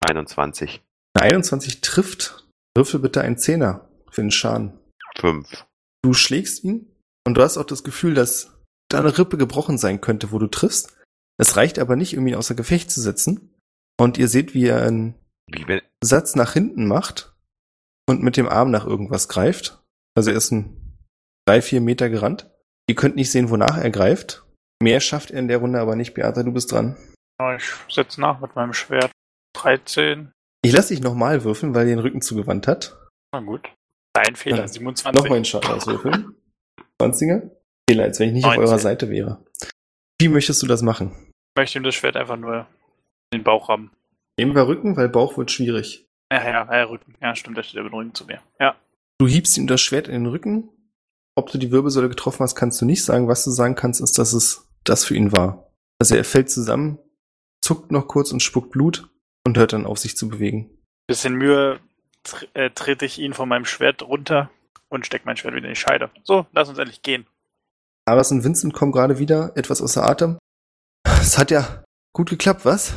21. 0.00 0.82
Eine 1.14 1.34
21 1.34 1.80
trifft. 1.80 2.46
Würfel 2.76 3.00
bitte 3.00 3.22
einen 3.22 3.38
Zehner 3.38 3.88
für 4.10 4.20
den 4.20 4.30
Schaden. 4.30 4.78
5. 5.18 5.66
Du 6.02 6.12
schlägst 6.12 6.62
ihn 6.62 6.94
und 7.26 7.34
du 7.34 7.42
hast 7.42 7.56
auch 7.56 7.64
das 7.64 7.82
Gefühl, 7.82 8.14
dass 8.14 8.58
da 8.88 9.00
eine 9.00 9.18
Rippe 9.18 9.36
gebrochen 9.36 9.78
sein 9.78 10.00
könnte, 10.00 10.30
wo 10.30 10.38
du 10.38 10.46
triffst. 10.46 10.96
Es 11.38 11.56
reicht 11.56 11.78
aber 11.78 11.96
nicht, 11.96 12.16
um 12.16 12.26
ihn 12.26 12.34
außer 12.34 12.54
Gefecht 12.54 12.90
zu 12.90 13.00
setzen. 13.00 13.54
Und 13.98 14.18
ihr 14.18 14.28
seht, 14.28 14.54
wie 14.54 14.66
er 14.66 14.82
einen 14.82 15.14
Wie 15.46 15.80
Satz 16.02 16.36
nach 16.36 16.52
hinten 16.52 16.86
macht 16.86 17.34
und 18.06 18.22
mit 18.22 18.36
dem 18.36 18.48
Arm 18.48 18.70
nach 18.70 18.86
irgendwas 18.86 19.28
greift. 19.28 19.82
Also 20.16 20.30
er 20.30 20.36
ist 20.36 20.50
ein 20.50 20.96
drei, 21.46 21.62
vier 21.62 21.80
Meter 21.80 22.08
gerannt. 22.10 22.50
Ihr 22.88 22.94
könnt 22.94 23.16
nicht 23.16 23.30
sehen, 23.30 23.50
wonach 23.50 23.76
er 23.78 23.90
greift. 23.90 24.44
Mehr 24.82 25.00
schafft 25.00 25.30
er 25.30 25.38
in 25.40 25.48
der 25.48 25.58
Runde 25.58 25.80
aber 25.80 25.96
nicht. 25.96 26.14
Beata, 26.14 26.42
du 26.42 26.52
bist 26.52 26.72
dran. 26.72 26.96
Ich 27.56 27.64
setze 27.94 28.20
nach 28.20 28.40
mit 28.40 28.54
meinem 28.56 28.72
Schwert. 28.72 29.10
13. 29.56 30.32
Ich 30.64 30.72
lasse 30.72 30.94
dich 30.94 31.02
nochmal 31.02 31.44
würfeln, 31.44 31.74
weil 31.74 31.82
er 31.88 31.94
den 31.96 31.98
Rücken 32.00 32.20
zugewandt 32.20 32.66
hat. 32.66 32.96
Na 33.32 33.40
gut. 33.40 33.68
Ein 34.16 34.36
Fehler, 34.36 34.58
Ja. 34.58 34.68
27. 34.68 35.14
Nochmal 35.20 35.36
einen 35.36 35.44
Schaden 35.44 35.70
auswürfeln. 35.70 36.34
20er. 37.00 37.50
Fehler, 37.88 38.04
als 38.04 38.18
wenn 38.18 38.28
ich 38.28 38.34
nicht 38.34 38.44
auf 38.44 38.54
19. 38.56 38.68
eurer 38.68 38.78
Seite 38.78 39.10
wäre. 39.10 39.44
Wie 40.20 40.28
möchtest 40.28 40.62
du 40.62 40.66
das 40.66 40.82
machen? 40.82 41.12
Ich 41.30 41.60
möchte 41.60 41.78
ihm 41.78 41.84
das 41.84 41.94
Schwert 41.94 42.16
einfach 42.16 42.36
nur 42.36 42.66
in 43.32 43.38
den 43.40 43.44
Bauch 43.44 43.68
haben. 43.68 43.92
Nehmen 44.38 44.54
wir 44.54 44.66
Rücken, 44.66 44.96
weil 44.96 45.08
Bauch 45.08 45.36
wird 45.38 45.50
schwierig. 45.50 46.06
Ja, 46.32 46.42
ja, 46.44 46.72
ja, 46.76 46.84
Rücken. 46.84 47.14
Ja, 47.20 47.34
stimmt, 47.34 47.56
der 47.56 47.62
steht 47.62 47.82
mit 47.82 47.92
dem 47.92 47.96
Rücken 47.96 48.14
zu 48.14 48.24
mir. 48.26 48.40
Ja. 48.60 48.76
Du 49.18 49.26
hiebst 49.26 49.56
ihm 49.58 49.66
das 49.66 49.80
Schwert 49.80 50.08
in 50.08 50.14
den 50.14 50.26
Rücken. 50.26 50.70
Ob 51.34 51.50
du 51.50 51.58
die 51.58 51.70
Wirbelsäule 51.70 52.08
getroffen 52.08 52.40
hast, 52.40 52.54
kannst 52.54 52.80
du 52.80 52.84
nicht 52.84 53.04
sagen. 53.04 53.28
Was 53.28 53.44
du 53.44 53.50
sagen 53.50 53.74
kannst, 53.74 54.00
ist, 54.00 54.18
dass 54.18 54.32
es 54.32 54.68
das 54.84 55.04
für 55.04 55.16
ihn 55.16 55.32
war. 55.32 55.70
Also 56.00 56.14
er 56.14 56.24
fällt 56.24 56.50
zusammen, 56.50 56.98
zuckt 57.60 57.90
noch 57.90 58.06
kurz 58.06 58.32
und 58.32 58.42
spuckt 58.42 58.70
Blut 58.70 59.10
und 59.44 59.58
hört 59.58 59.72
dann 59.72 59.86
auf, 59.86 59.98
sich 59.98 60.16
zu 60.16 60.28
bewegen. 60.28 60.70
Bisschen 61.08 61.34
Mühe 61.34 61.80
tr 62.22 62.46
äh, 62.54 62.70
trete 62.70 63.04
ich 63.04 63.18
ihn 63.18 63.34
von 63.34 63.48
meinem 63.48 63.64
Schwert 63.64 64.02
runter 64.02 64.50
und 64.88 65.06
steck 65.06 65.26
mein 65.26 65.36
Schwert 65.36 65.54
wieder 65.54 65.66
in 65.66 65.74
die 65.74 65.80
Scheide. 65.80 66.10
So, 66.24 66.46
lass 66.52 66.68
uns 66.68 66.78
endlich 66.78 67.02
gehen. 67.02 67.26
Aras 68.06 68.30
und 68.30 68.44
Vincent 68.44 68.72
kommen 68.72 68.92
gerade 68.92 69.18
wieder, 69.18 69.52
etwas 69.56 69.82
außer 69.82 70.08
Atem. 70.08 70.38
Es 71.04 71.38
hat 71.38 71.50
ja 71.50 71.84
gut 72.12 72.30
geklappt, 72.30 72.64
was? 72.64 72.94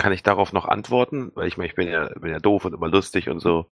kann 0.00 0.12
ich 0.12 0.22
darauf 0.22 0.52
noch 0.52 0.66
antworten? 0.66 1.30
Weil 1.34 1.46
ich 1.46 1.56
meine, 1.56 1.68
ich 1.68 1.74
bin 1.74 1.88
ja, 1.88 2.08
bin 2.18 2.32
ja 2.32 2.40
doof 2.40 2.64
und 2.64 2.74
immer 2.74 2.88
lustig 2.88 3.28
und 3.28 3.40
so. 3.40 3.66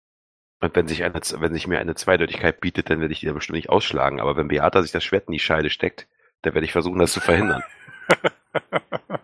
Und 0.60 0.74
wenn 0.74 0.88
sich 0.88 1.04
eine, 1.04 1.14
wenn 1.14 1.54
sich 1.54 1.66
mir 1.66 1.78
eine 1.78 1.94
Zweideutigkeit 1.94 2.60
bietet, 2.60 2.90
dann 2.90 3.00
werde 3.00 3.12
ich 3.12 3.20
die 3.20 3.26
da 3.26 3.32
bestimmt 3.32 3.56
nicht 3.56 3.70
ausschlagen. 3.70 4.20
Aber 4.20 4.36
wenn 4.36 4.48
Beata 4.48 4.82
sich 4.82 4.90
das 4.90 5.04
Schwert 5.04 5.28
in 5.28 5.32
die 5.32 5.38
Scheide 5.38 5.70
steckt, 5.70 6.08
dann 6.42 6.54
werde 6.54 6.64
ich 6.64 6.72
versuchen, 6.72 6.98
das 6.98 7.12
zu 7.12 7.20
verhindern. 7.20 7.62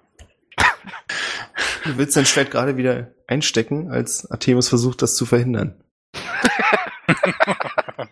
Du 1.85 1.99
willst 1.99 2.17
dein 2.17 2.25
Schwert 2.25 2.51
gerade 2.51 2.79
wieder 2.79 3.13
einstecken, 3.27 3.91
als 3.91 4.31
Artemis 4.31 4.71
versucht, 4.71 5.03
das 5.03 5.17
zu 5.17 5.27
verhindern. 5.27 5.85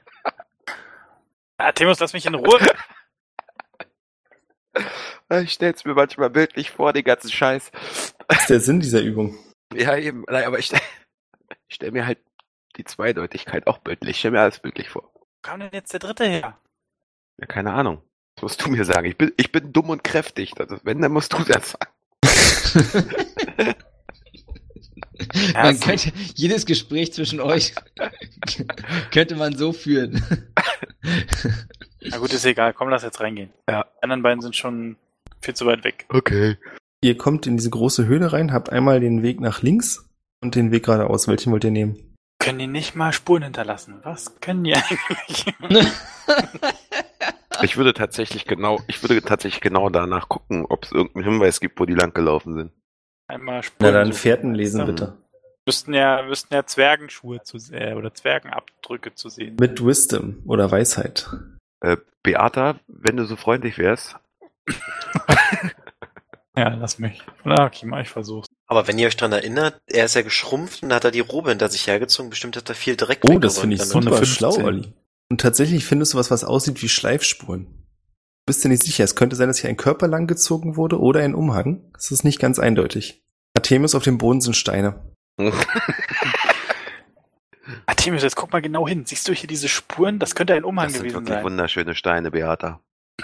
Artemus, 1.57 1.99
lass 1.99 2.13
mich 2.13 2.27
in 2.27 2.35
Ruhe. 2.35 2.61
Ich 5.43 5.53
stell's 5.53 5.87
mir 5.87 5.95
manchmal 5.95 6.29
bildlich 6.29 6.71
vor, 6.71 6.93
den 6.93 7.05
ganzen 7.05 7.31
Scheiß. 7.31 7.71
Das 8.29 8.43
ist 8.43 8.51
der 8.51 8.61
Sinn 8.61 8.81
dieser 8.81 9.01
Übung. 9.01 9.39
Ja, 9.73 9.97
eben. 9.97 10.25
Nein, 10.29 10.45
aber 10.45 10.59
ich, 10.59 10.71
ich 11.69 11.75
stelle 11.77 11.93
mir 11.93 12.05
halt 12.05 12.19
die 12.77 12.85
Zweideutigkeit 12.85 13.67
auch 13.67 13.79
bildlich. 13.79 14.13
Ich 14.13 14.19
stell 14.19 14.31
mir 14.31 14.41
alles 14.41 14.61
bildlich 14.61 14.89
vor. 14.89 15.11
Wo 15.15 15.27
kam 15.43 15.61
denn 15.61 15.71
jetzt 15.73 15.93
der 15.93 16.01
dritte 16.01 16.25
her? 16.25 16.59
Ja, 17.39 17.47
keine 17.47 17.73
Ahnung. 17.73 18.03
Das 18.37 18.43
musst 18.43 18.65
du 18.65 18.71
mir 18.71 18.85
sagen. 18.85 19.07
Ich 19.07 19.19
bin, 19.19 19.33
ich 19.37 19.53
bin 19.53 19.73
dumm 19.73 19.91
und 19.91 20.05
kräftig. 20.05 20.59
Also, 20.59 20.79
wenn, 20.85 21.01
dann 21.01 21.13
musst 21.13 21.33
du 21.33 21.43
das 21.45 21.73
sagen. 21.73 21.93
man 25.55 25.79
könnte 25.79 26.13
jedes 26.35 26.67
Gespräch 26.67 27.13
zwischen 27.13 27.41
euch 27.41 27.75
könnte 29.13 29.37
man 29.37 29.57
so 29.57 29.73
führen. 29.73 30.23
Na 32.01 32.19
gut, 32.19 32.33
ist 32.33 32.45
egal. 32.45 32.73
Komm, 32.73 32.89
lass 32.89 33.03
jetzt 33.03 33.21
reingehen. 33.21 33.51
Ja. 33.69 33.85
Die 33.99 34.03
anderen 34.03 34.23
beiden 34.23 34.41
sind 34.41 34.57
schon 34.57 34.97
viel 35.41 35.55
zu 35.55 35.67
weit 35.67 35.85
weg. 35.85 36.07
Okay. 36.09 36.57
Ihr 37.01 37.17
kommt 37.17 37.47
in 37.47 37.57
diese 37.57 37.71
große 37.71 38.07
Höhle 38.07 38.33
rein, 38.33 38.53
habt 38.53 38.71
einmal 38.71 39.01
den 39.01 39.23
Weg 39.23 39.41
nach 39.41 39.63
links 39.63 40.09
und 40.41 40.55
den 40.55 40.71
Weg 40.71 40.85
geradeaus. 40.85 41.29
Welchen 41.29 41.53
wollt 41.53 41.65
ihr 41.65 41.71
nehmen? 41.71 42.12
Können 42.43 42.59
die 42.59 42.67
nicht 42.67 42.95
mal 42.95 43.13
Spuren 43.13 43.43
hinterlassen? 43.43 44.01
Was 44.03 44.41
können 44.41 44.65
die 44.65 44.75
eigentlich? 44.77 45.47
Ich 47.63 47.77
würde 47.77 47.93
tatsächlich 47.95 48.47
genau, 48.47 48.81
ich 48.89 49.03
würde 49.03 49.23
tatsächlich 49.23 49.61
genau 49.61 49.89
danach 49.89 50.29
gucken, 50.29 50.67
ob 50.69 50.85
es 50.85 50.91
irgendeinen 50.91 51.25
Hinweis 51.35 51.61
gibt, 51.61 51.79
wo 51.79 51.85
die 51.85 51.95
lang 51.95 52.13
gelaufen 52.13 52.55
sind. 52.55 52.73
Einmal 53.29 53.57
Na 53.57 53.63
Spuren. 53.63 53.93
dann 53.95 54.07
suchen. 54.09 54.19
Fährten 54.19 54.55
lesen 54.55 54.81
Ja. 54.81 54.85
bitte. 54.87 55.17
Müssten 55.67 55.95
ja, 55.95 56.23
müssten 56.23 56.53
ja 56.55 56.65
Zwergenschuhe 56.67 57.43
zu 57.43 57.59
äh, 57.73 57.95
oder 57.95 58.13
Zwergenabdrücke 58.15 59.15
zu 59.15 59.29
sehen. 59.29 59.57
Mit 59.61 59.85
Wisdom 59.85 60.43
oder 60.47 60.73
Weisheit. 60.73 61.31
Äh, 61.83 61.99
Beata, 62.25 62.81
wenn 62.89 63.17
du 63.17 63.27
so 63.27 63.37
freundlich 63.37 63.79
wärst, 63.79 64.17
Ja, 66.57 66.69
lass 66.75 66.99
mich. 66.99 67.23
Na, 67.45 67.65
okay, 67.67 67.87
mal, 67.87 68.03
ich 68.03 68.11
versuch's. 68.11 68.49
Aber 68.73 68.89
wenn 68.89 68.99
ihr 68.99 69.07
euch 69.07 69.19
dran 69.19 69.33
erinnert, 69.33 69.83
er 69.87 70.07
ist 70.07 70.15
ja 70.15 70.23
geschrumpft 70.23 70.83
und 70.83 70.89
da 70.89 70.95
hat 70.97 71.05
er 71.05 71.11
die 71.11 71.21
Robe 71.21 71.51
hinter 71.51 71.69
sich 71.69 71.87
hergezogen. 71.87 72.31
Bestimmt 72.31 72.57
hat 72.57 72.71
er 72.71 72.75
viel 72.75 72.97
Dreck 72.97 73.19
Oh, 73.23 73.39
das 73.39 73.59
finde 73.59 73.77
ich 73.77 73.83
super 73.83 74.17
15. 74.17 74.25
schlau, 74.25 74.55
Olli. 74.65 74.95
Und 75.29 75.43
tatsächlich 75.43 75.85
findest 75.85 76.15
du 76.15 76.19
was, 76.19 76.31
was 76.31 76.43
aussieht 76.43 76.81
wie 76.81 76.89
Schleifspuren. 76.89 77.67
Bist 78.47 78.65
dir 78.65 78.71
nicht 78.71 78.83
sicher. 78.83 79.05
Es 79.05 79.15
könnte 79.15 79.37
sein, 79.37 79.49
dass 79.49 79.59
hier 79.59 79.69
ein 79.69 79.77
Körper 79.77 80.09
lang 80.09 80.27
gezogen 80.27 80.77
wurde 80.77 80.99
oder 80.99 81.21
ein 81.21 81.35
Umhang. 81.35 81.91
Das 81.93 82.11
ist 82.13 82.25
nicht 82.25 82.41
ganz 82.41 82.59
eindeutig. 82.59 83.23
Artemis, 83.55 83.95
auf 83.95 84.05
dem 84.05 84.17
Boden 84.17 84.41
sind 84.41 84.57
Steine. 84.57 85.13
Artemis, 87.85 88.23
jetzt 88.23 88.37
guck 88.37 88.55
mal 88.55 88.63
genau 88.63 88.89
hin. 88.89 89.05
Siehst 89.05 89.29
du 89.29 89.35
hier 89.35 89.49
diese 89.49 89.69
Spuren? 89.69 90.19
Das 90.19 90.35
könnte 90.35 90.55
ein 90.55 90.65
Umhang 90.65 90.87
das 90.87 90.95
sind 90.95 91.03
gewesen 91.03 91.17
wirklich 91.17 91.35
sein. 91.35 91.45
wunderschöne 91.45 91.95
Steine, 91.95 92.31
Beata. 92.31 92.81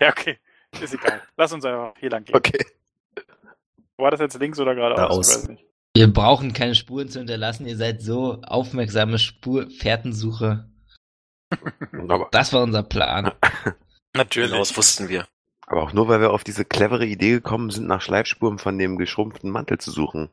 Ja, 0.00 0.10
okay. 0.10 0.38
Ist 0.82 0.92
egal. 0.92 1.22
Lass 1.38 1.50
uns 1.52 1.64
einfach 1.64 1.94
hier 1.98 2.10
lang 2.10 2.24
gehen. 2.24 2.36
Okay. 2.36 2.58
War 4.04 4.10
das 4.10 4.20
jetzt 4.20 4.38
links 4.38 4.60
oder 4.60 4.74
geradeaus? 4.74 4.98
Geradeaus. 4.98 5.28
Ich 5.30 5.36
weiß 5.36 5.48
nicht. 5.48 5.64
Wir 5.96 6.12
brauchen 6.12 6.52
keine 6.52 6.74
Spuren 6.74 7.08
zu 7.08 7.20
hinterlassen. 7.20 7.66
Ihr 7.66 7.78
seid 7.78 8.02
so 8.02 8.42
aufmerksame 8.42 9.18
Spur-Fährtensucher. 9.18 10.68
Aber, 12.08 12.28
Das 12.30 12.52
war 12.52 12.62
unser 12.62 12.82
Plan. 12.82 13.32
Natürlich. 14.14 14.50
Genau, 14.50 14.60
das 14.60 14.76
wussten 14.76 15.08
wir. 15.08 15.26
aber 15.66 15.84
auch 15.84 15.94
nur, 15.94 16.06
weil 16.08 16.20
wir 16.20 16.34
auf 16.34 16.44
diese 16.44 16.66
clevere 16.66 17.06
Idee 17.06 17.30
gekommen 17.30 17.70
sind, 17.70 17.86
nach 17.86 18.02
Schleifspuren 18.02 18.58
von 18.58 18.78
dem 18.78 18.98
geschrumpften 18.98 19.48
Mantel 19.48 19.78
zu 19.78 19.90
suchen. 19.90 20.28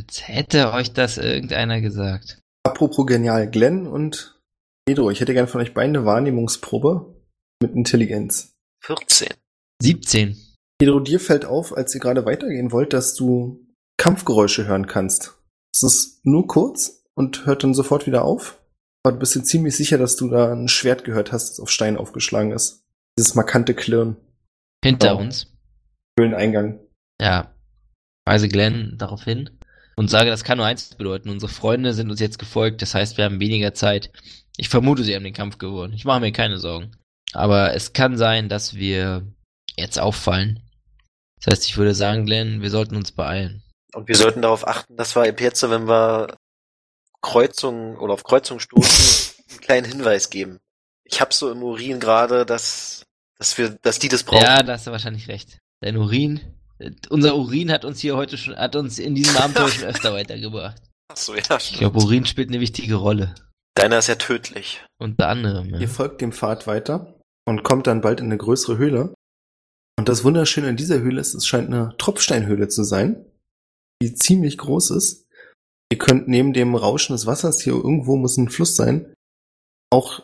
Jetzt 0.00 0.26
hätte 0.26 0.72
euch 0.72 0.92
das 0.92 1.16
irgendeiner 1.16 1.80
gesagt. 1.80 2.40
Apropos 2.64 3.06
genial, 3.06 3.48
Glenn 3.48 3.86
und 3.86 4.40
Pedro, 4.84 5.12
ich 5.12 5.20
hätte 5.20 5.32
gerne 5.32 5.46
von 5.46 5.60
euch 5.60 5.74
beiden 5.74 5.94
eine 5.96 6.06
Wahrnehmungsprobe 6.06 7.14
mit 7.62 7.72
Intelligenz. 7.72 8.52
14. 8.82 9.28
17. 9.80 10.45
Pedro, 10.78 11.00
dir 11.00 11.20
fällt 11.20 11.44
auf, 11.44 11.76
als 11.76 11.94
ihr 11.94 12.00
gerade 12.00 12.24
weitergehen 12.26 12.72
wollt, 12.72 12.92
dass 12.92 13.14
du 13.14 13.66
Kampfgeräusche 13.98 14.66
hören 14.66 14.86
kannst. 14.86 15.34
Es 15.74 15.82
ist 15.82 16.26
nur 16.26 16.46
kurz 16.46 17.04
und 17.14 17.46
hört 17.46 17.64
dann 17.64 17.74
sofort 17.74 18.06
wieder 18.06 18.24
auf. 18.24 18.60
Aber 19.02 19.12
du 19.12 19.18
bist 19.20 19.34
dir 19.34 19.42
ziemlich 19.42 19.76
sicher, 19.76 19.98
dass 19.98 20.16
du 20.16 20.28
da 20.28 20.52
ein 20.52 20.68
Schwert 20.68 21.04
gehört 21.04 21.32
hast, 21.32 21.50
das 21.50 21.60
auf 21.60 21.70
Stein 21.70 21.96
aufgeschlagen 21.96 22.52
ist. 22.52 22.82
Dieses 23.18 23.34
markante 23.34 23.74
Klirren. 23.74 24.16
Hinter 24.84 25.16
Oh. 25.16 25.20
uns. 25.20 25.52
Höhleneingang. 26.18 26.80
Ja. 27.20 27.54
Weise 28.26 28.48
Glenn 28.48 28.96
darauf 28.98 29.22
hin 29.24 29.50
und 29.96 30.10
sage, 30.10 30.30
das 30.30 30.44
kann 30.44 30.58
nur 30.58 30.66
eins 30.66 30.94
bedeuten. 30.94 31.30
Unsere 31.30 31.50
Freunde 31.50 31.94
sind 31.94 32.10
uns 32.10 32.20
jetzt 32.20 32.38
gefolgt, 32.38 32.82
das 32.82 32.94
heißt, 32.94 33.16
wir 33.16 33.24
haben 33.24 33.40
weniger 33.40 33.72
Zeit. 33.72 34.10
Ich 34.56 34.68
vermute, 34.68 35.04
sie 35.04 35.14
haben 35.14 35.24
den 35.24 35.32
Kampf 35.34 35.58
gewonnen. 35.58 35.92
Ich 35.94 36.04
mache 36.04 36.20
mir 36.20 36.32
keine 36.32 36.58
Sorgen. 36.58 36.90
Aber 37.32 37.74
es 37.74 37.92
kann 37.92 38.16
sein, 38.16 38.48
dass 38.48 38.74
wir 38.74 39.26
jetzt 39.76 39.98
auffallen. 40.00 40.60
Das 41.46 41.58
heißt, 41.60 41.68
ich 41.68 41.76
würde 41.76 41.94
sagen, 41.94 42.26
Glenn, 42.26 42.60
wir 42.60 42.70
sollten 42.70 42.96
uns 42.96 43.12
beeilen. 43.12 43.62
Und 43.94 44.08
wir 44.08 44.16
sollten 44.16 44.42
darauf 44.42 44.66
achten, 44.66 44.96
dass 44.96 45.14
wir 45.14 45.22
ab 45.28 45.40
jetzt, 45.40 45.62
wenn 45.62 45.86
wir 45.88 46.36
Kreuzungen 47.22 47.96
oder 47.96 48.14
auf 48.14 48.24
Kreuzungen 48.24 48.60
stoßen, 48.60 49.34
einen 49.50 49.60
kleinen 49.60 49.86
Hinweis 49.86 50.30
geben. 50.30 50.58
Ich 51.04 51.20
hab 51.20 51.32
so 51.32 51.50
im 51.50 51.62
Urin 51.62 52.00
gerade, 52.00 52.44
dass, 52.44 53.04
dass 53.38 53.56
wir, 53.58 53.70
dass 53.70 53.98
die 54.00 54.08
das 54.08 54.24
brauchen. 54.24 54.42
Ja, 54.42 54.62
da 54.62 54.72
hast 54.72 54.86
du 54.86 54.90
wahrscheinlich 54.90 55.28
recht. 55.28 55.58
Dein 55.80 55.96
Urin, 55.96 56.40
äh, 56.78 56.90
unser 57.10 57.36
Urin 57.36 57.70
hat 57.70 57.84
uns 57.84 58.00
hier 58.00 58.16
heute 58.16 58.36
schon, 58.38 58.56
hat 58.56 58.74
uns 58.74 58.98
in 58.98 59.14
diesem 59.14 59.36
Abenteuer 59.40 59.68
schon 59.68 59.84
öfter 59.84 60.12
weitergebracht. 60.12 60.82
Ach 61.08 61.16
so, 61.16 61.34
ja, 61.36 61.42
Ich 61.56 61.62
stimmt. 61.62 61.78
glaube, 61.78 61.98
Urin 62.00 62.26
spielt 62.26 62.48
eine 62.48 62.60
wichtige 62.60 62.96
Rolle. 62.96 63.34
Deiner 63.76 63.98
ist 63.98 64.08
ja 64.08 64.16
tödlich. 64.16 64.84
Unter 64.98 65.28
anderem. 65.28 65.72
Ihr 65.74 65.82
Ja. 65.82 65.86
folgt 65.86 66.20
dem 66.22 66.32
Pfad 66.32 66.66
weiter 66.66 67.14
und 67.44 67.62
kommt 67.62 67.86
dann 67.86 68.00
bald 68.00 68.18
in 68.20 68.26
eine 68.26 68.36
größere 68.38 68.78
Höhle. 68.78 69.14
Und 69.98 70.08
das 70.08 70.24
Wunderschöne 70.24 70.68
an 70.68 70.76
dieser 70.76 71.00
Höhle 71.00 71.20
ist, 71.20 71.34
es 71.34 71.46
scheint 71.46 71.68
eine 71.68 71.94
Tropfsteinhöhle 71.98 72.68
zu 72.68 72.84
sein, 72.84 73.24
die 74.02 74.14
ziemlich 74.14 74.58
groß 74.58 74.90
ist. 74.90 75.26
Ihr 75.90 75.98
könnt 75.98 76.28
neben 76.28 76.52
dem 76.52 76.74
Rauschen 76.74 77.14
des 77.14 77.26
Wassers, 77.26 77.60
hier 77.60 77.74
irgendwo 77.74 78.16
muss 78.16 78.36
ein 78.36 78.50
Fluss 78.50 78.76
sein, 78.76 79.14
auch 79.90 80.22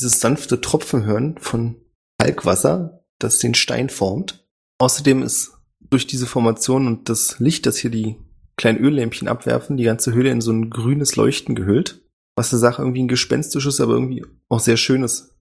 dieses 0.00 0.20
sanfte 0.20 0.60
Tropfen 0.60 1.04
hören 1.04 1.36
von 1.38 1.76
Kalkwasser, 2.18 3.04
das 3.18 3.38
den 3.38 3.54
Stein 3.54 3.90
formt. 3.90 4.46
Außerdem 4.78 5.22
ist 5.22 5.52
durch 5.80 6.06
diese 6.06 6.26
Formation 6.26 6.86
und 6.86 7.08
das 7.08 7.38
Licht, 7.38 7.66
das 7.66 7.76
hier 7.76 7.90
die 7.90 8.16
kleinen 8.56 8.78
Öllämpchen 8.78 9.28
abwerfen, 9.28 9.76
die 9.76 9.84
ganze 9.84 10.12
Höhle 10.12 10.30
in 10.30 10.40
so 10.40 10.52
ein 10.52 10.70
grünes 10.70 11.16
Leuchten 11.16 11.54
gehüllt 11.54 12.02
was 12.36 12.50
der 12.50 12.58
Sache 12.58 12.82
irgendwie 12.82 13.02
ein 13.02 13.08
gespenstisches, 13.08 13.80
aber 13.80 13.92
irgendwie 13.92 14.24
auch 14.48 14.60
sehr 14.60 14.76
schönes 14.76 15.36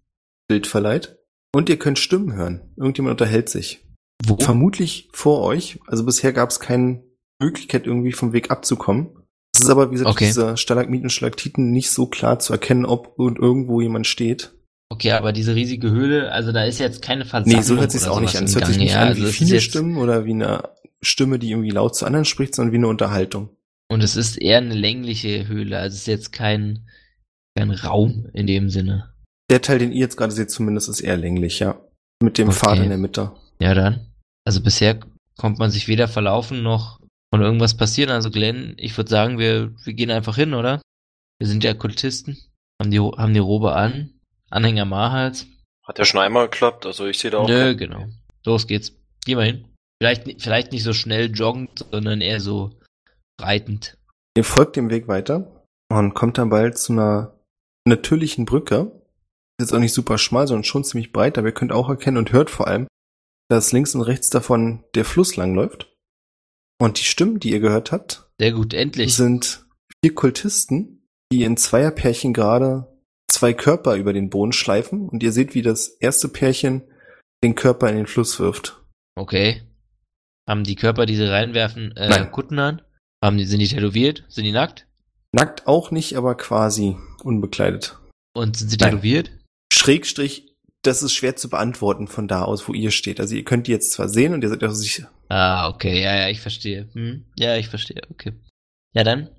Bild 0.47 0.67
verleiht. 0.67 1.17
Und 1.53 1.69
ihr 1.69 1.77
könnt 1.77 1.99
Stimmen 1.99 2.33
hören. 2.33 2.61
Irgendjemand 2.77 3.19
unterhält 3.19 3.49
sich. 3.49 3.85
Wo? 4.23 4.37
Vermutlich 4.37 5.09
vor 5.13 5.41
euch. 5.41 5.79
Also 5.87 6.05
bisher 6.05 6.33
gab 6.33 6.49
es 6.49 6.59
keine 6.59 7.03
Möglichkeit, 7.39 7.87
irgendwie 7.87 8.13
vom 8.13 8.33
Weg 8.33 8.51
abzukommen. 8.51 9.09
Es 9.53 9.61
ist 9.61 9.69
aber, 9.69 9.89
wie 9.89 9.95
gesagt, 9.95 10.11
Okay. 10.11 10.27
diese 10.27 10.55
Stalagmiten 10.55 11.05
und 11.05 11.09
Stalaktiten 11.09 11.71
nicht 11.71 11.91
so 11.91 12.07
klar 12.07 12.39
zu 12.39 12.53
erkennen, 12.53 12.85
ob 12.85 13.19
und 13.19 13.37
irgendwo 13.37 13.81
jemand 13.81 14.07
steht. 14.07 14.53
Okay, 14.89 15.11
aber 15.11 15.33
diese 15.33 15.55
riesige 15.55 15.89
Höhle, 15.89 16.31
also 16.31 16.51
da 16.51 16.65
ist 16.65 16.79
jetzt 16.79 17.01
keine 17.01 17.25
Versammlung 17.25 17.59
Nee, 17.59 17.65
so 17.65 17.77
hört 17.77 17.91
sich's 17.91 18.05
oder 18.05 18.13
auch 18.13 18.21
nicht 18.21 18.35
an. 18.35 18.45
Es 18.45 18.55
hört 18.55 18.67
sich 18.67 18.77
nicht 18.77 18.91
ja, 18.93 19.01
an 19.01 19.07
also 19.09 19.21
wie 19.21 19.25
ist 19.27 19.35
viele 19.35 19.61
Stimmen 19.61 19.97
oder 19.97 20.25
wie 20.25 20.31
eine 20.31 20.69
Stimme, 21.01 21.39
die 21.39 21.49
irgendwie 21.49 21.69
laut 21.69 21.95
zu 21.95 22.05
anderen 22.05 22.25
spricht, 22.25 22.55
sondern 22.55 22.73
wie 22.73 22.77
eine 22.77 22.87
Unterhaltung. 22.87 23.49
Und 23.89 24.03
es 24.03 24.15
ist 24.15 24.37
eher 24.37 24.57
eine 24.57 24.73
längliche 24.73 25.47
Höhle, 25.47 25.79
also 25.79 25.95
es 25.95 26.01
ist 26.01 26.07
jetzt 26.07 26.31
kein, 26.33 26.87
kein 27.57 27.71
Raum 27.71 28.27
in 28.33 28.47
dem 28.47 28.69
Sinne. 28.69 29.10
Der 29.51 29.61
Teil, 29.61 29.79
den 29.79 29.91
ihr 29.91 29.99
jetzt 29.99 30.15
gerade 30.17 30.31
seht, 30.31 30.49
zumindest 30.49 30.89
ist 30.89 31.01
eher 31.01 31.17
länglich, 31.17 31.59
ja. 31.59 31.79
Mit 32.23 32.37
dem 32.37 32.47
Okay. 32.49 32.57
Pfad 32.57 32.79
in 32.79 32.89
der 32.89 32.97
Mitte. 32.97 33.31
Ja, 33.59 33.73
dann. 33.73 34.07
Also 34.45 34.61
bisher 34.61 34.99
kommt 35.37 35.59
man 35.59 35.71
sich 35.71 35.87
weder 35.87 36.07
verlaufen 36.07 36.63
noch 36.63 36.99
von 37.33 37.41
irgendwas 37.41 37.75
passieren. 37.75 38.11
Also 38.11 38.31
Glenn, 38.31 38.75
ich 38.77 38.95
würde 38.97 39.09
sagen, 39.09 39.37
wir, 39.37 39.73
wir 39.83 39.93
gehen 39.93 40.09
einfach 40.11 40.35
hin, 40.35 40.53
oder? 40.53 40.81
Wir 41.39 41.47
sind 41.47 41.63
ja 41.63 41.73
Kultisten, 41.73 42.37
haben 42.81 42.91
die, 42.91 42.99
haben 42.99 43.33
die 43.33 43.39
Robe 43.39 43.73
an, 43.73 44.13
Anhänger 44.49 44.85
Mahals. 44.85 45.47
Hat 45.83 45.99
ja 45.99 46.05
schon 46.05 46.21
einmal 46.21 46.45
geklappt, 46.45 46.85
also 46.85 47.07
ich 47.07 47.19
sehe 47.19 47.31
da 47.31 47.39
auch. 47.39 47.47
Nö, 47.47 47.75
genau. 47.75 48.05
Los 48.45 48.67
geht's. 48.67 48.93
Gehen 49.25 49.37
wir 49.37 49.45
hin. 49.45 49.65
Vielleicht, 50.01 50.41
vielleicht 50.41 50.71
nicht 50.71 50.83
so 50.83 50.93
schnell 50.93 51.31
joggend, 51.31 51.85
sondern 51.91 52.21
eher 52.21 52.39
so 52.39 52.71
reitend. 53.39 53.97
Ihr 54.37 54.43
folgt 54.43 54.75
dem 54.75 54.89
Weg 54.89 55.07
weiter 55.07 55.65
und 55.89 56.13
kommt 56.13 56.37
dann 56.37 56.49
bald 56.49 56.77
zu 56.77 56.93
einer 56.93 57.33
natürlichen 57.85 58.45
Brücke. 58.45 59.00
Ist 59.59 59.67
jetzt 59.69 59.73
auch 59.73 59.79
nicht 59.79 59.93
super 59.93 60.17
schmal, 60.17 60.47
sondern 60.47 60.63
schon 60.63 60.83
ziemlich 60.83 61.11
breit, 61.11 61.37
aber 61.37 61.47
ihr 61.47 61.53
könnt 61.53 61.71
auch 61.71 61.89
erkennen 61.89 62.17
und 62.17 62.31
hört 62.31 62.49
vor 62.49 62.67
allem, 62.67 62.87
dass 63.49 63.71
links 63.71 63.93
und 63.95 64.01
rechts 64.01 64.29
davon 64.29 64.83
der 64.95 65.05
Fluss 65.05 65.35
langläuft. 65.35 65.93
Und 66.79 66.99
die 66.99 67.03
Stimmen, 67.03 67.39
die 67.39 67.51
ihr 67.51 67.59
gehört 67.59 67.91
habt, 67.91 68.29
Sehr 68.39 68.53
gut, 68.53 68.73
endlich. 68.73 69.15
sind 69.15 69.65
vier 70.03 70.15
Kultisten, 70.15 71.07
die 71.31 71.43
in 71.43 71.57
Zweierpärchen 71.57 72.33
gerade 72.33 72.87
zwei 73.29 73.53
Körper 73.53 73.95
über 73.95 74.13
den 74.13 74.29
Boden 74.29 74.51
schleifen 74.51 75.07
und 75.07 75.21
ihr 75.23 75.31
seht, 75.31 75.53
wie 75.53 75.61
das 75.61 75.87
erste 75.87 76.27
Pärchen 76.27 76.81
den 77.43 77.55
Körper 77.55 77.89
in 77.89 77.95
den 77.97 78.07
Fluss 78.07 78.39
wirft. 78.39 78.81
Okay. 79.15 79.63
Haben 80.49 80.63
die 80.63 80.75
Körper, 80.75 81.05
die 81.05 81.15
sie 81.15 81.29
reinwerfen, 81.29 81.95
äh, 81.95 82.09
Nein. 82.09 82.31
Kutten 82.31 82.59
an? 82.59 82.81
Haben 83.23 83.37
die, 83.37 83.45
sind 83.45 83.59
die 83.59 83.67
tätowiert? 83.67 84.25
Sind 84.27 84.45
die 84.45 84.51
nackt? 84.51 84.87
Nackt 85.33 85.67
auch 85.67 85.91
nicht, 85.91 86.15
aber 86.17 86.35
quasi 86.35 86.97
unbekleidet. 87.23 87.97
Und 88.33 88.57
sind 88.57 88.69
sie 88.69 88.77
Nein. 88.77 88.91
tätowiert? 88.91 89.31
Schrägstrich, 89.71 90.55
das 90.81 91.03
ist 91.03 91.13
schwer 91.13 91.35
zu 91.35 91.49
beantworten 91.49 92.07
von 92.07 92.27
da 92.27 92.43
aus, 92.43 92.67
wo 92.67 92.73
ihr 92.73 92.91
steht. 92.91 93.19
Also 93.19 93.35
ihr 93.35 93.43
könnt 93.43 93.67
die 93.67 93.71
jetzt 93.71 93.91
zwar 93.91 94.09
sehen 94.09 94.33
und 94.33 94.43
ihr 94.43 94.49
seid 94.49 94.63
auch 94.63 94.71
sicher. 94.71 95.11
Ah, 95.29 95.69
okay, 95.69 96.01
ja, 96.01 96.15
ja, 96.15 96.29
ich 96.29 96.41
verstehe. 96.41 96.89
Hm? 96.93 97.25
Ja, 97.37 97.55
ich 97.55 97.69
verstehe, 97.69 98.01
okay. 98.09 98.33
Ja, 98.93 99.03
dann 99.03 99.29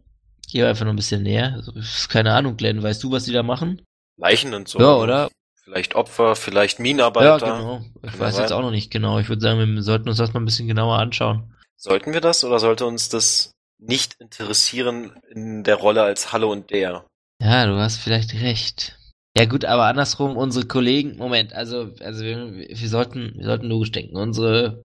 gehen 0.50 0.62
wir 0.62 0.68
einfach 0.68 0.84
noch 0.84 0.92
ein 0.92 0.96
bisschen 0.96 1.22
näher. 1.22 1.54
Also, 1.54 1.72
keine 2.08 2.32
Ahnung, 2.32 2.56
Glenn, 2.56 2.82
weißt 2.82 3.02
du, 3.02 3.10
was 3.10 3.24
die 3.24 3.32
da 3.32 3.42
machen? 3.42 3.82
Leichen 4.16 4.54
und 4.54 4.68
so. 4.68 4.78
Ja, 4.78 4.96
oder? 4.96 5.28
Vielleicht 5.64 5.94
Opfer, 5.94 6.34
vielleicht 6.36 6.80
Minenarbeiter. 6.80 7.46
Ja, 7.46 7.56
genau. 7.56 7.84
Ich 8.02 8.18
weiß 8.18 8.38
jetzt 8.38 8.52
auch 8.52 8.62
noch 8.62 8.70
nicht 8.70 8.90
genau. 8.90 9.18
Ich 9.18 9.28
würde 9.28 9.42
sagen, 9.42 9.74
wir 9.74 9.82
sollten 9.82 10.08
uns 10.08 10.18
das 10.18 10.32
mal 10.32 10.40
ein 10.40 10.44
bisschen 10.44 10.66
genauer 10.68 10.98
anschauen. 10.98 11.54
Sollten 11.76 12.12
wir 12.12 12.20
das 12.20 12.44
oder 12.44 12.58
sollte 12.58 12.86
uns 12.86 13.08
das 13.08 13.52
nicht 13.78 14.14
interessieren 14.20 15.12
in 15.30 15.62
der 15.64 15.76
Rolle 15.76 16.02
als 16.02 16.32
Hallo 16.32 16.50
und 16.50 16.70
der? 16.70 17.06
Ja, 17.40 17.66
du 17.66 17.76
hast 17.76 17.98
vielleicht 17.98 18.34
recht. 18.34 18.98
Ja 19.36 19.46
gut, 19.46 19.64
aber 19.64 19.86
andersrum, 19.86 20.36
unsere 20.36 20.66
Kollegen, 20.66 21.16
Moment, 21.16 21.54
also, 21.54 21.94
also 22.00 22.22
wir, 22.22 22.68
wir 22.68 22.88
sollten, 22.88 23.32
wir 23.36 23.46
sollten 23.46 23.66
logisch 23.66 23.92
denken. 23.92 24.16
Unsere 24.16 24.82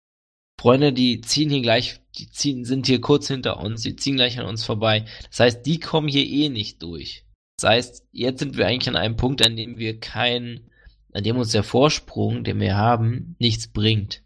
Freunde, 0.59 0.93
die 0.93 1.21
ziehen 1.21 1.49
hier 1.49 1.61
gleich, 1.61 1.99
die 2.17 2.29
ziehen, 2.29 2.63
sind 2.63 2.87
hier 2.87 3.01
kurz 3.01 3.27
hinter 3.27 3.59
uns, 3.59 3.81
die 3.81 3.95
ziehen 3.95 4.15
gleich 4.15 4.39
an 4.39 4.45
uns 4.45 4.63
vorbei. 4.63 5.05
Das 5.29 5.39
heißt, 5.41 5.65
die 5.65 5.79
kommen 5.79 6.07
hier 6.07 6.25
eh 6.25 6.49
nicht 6.49 6.81
durch. 6.81 7.25
Das 7.59 7.69
heißt, 7.69 8.07
jetzt 8.11 8.39
sind 8.39 8.57
wir 8.57 8.67
eigentlich 8.67 8.89
an 8.89 8.95
einem 8.95 9.17
Punkt, 9.17 9.45
an 9.45 9.55
dem 9.55 9.77
wir 9.77 9.99
kein, 9.99 10.69
an 11.13 11.23
dem 11.23 11.37
uns 11.37 11.51
der 11.51 11.63
Vorsprung, 11.63 12.43
den 12.43 12.59
wir 12.59 12.77
haben, 12.77 13.35
nichts 13.39 13.67
bringt. 13.67 14.23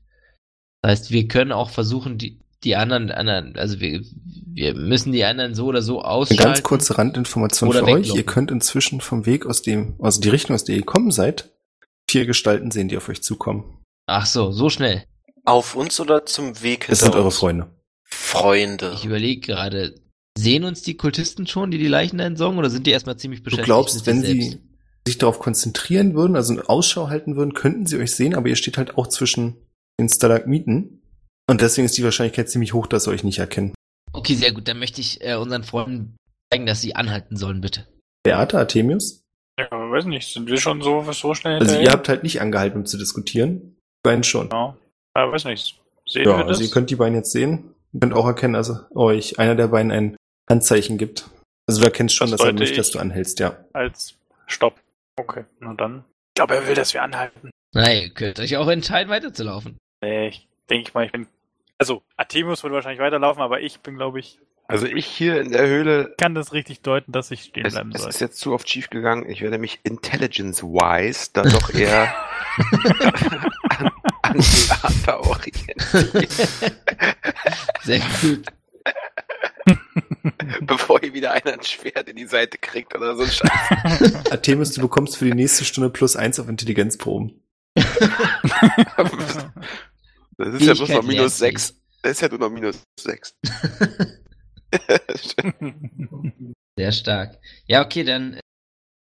Das 0.82 0.92
heißt, 0.92 1.12
wir 1.12 1.28
können 1.28 1.52
auch 1.52 1.70
versuchen, 1.70 2.18
die, 2.18 2.40
die 2.64 2.76
anderen, 2.76 3.10
anderen, 3.12 3.56
also 3.58 3.80
wir, 3.80 4.02
wir 4.54 4.74
müssen 4.76 5.12
die 5.12 5.24
anderen 5.24 5.56
so 5.56 5.66
oder 5.66 5.82
so 5.82 6.00
Eine 6.00 6.08
ausschalten. 6.10 6.44
ganz 6.44 6.64
kurze 6.64 6.98
Randinformation 6.98 7.70
Oder 7.70 7.80
für 7.80 7.86
euch. 7.86 7.96
weglocken. 7.96 8.16
Ihr 8.18 8.26
könnt 8.26 8.52
inzwischen 8.52 9.02
vom 9.02 9.26
Weg 9.26 9.46
aus 9.46 9.62
dem, 9.62 9.96
also 10.00 10.22
die 10.22 10.30
Richtung, 10.30 10.56
aus 10.56 10.64
der 10.64 10.76
ihr 10.76 10.82
gekommen 10.82 11.12
seid, 11.12 11.50
vier 12.10 12.26
Gestalten 12.26 12.70
sehen, 12.72 12.88
die 12.88 12.98
auf 12.98 13.10
euch 13.10 13.24
zukommen. 13.24 13.80
Ach 14.08 14.26
so, 14.26 14.52
so 14.52 14.70
schnell. 14.70 15.04
Auf 15.46 15.76
uns 15.76 16.00
oder 16.00 16.26
zum 16.26 16.62
Weg 16.62 16.88
Das 16.88 17.00
hinter 17.00 17.14
sind 17.14 17.16
eure? 17.22 17.32
Freunde. 17.32 17.68
Freunde. 18.04 18.92
Ich 18.96 19.06
überlege 19.06 19.42
gerade, 19.42 19.96
sehen 20.38 20.64
uns 20.64 20.82
die 20.84 20.96
Kultisten 20.98 21.48
schon, 21.48 21.72
die 21.72 21.78
die 21.78 21.88
Leichen 21.88 22.18
da 22.20 22.26
entsorgen, 22.26 22.60
oder 22.60 22.70
sind 22.70 22.86
die 22.86 22.92
erstmal 22.92 23.18
ziemlich 23.18 23.40
Du 23.40 23.46
beschäftigt? 23.46 23.66
glaubst, 23.66 23.96
mit 23.96 24.06
wenn 24.08 24.22
sich 24.22 24.28
selbst? 24.30 24.52
sie 24.52 24.60
sich 25.08 25.18
darauf 25.18 25.40
konzentrieren 25.40 26.14
würden, 26.14 26.36
also 26.36 26.54
eine 26.54 26.70
Ausschau 26.70 27.10
halten 27.10 27.36
würden, 27.36 27.54
könnten 27.54 27.88
sie 27.88 27.98
euch 27.98 28.12
sehen, 28.12 28.36
aber 28.36 28.50
ihr 28.50 28.56
steht 28.56 28.78
halt 28.78 28.98
auch 28.98 29.08
zwischen 29.08 29.56
den 30.00 30.10
Stalagmiten. 30.10 31.01
Und 31.50 31.62
deswegen 31.62 31.86
ist 31.86 31.98
die 31.98 32.04
Wahrscheinlichkeit 32.04 32.50
ziemlich 32.50 32.74
hoch, 32.74 32.88
dass 32.88 33.06
sie 33.06 33.12
euch 33.12 33.24
nicht 33.24 33.40
erkennen. 33.40 33.74
Okay, 34.14 34.36
sehr 34.36 34.52
gut. 34.52 34.68
Dann 34.68 34.80
möchte 34.80 35.02
ich 35.02 35.22
äh, 35.26 35.36
unseren 35.36 35.64
Freunden 35.64 36.16
zeigen, 36.52 36.66
dass 36.66 36.82
sie 36.82 36.96
anhalten 36.96 37.36
sollen, 37.38 37.62
bitte. 37.62 37.88
Beate, 38.24 38.58
Artemius? 38.58 39.22
Ja, 39.60 39.68
weiß 39.72 40.06
nicht, 40.06 40.32
sind 40.34 40.48
wir 40.50 40.58
schon 40.58 40.82
so, 40.82 41.04
so 41.12 41.34
schnell 41.34 41.56
Also 41.56 41.66
hinterher? 41.66 41.84
ihr 41.86 41.92
habt 41.92 42.08
halt 42.10 42.24
nicht 42.24 42.42
angehalten, 42.42 42.80
um 42.80 42.86
zu 42.86 42.98
diskutieren. 42.98 43.76
Die 44.00 44.10
beiden 44.10 44.24
schon. 44.24 44.50
Ja, 44.52 44.78
ja 45.16 45.32
weiß 45.32 45.46
nicht. 45.46 45.80
Sehen 46.08 46.26
Ja, 46.26 46.38
wir 46.38 46.44
das? 46.44 46.48
also 46.58 46.64
ihr 46.64 46.70
könnt 46.72 46.90
die 46.90 46.96
beiden 46.96 47.16
jetzt 47.16 47.32
sehen. 47.32 47.74
Ihr 47.94 48.00
könnt 48.00 48.14
auch 48.14 48.26
erkennen, 48.26 48.54
dass 48.54 48.86
euch 48.96 49.40
einer 49.40 49.56
der 49.56 49.68
beiden 49.68 49.92
ein 49.92 50.16
Handzeichen 50.50 50.98
gibt. 50.98 51.30
Also 51.68 51.82
du 51.82 51.86
erkennst 51.86 52.16
schon, 52.16 52.32
Das 52.32 52.40
dass 52.40 52.48
er 52.48 52.54
möchte, 52.54 52.78
dass 52.78 52.92
du 52.92 53.00
anhältst, 53.00 53.40
ja. 53.40 53.58
Als 53.74 54.16
Stopp. 54.48 54.80
Okay, 55.18 55.46
na 55.60 55.74
dann. 55.74 56.06
Ich 56.30 56.36
glaube, 56.36 56.56
er 56.56 56.68
will, 56.68 56.76
dass 56.76 56.94
wir 56.94 57.04
anhalten. 57.04 57.50
Naja, 57.74 58.02
ihr 58.02 58.10
könnt 58.10 58.40
euch 58.40 58.58
auch 58.58 58.68
entscheiden, 58.68 59.10
weiterzulaufen. 59.10 59.78
Nee, 60.04 60.30
ich 60.30 60.48
denke 60.72 60.88
ich 60.88 60.94
mal, 60.94 61.06
ich 61.06 61.12
bin. 61.12 61.28
Also, 61.78 62.02
Artemius 62.18 62.64
wird 62.64 62.74
wahrscheinlich 62.74 63.02
weiterlaufen, 63.02 63.42
aber 63.44 63.62
ich 63.62 63.80
bin, 63.82 63.96
glaube 63.96 64.20
ich, 64.20 64.40
Also 64.68 64.86
ich 64.86 65.06
hier 65.06 65.42
in 65.42 65.52
der 65.52 65.68
Höhle, 65.68 66.14
kann 66.18 66.34
das 66.36 66.54
richtig 66.54 66.82
deuten, 66.82 67.12
dass 67.12 67.30
ich 67.32 67.44
stehen 67.44 67.66
es, 67.66 67.74
bleiben 67.74 67.92
es 67.94 68.02
soll. 68.02 68.10
ist 68.10 68.22
jetzt 68.22 68.40
zu 68.40 68.54
oft 68.54 68.70
schief 68.70 68.90
gegangen. 68.90 69.30
Ich 69.30 69.42
werde 69.42 69.58
mich 69.58 69.80
intelligence-wise 69.84 71.32
dann 71.34 71.50
doch 71.50 71.74
eher 71.74 72.14
an, 73.70 73.92
an 74.22 74.40
Theater 74.40 75.20
orientieren, 75.28 75.78
Sehr 77.84 78.00
gut. 78.22 78.46
bevor 80.62 81.00
hier 81.00 81.14
wieder 81.14 81.32
einer 81.32 81.54
ein 81.54 81.64
Schwert 81.64 82.08
in 82.10 82.16
die 82.16 82.26
Seite 82.26 82.58
kriegt 82.58 82.96
oder 82.96 83.16
so 83.16 83.24
ein 83.24 83.30
Scheiß. 83.32 84.26
Artemis, 84.32 84.72
du 84.74 84.82
bekommst 84.82 85.18
für 85.18 85.26
die 85.26 85.34
nächste 85.34 85.66
Stunde 85.66 85.90
plus 85.90 86.16
eins 86.16 86.40
auf 86.40 86.48
Intelligenzproben. 86.48 87.42
Das 90.46 90.56
ist 90.56 90.68
ja 90.68 90.74
bloß 90.74 90.90
noch 90.90 91.04
minus 91.04 91.40
lernst 91.40 91.40
du. 91.40 91.46
sechs. 91.46 91.82
Das 92.02 92.12
ist 92.14 92.22
ja 92.22 92.30
nur 92.30 92.40
noch 92.40 92.50
minus 92.50 92.84
sechs. 93.00 93.36
Sehr 96.78 96.92
stark. 96.92 97.38
Ja, 97.68 97.84
okay, 97.86 98.04
dann, 98.04 98.36
äh, 98.36 98.40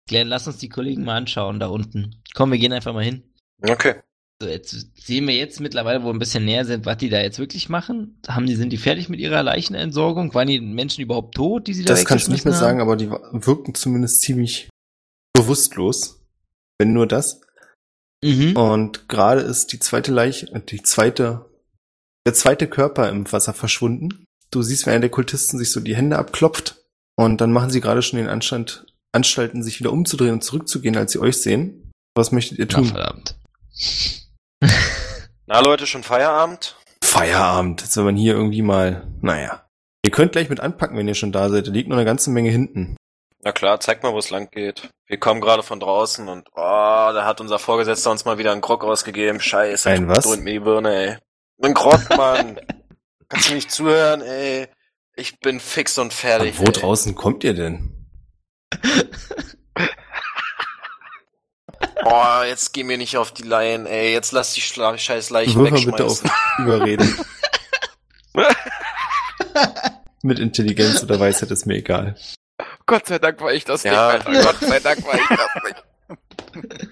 Glenn, 0.08 0.28
lass 0.28 0.46
uns 0.46 0.58
die 0.58 0.68
Kollegen 0.68 1.04
mal 1.04 1.16
anschauen 1.16 1.60
da 1.60 1.66
unten. 1.68 2.22
Komm, 2.34 2.50
wir 2.50 2.58
gehen 2.58 2.72
einfach 2.72 2.92
mal 2.94 3.04
hin. 3.04 3.22
Okay. 3.62 3.96
So, 4.40 4.48
jetzt 4.48 4.96
sehen 5.04 5.26
wir 5.26 5.34
jetzt 5.34 5.60
mittlerweile, 5.60 6.02
wo 6.02 6.06
wir 6.06 6.12
ein 6.12 6.18
bisschen 6.20 6.44
näher 6.44 6.64
sind, 6.64 6.86
was 6.86 6.96
die 6.98 7.08
da 7.08 7.20
jetzt 7.20 7.40
wirklich 7.40 7.68
machen. 7.68 8.20
Haben 8.28 8.46
die, 8.46 8.54
sind 8.54 8.70
die 8.70 8.76
fertig 8.76 9.08
mit 9.08 9.18
ihrer 9.20 9.42
Leichenentsorgung? 9.42 10.32
Waren 10.32 10.46
die 10.46 10.60
Menschen 10.60 11.02
überhaupt 11.02 11.34
tot, 11.34 11.66
die 11.66 11.74
sie 11.74 11.84
da 11.84 11.92
Das 11.92 12.04
kannst 12.04 12.28
du 12.28 12.32
nicht 12.32 12.44
mehr 12.44 12.54
weggeschmissen 12.54 12.78
sagen, 12.78 12.80
aber 12.80 12.96
die 12.96 13.10
wirken 13.44 13.74
zumindest 13.74 14.22
ziemlich 14.22 14.68
bewusstlos. 15.32 16.24
Wenn 16.78 16.92
nur 16.92 17.08
das. 17.08 17.40
Mhm. 18.22 18.56
Und 18.56 19.08
gerade 19.08 19.40
ist 19.42 19.72
die 19.72 19.78
zweite 19.78 20.12
Leiche, 20.12 20.46
äh, 20.52 20.60
die 20.60 20.82
zweite, 20.82 21.46
der 22.26 22.34
zweite 22.34 22.66
Körper 22.66 23.08
im 23.08 23.30
Wasser 23.30 23.54
verschwunden. 23.54 24.24
Du 24.50 24.62
siehst, 24.62 24.86
wie 24.86 24.90
einer 24.90 25.00
der 25.00 25.10
Kultisten 25.10 25.58
sich 25.58 25.70
so 25.70 25.80
die 25.80 25.96
Hände 25.96 26.18
abklopft. 26.18 26.76
Und 27.16 27.40
dann 27.40 27.52
machen 27.52 27.70
sie 27.70 27.80
gerade 27.80 28.02
schon 28.02 28.18
den 28.18 28.28
Anstand, 28.28 28.86
Anstalten, 29.12 29.62
sich 29.62 29.80
wieder 29.80 29.92
umzudrehen 29.92 30.34
und 30.34 30.44
zurückzugehen, 30.44 30.96
als 30.96 31.12
sie 31.12 31.18
euch 31.18 31.36
sehen. 31.38 31.90
Was 32.16 32.32
möchtet 32.32 32.58
ihr 32.58 32.66
Na, 32.70 32.74
tun? 32.74 32.84
verdammt. 32.86 33.36
Na 35.46 35.60
Leute, 35.60 35.86
schon 35.86 36.02
Feierabend? 36.02 36.76
Feierabend. 37.02 37.80
Jetzt 37.82 37.92
soll 37.92 38.04
man 38.04 38.16
hier 38.16 38.34
irgendwie 38.34 38.62
mal, 38.62 39.06
naja. 39.20 39.66
Ihr 40.04 40.10
könnt 40.10 40.32
gleich 40.32 40.48
mit 40.48 40.60
anpacken, 40.60 40.96
wenn 40.96 41.08
ihr 41.08 41.14
schon 41.14 41.32
da 41.32 41.48
seid. 41.48 41.66
Da 41.66 41.70
liegt 41.70 41.88
noch 41.88 41.96
eine 41.96 42.04
ganze 42.04 42.30
Menge 42.30 42.50
hinten. 42.50 42.96
Na 43.48 43.52
klar, 43.52 43.80
zeig 43.80 44.02
mal, 44.02 44.12
wo 44.12 44.18
es 44.18 44.28
lang 44.28 44.50
geht. 44.50 44.90
Wir 45.06 45.18
kommen 45.18 45.40
gerade 45.40 45.62
von 45.62 45.80
draußen 45.80 46.28
und 46.28 46.50
oh, 46.52 46.60
da 46.60 47.24
hat 47.24 47.40
unser 47.40 47.58
Vorgesetzter 47.58 48.10
uns 48.10 48.26
mal 48.26 48.36
wieder 48.36 48.52
einen 48.52 48.60
Grog 48.60 48.84
ausgegeben. 48.84 49.40
Scheiße. 49.40 49.88
Ein 49.88 50.06
was? 50.06 50.26
Dröhnt 50.26 50.44
mir 50.44 50.52
die 50.52 50.60
Birne, 50.60 50.94
ey. 50.94 51.16
Ein 51.62 51.72
Grog, 51.72 51.98
Mann. 52.14 52.60
Kannst 53.30 53.48
du 53.48 53.54
nicht 53.54 53.70
zuhören, 53.70 54.20
ey? 54.20 54.68
Ich 55.16 55.40
bin 55.40 55.60
fix 55.60 55.96
und 55.96 56.12
fertig. 56.12 56.58
Und 56.58 56.66
wo 56.66 56.70
ey. 56.70 56.72
draußen 56.72 57.14
kommt 57.14 57.42
ihr 57.42 57.54
denn? 57.54 58.06
Oh, 62.04 62.42
jetzt 62.46 62.72
geh 62.72 62.84
mir 62.84 62.96
nicht 62.96 63.16
auf 63.18 63.32
die 63.32 63.42
Laien, 63.42 63.84
ey. 63.86 64.12
Jetzt 64.12 64.32
lass 64.32 64.54
die 64.54 64.60
Schla 64.60 64.96
scheiß 64.96 65.30
Leichen 65.30 65.56
Würfel 65.56 65.72
mal 65.72 65.84
bitte 65.84 66.04
auf. 66.06 66.22
Überreden. 66.58 67.18
Mit 70.22 70.38
Intelligenz 70.38 71.02
oder 71.02 71.20
Weisheit 71.20 71.50
ist 71.50 71.66
mir 71.66 71.74
egal. 71.76 72.16
Gott 72.88 73.06
sei 73.06 73.18
Dank 73.20 73.40
war 73.40 73.52
ich 73.52 73.64
das 73.64 73.84
Ja. 73.84 74.14
nicht, 74.14 74.26
Alter. 74.26 74.42
Gott 74.52 74.60
sei 74.68 74.80
Dank 74.80 75.06
war 75.06 75.14
ich 75.14 75.28
das 75.28 75.48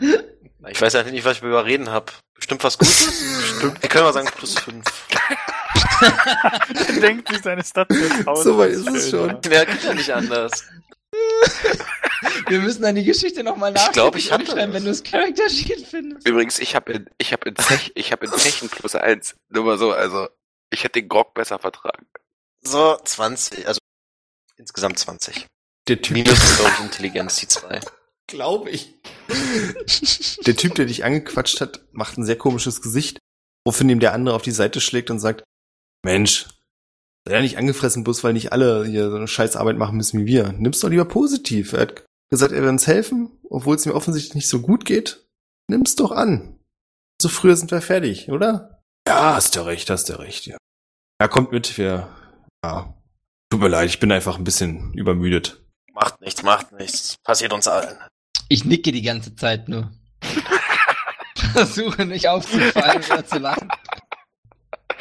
nicht. 0.03 0.25
Ich 0.69 0.81
weiß 0.81 0.95
halt 0.95 1.11
nicht, 1.11 1.25
was 1.25 1.37
ich 1.39 1.43
über 1.43 1.49
Überreden 1.51 1.91
hab. 1.91 2.13
Bestimmt 2.35 2.63
was 2.65 2.77
Gutes? 2.79 3.13
Stimmt. 3.57 3.83
Wir 3.83 3.89
können 3.89 4.05
mal 4.05 4.13
sagen 4.13 4.29
plus 4.37 4.59
fünf. 4.59 4.85
Denkt 7.01 7.29
sich 7.29 7.43
seine 7.43 7.65
Stadt 7.65 7.89
aus. 8.27 8.45
So 8.45 8.59
weit 8.59 8.71
ist 8.73 8.87
es 8.89 9.11
schon. 9.11 9.41
Mehr 9.49 9.65
geht 9.67 9.83
ja 9.83 9.95
nicht 9.95 10.13
anders. 10.13 10.65
Wir 12.49 12.61
müssen 12.61 12.83
dann 12.83 12.95
die 12.95 13.05
Geschichte 13.05 13.43
nochmal 13.43 13.73
nachschreiben, 13.73 13.93
glaub, 13.95 14.17
ich 14.17 14.31
hab 14.33 14.43
schreiben, 14.47 14.73
das. 14.73 14.75
wenn 14.75 14.85
du 14.85 14.91
das 14.91 15.03
Character 15.03 15.49
Sheet 15.49 15.87
findest. 15.87 16.27
Übrigens, 16.29 16.59
ich 16.59 16.75
habe 16.75 16.93
in, 16.93 17.09
ich 17.19 17.33
hab 17.33 17.47
in, 17.47 17.57
Zech, 17.57 17.93
ich 17.95 18.13
hab 18.13 18.23
in 18.23 18.31
Zechen 18.33 18.69
plus 18.69 18.95
eins. 18.95 19.35
Nur 19.49 19.65
mal 19.65 19.79
so, 19.79 19.93
also 19.93 20.29
ich 20.71 20.85
hätte 20.85 21.01
den 21.01 21.09
Grog 21.09 21.33
besser 21.35 21.59
vertragen. 21.59 22.07
So, 22.63 22.97
20. 23.03 23.67
Also 23.67 23.79
insgesamt 24.57 24.99
20. 24.99 25.47
Der 25.89 26.03
Typ, 26.03 26.17
Minus, 26.17 26.57
glaube 26.57 26.73
ich, 26.79 26.85
Intelligenz, 26.85 27.37
die 27.37 27.49
zwei. 27.49 27.81
glaube 28.27 28.71
ich. 28.71 28.95
Der 30.47 30.57
Typ, 30.57 30.75
der 30.75 30.87
dich 30.87 31.05
angequatscht 31.05 31.61
hat, 31.61 31.81
macht 31.93 32.19
ein 32.19 32.25
sehr 32.25 32.37
komisches 32.37 32.83
Gesicht, 32.83 33.19
woraufhin 33.65 33.89
ihm 33.89 34.01
der 34.01 34.13
andere 34.13 34.35
auf 34.35 34.43
die 34.43 34.51
Seite 34.51 34.81
schlägt 34.81 35.11
und 35.11 35.21
sagt, 35.21 35.45
Mensch, 36.05 36.49
sei 37.27 37.35
ja 37.35 37.41
nicht 37.41 37.59
angefressen, 37.59 38.05
bloß 38.05 38.25
weil 38.25 38.33
nicht 38.33 38.53
alle 38.53 38.85
hier 38.85 39.11
so 39.11 39.17
eine 39.17 39.29
scheiß 39.29 39.57
Arbeit 39.57 39.77
machen 39.77 39.97
müssen 39.97 40.21
wie 40.21 40.27
wir. 40.27 40.53
Nimm's 40.53 40.81
doch 40.81 40.89
lieber 40.89 41.05
positiv. 41.05 41.73
Er 41.73 41.83
hat 41.83 42.05
gesagt, 42.31 42.53
er 42.53 42.63
will 42.63 42.69
uns 42.69 42.87
helfen, 42.87 43.31
obwohl 43.49 43.77
es 43.77 43.87
mir 43.87 43.95
offensichtlich 43.95 44.35
nicht 44.35 44.49
so 44.49 44.61
gut 44.61 44.85
geht. 44.85 45.27
Nimm's 45.69 45.97
doch 45.97 46.13
an. 46.13 46.59
So 47.21 47.29
früher 47.29 47.57
sind 47.57 47.71
wir 47.71 47.81
fertig, 47.81 48.31
oder? 48.31 48.83
Ja, 49.09 49.35
hast 49.37 49.57
du 49.57 49.61
recht, 49.61 49.89
hast 49.91 50.09
du 50.09 50.19
recht, 50.19 50.47
ja. 50.47 50.57
Ja, 51.21 51.29
kommt 51.29 51.53
mit, 51.53 51.79
wir, 51.79 52.09
ja. 52.65 52.95
Tut 53.51 53.61
mir 53.61 53.69
leid, 53.69 53.89
ich 53.89 54.01
bin 54.01 54.13
einfach 54.13 54.37
ein 54.37 54.45
bisschen 54.45 54.93
übermüdet. 54.95 55.66
Macht 55.97 56.21
nichts, 56.21 56.43
macht 56.43 56.73
nichts. 56.73 57.17
Passiert 57.25 57.55
uns 57.55 57.67
allen. 57.67 57.97
Ich 58.51 58.67
nicke 58.67 58.93
die 58.93 59.01
ganze 59.01 59.35
Zeit 59.35 59.67
nur. 59.67 59.91
Versuche 61.55 62.05
nicht 62.05 62.29
aufzufallen 62.29 63.03
oder 63.03 63.25
zu 63.25 63.39
lachen. 63.39 63.71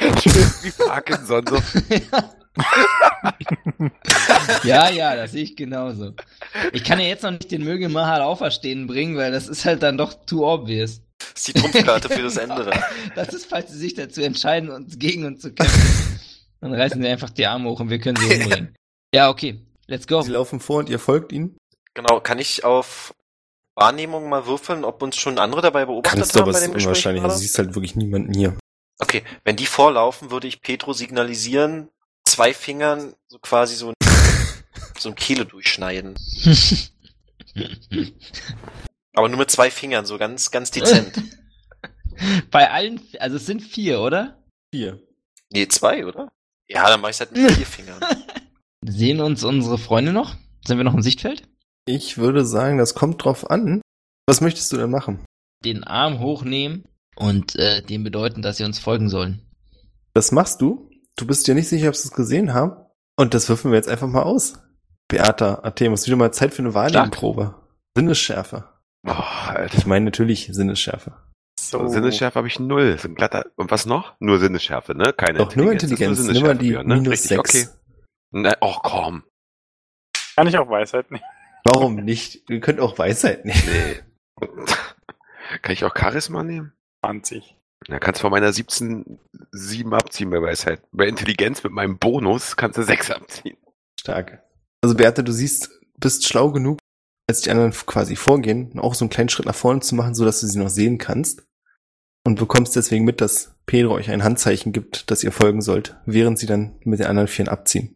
Wie 0.00 0.70
Parkinson 0.70 1.44
so. 1.46 1.62
ja, 4.66 4.88
ja, 4.88 5.16
das 5.16 5.32
sehe 5.32 5.42
ich 5.42 5.54
genauso. 5.54 6.14
Ich 6.72 6.82
kann 6.82 6.98
ja 6.98 7.04
jetzt 7.04 7.24
noch 7.24 7.32
nicht 7.32 7.50
den 7.50 7.62
Möge 7.62 7.90
Mahal 7.90 8.22
auferstehen 8.22 8.86
bringen, 8.86 9.18
weil 9.18 9.32
das 9.32 9.48
ist 9.48 9.66
halt 9.66 9.82
dann 9.82 9.98
doch 9.98 10.14
too 10.24 10.46
obvious. 10.46 11.02
Das 11.18 11.28
ist 11.34 11.48
die 11.48 11.52
Trumpfkarte 11.52 12.08
für 12.08 12.22
das 12.22 12.38
Ende. 12.38 12.64
dann. 12.64 12.82
Das 13.14 13.34
ist, 13.34 13.50
falls 13.50 13.70
sie 13.70 13.78
sich 13.78 13.92
dazu 13.92 14.22
entscheiden, 14.22 14.70
uns 14.70 14.98
gegen 14.98 15.26
uns 15.26 15.42
zu 15.42 15.52
kämpfen. 15.52 16.20
Dann 16.62 16.72
reißen 16.72 17.02
wir 17.02 17.10
einfach 17.10 17.28
die 17.28 17.46
Arme 17.46 17.68
hoch 17.68 17.80
und 17.80 17.90
wir 17.90 17.98
können 17.98 18.16
sie 18.16 18.34
umbringen. 18.34 18.74
Ja, 19.14 19.28
okay. 19.28 19.65
Let's 19.86 20.06
go. 20.06 20.20
Sie 20.22 20.32
laufen 20.32 20.60
vor 20.60 20.78
und 20.80 20.88
ihr 20.88 20.98
folgt 20.98 21.32
ihnen. 21.32 21.56
Genau, 21.94 22.20
kann 22.20 22.38
ich 22.38 22.64
auf 22.64 23.14
Wahrnehmung 23.74 24.28
mal 24.28 24.46
würfeln, 24.46 24.84
ob 24.84 25.02
uns 25.02 25.16
schon 25.16 25.38
andere 25.38 25.62
dabei 25.62 25.84
beobachtet 25.84 26.18
Kannst 26.18 26.34
du, 26.34 26.40
haben 26.40 26.48
aber 26.48 26.52
bei 26.52 26.58
es 26.58 26.66
ist 26.66 26.74
unwahrscheinlich. 26.74 27.22
Also 27.22 27.36
siehst 27.36 27.58
halt 27.58 27.74
wirklich 27.74 27.94
niemanden 27.94 28.34
hier. 28.34 28.56
Okay, 28.98 29.22
wenn 29.44 29.56
die 29.56 29.66
vorlaufen, 29.66 30.30
würde 30.30 30.48
ich 30.48 30.62
Petro 30.62 30.94
signalisieren, 30.94 31.90
zwei 32.24 32.54
Fingern 32.54 33.14
so 33.28 33.38
quasi 33.38 33.76
so, 33.76 33.92
so 34.98 35.10
ein 35.10 35.14
Kehle 35.14 35.44
durchschneiden. 35.44 36.14
Aber 39.14 39.28
nur 39.28 39.38
mit 39.38 39.50
zwei 39.50 39.70
Fingern, 39.70 40.06
so 40.06 40.18
ganz, 40.18 40.50
ganz 40.50 40.70
dezent. 40.70 41.22
Bei 42.50 42.70
allen, 42.70 43.00
also 43.18 43.36
es 43.36 43.46
sind 43.46 43.62
vier, 43.62 44.00
oder? 44.00 44.42
Hier. 44.72 45.02
Nee, 45.50 45.68
zwei, 45.68 46.06
oder? 46.06 46.32
Ja, 46.66 46.88
dann 46.88 47.00
mach 47.00 47.10
ich's 47.10 47.20
halt 47.20 47.32
mit 47.32 47.52
vier 47.52 47.66
Fingern. 47.66 48.00
Sehen 48.88 49.20
uns 49.20 49.42
unsere 49.42 49.78
Freunde 49.78 50.12
noch? 50.12 50.36
Sind 50.64 50.76
wir 50.78 50.84
noch 50.84 50.94
im 50.94 51.02
Sichtfeld? 51.02 51.42
Ich 51.86 52.18
würde 52.18 52.44
sagen, 52.44 52.78
das 52.78 52.94
kommt 52.94 53.24
drauf 53.24 53.50
an. 53.50 53.80
Was 54.26 54.40
möchtest 54.40 54.72
du 54.72 54.76
denn 54.76 54.90
machen? 54.90 55.24
Den 55.64 55.84
Arm 55.84 56.20
hochnehmen 56.20 56.84
und 57.16 57.56
äh, 57.56 57.82
dem 57.82 58.04
bedeuten, 58.04 58.42
dass 58.42 58.58
sie 58.58 58.64
uns 58.64 58.78
folgen 58.78 59.08
sollen. 59.08 59.42
Das 60.14 60.32
machst 60.32 60.60
du. 60.60 60.90
Du 61.16 61.26
bist 61.26 61.46
dir 61.46 61.54
nicht 61.54 61.68
sicher, 61.68 61.88
ob 61.88 61.96
sie 61.96 62.08
es 62.08 62.14
gesehen 62.14 62.54
haben. 62.54 62.76
Und 63.16 63.34
das 63.34 63.48
würfeln 63.48 63.72
wir 63.72 63.76
jetzt 63.76 63.88
einfach 63.88 64.08
mal 64.08 64.22
aus. 64.22 64.60
Beata, 65.08 65.60
Artemus, 65.62 66.06
wieder 66.06 66.16
mal 66.16 66.32
Zeit 66.32 66.54
für 66.54 66.62
eine 66.62 66.74
Wahrnehmungsprobe. 66.74 67.54
Sinnesschärfe. 67.96 68.64
Oh, 69.06 69.12
Alter. 69.12 69.78
Ich 69.78 69.86
meine 69.86 70.04
natürlich 70.04 70.48
Sinnesschärfe. 70.52 71.16
So. 71.58 71.86
Sinnesschärfe 71.88 72.36
habe 72.36 72.48
ich 72.48 72.58
null. 72.60 72.82
Ist 72.82 73.04
ein 73.04 73.14
glatter. 73.14 73.46
Und 73.56 73.70
was 73.70 73.86
noch? 73.86 74.14
Nur 74.20 74.38
Sinnesschärfe, 74.38 74.94
ne? 74.94 75.12
Keine 75.12 75.38
Doch, 75.38 75.56
nur 75.56 75.72
Das 75.72 75.84
ist 75.84 75.90
Intelligenz. 75.90 76.18
Nimm 76.18 76.26
mal 76.26 76.34
Sinnesschärfe, 76.34 76.58
die 76.58 76.68
Björn, 76.68 76.86
ne? 76.86 76.94
minus 76.96 77.12
Richtig, 77.12 77.28
sechs. 77.28 77.38
okay. 77.40 77.66
Ne, 78.36 78.54
oh, 78.60 78.76
komm. 78.82 79.24
Kann 80.36 80.46
ich 80.46 80.58
auch 80.58 80.68
Weisheit 80.68 81.10
nehmen. 81.10 81.24
Warum 81.64 81.94
nicht? 81.94 82.50
Ihr 82.50 82.60
könnt 82.60 82.80
auch 82.80 82.98
Weisheit 82.98 83.46
nehmen. 83.46 83.62
Nee. 83.64 84.46
Kann 85.62 85.72
ich 85.72 85.84
auch 85.84 85.96
Charisma 85.96 86.42
nehmen? 86.42 86.74
20. 87.02 87.56
Da 87.86 87.98
kannst 87.98 88.20
du 88.20 88.22
von 88.22 88.32
meiner 88.32 88.52
17 88.52 89.18
7 89.52 89.94
abziehen 89.94 90.28
bei 90.28 90.42
Weisheit. 90.42 90.82
Bei 90.92 91.06
Intelligenz 91.06 91.64
mit 91.64 91.72
meinem 91.72 91.98
Bonus 91.98 92.58
kannst 92.58 92.76
du 92.76 92.82
6 92.82 93.10
abziehen. 93.10 93.56
Stark. 93.98 94.42
Also 94.82 94.94
Beate, 94.96 95.24
du 95.24 95.32
siehst, 95.32 95.70
bist 95.98 96.28
schlau 96.28 96.52
genug, 96.52 96.78
als 97.26 97.40
die 97.40 97.50
anderen 97.50 97.72
quasi 97.72 98.16
vorgehen, 98.16 98.78
auch 98.78 98.94
so 98.94 99.06
einen 99.06 99.10
kleinen 99.10 99.30
Schritt 99.30 99.46
nach 99.46 99.54
vorne 99.54 99.80
zu 99.80 99.94
machen, 99.94 100.14
so 100.14 100.26
dass 100.26 100.42
du 100.42 100.46
sie 100.46 100.58
noch 100.58 100.68
sehen 100.68 100.98
kannst. 100.98 101.42
Und 102.26 102.38
bekommst 102.38 102.76
deswegen 102.76 103.06
mit, 103.06 103.22
dass 103.22 103.54
Pedro 103.64 103.94
euch 103.94 104.10
ein 104.10 104.24
Handzeichen 104.24 104.72
gibt, 104.72 105.10
dass 105.10 105.24
ihr 105.24 105.32
folgen 105.32 105.62
sollt, 105.62 105.96
während 106.04 106.38
sie 106.38 106.46
dann 106.46 106.78
mit 106.84 106.98
den 106.98 107.06
anderen 107.06 107.28
Vieren 107.28 107.48
abziehen. 107.48 107.95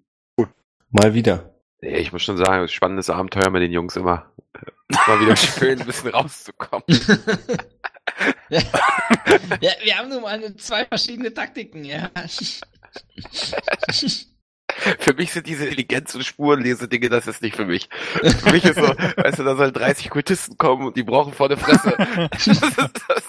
Mal 0.90 1.14
wieder. 1.14 1.54
Nee, 1.80 1.98
ich 1.98 2.12
muss 2.12 2.22
schon 2.22 2.36
sagen, 2.36 2.68
spannendes 2.68 3.08
Abenteuer 3.10 3.50
mit 3.50 3.62
den 3.62 3.72
Jungs 3.72 3.96
immer. 3.96 4.30
Mal 5.06 5.20
wieder 5.20 5.36
schön, 5.36 5.80
ein 5.80 5.86
bisschen 5.86 6.10
rauszukommen. 6.10 6.84
ja, 8.50 8.60
wir 9.82 9.96
haben 9.96 10.08
nun 10.08 10.22
mal 10.22 10.56
zwei 10.56 10.84
verschiedene 10.84 11.32
Taktiken, 11.32 11.84
ja. 11.84 12.10
Für 14.98 15.14
mich 15.14 15.32
sind 15.32 15.46
diese 15.46 15.64
Intelligenz- 15.64 16.14
und 16.14 16.24
Spurenlese-Dinge, 16.24 17.08
das 17.08 17.26
ist 17.26 17.40
nicht 17.40 17.56
für 17.56 17.66
mich. 17.66 17.88
Für 18.42 18.52
mich 18.52 18.64
ist 18.64 18.76
so, 18.76 18.82
weißt 18.82 19.38
du, 19.38 19.44
da 19.44 19.56
sollen 19.56 19.72
30 19.72 20.10
Kultisten 20.10 20.56
kommen 20.58 20.86
und 20.86 20.96
die 20.96 21.02
brauchen 21.02 21.32
vor 21.32 21.48
der 21.48 21.58
Fresse. 21.58 21.96
Das 22.30 22.46
ist, 22.46 22.62
das, 22.78 23.24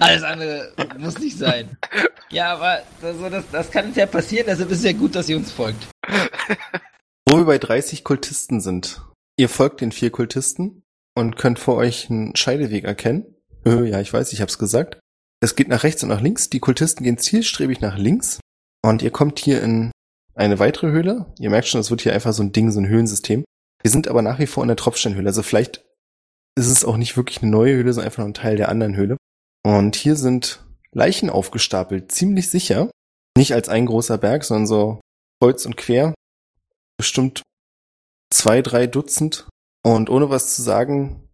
Alles 0.00 0.22
andere 0.22 0.72
muss 0.98 1.18
nicht 1.18 1.36
sein. 1.36 1.76
Ja, 2.30 2.52
aber 2.54 2.82
also 3.02 3.28
das, 3.28 3.44
das 3.50 3.70
kann 3.70 3.92
ja 3.94 4.06
passieren, 4.06 4.46
deshalb 4.48 4.70
ist 4.70 4.78
es 4.78 4.84
ja 4.84 4.92
gut, 4.92 5.14
dass 5.14 5.28
ihr 5.28 5.36
uns 5.36 5.52
folgt. 5.52 5.88
Wo 7.28 7.38
wir 7.38 7.44
bei 7.44 7.58
30 7.58 8.04
Kultisten 8.04 8.60
sind. 8.60 9.02
Ihr 9.36 9.48
folgt 9.48 9.80
den 9.80 9.92
vier 9.92 10.10
Kultisten 10.10 10.82
und 11.16 11.36
könnt 11.36 11.58
vor 11.58 11.76
euch 11.76 12.08
einen 12.10 12.36
Scheideweg 12.36 12.84
erkennen. 12.84 13.26
Ja, 13.64 14.00
ich 14.00 14.12
weiß, 14.12 14.32
ich 14.32 14.40
hab's 14.40 14.58
gesagt. 14.58 14.98
Es 15.40 15.56
geht 15.56 15.68
nach 15.68 15.82
rechts 15.82 16.02
und 16.02 16.10
nach 16.10 16.20
links. 16.20 16.50
Die 16.50 16.60
Kultisten 16.60 17.02
gehen 17.02 17.18
zielstrebig 17.18 17.80
nach 17.80 17.96
links. 17.96 18.40
Und 18.82 19.02
ihr 19.02 19.10
kommt 19.10 19.38
hier 19.38 19.62
in 19.62 19.90
eine 20.34 20.58
weitere 20.58 20.90
Höhle. 20.90 21.32
Ihr 21.38 21.50
merkt 21.50 21.68
schon, 21.68 21.80
es 21.80 21.90
wird 21.90 22.02
hier 22.02 22.12
einfach 22.12 22.32
so 22.32 22.42
ein 22.42 22.52
Ding, 22.52 22.70
so 22.70 22.80
ein 22.80 22.88
Höhlensystem. 22.88 23.44
Wir 23.82 23.90
sind 23.90 24.08
aber 24.08 24.22
nach 24.22 24.38
wie 24.38 24.46
vor 24.46 24.62
in 24.62 24.68
der 24.68 24.76
Tropfsteinhöhle. 24.76 25.28
Also 25.28 25.42
vielleicht 25.42 25.84
ist 26.56 26.68
es 26.68 26.84
auch 26.84 26.96
nicht 26.96 27.16
wirklich 27.16 27.42
eine 27.42 27.50
neue 27.50 27.74
Höhle, 27.74 27.92
sondern 27.92 28.06
einfach 28.06 28.18
nur 28.18 28.28
ein 28.28 28.34
Teil 28.34 28.56
der 28.56 28.68
anderen 28.68 28.94
Höhle. 28.96 29.16
Und 29.64 29.96
hier 29.96 30.16
sind 30.16 30.64
Leichen 30.92 31.30
aufgestapelt. 31.30 32.12
Ziemlich 32.12 32.50
sicher. 32.50 32.90
Nicht 33.36 33.52
als 33.52 33.68
ein 33.68 33.86
großer 33.86 34.18
Berg, 34.18 34.44
sondern 34.44 34.66
so 34.66 35.00
kreuz 35.42 35.66
und 35.66 35.76
quer 35.76 36.14
bestimmt 36.98 37.42
zwei, 38.32 38.62
drei 38.62 38.86
Dutzend. 38.86 39.48
Und 39.84 40.08
ohne 40.08 40.30
was 40.30 40.54
zu 40.54 40.62
sagen, 40.62 41.28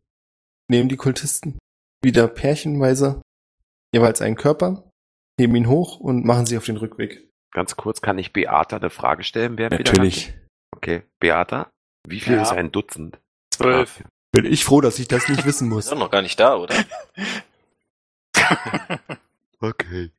nehmen 0.68 0.88
die 0.88 0.96
Kultisten 0.96 1.58
wieder 2.02 2.26
pärchenweise 2.28 3.20
jeweils 3.94 4.22
einen 4.22 4.36
Körper, 4.36 4.88
heben 5.38 5.54
ihn 5.54 5.68
hoch 5.68 6.00
und 6.00 6.24
machen 6.24 6.46
sich 6.46 6.56
auf 6.56 6.64
den 6.64 6.76
Rückweg. 6.78 7.28
ganz 7.52 7.76
kurz, 7.76 8.00
kann 8.00 8.16
ich 8.18 8.32
Beata 8.32 8.76
eine 8.76 8.90
Frage 8.90 9.24
stellen? 9.24 9.58
Wer 9.58 9.70
Natürlich. 9.70 10.32
Okay, 10.74 11.02
Beata, 11.20 11.68
wie 12.08 12.20
viel 12.20 12.34
Ja. 12.36 12.42
ist 12.42 12.52
ein 12.52 12.70
Dutzend? 12.72 13.18
Zwölf. 13.52 14.02
Bin 14.32 14.44
ich 14.46 14.64
froh, 14.64 14.80
dass 14.80 14.98
ich 15.00 15.08
das 15.08 15.28
nicht 15.28 15.44
wissen 15.44 15.66
Ist 15.68 15.74
muss. 15.74 15.86
doch 15.86 15.98
noch 15.98 16.10
gar 16.12 16.22
nicht 16.22 16.38
da, 16.40 16.56
oder? 16.56 16.74
Okay. 19.62 20.10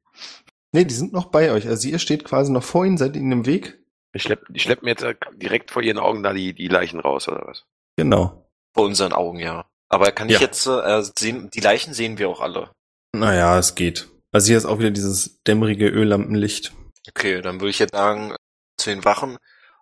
Nee, 0.72 0.86
die 0.86 0.94
sind 0.94 1.14
noch 1.14 1.26
bei 1.26 1.52
euch. 1.52 1.68
Also 1.68 1.88
ihr 1.88 1.98
steht 2.00 2.24
quasi 2.26 2.52
noch 2.52 2.64
vor 2.64 2.86
ihnen, 2.86 2.98
seid 3.00 3.16
ihnen 3.16 3.32
im 3.32 3.46
Weg. 3.48 3.80
Ich 4.14 4.22
schlepp, 4.24 4.44
ich 4.54 4.62
schlepp 4.62 4.84
mir 4.84 4.92
jetzt 4.92 5.04
äh, 5.04 5.16
direkt 5.36 5.72
vor 5.72 5.82
ihren 5.82 5.98
Augen 5.98 6.22
da 6.22 6.32
die, 6.32 6.54
die 6.54 6.68
Leichen 6.68 7.00
raus, 7.00 7.28
oder 7.28 7.44
was? 7.48 7.66
Genau. 7.98 8.48
Vor 8.76 8.86
unseren 8.86 9.14
Augen, 9.14 9.40
ja. 9.40 9.66
Aber 9.90 10.12
kann 10.12 10.30
ich 10.30 10.36
Ja. 10.36 10.42
jetzt 10.42 10.68
äh, 10.68 11.04
sehen, 11.18 11.50
die 11.50 11.60
Leichen 11.60 11.94
sehen 11.94 12.18
wir 12.20 12.30
auch 12.30 12.40
alle. 12.40 12.70
Naja, 13.14 13.58
es 13.58 13.74
geht. 13.76 14.10
Also 14.32 14.48
hier 14.48 14.58
ist 14.58 14.66
auch 14.66 14.80
wieder 14.80 14.92
dieses 14.92 15.42
dämmerige 15.44 15.88
Öllampenlicht. 15.90 16.72
Okay, 17.10 17.42
dann 17.42 17.60
würde 17.60 17.72
ich 17.72 17.80
jetzt 17.80 17.94
sagen, 17.94 18.36
zu 18.78 18.90
den 18.92 19.04
Wachen, 19.04 19.38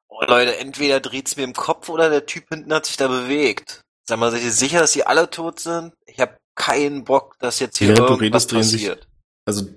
oh 0.07 0.23
Leute, 0.25 0.57
entweder 0.57 0.99
dreht's 1.01 1.35
mir 1.35 1.43
im 1.43 1.53
Kopf 1.53 1.89
oder 1.89 2.09
der 2.09 2.25
Typ 2.25 2.47
hinten 2.49 2.73
hat 2.73 2.85
sich 2.85 2.97
da 2.97 3.07
bewegt. 3.09 3.81
Sag 4.07 4.17
mal, 4.19 4.31
seid 4.31 4.41
ihr 4.43 4.51
sicher, 4.51 4.79
dass 4.79 4.93
die 4.93 5.05
alle 5.05 5.29
tot 5.29 5.59
sind? 5.59 5.93
Ich 6.07 6.19
habe 6.19 6.38
keinen 6.59 7.03
Bock, 7.05 7.35
dass 7.39 7.59
jetzt 7.59 7.77
hier 7.79 7.87
Während 7.89 7.99
du 8.09 8.13
irgendwas 8.13 8.43
redest, 8.43 8.51
drehen 8.51 8.63
sich- 8.63 8.81
passiert. 8.87 9.07
Also 9.45 9.67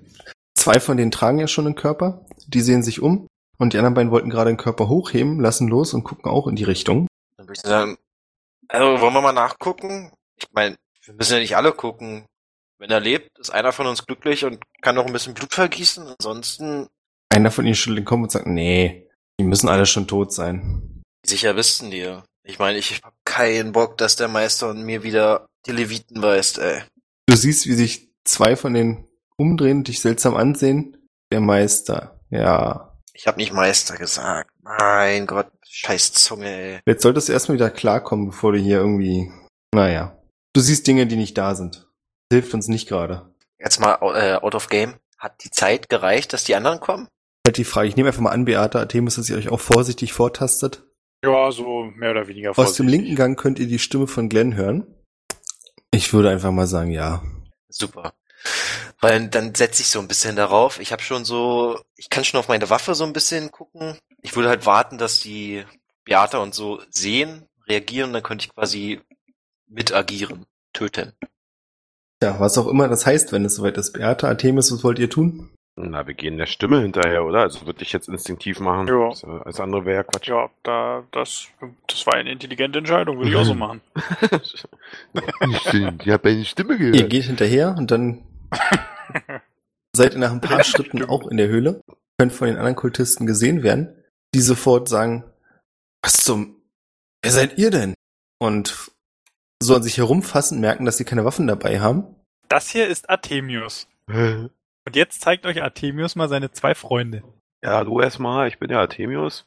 zwei 0.55 0.79
von 0.79 0.97
denen 0.97 1.09
tragen 1.09 1.39
ja 1.39 1.47
schon 1.47 1.65
einen 1.65 1.75
Körper. 1.75 2.25
Die 2.47 2.61
sehen 2.61 2.83
sich 2.83 3.01
um. 3.01 3.27
Und 3.57 3.73
die 3.73 3.77
anderen 3.77 3.93
beiden 3.95 4.11
wollten 4.11 4.29
gerade 4.29 4.51
den 4.51 4.57
Körper 4.57 4.87
hochheben, 4.89 5.39
lassen 5.39 5.67
los 5.67 5.93
und 5.93 6.03
gucken 6.03 6.29
auch 6.29 6.47
in 6.47 6.55
die 6.55 6.63
Richtung. 6.63 7.07
Dann 7.37 7.47
würde 7.47 7.53
ich 7.53 7.61
sagen, 7.61 7.97
also 8.67 9.01
wollen 9.01 9.13
wir 9.13 9.21
mal 9.21 9.31
nachgucken? 9.31 10.11
Ich 10.35 10.45
meine, 10.51 10.75
wir 11.05 11.13
müssen 11.13 11.33
ja 11.33 11.39
nicht 11.39 11.55
alle 11.55 11.71
gucken. 11.71 12.25
Wenn 12.79 12.89
er 12.89 12.99
lebt, 12.99 13.37
ist 13.39 13.51
einer 13.51 13.71
von 13.71 13.87
uns 13.87 14.05
glücklich 14.05 14.43
und 14.43 14.59
kann 14.81 14.95
noch 14.95 15.05
ein 15.05 15.13
bisschen 15.13 15.33
Blut 15.33 15.53
vergießen. 15.53 16.05
Ansonsten, 16.19 16.87
Einer 17.29 17.51
von 17.51 17.65
ihnen 17.65 17.75
schüttelt 17.75 17.99
den 17.99 18.05
Kopf 18.05 18.21
und 18.21 18.31
sagt, 18.31 18.47
nee, 18.47 19.07
die 19.39 19.45
müssen 19.45 19.69
alle 19.69 19.85
schon 19.85 20.07
tot 20.07 20.33
sein. 20.33 21.01
sicher 21.25 21.53
bist 21.53 21.81
denn 21.81 21.91
dir? 21.91 22.23
Ich 22.43 22.59
meine, 22.59 22.77
ich 22.77 22.99
hab 23.03 23.13
keinen 23.23 23.71
Bock, 23.71 23.97
dass 23.97 24.15
der 24.17 24.27
Meister 24.27 24.69
und 24.69 24.83
mir 24.83 25.03
wieder 25.03 25.47
die 25.65 25.71
Leviten 25.71 26.21
weist, 26.21 26.57
ey. 26.59 26.81
Du 27.27 27.35
siehst, 27.35 27.67
wie 27.67 27.73
sich 27.73 28.09
zwei 28.23 28.55
von 28.55 28.73
denen 28.73 29.07
umdrehen 29.37 29.79
und 29.79 29.87
dich 29.87 30.01
seltsam 30.01 30.35
ansehen. 30.35 30.97
Der 31.31 31.39
Meister, 31.41 32.19
ja. 32.29 32.97
Ich 33.13 33.27
habe 33.27 33.37
nicht 33.37 33.53
Meister 33.53 33.95
gesagt. 33.95 34.51
Mein 34.61 35.25
Gott, 35.25 35.51
scheiß 35.67 36.13
Zunge, 36.13 36.47
ey. 36.47 36.79
Jetzt 36.85 37.03
solltest 37.03 37.29
du 37.29 37.33
erstmal 37.33 37.55
wieder 37.57 37.69
klarkommen, 37.69 38.27
bevor 38.27 38.51
du 38.51 38.59
hier 38.59 38.77
irgendwie, 38.77 39.31
naja. 39.73 40.17
Du 40.53 40.61
siehst 40.61 40.85
Dinge, 40.85 41.07
die 41.07 41.15
nicht 41.15 41.37
da 41.37 41.55
sind. 41.55 41.87
Hilft 42.31 42.53
uns 42.53 42.67
nicht 42.67 42.87
gerade. 42.87 43.33
Jetzt 43.59 43.79
mal 43.79 43.97
äh, 44.15 44.35
out 44.35 44.55
of 44.55 44.67
game. 44.67 44.95
Hat 45.17 45.43
die 45.43 45.51
Zeit 45.51 45.89
gereicht, 45.89 46.33
dass 46.33 46.43
die 46.43 46.55
anderen 46.55 46.79
kommen? 46.79 47.07
Halt 47.47 47.57
die 47.57 47.63
Frage, 47.63 47.87
ich 47.87 47.95
nehme 47.95 48.09
einfach 48.09 48.21
mal 48.21 48.31
an, 48.31 48.45
Beata 48.45 48.79
Artemis, 48.79 49.15
dass 49.15 49.29
ihr 49.29 49.37
euch 49.37 49.49
auch 49.49 49.59
vorsichtig 49.59 50.13
vortastet. 50.13 50.83
Ja, 51.23 51.51
so 51.51 51.83
mehr 51.95 52.11
oder 52.11 52.27
weniger 52.27 52.51
Aus 52.51 52.55
dem 52.55 52.63
vorsichtig. 52.65 52.89
linken 52.89 53.15
Gang 53.15 53.39
könnt 53.39 53.59
ihr 53.59 53.67
die 53.67 53.79
Stimme 53.79 54.07
von 54.07 54.29
Glenn 54.29 54.55
hören. 54.55 54.85
Ich 55.93 56.11
würde 56.11 56.31
einfach 56.31 56.51
mal 56.51 56.65
sagen, 56.65 56.89
ja. 56.89 57.21
Super. 57.69 58.13
Weil 58.99 59.27
dann 59.27 59.53
setze 59.53 59.83
ich 59.83 59.89
so 59.89 59.99
ein 59.99 60.07
bisschen 60.07 60.35
darauf. 60.35 60.79
Ich 60.79 60.91
habe 60.91 61.03
schon 61.03 61.23
so, 61.23 61.79
ich 61.95 62.09
kann 62.09 62.23
schon 62.23 62.39
auf 62.39 62.47
meine 62.47 62.69
Waffe 62.71 62.95
so 62.95 63.03
ein 63.03 63.13
bisschen 63.13 63.51
gucken. 63.51 63.99
Ich 64.23 64.35
würde 64.35 64.49
halt 64.49 64.65
warten, 64.65 64.97
dass 64.97 65.19
die 65.19 65.63
Beata 66.03 66.39
und 66.39 66.55
so 66.55 66.81
sehen, 66.89 67.47
reagieren, 67.67 68.11
dann 68.11 68.23
könnte 68.23 68.45
ich 68.45 68.53
quasi 68.53 69.01
mit 69.67 69.93
agieren, 69.93 70.47
töten. 70.73 71.13
Ja, 72.23 72.39
was 72.39 72.57
auch 72.57 72.67
immer 72.67 72.87
das 72.87 73.05
heißt, 73.05 73.31
wenn 73.31 73.45
es 73.45 73.55
soweit 73.55 73.77
ist. 73.77 73.93
Beata 73.93 74.27
Artemis, 74.27 74.71
was 74.71 74.83
wollt 74.83 74.97
ihr 74.97 75.11
tun? 75.11 75.52
Na, 75.75 76.05
wir 76.05 76.13
gehen 76.13 76.37
der 76.37 76.45
Stimme 76.45 76.81
hinterher, 76.81 77.25
oder? 77.25 77.41
Also 77.41 77.65
würde 77.65 77.81
ich 77.81 77.91
jetzt 77.93 78.07
instinktiv 78.07 78.59
machen. 78.59 78.87
Ja. 78.87 79.09
Das, 79.09 79.23
äh, 79.23 79.27
Alles 79.27 79.59
andere 79.59 79.85
wäre 79.85 79.95
ja 79.97 80.03
Quatsch. 80.03 80.27
Ja, 80.27 80.49
da, 80.61 81.03
das, 81.11 81.47
das 81.87 82.05
war 82.05 82.13
eine 82.13 82.31
intelligente 82.31 82.77
Entscheidung, 82.77 83.17
würde 83.17 83.31
ich 83.31 83.35
auch 83.35 83.43
so 83.43 83.55
machen. 83.55 83.81
Stimmt, 85.67 86.03
ich 86.05 86.11
habe 86.11 86.29
eine 86.29 86.45
Stimme 86.45 86.73
Ihr 86.75 86.91
gehört. 86.91 87.09
geht 87.09 87.23
hinterher 87.23 87.75
und 87.75 87.89
dann 87.89 88.23
seid 89.95 90.13
ihr 90.13 90.19
nach 90.19 90.31
ein 90.31 90.41
paar 90.41 90.63
Schritten 90.63 91.03
auch 91.05 91.27
in 91.27 91.37
der 91.37 91.47
Höhle, 91.47 91.81
könnt 92.19 92.33
von 92.33 92.47
den 92.47 92.57
anderen 92.57 92.75
Kultisten 92.75 93.25
gesehen 93.25 93.63
werden, 93.63 93.95
die 94.35 94.41
sofort 94.41 94.87
sagen, 94.87 95.23
was 96.03 96.17
zum, 96.17 96.61
wer 97.23 97.31
seid 97.31 97.57
ihr 97.57 97.71
denn? 97.71 97.95
Und 98.39 98.91
so 99.61 99.75
an 99.75 99.81
sich 99.81 99.97
herumfassen, 99.97 100.59
merken, 100.59 100.85
dass 100.85 100.97
sie 100.97 101.05
keine 101.05 101.25
Waffen 101.25 101.47
dabei 101.47 101.79
haben. 101.79 102.15
Das 102.47 102.69
hier 102.69 102.87
ist 102.87 103.09
Artemius. 103.09 103.87
Und 104.85 104.95
jetzt 104.95 105.21
zeigt 105.21 105.45
euch 105.45 105.61
Artemius 105.61 106.15
mal 106.15 106.29
seine 106.29 106.51
zwei 106.51 106.75
Freunde. 106.75 107.23
Ja, 107.63 107.75
hallo 107.75 108.01
erstmal, 108.01 108.47
ich 108.47 108.59
bin 108.59 108.67
der 108.69 108.79
Artemius. 108.79 109.45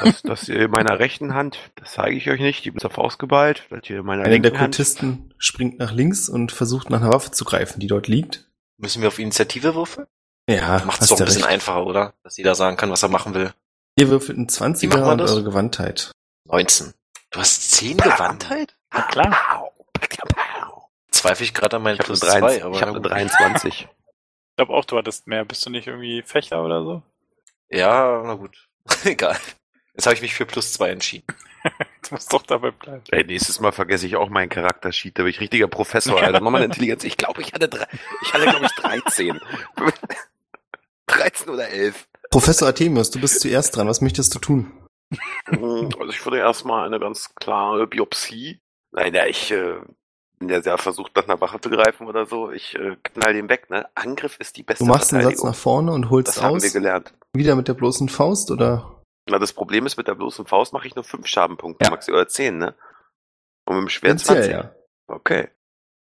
Das, 0.00 0.22
das 0.22 0.46
hier 0.46 0.62
in 0.62 0.70
meiner 0.70 0.98
rechten 0.98 1.34
Hand, 1.34 1.58
das 1.76 1.92
zeige 1.92 2.16
ich 2.16 2.30
euch 2.30 2.40
nicht, 2.40 2.64
die 2.64 2.70
bin 2.70 2.80
zur 2.80 2.90
Faust 2.90 3.18
geballt. 3.18 3.64
Das 3.70 3.80
hier 3.84 3.98
in 4.00 4.06
meiner 4.06 4.24
Einer 4.24 4.38
der 4.38 4.52
Hand. 4.52 4.74
Kultisten 4.76 5.34
springt 5.38 5.78
nach 5.78 5.92
links 5.92 6.28
und 6.28 6.52
versucht 6.52 6.90
nach 6.90 7.00
einer 7.00 7.10
Waffe 7.10 7.32
zu 7.32 7.44
greifen, 7.44 7.80
die 7.80 7.88
dort 7.88 8.06
liegt. 8.06 8.48
Müssen 8.78 9.02
wir 9.02 9.08
auf 9.08 9.18
Initiative 9.18 9.74
würfeln? 9.74 10.06
Ja, 10.48 10.82
Macht 10.84 11.02
es 11.02 11.08
doch 11.08 11.18
ein 11.18 11.24
bisschen 11.24 11.42
recht. 11.42 11.52
einfacher, 11.52 11.86
oder? 11.86 12.14
Dass 12.24 12.36
jeder 12.36 12.54
sagen 12.54 12.76
kann, 12.76 12.90
was 12.90 13.02
er 13.02 13.08
machen 13.08 13.34
will. 13.34 13.52
Ihr 13.96 14.08
würfelt 14.08 14.38
einen 14.38 14.48
Wie 14.48 14.52
20er 14.52 14.88
macht 14.88 15.00
man 15.00 15.20
und 15.20 15.28
eure 15.28 15.44
Gewandtheit. 15.44 16.10
19. 16.48 16.92
Du 17.30 17.40
hast 17.40 17.70
10 17.72 17.96
Gewandtheit? 17.98 18.76
Na 18.92 19.02
klar. 19.02 19.70
Zweifle 21.10 21.44
ich 21.44 21.54
gerade 21.54 21.76
an 21.76 21.82
meinen 21.82 21.94
Ich 21.94 22.00
habe 22.00 22.06
Plus 22.08 22.22
eine, 22.22 22.40
2, 22.40 22.58
23 22.58 22.64
aber 22.64 22.74
ich 22.74 22.82
hab 22.82 22.88
na 22.88 22.94
eine 22.94 23.02
gut. 23.02 23.10
23. 23.10 23.88
Ich 24.52 24.56
glaube 24.56 24.74
auch, 24.74 24.84
du 24.84 24.98
hattest 24.98 25.26
mehr. 25.26 25.46
Bist 25.46 25.64
du 25.64 25.70
nicht 25.70 25.86
irgendwie 25.86 26.20
Fechter 26.22 26.62
oder 26.62 26.84
so? 26.84 27.02
Ja, 27.70 28.22
na 28.22 28.34
gut. 28.34 28.68
Egal. 29.04 29.38
Jetzt 29.94 30.04
habe 30.04 30.14
ich 30.14 30.20
mich 30.20 30.34
für 30.34 30.44
Plus 30.44 30.74
2 30.74 30.90
entschieden. 30.90 31.26
Du 32.08 32.16
musst 32.16 32.32
doch 32.32 32.42
dabei 32.42 32.72
bleiben. 32.72 33.04
Ey, 33.12 33.22
nächstes 33.22 33.60
Mal 33.60 33.70
vergesse 33.70 34.04
ich 34.04 34.16
auch 34.16 34.28
meinen 34.28 34.48
Charaktersheet. 34.48 35.16
Da 35.16 35.22
bin 35.22 35.30
ich 35.30 35.40
richtiger 35.40 35.68
Professor, 35.68 36.20
Alter. 36.20 36.40
Mach 36.40 36.50
mal 36.50 36.58
eine 36.58 36.64
Intelligenz. 36.64 37.04
Ich 37.04 37.16
glaube, 37.16 37.40
ich 37.40 37.52
hatte 37.52 37.68
drei, 37.68 37.86
ich 38.22 38.34
hatte, 38.34 38.42
glaube 38.46 38.66
ich, 38.66 38.72
13. 38.72 39.40
13 41.06 41.48
oder 41.48 41.68
11. 41.68 42.08
Professor 42.30 42.66
Artemius, 42.66 43.12
du 43.12 43.20
bist 43.20 43.40
zuerst 43.40 43.76
dran. 43.76 43.86
Was 43.86 44.00
möchtest 44.00 44.34
du 44.34 44.40
tun? 44.40 44.72
Also 45.46 46.08
ich 46.08 46.24
würde 46.26 46.38
erstmal 46.38 46.84
eine 46.84 46.98
ganz 46.98 47.32
klare 47.36 47.86
Biopsie. 47.86 48.60
Nein, 48.90 49.14
ja, 49.14 49.26
ich 49.26 49.52
äh, 49.52 49.76
bin 50.46 50.54
ja 50.54 50.62
sehr 50.62 50.76
versucht, 50.78 51.14
nach 51.16 51.24
einer 51.24 51.40
Wache 51.40 51.60
zu 51.60 51.70
greifen 51.70 52.06
oder 52.06 52.26
so. 52.26 52.50
Ich 52.50 52.74
äh, 52.74 52.96
knall 53.02 53.32
den 53.34 53.48
weg, 53.48 53.70
ne? 53.70 53.86
Angriff 53.94 54.36
ist 54.40 54.56
die 54.56 54.62
beste 54.62 54.84
Du 54.84 54.88
machst 54.90 55.12
einen 55.14 55.22
Satz 55.22 55.42
nach 55.42 55.54
vorne 55.54 55.92
und 55.92 56.10
holst 56.10 56.28
Das 56.36 56.42
haben 56.42 56.60
wir 56.60 56.66
aus. 56.66 56.72
gelernt. 56.72 57.14
Wieder 57.34 57.54
mit 57.56 57.68
der 57.68 57.74
bloßen 57.74 58.08
Faust 58.08 58.50
oder? 58.50 59.02
Na, 59.28 59.38
das 59.38 59.52
Problem 59.52 59.86
ist, 59.86 59.96
mit 59.96 60.08
der 60.08 60.14
bloßen 60.16 60.46
Faust 60.46 60.72
mache 60.72 60.86
ich 60.88 60.94
nur 60.96 61.04
fünf 61.04 61.26
Schadenpunkte, 61.28 61.84
Ja. 61.84 61.90
Maxi, 61.90 62.10
oder 62.12 62.26
zehn, 62.28 62.58
ne? 62.58 62.74
Und 63.64 63.76
mit 63.76 63.82
dem 63.84 63.88
Schwert 63.88 64.18
20. 64.20 64.50
ja. 64.52 64.74
Okay. 65.06 65.48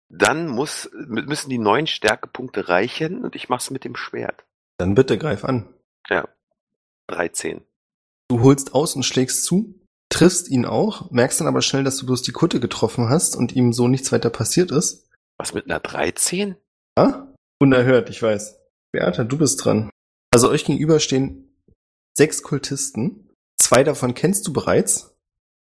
Dann 0.09 0.49
muss, 0.49 0.91
mü- 0.93 1.27
müssen 1.27 1.51
die 1.51 1.59
neun 1.59 1.87
Stärkepunkte 1.87 2.69
reichen 2.69 3.23
und 3.23 3.37
ich 3.37 3.49
mach's 3.49 3.71
mit 3.71 3.85
dem 3.85 3.95
Schwert. 3.95 4.45
Dann 4.79 4.95
bitte 4.95 5.19
greif 5.19 5.45
an. 5.45 5.69
13. 7.09 7.63
Du 8.29 8.41
holst 8.43 8.75
aus 8.75 8.95
und 8.95 9.03
schlägst 9.05 9.45
zu, 9.45 9.75
triffst 10.11 10.49
ihn 10.51 10.67
auch, 10.67 11.11
merkst 11.11 11.41
dann 11.41 11.47
aber 11.49 11.63
schnell, 11.63 11.85
dass 11.85 11.97
du 11.97 12.07
bloß 12.07 12.23
die 12.23 12.33
Kutte 12.33 12.61
getroffen 12.61 13.09
hast 13.09 13.37
und 13.37 13.53
ihm 13.57 13.73
so 13.73 13.89
nichts 13.89 14.13
weiter 14.13 14.31
passiert 14.31 14.71
ist. 14.71 15.09
Was 15.39 15.55
mit 15.55 15.65
einer 15.65 15.81
13? 15.81 16.57
Ah? 16.97 17.27
Unerhört, 17.61 18.11
ich 18.11 18.23
weiß. 18.23 18.59
Beata, 18.93 19.25
du 19.25 19.39
bist 19.39 19.65
dran. 19.65 19.91
Also 20.33 20.51
euch 20.51 20.65
gegenüber 20.65 20.99
stehen 21.01 21.55
sechs 22.17 22.43
Kultisten. 22.43 23.31
Zwei 23.59 23.85
davon 23.85 24.15
kennst 24.15 24.47
du 24.47 24.53
bereits, 24.53 25.15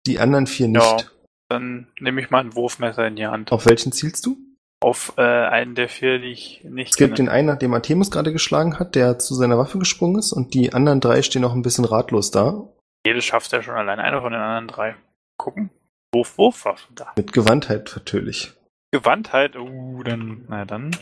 die 0.06 0.18
anderen 0.18 0.46
vier 0.46 0.68
Ja. 0.68 0.94
nicht. 0.96 1.10
Dann 1.48 1.86
nehme 2.00 2.20
ich 2.20 2.30
mal 2.30 2.40
ein 2.40 2.54
Wurfmesser 2.54 3.06
in 3.06 3.16
die 3.16 3.26
Hand. 3.26 3.52
Auf 3.52 3.66
welchen 3.66 3.92
zielst 3.92 4.26
du? 4.26 4.36
Auf 4.80 5.12
äh, 5.16 5.22
einen 5.22 5.74
der 5.76 5.88
vier, 5.88 6.18
die 6.18 6.32
ich 6.32 6.64
nicht 6.64 6.90
Es 6.92 6.96
gibt 6.96 7.14
kenne. 7.16 7.28
den 7.28 7.32
einen, 7.32 7.46
nach 7.48 7.58
dem 7.58 7.72
Artemus 7.74 8.10
gerade 8.10 8.32
geschlagen 8.32 8.78
hat, 8.80 8.94
der 8.96 9.18
zu 9.18 9.34
seiner 9.34 9.56
Waffe 9.58 9.78
gesprungen 9.78 10.18
ist, 10.18 10.32
und 10.32 10.54
die 10.54 10.72
anderen 10.72 11.00
drei 11.00 11.22
stehen 11.22 11.42
noch 11.42 11.54
ein 11.54 11.62
bisschen 11.62 11.84
ratlos 11.84 12.30
da. 12.32 12.68
Jedes 13.06 13.24
schafft 13.24 13.52
er 13.52 13.62
schon 13.62 13.74
allein. 13.74 13.98
Einer 13.98 14.20
von 14.20 14.32
den 14.32 14.40
anderen 14.40 14.68
drei. 14.68 14.96
Gucken. 15.36 15.70
Wurf, 16.14 16.38
Wurf 16.38 16.64
war 16.64 16.76
schon 16.76 16.94
da. 16.94 17.12
Mit 17.16 17.32
Gewandtheit 17.32 17.92
natürlich. 17.94 18.52
Gewandtheit. 18.92 19.56
Uh, 19.56 20.02
dann, 20.02 20.44
na 20.48 20.64
dann. 20.64 20.96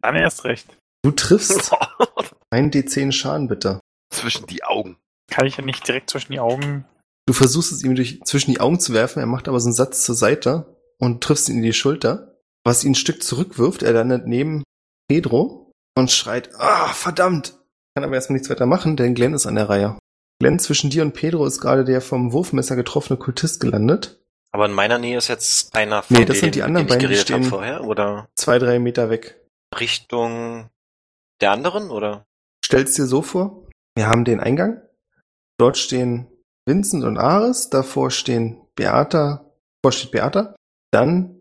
Dann 0.00 0.16
erst 0.16 0.44
recht. 0.44 0.76
Du 1.02 1.10
triffst 1.10 1.74
ein 2.50 2.70
D10 2.70 3.12
Schaden, 3.12 3.48
bitte. 3.48 3.80
Zwischen 4.10 4.46
die 4.46 4.64
Augen. 4.64 4.96
Kann 5.30 5.46
ich 5.46 5.56
ja 5.56 5.64
nicht 5.64 5.86
direkt 5.86 6.10
zwischen 6.10 6.32
die 6.32 6.40
Augen. 6.40 6.84
Du 7.26 7.32
versuchst 7.32 7.72
es 7.72 7.84
ihm 7.84 7.94
durch, 7.94 8.20
zwischen 8.24 8.50
die 8.50 8.60
Augen 8.60 8.80
zu 8.80 8.92
werfen, 8.92 9.20
er 9.20 9.26
macht 9.26 9.46
aber 9.46 9.60
so 9.60 9.68
einen 9.68 9.74
Satz 9.74 10.04
zur 10.04 10.16
Seite 10.16 10.76
und 10.98 11.22
triffst 11.22 11.48
ihn 11.48 11.58
in 11.58 11.62
die 11.62 11.72
Schulter, 11.72 12.36
was 12.64 12.82
ihn 12.82 12.92
ein 12.92 12.96
Stück 12.96 13.22
zurückwirft. 13.22 13.82
Er 13.82 13.92
landet 13.92 14.26
neben 14.26 14.64
Pedro 15.08 15.70
und 15.96 16.10
schreit, 16.10 16.50
ah, 16.58 16.88
verdammt! 16.88 17.56
Kann 17.94 18.04
aber 18.04 18.14
erstmal 18.14 18.34
nichts 18.34 18.50
weiter 18.50 18.66
machen, 18.66 18.96
denn 18.96 19.14
Glenn 19.14 19.34
ist 19.34 19.46
an 19.46 19.54
der 19.54 19.68
Reihe. 19.68 19.98
Glenn, 20.40 20.58
zwischen 20.58 20.90
dir 20.90 21.02
und 21.02 21.12
Pedro 21.12 21.44
ist 21.46 21.60
gerade 21.60 21.84
der 21.84 22.00
vom 22.00 22.32
Wurfmesser 22.32 22.74
getroffene 22.74 23.18
Kultist 23.18 23.60
gelandet. 23.60 24.18
Aber 24.52 24.66
in 24.66 24.72
meiner 24.72 24.98
Nähe 24.98 25.18
ist 25.18 25.28
jetzt 25.28 25.74
einer 25.76 26.02
von 26.02 26.16
Nee, 26.16 26.24
das 26.24 26.36
denen, 26.38 26.44
sind 26.46 26.54
die 26.56 26.62
anderen 26.62 26.86
beiden, 26.86 27.08
die 27.08 27.16
stehen- 27.16 27.44
vorher, 27.44 27.84
oder 27.84 28.28
Zwei, 28.34 28.58
drei 28.58 28.78
Meter 28.78 29.10
weg. 29.10 29.38
Richtung 29.78 30.68
der 31.40 31.52
anderen, 31.52 31.90
oder? 31.90 32.24
Stell's 32.64 32.94
dir 32.94 33.06
so 33.06 33.22
vor, 33.22 33.68
wir 33.94 34.08
haben 34.08 34.24
den 34.24 34.40
Eingang. 34.40 34.82
Dort 35.58 35.76
stehen 35.76 36.26
Vincent 36.66 37.04
und 37.04 37.18
Ares, 37.18 37.70
davor 37.70 38.10
stehen 38.10 38.60
Beata, 38.74 39.44
davor 39.82 39.92
steht 39.92 40.10
Beata. 40.10 40.56
Dann 40.90 41.36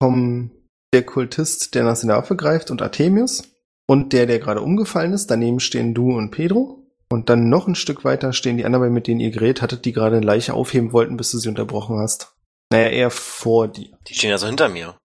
kommen 0.00 0.52
der 0.94 1.04
Kultist, 1.04 1.74
der 1.74 1.82
nach 1.84 1.96
seiner 1.96 2.16
Waffe 2.16 2.36
greift, 2.36 2.70
und 2.70 2.80
Artemius. 2.82 3.50
Und 3.86 4.12
der, 4.14 4.26
der 4.26 4.38
gerade 4.38 4.62
umgefallen 4.62 5.12
ist. 5.12 5.30
Daneben 5.30 5.60
stehen 5.60 5.92
du 5.92 6.16
und 6.16 6.30
Pedro. 6.30 6.83
Und 7.08 7.28
dann 7.30 7.48
noch 7.48 7.66
ein 7.68 7.74
Stück 7.74 8.04
weiter 8.04 8.32
stehen 8.32 8.56
die 8.56 8.64
anderen, 8.64 8.92
mit 8.92 9.06
denen 9.06 9.20
ihr 9.20 9.30
geredet 9.30 9.62
hattet, 9.62 9.84
die 9.84 9.92
gerade 9.92 10.16
eine 10.16 10.26
Leiche 10.26 10.54
aufheben 10.54 10.92
wollten, 10.92 11.16
bis 11.16 11.30
du 11.30 11.38
sie 11.38 11.48
unterbrochen 11.48 11.98
hast. 11.98 12.34
Naja, 12.72 12.88
eher 12.88 13.10
vor 13.10 13.68
dir. 13.68 13.96
Die 14.08 14.14
stehen 14.14 14.32
also 14.32 14.46
hinter 14.46 14.68
mir. 14.68 14.96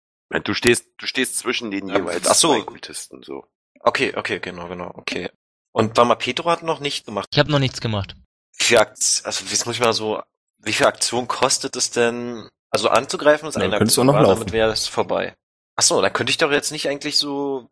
Du 0.45 0.55
stehst, 0.55 0.87
du 0.99 1.07
stehst 1.07 1.39
zwischen 1.39 1.71
den 1.71 1.89
jeweils 1.89 2.27
ach 2.29 2.35
so. 2.35 2.63
Kultisten, 2.63 3.23
so. 3.23 3.47
Okay, 3.81 4.15
okay, 4.17 4.39
genau, 4.41 4.69
genau, 4.69 4.91
okay. 4.95 5.31
Und 5.73 5.97
warte 5.97 6.09
mal, 6.09 6.15
Pedro 6.17 6.51
hat 6.51 6.63
noch 6.63 6.81
nicht 6.81 7.07
gemacht. 7.07 7.29
Ich 7.33 7.39
habe 7.39 7.51
noch 7.51 7.59
nichts 7.59 7.81
gemacht. 7.81 8.15
Wie 8.59 8.65
viel 8.65 8.79
Akt 8.79 9.23
also 9.25 9.45
jetzt 9.45 9.67
muss 9.67 9.77
ich 9.77 9.81
mal 9.81 9.93
so, 9.93 10.21
wie 10.59 10.73
viel 10.73 10.87
Aktion 10.87 11.29
kostet 11.29 11.77
es 11.77 11.91
denn, 11.91 12.49
also 12.71 12.89
anzugreifen 12.89 13.49
ist 13.49 13.57
Ja, 13.57 13.63
eine 13.63 13.77
Aktion, 13.77 14.07
noch 14.07 14.15
war, 14.15 14.23
laufen. 14.23 14.41
damit 14.41 14.53
wäre 14.53 14.71
es 14.73 14.87
vorbei. 14.87 15.35
Ach 15.77 15.83
so, 15.83 16.03
dann 16.03 16.13
könnte 16.13 16.31
ich 16.31 16.39
doch 16.39 16.51
jetzt 16.51 16.73
nicht 16.73 16.89
eigentlich 16.89 17.19
so 17.19 17.69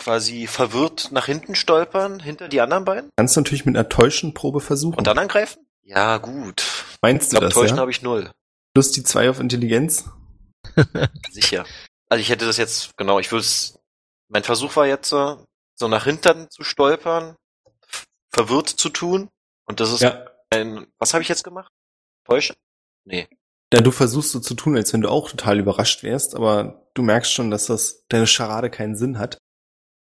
quasi 0.00 0.46
verwirrt 0.46 1.12
nach 1.12 1.26
hinten 1.26 1.54
stolpern, 1.54 2.20
hinter 2.20 2.48
die 2.48 2.60
anderen 2.60 2.84
beiden 2.84 3.10
Kannst 3.16 3.36
du 3.36 3.40
natürlich 3.40 3.66
mit 3.66 3.76
einer 3.76 3.88
Täuschenprobe 3.88 4.60
versuchen. 4.60 4.96
und 4.96 5.06
dann 5.06 5.18
angreifen? 5.18 5.66
Ja, 5.82 6.18
gut. 6.18 6.60
Ich 6.60 6.98
Meinst 7.02 7.32
du 7.32 7.38
das, 7.38 7.54
täuschen 7.54 7.76
ja? 7.76 7.80
habe 7.82 7.90
ich 7.90 8.02
null. 8.02 8.30
Plus 8.74 8.92
die 8.92 9.02
zwei 9.02 9.28
auf 9.28 9.40
Intelligenz. 9.40 10.08
Sicher. 11.30 11.64
Also 12.08 12.20
ich 12.20 12.30
hätte 12.30 12.46
das 12.46 12.56
jetzt, 12.56 12.96
genau, 12.96 13.18
ich 13.18 13.30
würde 13.30 13.42
es, 13.42 13.78
mein 14.28 14.42
Versuch 14.42 14.74
war 14.76 14.86
jetzt 14.86 15.08
so, 15.08 15.44
so 15.78 15.88
nach 15.88 16.04
hinten 16.04 16.48
zu 16.50 16.64
stolpern, 16.64 17.36
verwirrt 18.32 18.68
zu 18.68 18.88
tun. 18.88 19.28
Und 19.66 19.80
das 19.80 19.92
ist 19.92 20.04
ein, 20.50 20.86
was 20.98 21.12
habe 21.12 21.22
ich 21.22 21.28
jetzt 21.28 21.44
gemacht? 21.44 21.70
Täuschen? 22.24 22.56
Nee. 23.04 23.28
Ja, 23.72 23.80
du 23.80 23.90
versuchst 23.92 24.32
so 24.32 24.40
zu 24.40 24.54
tun, 24.54 24.76
als 24.76 24.92
wenn 24.92 25.00
du 25.00 25.08
auch 25.08 25.30
total 25.30 25.58
überrascht 25.58 26.02
wärst, 26.02 26.34
aber 26.34 26.88
du 26.94 27.02
merkst 27.02 27.32
schon, 27.32 27.50
dass 27.50 27.66
das 27.66 28.04
deine 28.08 28.26
Scharade 28.26 28.70
keinen 28.70 28.96
Sinn 28.96 29.18
hat. 29.18 29.38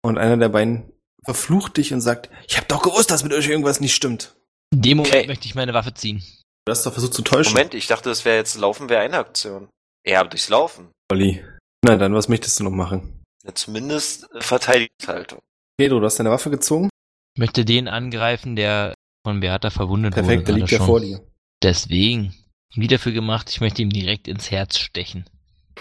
Und 0.03 0.19
einer 0.19 0.37
der 0.37 0.49
beiden 0.49 0.93
verflucht 1.25 1.77
dich 1.77 1.93
und 1.93 2.01
sagt, 2.01 2.31
ich 2.49 2.57
hab 2.57 2.69
doch 2.69 2.83
gewusst, 2.83 3.11
dass 3.11 3.23
mit 3.23 3.33
euch 3.33 3.49
irgendwas 3.49 3.81
nicht 3.81 3.95
stimmt. 3.95 4.35
In 4.73 4.83
dem 4.83 4.97
Moment 4.99 5.15
Okay. 5.15 5.27
möchte 5.27 5.47
ich 5.47 5.55
meine 5.55 5.75
Waffe 5.75 5.93
ziehen. 5.95 6.23
Du 6.65 6.71
hast 6.73 6.85
doch 6.87 6.93
versucht 6.93 7.15
zu 7.15 7.23
täuschen. 7.23 7.53
Moment, 7.53 7.75
ich 7.75 7.87
dachte, 7.87 8.09
das 8.09 8.25
wäre 8.25 8.37
jetzt 8.37 8.57
Laufen 8.59 8.89
wäre 8.89 9.01
eine 9.03 9.19
Aktion. 9.19 9.69
Ja, 10.07 10.23
durchs 10.25 10.49
Laufen. 10.49 10.89
Olli. 11.11 11.45
Na 11.85 11.97
dann, 11.97 12.15
was 12.15 12.29
möchtest 12.29 12.59
du 12.61 12.65
noch 12.65 12.71
machen? 12.71 13.23
Ja, 13.45 13.55
zumindest 13.55 14.29
äh, 14.35 14.41
Verteidigungshaltung. 14.41 15.41
Pedro, 15.79 15.99
du 16.01 16.07
hast 16.07 16.19
deine 16.19 16.31
Waffe 16.31 16.51
gezogen. 16.51 16.89
Ich 17.35 17.41
möchte 17.41 17.65
den 17.65 17.89
angreifen, 17.89 18.57
der 18.57 18.95
von 19.27 19.41
Beata 19.41 19.71
verwundet 19.71 20.15
Perfekt, 20.15 20.49
der 20.49 20.55
wurde. 20.55 20.61
liegt 20.61 20.71
ja 20.73 20.85
vor 20.85 21.01
dir. 21.01 21.21
Deswegen. 21.63 22.35
Wie 22.75 22.87
dafür 22.87 23.13
gemacht, 23.13 23.51
ich 23.51 23.61
möchte 23.61 23.83
ihm 23.83 23.91
direkt 23.91 24.29
ins 24.29 24.51
Herz 24.51 24.79
stechen. 24.79 25.29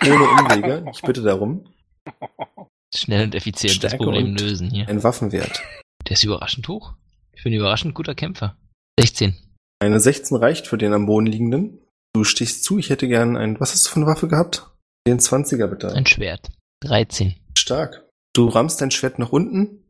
Ohne 0.02 0.24
Umwege. 0.24 0.86
Ich 0.92 1.02
bitte 1.02 1.22
darum. 1.22 1.66
Schnell 2.96 3.24
und 3.26 3.36
effizient 3.36 3.84
das 3.84 3.92
Stärke 3.92 4.04
Problem 4.04 4.26
und- 4.30 4.42
lösen 4.42 4.70
hier. 4.72 4.88
Ein 4.88 5.04
Waffenwert. 5.04 5.62
Der 6.08 6.14
ist 6.14 6.24
überraschend 6.24 6.68
hoch. 6.68 6.94
Ich 7.34 7.44
bin 7.44 7.54
überraschend 7.54 7.94
guter 7.94 8.16
Kämpfer. 8.16 8.58
16. 9.00 9.36
Eine 9.80 10.00
16 10.00 10.38
reicht 10.38 10.68
für 10.68 10.78
den 10.78 10.94
am 10.94 11.06
Boden 11.06 11.28
liegenden. 11.28 11.80
Du 12.14 12.24
stichst 12.24 12.64
zu, 12.64 12.78
ich 12.80 12.90
hätte 12.90 13.08
gern 13.08 13.38
ein, 13.38 13.60
was 13.60 13.72
hast 13.74 13.86
du 13.86 13.92
für 13.92 13.96
eine 13.98 14.08
Waffe 14.08 14.28
gehabt? 14.28 14.72
Den 15.08 15.20
20er 15.20 15.68
bitte. 15.68 15.94
Ein 15.94 16.06
Schwert. 16.06 16.50
13. 16.82 17.36
Stark. 17.58 18.06
Du 18.34 18.48
rammst 18.48 18.82
dein 18.82 18.92
Schwert 18.92 19.20
nach 19.20 19.32
unten. 19.32 19.84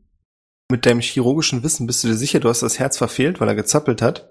Mit 0.71 0.85
deinem 0.85 0.99
chirurgischen 0.99 1.63
Wissen 1.63 1.87
bist 1.87 2.03
du 2.03 2.07
dir 2.09 2.15
sicher, 2.15 2.39
du 2.39 2.49
hast 2.49 2.61
das 2.61 2.77
Herz 2.77 2.97
verfehlt, 2.97 3.39
weil 3.39 3.47
er 3.47 3.55
gezappelt 3.55 4.01
hat. 4.01 4.29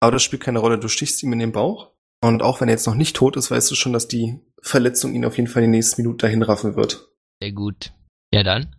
Aber 0.00 0.12
das 0.12 0.22
spielt 0.22 0.42
keine 0.42 0.58
Rolle. 0.60 0.78
Du 0.78 0.88
stichst 0.88 1.22
ihm 1.22 1.32
in 1.32 1.38
den 1.38 1.52
Bauch. 1.52 1.92
Und 2.22 2.42
auch 2.42 2.60
wenn 2.60 2.68
er 2.68 2.74
jetzt 2.74 2.86
noch 2.86 2.94
nicht 2.94 3.16
tot 3.16 3.36
ist, 3.36 3.50
weißt 3.50 3.70
du 3.70 3.74
schon, 3.74 3.92
dass 3.92 4.06
die 4.08 4.38
Verletzung 4.62 5.14
ihn 5.14 5.24
auf 5.24 5.36
jeden 5.36 5.48
Fall 5.48 5.64
in 5.64 5.72
die 5.72 5.78
nächsten 5.78 6.02
Minuten 6.02 6.18
dahin 6.18 6.42
raffen 6.42 6.76
wird. 6.76 7.08
Sehr 7.42 7.52
gut. 7.52 7.92
Ja 8.32 8.42
dann. 8.42 8.74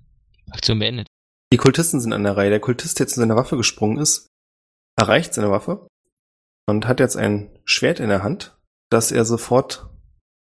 Aktion 0.52 0.80
beendet. 0.80 1.08
Die 1.52 1.58
Kultisten 1.58 2.00
sind 2.00 2.14
an 2.14 2.24
der 2.24 2.36
Reihe. 2.36 2.50
Der 2.50 2.60
Kultist, 2.60 3.00
der 3.00 3.08
zu 3.08 3.20
seiner 3.20 3.36
Waffe 3.36 3.58
gesprungen 3.58 3.98
ist, 3.98 4.28
erreicht 4.98 5.34
seine 5.34 5.52
Waffe 5.52 5.88
und 6.68 6.88
hat 6.88 7.00
jetzt 7.00 7.18
ein 7.18 7.58
Schwert 7.66 8.00
in 8.00 8.10
der 8.10 8.24
Hand, 8.24 8.58
das 8.90 9.12
er 9.12 9.26
sofort 9.26 9.90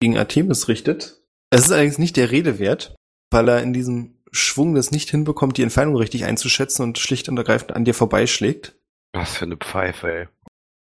gegen 0.01 0.17
Artemis 0.17 0.67
richtet. 0.67 1.21
Es 1.51 1.65
ist 1.65 1.71
allerdings 1.71 1.97
nicht 1.97 2.17
der 2.17 2.31
Rede 2.31 2.59
wert, 2.59 2.95
weil 3.31 3.47
er 3.47 3.61
in 3.61 3.73
diesem 3.73 4.21
Schwung 4.31 4.75
das 4.75 4.91
nicht 4.91 5.09
hinbekommt, 5.09 5.57
die 5.57 5.63
Entfernung 5.63 5.95
richtig 5.95 6.25
einzuschätzen 6.25 6.83
und 6.83 6.97
schlicht 6.97 7.29
und 7.29 7.37
ergreifend 7.37 7.73
an 7.73 7.85
dir 7.85 7.93
vorbeischlägt. 7.93 8.75
Was 9.13 9.35
für 9.35 9.45
eine 9.45 9.57
Pfeife, 9.57 10.11
ey. 10.11 10.27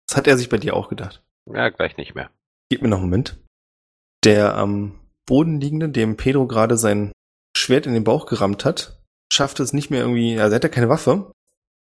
Das 0.07 0.17
hat 0.17 0.27
er 0.27 0.37
sich 0.37 0.49
bei 0.49 0.59
dir 0.59 0.75
auch 0.75 0.89
gedacht. 0.89 1.23
Ja, 1.47 1.69
gleich 1.69 1.97
nicht 1.97 2.15
mehr. 2.15 2.31
Gib 2.69 2.83
mir 2.83 2.89
noch 2.89 2.99
einen 2.99 3.07
Moment. 3.07 3.39
Der 4.25 4.55
am 4.55 4.99
Boden 5.29 5.61
liegende, 5.61 5.89
dem 5.89 6.17
Pedro 6.17 6.47
gerade 6.47 6.77
sein 6.77 7.13
Schwert 7.57 7.87
in 7.87 7.95
den 7.95 8.05
Bauch 8.05 8.27
gerammt 8.27 8.65
hat, 8.65 9.01
schafft 9.33 9.61
es 9.61 9.73
nicht 9.73 9.91
mehr 9.91 10.01
irgendwie, 10.01 10.39
also 10.41 10.53
er 10.53 10.57
hat 10.57 10.65
ja 10.65 10.69
keine 10.69 10.89
Waffe, 10.89 11.33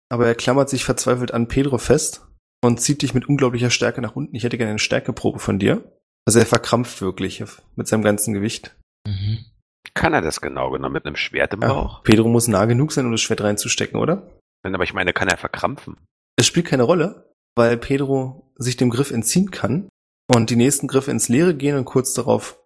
aber 0.10 0.28
er 0.28 0.36
klammert 0.36 0.70
sich 0.70 0.86
verzweifelt 0.86 1.34
an 1.34 1.48
Pedro 1.48 1.78
fest 1.78 2.26
und 2.64 2.80
zieht 2.80 3.02
dich 3.02 3.14
mit 3.14 3.28
unglaublicher 3.28 3.70
Stärke 3.70 4.02
nach 4.02 4.16
unten. 4.16 4.36
Ich 4.36 4.44
hätte 4.44 4.58
gerne 4.58 4.72
eine 4.72 4.80
Stärkeprobe 4.80 5.40
von 5.40 5.60
dir. 5.60 5.84
Also 6.26 6.40
er 6.40 6.46
verkrampft 6.46 7.02
wirklich 7.02 7.44
mit 7.76 7.88
seinem 7.88 8.04
ganzen 8.04 8.34
Gewicht. 8.34 8.76
Mhm. 9.06 9.46
Kann 9.94 10.14
er 10.14 10.22
das 10.22 10.40
genau 10.40 10.72
genommen 10.72 10.94
mit 10.94 11.06
einem 11.06 11.18
Schwert 11.18 11.54
im 11.54 11.62
Ja, 11.62 11.74
Bauch? 11.74 12.04
Pedro 12.04 12.30
muss 12.30 12.48
nah 12.48 12.66
genug 12.66 12.94
sein, 12.94 13.06
um 13.06 13.12
das 13.12 13.22
Schwert 13.22 13.42
reinzustecken, 13.42 14.00
oder? 14.00 14.30
Nein, 14.64 14.76
aber 14.76 14.86
ich 14.86 14.94
meine, 14.94 15.12
kann 15.12 15.28
er 15.28 15.38
verkrampfen? 15.38 15.98
Es 16.38 16.48
spielt 16.48 16.68
keine 16.68 16.84
Rolle, 16.84 17.34
weil 17.56 17.78
Pedro 17.78 18.54
sich 18.56 18.78
dem 18.78 18.90
Griff 18.90 19.12
entziehen 19.12 19.52
kann 19.52 19.90
und 20.28 20.50
die 20.50 20.56
nächsten 20.56 20.88
Griffe 20.88 21.12
ins 21.12 21.28
Leere 21.28 21.54
gehen 21.54 21.78
und 21.78 21.86
kurz 21.86 22.14
darauf 22.14 22.63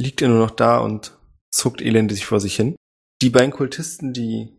liegt 0.00 0.22
er 0.22 0.28
nur 0.28 0.38
noch 0.38 0.50
da 0.50 0.78
und 0.78 1.16
zuckt 1.50 1.80
elendig 1.80 2.26
vor 2.26 2.40
sich 2.40 2.56
hin. 2.56 2.76
Die 3.22 3.30
beiden 3.30 3.50
Kultisten, 3.50 4.12
die 4.12 4.56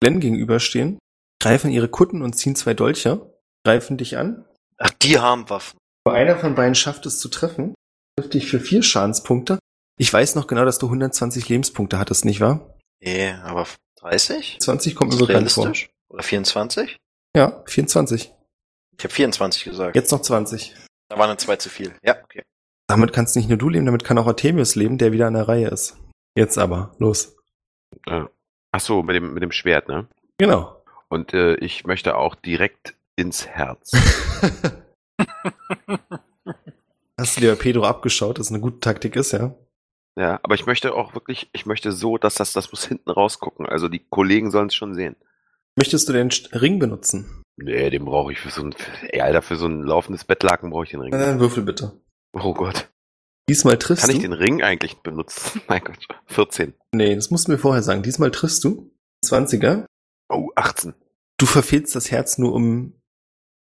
Glenn 0.00 0.20
gegenüberstehen, 0.20 0.98
greifen 1.42 1.70
ihre 1.70 1.88
Kutten 1.88 2.22
und 2.22 2.34
ziehen 2.34 2.56
zwei 2.56 2.74
Dolche, 2.74 3.34
greifen 3.64 3.96
dich 3.96 4.16
an. 4.16 4.44
Ach, 4.78 4.90
die 4.90 5.18
haben 5.18 5.48
Waffen. 5.50 5.78
Aber 6.04 6.14
einer 6.14 6.38
von 6.38 6.54
beiden 6.54 6.74
schafft 6.74 7.06
es 7.06 7.18
zu 7.18 7.28
treffen, 7.28 7.74
trifft 8.16 8.34
dich 8.34 8.46
für 8.46 8.60
vier 8.60 8.82
Schadenspunkte. 8.82 9.58
Ich 9.98 10.12
weiß 10.12 10.34
noch 10.34 10.46
genau, 10.46 10.64
dass 10.64 10.78
du 10.78 10.86
120 10.86 11.48
Lebenspunkte 11.48 11.98
hattest, 11.98 12.24
nicht 12.24 12.40
wahr? 12.40 12.76
Nee, 13.00 13.30
aber 13.30 13.66
30? 14.00 14.58
20 14.60 14.94
kommt 14.94 15.12
mir 15.14 15.26
bekannt 15.26 15.50
vor. 15.50 15.72
Oder 16.08 16.22
24? 16.22 16.96
Ja, 17.36 17.62
24. 17.66 18.32
Ich 18.98 19.04
habe 19.04 19.12
24 19.12 19.64
gesagt. 19.64 19.96
Jetzt 19.96 20.12
noch 20.12 20.22
20. 20.22 20.74
Da 21.08 21.18
waren 21.18 21.28
dann 21.28 21.38
zwei 21.38 21.56
zu 21.56 21.68
viel. 21.68 21.94
Ja, 22.02 22.22
okay. 22.22 22.42
Damit 22.86 23.12
kannst 23.12 23.34
nicht 23.36 23.48
nur 23.48 23.58
du 23.58 23.68
leben, 23.68 23.86
damit 23.86 24.04
kann 24.04 24.18
auch 24.18 24.26
Artemius 24.26 24.76
leben, 24.76 24.98
der 24.98 25.12
wieder 25.12 25.26
an 25.26 25.34
der 25.34 25.48
Reihe 25.48 25.68
ist. 25.68 25.96
Jetzt 26.36 26.58
aber, 26.58 26.94
los. 26.98 27.36
Äh, 28.06 28.24
ach 28.70 28.80
so, 28.80 29.02
mit 29.02 29.16
dem, 29.16 29.34
mit 29.34 29.42
dem 29.42 29.50
Schwert, 29.52 29.88
ne? 29.88 30.06
Genau. 30.38 30.82
Und 31.08 31.34
äh, 31.34 31.54
ich 31.56 31.84
möchte 31.86 32.16
auch 32.16 32.34
direkt 32.34 32.94
ins 33.16 33.46
Herz. 33.46 33.92
Hast 37.18 37.36
du 37.36 37.40
dir 37.40 37.56
Pedro 37.56 37.84
abgeschaut, 37.84 38.38
dass 38.38 38.46
es 38.46 38.52
eine 38.52 38.60
gute 38.60 38.80
Taktik 38.80 39.16
ist, 39.16 39.32
ja? 39.32 39.54
Ja, 40.18 40.38
aber 40.42 40.54
ich 40.54 40.66
möchte 40.66 40.94
auch 40.94 41.14
wirklich, 41.14 41.48
ich 41.52 41.66
möchte 41.66 41.92
so, 41.92 42.18
dass 42.18 42.34
das, 42.34 42.52
das 42.52 42.70
muss 42.70 42.86
hinten 42.86 43.10
rausgucken. 43.10 43.66
Also 43.66 43.88
die 43.88 44.04
Kollegen 44.08 44.50
sollen 44.50 44.68
es 44.68 44.74
schon 44.74 44.94
sehen. 44.94 45.16
Möchtest 45.76 46.08
du 46.08 46.12
den 46.12 46.30
Ring 46.52 46.78
benutzen? 46.78 47.42
Nee, 47.56 47.90
den 47.90 48.04
brauche 48.04 48.32
ich 48.32 48.40
für 48.40 48.50
so 48.50 48.62
ein, 48.62 48.74
ey, 49.08 49.20
Alter, 49.20 49.42
für 49.42 49.56
so 49.56 49.66
ein 49.66 49.82
laufendes 49.82 50.24
Bettlaken 50.24 50.70
brauche 50.70 50.84
ich 50.84 50.90
den 50.90 51.00
Ring. 51.00 51.10
Dann 51.10 51.40
würfel 51.40 51.62
bitte. 51.62 52.00
Oh 52.42 52.54
Gott. 52.54 52.90
Diesmal 53.48 53.78
triffst 53.78 54.02
Kann 54.02 54.10
du. 54.10 54.16
ich 54.16 54.22
den 54.22 54.32
Ring 54.32 54.62
eigentlich 54.62 54.96
benutzen? 54.96 55.62
Mein 55.68 55.82
Gott. 55.82 56.06
14. 56.26 56.74
nee, 56.92 57.14
das 57.14 57.30
musst 57.30 57.46
du 57.48 57.52
mir 57.52 57.58
vorher 57.58 57.82
sagen. 57.82 58.02
Diesmal 58.02 58.30
triffst 58.30 58.64
du. 58.64 58.90
20er. 59.24 59.86
Oh, 60.28 60.50
18. 60.56 60.94
Du 61.38 61.46
verfehlst 61.46 61.94
das 61.94 62.10
Herz 62.10 62.38
nur 62.38 62.52
um 62.52 62.94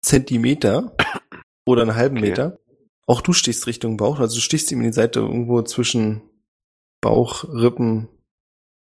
Zentimeter 0.04 0.96
oder 1.66 1.82
einen 1.84 1.96
halben 1.96 2.18
Okay. 2.18 2.30
Meter. 2.30 2.60
Auch 3.06 3.22
du 3.22 3.34
stichst 3.34 3.68
Richtung 3.68 3.98
Bauch, 3.98 4.20
also 4.20 4.36
du 4.36 4.42
stichst 4.42 4.72
ihm 4.72 4.80
in 4.80 4.88
die 4.88 4.94
Seite 4.94 5.20
irgendwo 5.20 5.62
zwischen 5.64 6.22
Bauch, 7.02 7.44
Rippen. 7.44 8.08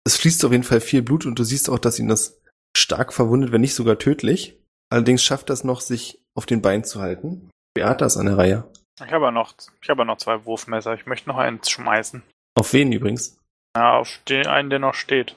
Es 0.07 0.17
fließt 0.17 0.45
auf 0.45 0.53
jeden 0.53 0.63
Fall 0.63 0.81
viel 0.81 1.03
Blut 1.03 1.27
und 1.27 1.37
du 1.39 1.43
siehst 1.45 1.69
auch, 1.69 1.81
dass 1.81 1.99
ihn 1.99 2.07
das 2.09 2.41
stark 2.77 3.13
verwundet, 3.13 3.51
wenn 3.51 3.61
nicht 3.63 3.75
sogar 3.75 3.99
tödlich. 3.99 4.57
Allerdings 4.89 5.23
schafft 5.25 5.51
das 5.51 5.65
noch, 5.65 5.81
sich 5.81 6.23
auf 6.35 6.47
den 6.47 6.63
Beinen 6.63 6.85
zu 6.85 7.01
halten. 7.01 7.51
Beata 7.75 8.07
ist 8.07 8.17
an 8.17 8.27
der 8.27 8.39
Reihe. 8.39 8.71
Ich 9.03 9.13
habe 9.13 9.25
ja 9.25 9.31
noch, 9.31 9.55
ich 9.83 9.89
habe 9.89 10.05
noch 10.05 10.19
zwei 10.19 10.45
Wurfmesser. 10.45 10.95
Ich 10.95 11.07
möchte 11.07 11.29
noch 11.29 11.39
eins 11.39 11.69
schmeißen. 11.71 12.23
Auf 12.55 12.73
wen 12.73 12.93
übrigens? 12.93 13.39
Ja, 13.77 13.99
auf 13.99 14.21
den 14.29 14.47
einen, 14.47 14.71
der 14.71 14.79
noch 14.79 14.95
steht. 14.95 15.37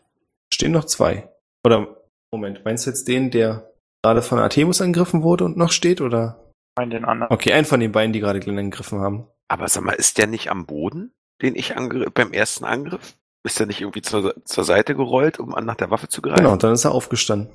Stehen 0.54 0.72
noch 0.72 0.86
zwei. 0.86 1.28
Oder, 1.66 1.98
Moment, 2.32 2.64
meinst 2.66 2.86
du 2.86 2.92
jetzt 2.92 3.08
den, 3.08 3.32
der 3.32 3.72
gerade 4.04 4.22
von 4.22 4.38
Artemus 4.38 4.82
angegriffen 4.82 5.24
wurde 5.24 5.46
und 5.46 5.58
noch 5.58 5.72
steht, 5.72 6.02
oder? 6.02 6.52
Meine 6.78 6.94
den 6.94 7.06
anderen. 7.06 7.34
Okay, 7.34 7.52
einen 7.54 7.66
von 7.66 7.80
den 7.80 7.92
beiden, 7.92 8.14
die 8.14 8.20
gerade 8.20 8.40
Glenn 8.40 8.60
angegriffen 8.60 9.00
haben. 9.02 9.28
Aber 9.48 9.68
sag 9.68 9.84
mal, 9.84 9.94
ist 9.94 10.20
der 10.20 10.28
nicht 10.28 10.52
am 10.52 10.68
Boden, 10.68 11.12
den 11.42 11.56
ich 11.56 11.74
beim 12.14 12.34
ersten 12.34 12.64
Angriff? 12.64 13.16
Ist 13.44 13.60
der 13.60 13.66
nicht 13.66 13.82
irgendwie 13.82 14.02
zur, 14.02 14.36
zur 14.46 14.64
Seite 14.66 14.94
gerollt, 14.94 15.40
um 15.40 15.56
an 15.56 15.66
nach 15.66 15.76
der 15.76 15.90
Waffe 15.90 16.10
zu 16.10 16.22
greifen? 16.22 16.44
Genau, 16.44 16.56
dann 16.58 16.74
ist 16.74 16.86
er 16.86 16.92
aufgestanden. 16.92 17.50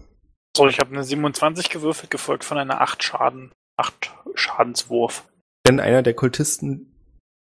So, 0.56 0.66
ich 0.66 0.80
habe 0.80 0.90
eine 0.90 1.04
27 1.04 1.70
gewürfelt, 1.70 2.10
gefolgt 2.10 2.44
von 2.44 2.58
einer 2.58 2.80
8 2.80 3.02
Schaden, 3.02 3.52
8 3.76 4.12
Schadenswurf. 4.34 5.24
Denn 5.66 5.80
einer 5.80 6.02
der 6.02 6.14
Kultisten, 6.14 6.92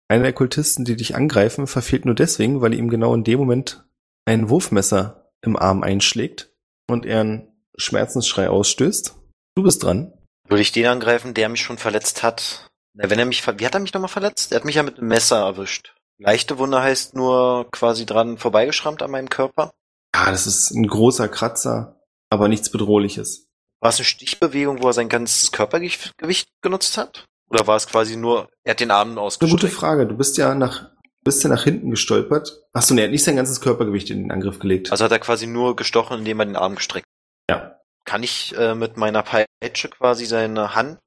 einer 0.07 0.23
der 0.23 0.33
Kultisten, 0.33 0.85
die 0.85 0.95
dich 0.95 1.15
angreifen, 1.15 1.67
verfehlt 1.67 2.05
nur 2.05 2.15
deswegen, 2.15 2.61
weil 2.61 2.73
ihm 2.73 2.89
genau 2.89 3.13
in 3.13 3.23
dem 3.23 3.39
Moment 3.39 3.85
ein 4.25 4.49
Wurfmesser 4.49 5.31
im 5.41 5.57
Arm 5.57 5.83
einschlägt 5.83 6.51
und 6.89 7.05
er 7.05 7.21
einen 7.21 7.51
Schmerzensschrei 7.77 8.49
ausstößt. 8.49 9.15
Du 9.55 9.63
bist 9.63 9.83
dran. 9.83 10.13
Würde 10.47 10.61
ich 10.61 10.71
den 10.71 10.85
angreifen, 10.85 11.33
der 11.33 11.49
mich 11.49 11.61
schon 11.61 11.77
verletzt 11.77 12.23
hat? 12.23 12.69
Na, 12.93 13.09
wenn 13.09 13.19
er 13.19 13.25
mich, 13.25 13.45
wie 13.45 13.65
hat 13.65 13.73
er 13.73 13.81
mich 13.81 13.93
nochmal 13.93 14.09
verletzt? 14.09 14.51
Er 14.51 14.57
hat 14.57 14.65
mich 14.65 14.75
ja 14.75 14.83
mit 14.83 14.97
einem 14.97 15.07
Messer 15.07 15.39
erwischt. 15.39 15.95
Leichte 16.17 16.57
Wunde 16.57 16.81
heißt 16.81 17.15
nur 17.15 17.69
quasi 17.71 18.05
dran 18.05 18.37
vorbeigeschrammt 18.37 19.01
an 19.01 19.11
meinem 19.11 19.29
Körper. 19.29 19.73
Ja, 20.15 20.31
das 20.31 20.47
ist 20.47 20.71
ein 20.71 20.87
großer 20.87 21.27
Kratzer, 21.27 21.99
aber 22.29 22.47
nichts 22.47 22.71
Bedrohliches. 22.71 23.47
War 23.81 23.89
es 23.89 23.97
eine 23.97 24.05
Stichbewegung, 24.05 24.81
wo 24.81 24.87
er 24.87 24.93
sein 24.93 25.09
ganzes 25.09 25.51
Körpergewicht 25.51 26.17
Gewicht 26.17 26.47
genutzt 26.61 26.97
hat? 26.97 27.25
Oder 27.55 27.67
war 27.67 27.77
es 27.77 27.87
quasi 27.87 28.17
nur, 28.17 28.49
er 28.65 28.71
hat 28.71 28.79
den 28.81 28.91
Arm 28.91 29.11
Eine 29.11 29.21
ausgestreckt? 29.21 29.61
gute 29.61 29.73
Frage. 29.73 30.07
Du 30.07 30.17
bist 30.17 30.37
ja 30.37 30.53
nach, 30.55 30.89
bist 31.23 31.41
ja 31.43 31.49
nach 31.49 31.63
hinten 31.63 31.89
gestolpert. 31.89 32.63
Achso, 32.73 32.93
nee, 32.93 33.01
er 33.01 33.05
hat 33.05 33.11
nicht 33.11 33.23
sein 33.23 33.37
ganzes 33.37 33.61
Körpergewicht 33.61 34.09
in 34.09 34.23
den 34.23 34.31
Angriff 34.31 34.59
gelegt. 34.59 34.91
Also 34.91 35.05
hat 35.05 35.11
er 35.13 35.19
quasi 35.19 35.47
nur 35.47 35.75
gestochen, 35.75 36.19
indem 36.19 36.39
er 36.39 36.45
den 36.47 36.57
Arm 36.57 36.75
gestreckt 36.75 37.05
ja. 37.49 37.79
Kann 38.05 38.23
ich 38.23 38.55
äh, 38.57 38.75
mit 38.75 38.97
meiner 38.97 39.23
Peitsche 39.23 39.89
quasi 39.89 40.25
seine 40.25 40.75
Hand 40.75 40.99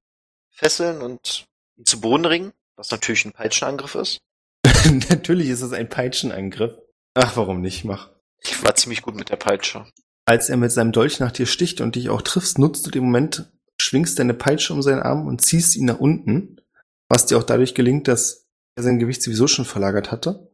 fesseln 0.51 1.03
und 1.03 1.45
ihn 1.77 1.85
zu 1.85 2.01
Boden 2.01 2.25
ringen? 2.25 2.53
Was 2.77 2.91
natürlich 2.91 3.25
ein 3.25 3.33
Peitschenangriff 3.33 3.95
ist. 3.97 4.19
Natürlich 5.11 5.49
ist 5.49 5.63
es 5.63 5.73
ein 5.73 5.89
Peitschenangriff. 5.89 6.77
Ach, 7.15 7.37
warum 7.37 7.61
nicht? 7.61 7.85
Mach. 7.85 8.11
Ich 8.41 8.65
war 8.65 8.75
ziemlich 8.77 9.03
gut 9.03 9.17
mit 9.17 9.31
der 9.31 9.37
Peitsche. 9.37 9.85
Als 10.25 10.49
er 10.49 10.57
mit 10.57 10.71
seinem 10.71 10.93
Dolch 10.93 11.19
nach 11.21 11.33
dir 11.33 11.47
sticht 11.47 11.81
und 11.81 11.97
dich 11.97 12.09
auch 12.09 12.23
triffst, 12.23 12.59
nutzt 12.59 12.87
du 12.87 12.91
den 12.91 13.03
Moment, 13.05 13.51
schwingst 13.89 14.19
deine 14.19 14.35
Peitsche 14.35 14.73
um 14.75 14.83
seinen 14.83 15.03
Arm 15.03 15.27
und 15.27 15.41
ziehst 15.41 15.75
ihn 15.77 15.87
nach 15.87 15.99
unten, 15.99 16.61
was 17.09 17.27
dir 17.27 17.39
auch 17.39 17.43
dadurch 17.43 17.75
gelingt, 17.75 18.07
dass 18.07 18.47
er 18.77 18.83
sein 18.83 18.99
Gewicht 18.99 19.23
sowieso 19.23 19.47
schon 19.47 19.65
verlagert 19.65 20.13
hatte. 20.13 20.51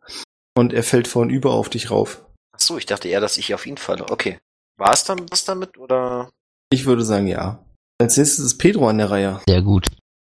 Und 0.57 0.72
er 0.72 0.85
fällt 0.85 1.09
vornüber 1.09 1.53
auf 1.53 1.68
dich 1.68 1.91
rauf. 1.91 2.24
Ach 2.53 2.61
so, 2.61 2.78
ich 2.78 2.87
dachte 2.87 3.09
eher, 3.09 3.20
dass 3.20 3.37
ich 3.37 3.53
auf 3.55 3.66
ihn 3.66 3.76
falle. 3.76 4.09
Okay. 4.09 4.39
War 4.78 4.93
es 4.93 5.05
dann 5.05 5.28
was 5.30 5.45
damit 5.45 5.76
oder? 5.78 6.30
Ich 6.70 6.87
würde 6.87 7.05
sagen, 7.05 7.26
ja. 7.26 7.64
Als 8.01 8.16
nächstes 8.16 8.45
ist 8.45 8.59
Pedro 8.59 8.89
an 8.89 8.99
der 8.99 9.11
Reihe. 9.11 9.41
Sehr 9.49 9.62
gut. 9.62 9.89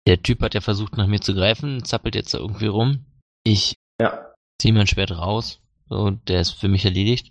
Der 0.07 0.22
Typ 0.22 0.40
hat 0.42 0.55
ja 0.55 0.61
versucht, 0.61 0.96
nach 0.96 1.07
mir 1.07 1.20
zu 1.20 1.34
greifen, 1.34 1.84
zappelt 1.84 2.14
jetzt 2.14 2.34
da 2.34 2.38
irgendwie 2.38 2.66
rum. 2.66 3.05
Ich 3.44 3.76
Ja. 4.00 4.32
ziehe 4.61 4.74
mein 4.74 4.86
Schwert 4.86 5.12
raus. 5.12 5.61
So, 5.88 6.11
der 6.11 6.40
ist 6.40 6.53
für 6.53 6.68
mich 6.68 6.84
erledigt. 6.84 7.30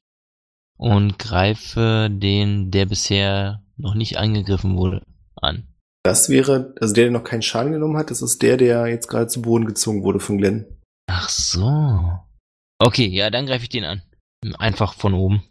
Und 0.78 1.17
greife 1.19 2.09
den, 2.11 2.72
der 2.72 2.86
bisher 2.86 3.63
noch 3.78 3.93
nicht 3.93 4.17
angegriffen 4.17 4.78
wurde, 4.78 5.03
an. 5.36 5.67
Das 6.03 6.29
wäre, 6.29 6.73
also 6.82 6.93
der, 6.93 7.05
der 7.05 7.11
noch 7.11 7.23
keinen 7.23 7.43
Schaden 7.43 7.73
genommen 7.73 7.97
hat, 7.97 8.09
das 8.09 8.21
ist 8.21 8.41
der, 8.41 8.57
der 8.57 8.88
jetzt 8.88 9.07
gerade 9.07 9.27
zu 9.27 9.41
Boden 9.41 9.65
gezogen 9.65 10.03
wurde 10.03 10.19
von 10.19 10.38
Glenn. 10.38 10.65
Ach 11.07 11.29
so. 11.29 12.19
Okay, 12.79 13.07
ja, 13.07 13.29
dann 13.29 13.45
greife 13.45 13.63
ich 13.63 13.69
den 13.69 13.84
an. 13.84 14.01
Einfach 14.57 14.95
von 14.95 15.13
oben. 15.13 15.43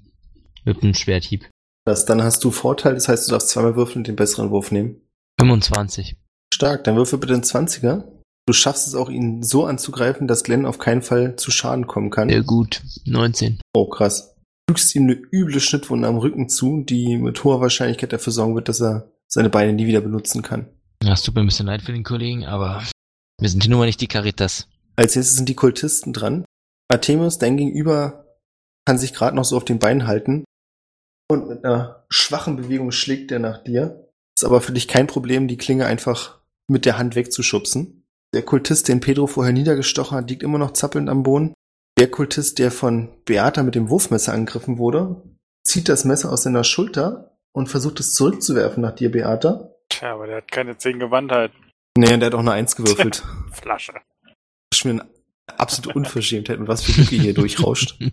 Mit 0.64 0.82
einem 0.82 0.94
Schwerthieb. 0.94 1.48
Das, 1.86 2.04
dann 2.04 2.22
hast 2.22 2.44
du 2.44 2.50
Vorteil, 2.50 2.94
das 2.94 3.08
heißt, 3.08 3.28
du 3.28 3.32
darfst 3.32 3.48
zweimal 3.50 3.76
würfeln 3.76 3.98
und 3.98 4.08
den 4.08 4.16
besseren 4.16 4.50
Wurf 4.50 4.72
nehmen. 4.72 5.00
25. 5.40 6.16
Stark, 6.52 6.84
dann 6.84 6.96
würfel 6.96 7.18
bitte 7.18 7.34
einen 7.34 7.42
20er. 7.42 8.04
Du 8.46 8.52
schaffst 8.52 8.88
es 8.88 8.94
auch, 8.94 9.08
ihn 9.08 9.42
so 9.42 9.64
anzugreifen, 9.64 10.26
dass 10.26 10.42
Glenn 10.42 10.66
auf 10.66 10.78
keinen 10.78 11.02
Fall 11.02 11.36
zu 11.36 11.50
Schaden 11.50 11.86
kommen 11.86 12.10
kann. 12.10 12.28
Sehr 12.28 12.42
gut. 12.42 12.82
19. 13.06 13.60
Oh, 13.72 13.88
krass. 13.88 14.34
Du 14.66 14.74
fügst 14.74 14.94
ihm 14.94 15.04
eine 15.04 15.14
üble 15.14 15.60
Schnittwunde 15.60 16.08
am 16.08 16.18
Rücken 16.18 16.48
zu, 16.48 16.82
die 16.82 17.16
mit 17.16 17.42
hoher 17.44 17.60
Wahrscheinlichkeit 17.60 18.12
dafür 18.12 18.32
sorgen 18.32 18.56
wird, 18.56 18.68
dass 18.68 18.80
er 18.80 19.10
seine 19.32 19.50
Beine 19.50 19.72
nie 19.72 19.86
wieder 19.86 20.00
benutzen 20.00 20.42
kann. 20.42 20.66
Ja, 21.02 21.12
es 21.14 21.22
tut 21.22 21.34
mir 21.34 21.40
ein 21.40 21.46
bisschen 21.46 21.66
leid 21.66 21.82
für 21.82 21.92
den 21.92 22.04
Kollegen, 22.04 22.44
aber 22.44 22.82
wir 23.40 23.48
sind 23.48 23.62
hier 23.62 23.70
nun 23.70 23.78
mal 23.78 23.86
nicht 23.86 24.00
die 24.00 24.08
Caritas. 24.08 24.68
Als 24.96 25.16
nächstes 25.16 25.36
sind 25.36 25.48
die 25.48 25.54
Kultisten 25.54 26.12
dran. 26.12 26.44
Artemis, 26.88 27.38
dein 27.38 27.56
Gegenüber, 27.56 28.26
kann 28.86 28.98
sich 28.98 29.14
gerade 29.14 29.36
noch 29.36 29.44
so 29.44 29.56
auf 29.56 29.64
den 29.64 29.78
Beinen 29.78 30.06
halten. 30.06 30.44
Und 31.30 31.48
mit 31.48 31.64
einer 31.64 32.04
schwachen 32.10 32.56
Bewegung 32.56 32.90
schlägt 32.90 33.30
er 33.30 33.38
nach 33.38 33.62
dir. 33.62 34.08
Ist 34.36 34.44
aber 34.44 34.60
für 34.60 34.72
dich 34.72 34.88
kein 34.88 35.06
Problem, 35.06 35.48
die 35.48 35.56
Klinge 35.56 35.86
einfach 35.86 36.40
mit 36.68 36.84
der 36.84 36.98
Hand 36.98 37.14
wegzuschubsen. 37.14 38.04
Der 38.34 38.42
Kultist, 38.42 38.88
den 38.88 39.00
Pedro 39.00 39.26
vorher 39.26 39.52
niedergestochen 39.52 40.18
hat, 40.18 40.28
liegt 40.28 40.42
immer 40.42 40.58
noch 40.58 40.72
zappelnd 40.72 41.08
am 41.08 41.22
Boden. 41.22 41.54
Der 41.98 42.10
Kultist, 42.10 42.58
der 42.58 42.70
von 42.70 43.10
Beata 43.24 43.62
mit 43.62 43.74
dem 43.74 43.90
Wurfmesser 43.90 44.32
angegriffen 44.32 44.78
wurde, 44.78 45.22
zieht 45.64 45.88
das 45.88 46.04
Messer 46.04 46.32
aus 46.32 46.42
seiner 46.42 46.64
Schulter 46.64 47.29
und 47.52 47.68
versucht 47.68 48.00
es 48.00 48.14
zurückzuwerfen 48.14 48.82
nach 48.82 48.94
dir, 48.94 49.10
Beata. 49.10 49.70
Tja, 49.88 50.14
aber 50.14 50.26
der 50.26 50.36
hat 50.38 50.50
keine 50.50 50.78
10 50.78 50.98
Gewandtheit. 50.98 51.52
Nee, 51.96 52.16
der 52.16 52.26
hat 52.26 52.34
auch 52.34 52.40
eine 52.40 52.52
Eins 52.52 52.76
gewürfelt. 52.76 53.24
Flasche. 53.52 53.92
Das 53.92 54.32
ist 54.72 54.78
schon 54.78 54.90
eine 54.92 55.10
absolute 55.58 55.96
Unverschämtheit, 55.96 56.60
mit 56.60 56.68
was 56.68 56.82
für 56.82 56.92
Glück 56.92 57.12
ihr 57.12 57.20
hier 57.20 57.34
durchrauscht. 57.34 57.98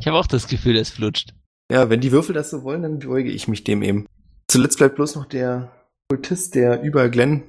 Ich 0.00 0.06
habe 0.06 0.16
auch 0.16 0.26
das 0.26 0.48
Gefühl, 0.48 0.74
es 0.78 0.88
flutscht. 0.88 1.34
Ja, 1.70 1.90
wenn 1.90 2.00
die 2.00 2.12
Würfel 2.12 2.34
das 2.34 2.48
so 2.48 2.62
wollen, 2.62 2.80
dann 2.80 2.98
beuge 2.98 3.30
ich 3.30 3.46
mich 3.46 3.62
dem 3.62 3.82
eben. 3.82 4.06
Zuletzt 4.48 4.78
bleibt 4.78 4.94
bloß 4.94 5.16
noch 5.16 5.26
der 5.26 5.70
Kultist, 6.08 6.54
der 6.54 6.80
über 6.80 7.10
Glenn 7.10 7.42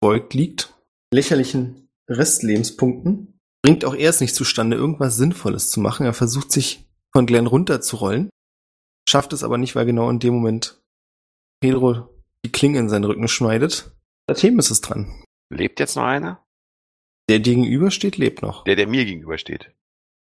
beugt 0.00 0.32
liegt. 0.32 0.74
Lächerlichen 1.12 1.90
Restlebenspunkten. 2.08 3.38
Bringt 3.62 3.84
auch 3.84 3.94
er 3.94 4.08
es 4.08 4.20
nicht 4.20 4.34
zustande, 4.34 4.76
irgendwas 4.76 5.16
Sinnvolles 5.16 5.70
zu 5.70 5.80
machen. 5.80 6.06
Er 6.06 6.14
versucht 6.14 6.50
sich 6.50 6.88
von 7.12 7.26
Glenn 7.26 7.46
runterzurollen. 7.46 8.30
Schafft 9.10 9.32
es 9.32 9.42
aber 9.42 9.58
nicht, 9.58 9.74
weil 9.74 9.86
genau 9.86 10.08
in 10.08 10.20
dem 10.20 10.34
Moment 10.34 10.80
Pedro 11.60 12.08
die 12.44 12.52
Klinge 12.52 12.78
in 12.78 12.88
seinen 12.88 13.02
Rücken 13.02 13.26
schneidet. 13.26 13.90
Der 14.28 14.36
Thema 14.36 14.60
ist 14.60 14.70
es 14.70 14.82
dran. 14.82 15.24
Lebt 15.52 15.80
jetzt 15.80 15.96
noch 15.96 16.04
einer? 16.04 16.46
Der 17.28 17.40
dir 17.40 17.56
gegenübersteht, 17.56 18.18
lebt 18.18 18.40
noch. 18.40 18.62
Der, 18.62 18.76
der 18.76 18.86
mir 18.86 19.04
gegenübersteht. 19.04 19.72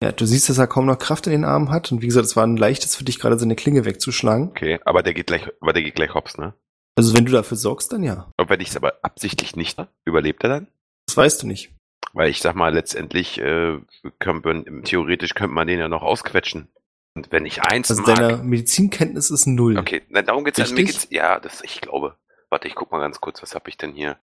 Ja, 0.02 0.10
du 0.10 0.24
siehst, 0.24 0.48
dass 0.48 0.56
er 0.56 0.68
kaum 0.68 0.86
noch 0.86 0.98
Kraft 0.98 1.26
in 1.26 1.32
den 1.32 1.44
Armen 1.44 1.70
hat. 1.70 1.92
Und 1.92 2.00
wie 2.00 2.06
gesagt, 2.06 2.24
es 2.24 2.34
war 2.34 2.46
ein 2.46 2.56
leichtes 2.56 2.96
für 2.96 3.04
dich, 3.04 3.18
gerade 3.18 3.38
seine 3.38 3.56
Klinge 3.56 3.84
wegzuschlagen. 3.84 4.48
Okay, 4.48 4.80
aber 4.86 5.02
der 5.02 5.12
geht 5.12 5.26
gleich, 5.26 5.46
aber 5.60 5.74
der 5.74 5.82
geht 5.82 5.94
gleich 5.94 6.14
hops, 6.14 6.38
ne? 6.38 6.54
Also 6.96 7.12
wenn 7.12 7.26
du 7.26 7.32
dafür 7.32 7.58
sorgst, 7.58 7.92
dann 7.92 8.02
ja. 8.02 8.32
Und 8.38 8.48
wenn 8.48 8.60
ich 8.60 8.68
es 8.68 8.76
aber 8.76 8.94
absichtlich 9.02 9.54
nicht, 9.54 9.78
überlebt 10.06 10.44
er 10.44 10.48
dann? 10.48 10.66
Das 11.04 11.18
weißt 11.18 11.42
du 11.42 11.46
nicht. 11.46 11.74
Weil 12.14 12.30
ich 12.30 12.40
sag 12.40 12.56
mal, 12.56 12.72
letztendlich 12.72 13.38
äh, 13.38 13.78
könnte 14.18 14.48
man, 14.48 14.82
theoretisch 14.84 15.34
könnte 15.34 15.54
man 15.54 15.66
den 15.66 15.78
ja 15.78 15.88
noch 15.88 16.02
ausquetschen. 16.02 16.68
Und 17.14 17.30
wenn 17.30 17.44
ich 17.44 17.62
eins 17.62 17.90
Also 17.90 18.02
mag, 18.02 18.16
deine 18.16 18.36
Medizinkenntnis 18.42 19.30
ist 19.30 19.46
null. 19.46 19.78
Okay, 19.78 20.02
na, 20.08 20.22
darum 20.22 20.44
geht's 20.44 20.58
ja. 20.58 20.64
Mir 20.66 20.78
Richtig? 20.78 20.86
geht's, 21.00 21.08
ja, 21.10 21.40
das, 21.40 21.62
ich 21.62 21.80
glaube. 21.80 22.16
Warte, 22.50 22.68
ich 22.68 22.74
guck 22.74 22.90
mal 22.92 23.00
ganz 23.00 23.20
kurz, 23.20 23.42
was 23.42 23.54
habe 23.54 23.68
ich 23.70 23.76
denn 23.76 23.92
hier? 23.92 24.18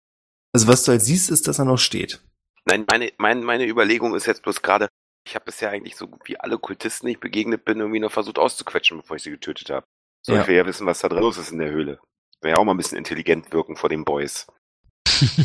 Also 0.54 0.68
was 0.68 0.84
du 0.84 0.92
halt 0.92 1.02
siehst, 1.02 1.30
ist, 1.30 1.48
dass 1.48 1.60
er 1.60 1.66
noch 1.66 1.78
steht. 1.78 2.22
Nein, 2.66 2.86
meine, 2.90 3.12
meine, 3.18 3.42
meine 3.42 3.68
Überlegung 3.68 4.16
ist 4.16 4.26
jetzt 4.26 4.42
bloß 4.44 4.62
gerade, 4.62 4.88
ich 5.28 5.36
habe 5.36 5.46
bisher 5.46 5.70
eigentlich 5.70 5.96
so 5.96 6.08
gut 6.08 6.22
wie 6.26 6.40
alle 6.40 6.58
Kultisten, 6.58 7.08
die 7.08 7.14
ich 7.14 7.20
begegnet 7.20 7.66
bin, 7.66 7.80
irgendwie 7.80 8.00
noch 8.00 8.12
versucht 8.12 8.40
auszuquetschen, 8.40 8.98
bevor 8.98 9.16
ich 9.18 9.24
sie 9.24 9.32
getötet 9.32 9.70
habe. 9.70 9.86
So, 10.24 10.34
Ja. 10.34 10.42
ich 10.42 10.48
will 10.48 10.56
ja 10.56 10.66
wissen, 10.66 10.88
was 10.88 11.00
da 11.00 11.10
drin 11.10 11.22
los 11.22 11.38
ist 11.38 11.52
in 11.52 11.60
der 11.60 11.70
Höhle. 11.72 12.00
Will 12.42 12.52
ja 12.52 12.58
auch 12.58 12.64
mal 12.64 12.74
ein 12.74 12.78
bisschen 12.78 12.98
intelligent 12.98 13.52
wirken 13.54 13.76
vor 13.76 13.90
den 13.90 14.06
Boys. 14.06 14.48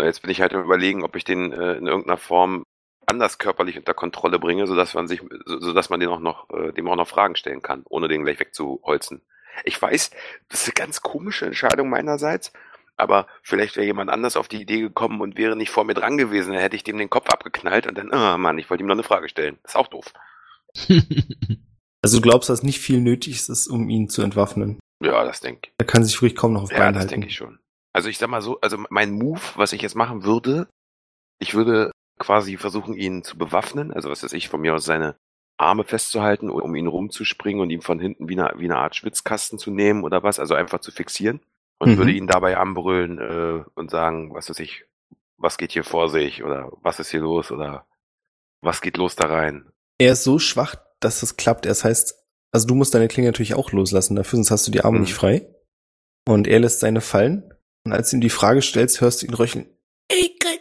Jetzt 0.00 0.22
bin 0.22 0.30
ich 0.30 0.40
halt 0.40 0.52
überlegen, 0.52 1.04
ob 1.04 1.14
ich 1.16 1.24
den 1.24 1.52
äh, 1.52 1.74
in 1.74 1.86
irgendeiner 1.86 2.16
Form 2.18 2.64
anders 3.06 3.38
körperlich 3.38 3.76
unter 3.78 3.94
Kontrolle 3.94 4.38
bringe, 4.38 4.66
sodass 4.66 4.94
man 4.94 5.08
sich, 5.08 5.22
so, 5.44 5.60
sodass 5.60 5.90
man 5.90 6.00
den 6.00 6.08
auch 6.08 6.20
noch, 6.20 6.48
äh, 6.50 6.72
dem 6.72 6.88
auch 6.88 6.96
noch 6.96 7.08
Fragen 7.08 7.36
stellen 7.36 7.62
kann, 7.62 7.82
ohne 7.88 8.08
den 8.08 8.24
gleich 8.24 8.40
wegzuholzen. 8.40 9.22
Ich 9.64 9.80
weiß, 9.80 10.10
das 10.48 10.62
ist 10.62 10.68
eine 10.68 10.86
ganz 10.86 11.02
komische 11.02 11.46
Entscheidung 11.46 11.90
meinerseits, 11.90 12.52
aber 12.96 13.26
vielleicht 13.42 13.76
wäre 13.76 13.86
jemand 13.86 14.10
anders 14.10 14.36
auf 14.36 14.48
die 14.48 14.60
Idee 14.62 14.80
gekommen 14.80 15.20
und 15.20 15.36
wäre 15.36 15.56
nicht 15.56 15.70
vor 15.70 15.84
mir 15.84 15.94
dran 15.94 16.16
gewesen, 16.18 16.52
dann 16.52 16.62
hätte 16.62 16.76
ich 16.76 16.84
dem 16.84 16.98
den 16.98 17.10
Kopf 17.10 17.28
abgeknallt 17.30 17.86
und 17.86 17.98
dann, 17.98 18.12
ah 18.12 18.38
Mann, 18.38 18.58
ich 18.58 18.70
wollte 18.70 18.82
ihm 18.84 18.86
noch 18.86 18.94
eine 18.94 19.02
Frage 19.02 19.28
stellen. 19.28 19.58
ist 19.64 19.76
auch 19.76 19.88
doof. 19.88 20.12
Also 22.04 22.16
du 22.18 22.22
glaubst, 22.22 22.48
dass 22.50 22.64
nicht 22.64 22.80
viel 22.80 23.00
nötig 23.00 23.48
ist, 23.48 23.68
um 23.68 23.88
ihn 23.88 24.08
zu 24.08 24.22
entwaffnen. 24.22 24.80
Ja, 25.00 25.24
das 25.24 25.40
denke 25.40 25.68
ich. 25.68 25.72
Er 25.78 25.86
kann 25.86 26.02
sich 26.04 26.20
ruhig 26.20 26.34
kaum 26.34 26.52
noch 26.52 26.64
auf 26.64 26.72
Ja, 26.72 26.78
Bein 26.78 26.94
das 26.94 27.02
halten. 27.02 27.10
denke 27.10 27.28
ich 27.28 27.36
schon. 27.36 27.60
Also 27.92 28.08
ich 28.08 28.18
sag 28.18 28.28
mal 28.28 28.42
so, 28.42 28.60
also 28.60 28.76
mein 28.90 29.12
Move, 29.12 29.40
was 29.54 29.72
ich 29.72 29.82
jetzt 29.82 29.94
machen 29.94 30.24
würde, 30.24 30.66
ich 31.38 31.54
würde 31.54 31.92
quasi 32.18 32.56
versuchen, 32.56 32.94
ihn 32.94 33.24
zu 33.24 33.36
bewaffnen, 33.38 33.92
also 33.92 34.10
was 34.10 34.22
weiß 34.22 34.32
ich, 34.32 34.48
von 34.48 34.60
mir 34.60 34.74
aus 34.74 34.84
seine 34.84 35.16
Arme 35.58 35.84
festzuhalten, 35.84 36.50
um 36.50 36.74
ihn 36.74 36.86
rumzuspringen 36.86 37.60
und 37.60 37.70
ihm 37.70 37.82
von 37.82 38.00
hinten 38.00 38.28
wie 38.28 38.38
eine, 38.38 38.52
wie 38.58 38.64
eine 38.64 38.78
Art 38.78 38.96
Schwitzkasten 38.96 39.58
zu 39.58 39.70
nehmen 39.70 40.02
oder 40.04 40.22
was, 40.22 40.38
also 40.38 40.54
einfach 40.54 40.80
zu 40.80 40.90
fixieren. 40.90 41.40
Und 41.78 41.90
Mhm. 41.92 41.96
würde 41.98 42.12
ihn 42.12 42.26
dabei 42.28 42.56
anbrüllen 42.58 43.18
äh, 43.18 43.64
und 43.74 43.90
sagen, 43.90 44.32
was 44.34 44.48
weiß 44.48 44.60
ich, 44.60 44.84
was 45.36 45.58
geht 45.58 45.72
hier 45.72 45.82
vor 45.84 46.08
sich 46.08 46.44
oder 46.44 46.70
was 46.82 47.00
ist 47.00 47.10
hier 47.10 47.20
los 47.20 47.50
oder 47.50 47.86
was 48.60 48.80
geht 48.80 48.96
los 48.96 49.16
da 49.16 49.26
rein. 49.26 49.68
Er 49.98 50.12
ist 50.12 50.22
so 50.24 50.38
schwach, 50.38 50.76
dass 51.00 51.20
das 51.20 51.36
klappt. 51.36 51.66
Das 51.66 51.82
heißt, 51.84 52.14
also 52.52 52.66
du 52.68 52.74
musst 52.76 52.94
deine 52.94 53.08
Klinge 53.08 53.28
natürlich 53.28 53.54
auch 53.54 53.72
loslassen 53.72 54.14
dafür, 54.14 54.36
sonst 54.36 54.52
hast 54.52 54.66
du 54.68 54.70
die 54.70 54.82
Arme 54.82 54.98
Mhm. 54.98 55.02
nicht 55.04 55.14
frei. 55.14 55.48
Und 56.28 56.46
er 56.46 56.60
lässt 56.60 56.78
seine 56.80 57.00
fallen. 57.00 57.52
Und 57.84 57.92
als 57.92 58.10
du 58.10 58.16
ihm 58.16 58.20
die 58.20 58.30
Frage 58.30 58.62
stellst, 58.62 59.00
hörst 59.00 59.22
du 59.22 59.26
ihn 59.26 59.34
röcheln. 59.34 59.66
Luft. 60.12 60.51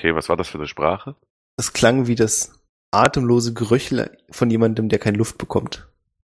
Okay, 0.00 0.14
was 0.14 0.30
war 0.30 0.38
das 0.38 0.48
für 0.48 0.56
eine 0.56 0.66
Sprache? 0.66 1.14
Das 1.58 1.74
klang 1.74 2.06
wie 2.06 2.14
das 2.14 2.58
atemlose 2.90 3.52
Geröchel 3.52 4.16
von 4.30 4.50
jemandem, 4.50 4.88
der 4.88 4.98
keine 4.98 5.18
Luft 5.18 5.36
bekommt. 5.36 5.88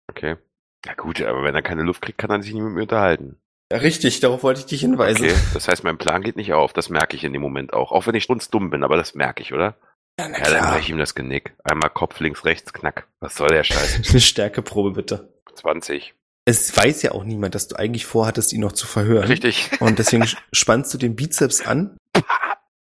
Okay. 0.09 0.37
Ja 0.85 0.93
gut, 0.93 1.21
aber 1.21 1.43
wenn 1.43 1.53
er 1.53 1.61
keine 1.61 1.83
Luft 1.83 2.01
kriegt, 2.01 2.17
kann 2.17 2.29
er 2.29 2.41
sich 2.41 2.53
nicht 2.53 2.63
mit 2.63 2.71
mir 2.71 2.83
unterhalten. 2.83 3.35
Ja, 3.69 3.79
richtig, 3.79 4.21
darauf 4.21 4.41
wollte 4.43 4.61
ich 4.61 4.67
dich 4.67 4.79
hinweisen. 4.79 5.25
Okay, 5.25 5.35
das 5.53 5.67
heißt, 5.67 5.83
mein 5.83 5.97
Plan 5.97 6.21
geht 6.21 6.37
nicht 6.37 6.53
auf. 6.53 6.71
Das 6.71 6.87
merke 6.87 7.17
ich 7.17 7.25
in 7.25 7.33
dem 7.33 7.41
Moment 7.41 7.73
auch. 7.73 7.91
Auch 7.91 8.07
wenn 8.07 8.15
ich 8.15 8.23
strunzdumm 8.23 8.69
bin, 8.69 8.85
aber 8.85 8.95
das 8.95 9.15
merke 9.15 9.41
ich, 9.41 9.53
oder? 9.53 9.75
Ja, 10.17 10.29
na 10.29 10.39
Ja, 10.39 10.49
dann 10.49 10.69
breche 10.69 10.79
ich 10.79 10.89
ihm 10.89 10.97
das 10.97 11.13
Genick. 11.13 11.53
Einmal 11.65 11.89
Kopf 11.89 12.21
links, 12.21 12.45
rechts, 12.45 12.71
knack. 12.71 13.07
Was 13.19 13.35
soll 13.35 13.49
der 13.49 13.65
Scheiß? 13.65 14.01
Eine 14.09 14.21
Stärkeprobe 14.21 14.91
bitte. 14.91 15.33
20. 15.55 16.13
Es 16.45 16.77
weiß 16.77 17.01
ja 17.01 17.11
auch 17.11 17.25
niemand, 17.25 17.53
dass 17.53 17.67
du 17.67 17.75
eigentlich 17.75 18.05
vorhattest, 18.05 18.53
ihn 18.53 18.61
noch 18.61 18.71
zu 18.71 18.87
verhören. 18.87 19.27
Richtig. 19.27 19.71
Und 19.81 19.99
deswegen 19.99 20.25
spannst 20.53 20.93
du 20.93 20.97
den 20.97 21.17
Bizeps 21.17 21.67
an 21.67 21.97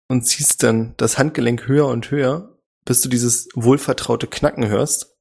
und 0.08 0.22
ziehst 0.22 0.62
dann 0.62 0.94
das 0.96 1.18
Handgelenk 1.18 1.66
höher 1.66 1.86
und 1.86 2.10
höher, 2.10 2.58
bis 2.84 3.00
du 3.00 3.08
dieses 3.08 3.48
wohlvertraute 3.54 4.26
Knacken 4.26 4.66
hörst. 4.68 5.16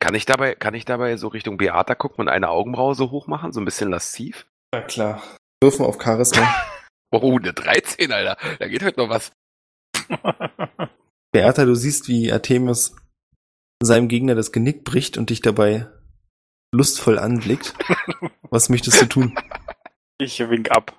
Kann 0.00 0.14
ich 0.14 0.24
dabei, 0.24 0.54
kann 0.54 0.74
ich 0.74 0.84
dabei 0.84 1.16
so 1.16 1.28
Richtung 1.28 1.58
Beata 1.58 1.94
gucken 1.94 2.22
und 2.22 2.28
eine 2.28 2.48
Augenbraue 2.48 2.94
so 2.94 3.10
hoch 3.10 3.26
machen? 3.26 3.52
So 3.52 3.60
ein 3.60 3.64
bisschen 3.64 3.90
lasziv? 3.90 4.46
Na 4.72 4.80
klar. 4.82 5.22
Würfen 5.62 5.84
auf 5.84 6.02
Charisma. 6.02 6.48
Oh, 7.12 7.36
eine 7.36 7.52
13, 7.52 8.12
Alter. 8.12 8.36
Da 8.60 8.68
geht 8.68 8.84
heute 8.84 9.00
noch 9.00 9.08
was. 9.08 9.32
Beata, 11.32 11.64
du 11.64 11.74
siehst, 11.74 12.06
wie 12.06 12.30
Artemis 12.32 12.94
seinem 13.82 14.06
Gegner 14.06 14.36
das 14.36 14.52
Genick 14.52 14.84
bricht 14.84 15.18
und 15.18 15.30
dich 15.30 15.40
dabei 15.40 15.88
lustvoll 16.72 17.18
anblickt. 17.18 17.74
Was 18.50 18.68
möchtest 18.68 19.00
du 19.02 19.06
tun? 19.06 19.38
ich 20.18 20.38
wink 20.38 20.70
ab. 20.70 20.96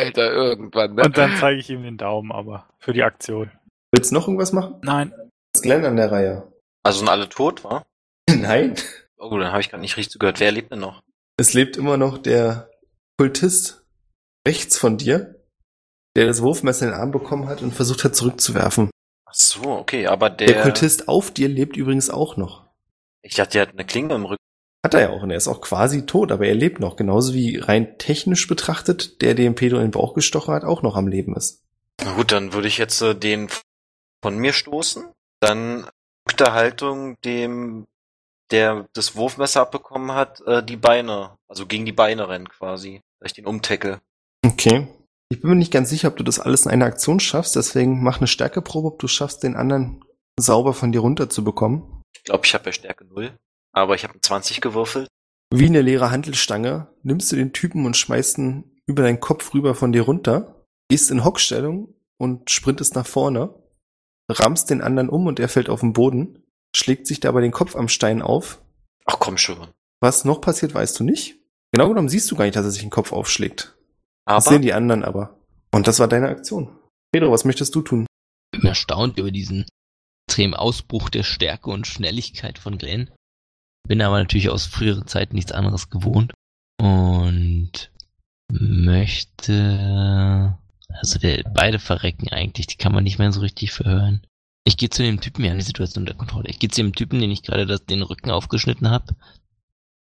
Alter, 0.00 0.32
irgendwann, 0.32 0.94
ne? 0.94 1.04
Und 1.04 1.16
dann 1.16 1.36
zeige 1.36 1.60
ich 1.60 1.70
ihm 1.70 1.82
den 1.82 1.96
Daumen, 1.96 2.32
aber 2.32 2.66
für 2.78 2.92
die 2.92 3.02
Aktion. 3.02 3.50
Willst 3.92 4.10
du 4.10 4.14
noch 4.14 4.26
irgendwas 4.26 4.52
machen? 4.52 4.76
Nein. 4.82 5.12
Ist 5.54 5.62
Glenn 5.62 5.84
an 5.84 5.96
der 5.96 6.10
Reihe? 6.10 6.52
Also 6.82 7.00
sind 7.00 7.08
alle 7.08 7.28
tot, 7.28 7.64
wa? 7.64 7.84
Nein. 8.30 8.74
Oh, 9.18 9.36
dann 9.38 9.50
habe 9.50 9.60
ich 9.60 9.68
gerade 9.70 9.80
nicht 9.82 9.96
richtig 9.96 10.12
zugehört. 10.12 10.40
Wer 10.40 10.52
lebt 10.52 10.72
denn 10.72 10.80
noch? 10.80 11.02
Es 11.36 11.52
lebt 11.52 11.76
immer 11.76 11.96
noch 11.96 12.18
der 12.18 12.70
Kultist 13.18 13.84
rechts 14.46 14.78
von 14.78 14.96
dir, 14.96 15.36
der 16.16 16.26
das 16.26 16.42
Wurfmesser 16.42 16.86
in 16.86 16.92
den 16.92 17.00
Arm 17.00 17.10
bekommen 17.10 17.48
hat 17.48 17.62
und 17.62 17.72
versucht 17.74 18.04
hat 18.04 18.16
zurückzuwerfen. 18.16 18.90
Ach 19.26 19.34
so, 19.34 19.62
okay, 19.64 20.06
aber 20.06 20.30
der, 20.30 20.46
Der, 20.48 20.62
Kultist 20.62 21.08
auf 21.08 21.30
dir 21.30 21.48
lebt 21.48 21.76
übrigens 21.76 22.10
auch 22.10 22.36
noch. 22.36 22.64
ich 23.22 23.34
dachte, 23.34 23.52
der 23.52 23.62
hat 23.62 23.72
eine 23.72 23.84
Klinge 23.84 24.14
im 24.14 24.24
Rücken. 24.24 24.40
Hat 24.82 24.94
er 24.94 25.00
ja 25.00 25.10
auch 25.10 25.22
und 25.22 25.30
er 25.30 25.36
ist 25.36 25.48
auch 25.48 25.60
quasi 25.60 26.06
tot, 26.06 26.32
aber 26.32 26.46
er 26.46 26.54
lebt 26.54 26.80
noch. 26.80 26.96
Genauso 26.96 27.34
wie 27.34 27.58
rein 27.58 27.98
technisch 27.98 28.46
betrachtet, 28.46 29.20
der 29.20 29.34
dem 29.34 29.54
Pedro 29.54 29.76
in 29.76 29.86
den 29.86 29.90
Bauch 29.90 30.14
gestochen 30.14 30.54
hat, 30.54 30.64
auch 30.64 30.82
noch 30.82 30.96
am 30.96 31.06
Leben 31.06 31.36
ist. 31.36 31.62
Na 32.02 32.14
gut, 32.14 32.32
dann 32.32 32.54
würde 32.54 32.68
ich 32.68 32.78
jetzt 32.78 33.00
äh, 33.02 33.14
den 33.14 33.48
von 34.22 34.36
mir 34.38 34.52
stoßen, 34.52 35.04
dann 35.40 35.86
der 36.38 36.52
Haltung 36.52 37.20
dem, 37.22 37.86
der 38.50 38.88
das 38.94 39.16
Wurfmesser 39.16 39.62
abbekommen 39.62 40.12
hat, 40.12 40.40
äh, 40.46 40.62
die 40.62 40.76
Beine, 40.76 41.36
also 41.48 41.66
gegen 41.66 41.84
die 41.84 41.92
Beine 41.92 42.28
rennen 42.28 42.48
quasi, 42.48 43.02
dass 43.18 43.30
ich 43.30 43.34
den 43.34 43.46
umtecke. 43.46 44.00
Okay. 44.44 44.88
Ich 45.32 45.40
bin 45.40 45.50
mir 45.50 45.56
nicht 45.56 45.72
ganz 45.72 45.90
sicher, 45.90 46.08
ob 46.08 46.16
du 46.16 46.24
das 46.24 46.40
alles 46.40 46.66
in 46.66 46.72
einer 46.72 46.86
Aktion 46.86 47.20
schaffst, 47.20 47.54
deswegen 47.54 48.02
mach 48.02 48.18
eine 48.18 48.26
Stärkeprobe, 48.26 48.88
ob 48.88 48.98
du 48.98 49.06
schaffst, 49.06 49.44
den 49.44 49.54
anderen 49.54 50.04
sauber 50.38 50.74
von 50.74 50.90
dir 50.90 51.00
runterzubekommen. 51.00 52.02
Ich 52.16 52.24
glaube, 52.24 52.44
ich 52.46 52.54
habe 52.54 52.64
ja 52.66 52.72
Stärke 52.72 53.04
0, 53.04 53.38
aber 53.72 53.94
ich 53.94 54.04
habe 54.04 54.14
eine 54.14 54.20
20 54.20 54.60
gewürfelt. 54.60 55.08
Wie 55.52 55.66
eine 55.66 55.82
leere 55.82 56.10
Handelstange 56.10 56.88
nimmst 57.02 57.30
du 57.32 57.36
den 57.36 57.52
Typen 57.52 57.86
und 57.86 57.96
schmeißt 57.96 58.38
ihn 58.38 58.80
über 58.86 59.02
deinen 59.02 59.20
Kopf 59.20 59.52
rüber 59.54 59.74
von 59.74 59.92
dir 59.92 60.02
runter, 60.02 60.64
gehst 60.88 61.10
in 61.10 61.24
Hockstellung 61.24 61.94
und 62.18 62.50
sprintest 62.50 62.94
nach 62.94 63.06
vorne, 63.06 63.54
rammst 64.28 64.70
den 64.70 64.82
anderen 64.82 65.08
um 65.08 65.26
und 65.26 65.40
er 65.40 65.48
fällt 65.48 65.68
auf 65.68 65.80
den 65.80 65.92
Boden, 65.92 66.44
schlägt 66.74 67.06
sich 67.06 67.20
dabei 67.20 67.40
den 67.40 67.52
Kopf 67.52 67.74
am 67.76 67.88
Stein 67.88 68.22
auf. 68.22 68.62
Ach 69.06 69.18
komm 69.18 69.38
schon. 69.38 69.68
Was 70.00 70.24
noch 70.24 70.40
passiert, 70.40 70.74
weißt 70.74 71.00
du 71.00 71.04
nicht. 71.04 71.36
Genau 71.72 71.88
genommen 71.88 72.08
siehst 72.08 72.30
du 72.30 72.36
gar 72.36 72.44
nicht, 72.44 72.56
dass 72.56 72.64
er 72.64 72.70
sich 72.70 72.82
den 72.82 72.90
Kopf 72.90 73.12
aufschlägt. 73.12 73.76
Das 74.24 74.46
Aber 74.46 74.54
sehen 74.54 74.62
die 74.62 74.72
anderen 74.72 75.04
aber. 75.04 75.38
Und 75.72 75.86
das 75.86 75.98
war 75.98 76.08
deine 76.08 76.28
Aktion. 76.28 76.76
Pedro, 77.12 77.30
was 77.32 77.44
möchtest 77.44 77.74
du 77.74 77.82
tun? 77.82 78.06
bin 78.60 78.68
erstaunt 78.68 79.18
über 79.18 79.30
diesen 79.30 79.66
extremen 80.28 80.54
Ausbruch 80.54 81.10
der 81.10 81.22
Stärke 81.22 81.70
und 81.70 81.86
Schnelligkeit 81.86 82.58
von 82.58 82.78
Glenn. 82.78 83.10
Bin 83.88 84.02
aber 84.02 84.18
natürlich 84.18 84.50
aus 84.50 84.66
früheren 84.66 85.06
Zeiten 85.06 85.34
nichts 85.34 85.52
anderes 85.52 85.90
gewohnt. 85.90 86.32
Und 86.80 87.90
möchte. 88.52 90.56
Also 90.88 91.18
der, 91.18 91.44
beide 91.54 91.78
verrecken 91.78 92.28
eigentlich, 92.30 92.66
die 92.66 92.76
kann 92.76 92.92
man 92.92 93.04
nicht 93.04 93.18
mehr 93.18 93.32
so 93.32 93.40
richtig 93.40 93.72
verhören. 93.72 94.22
Ich 94.64 94.76
gehe 94.76 94.90
zu 94.90 95.02
dem 95.02 95.20
Typen, 95.20 95.44
ja, 95.44 95.54
die 95.54 95.62
Situation 95.62 96.02
unter 96.02 96.14
Kontrolle. 96.14 96.48
Ich 96.48 96.58
gehe 96.58 96.68
zu 96.68 96.82
dem 96.82 96.94
Typen, 96.94 97.20
den 97.20 97.30
ich 97.30 97.42
gerade 97.42 97.66
das, 97.66 97.86
den 97.86 98.02
Rücken 98.02 98.30
aufgeschnitten 98.30 98.90
habe, 98.90 99.14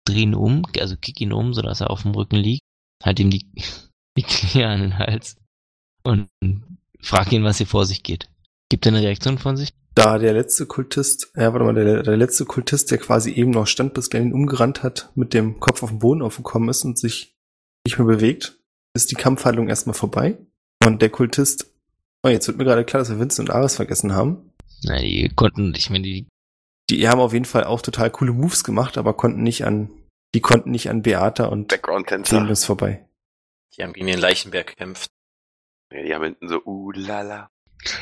dreh 0.05 0.23
ihn 0.23 0.35
um, 0.35 0.65
also 0.79 0.97
kick 0.97 1.21
ihn 1.21 1.31
um, 1.31 1.53
sodass 1.53 1.81
er 1.81 1.89
auf 1.89 2.01
dem 2.01 2.11
Rücken 2.11 2.37
liegt, 2.37 2.63
halt 3.03 3.19
ihm 3.19 3.29
die, 3.29 3.45
die 4.17 4.23
Klinge 4.23 4.67
an 4.67 4.81
den 4.81 4.97
Hals 4.97 5.37
und 6.03 6.27
frag 7.01 7.31
ihn, 7.31 7.43
was 7.43 7.57
hier 7.57 7.67
vor 7.67 7.85
sich 7.85 8.03
geht. 8.03 8.29
Gibt 8.69 8.85
er 8.85 8.93
eine 8.93 9.01
Reaktion 9.01 9.37
von 9.37 9.57
sich? 9.57 9.73
da 9.99 10.17
der 10.17 10.33
letzte 10.33 10.65
Kultist, 10.65 11.31
ja, 11.35 11.51
warte 11.51 11.65
mal, 11.65 11.73
der, 11.73 12.03
der 12.03 12.15
letzte 12.15 12.45
Kultist, 12.45 12.89
der 12.89 12.99
quasi 12.99 13.33
eben 13.33 13.51
noch 13.51 13.67
stand, 13.67 13.93
bis 13.93 14.09
Glenn 14.09 14.27
ihn 14.27 14.33
umgerannt 14.33 14.81
hat, 14.81 15.11
mit 15.15 15.33
dem 15.33 15.59
Kopf 15.59 15.83
auf 15.83 15.89
den 15.89 15.99
Boden 15.99 16.21
aufgekommen 16.21 16.69
ist 16.69 16.85
und 16.85 16.97
sich 16.97 17.35
nicht 17.85 17.97
mehr 17.97 18.07
bewegt, 18.07 18.57
ist 18.95 19.11
die 19.11 19.15
Kampfhandlung 19.15 19.67
erstmal 19.67 19.93
vorbei. 19.93 20.37
Und 20.85 21.01
der 21.01 21.09
Kultist, 21.09 21.73
oh, 22.23 22.29
jetzt 22.29 22.47
wird 22.47 22.57
mir 22.57 22.63
gerade 22.63 22.85
klar, 22.85 22.99
dass 22.99 23.09
wir 23.09 23.19
Vincent 23.19 23.49
und 23.49 23.55
Ares 23.55 23.75
vergessen 23.75 24.13
haben. 24.13 24.53
Na, 24.83 24.99
die 24.99 25.29
konnten, 25.35 25.73
ich 25.75 25.89
meine, 25.89 26.03
die, 26.03 26.27
Die 26.89 27.09
haben 27.09 27.19
auf 27.19 27.33
jeden 27.33 27.45
Fall 27.45 27.65
auch 27.65 27.81
total 27.81 28.09
coole 28.09 28.31
Moves 28.31 28.63
gemacht, 28.63 28.97
aber 28.97 29.13
konnten 29.13 29.43
nicht 29.43 29.65
an, 29.65 29.89
die 30.33 30.39
konnten 30.39 30.71
nicht 30.71 30.89
an 30.89 31.01
Beata 31.01 31.47
und 31.47 31.67
Background-Tänzer. 31.67 32.55
Vorbei. 32.55 33.05
Die 33.75 33.83
haben 33.83 33.91
gegen 33.91 34.07
den 34.07 34.19
Leichenberg 34.19 34.67
gekämpft. 34.67 35.11
Ja, 35.91 36.03
die 36.03 36.15
haben 36.15 36.23
hinten 36.23 36.47
so, 36.47 36.61
uh, 36.63 36.91
lala. 36.91 37.49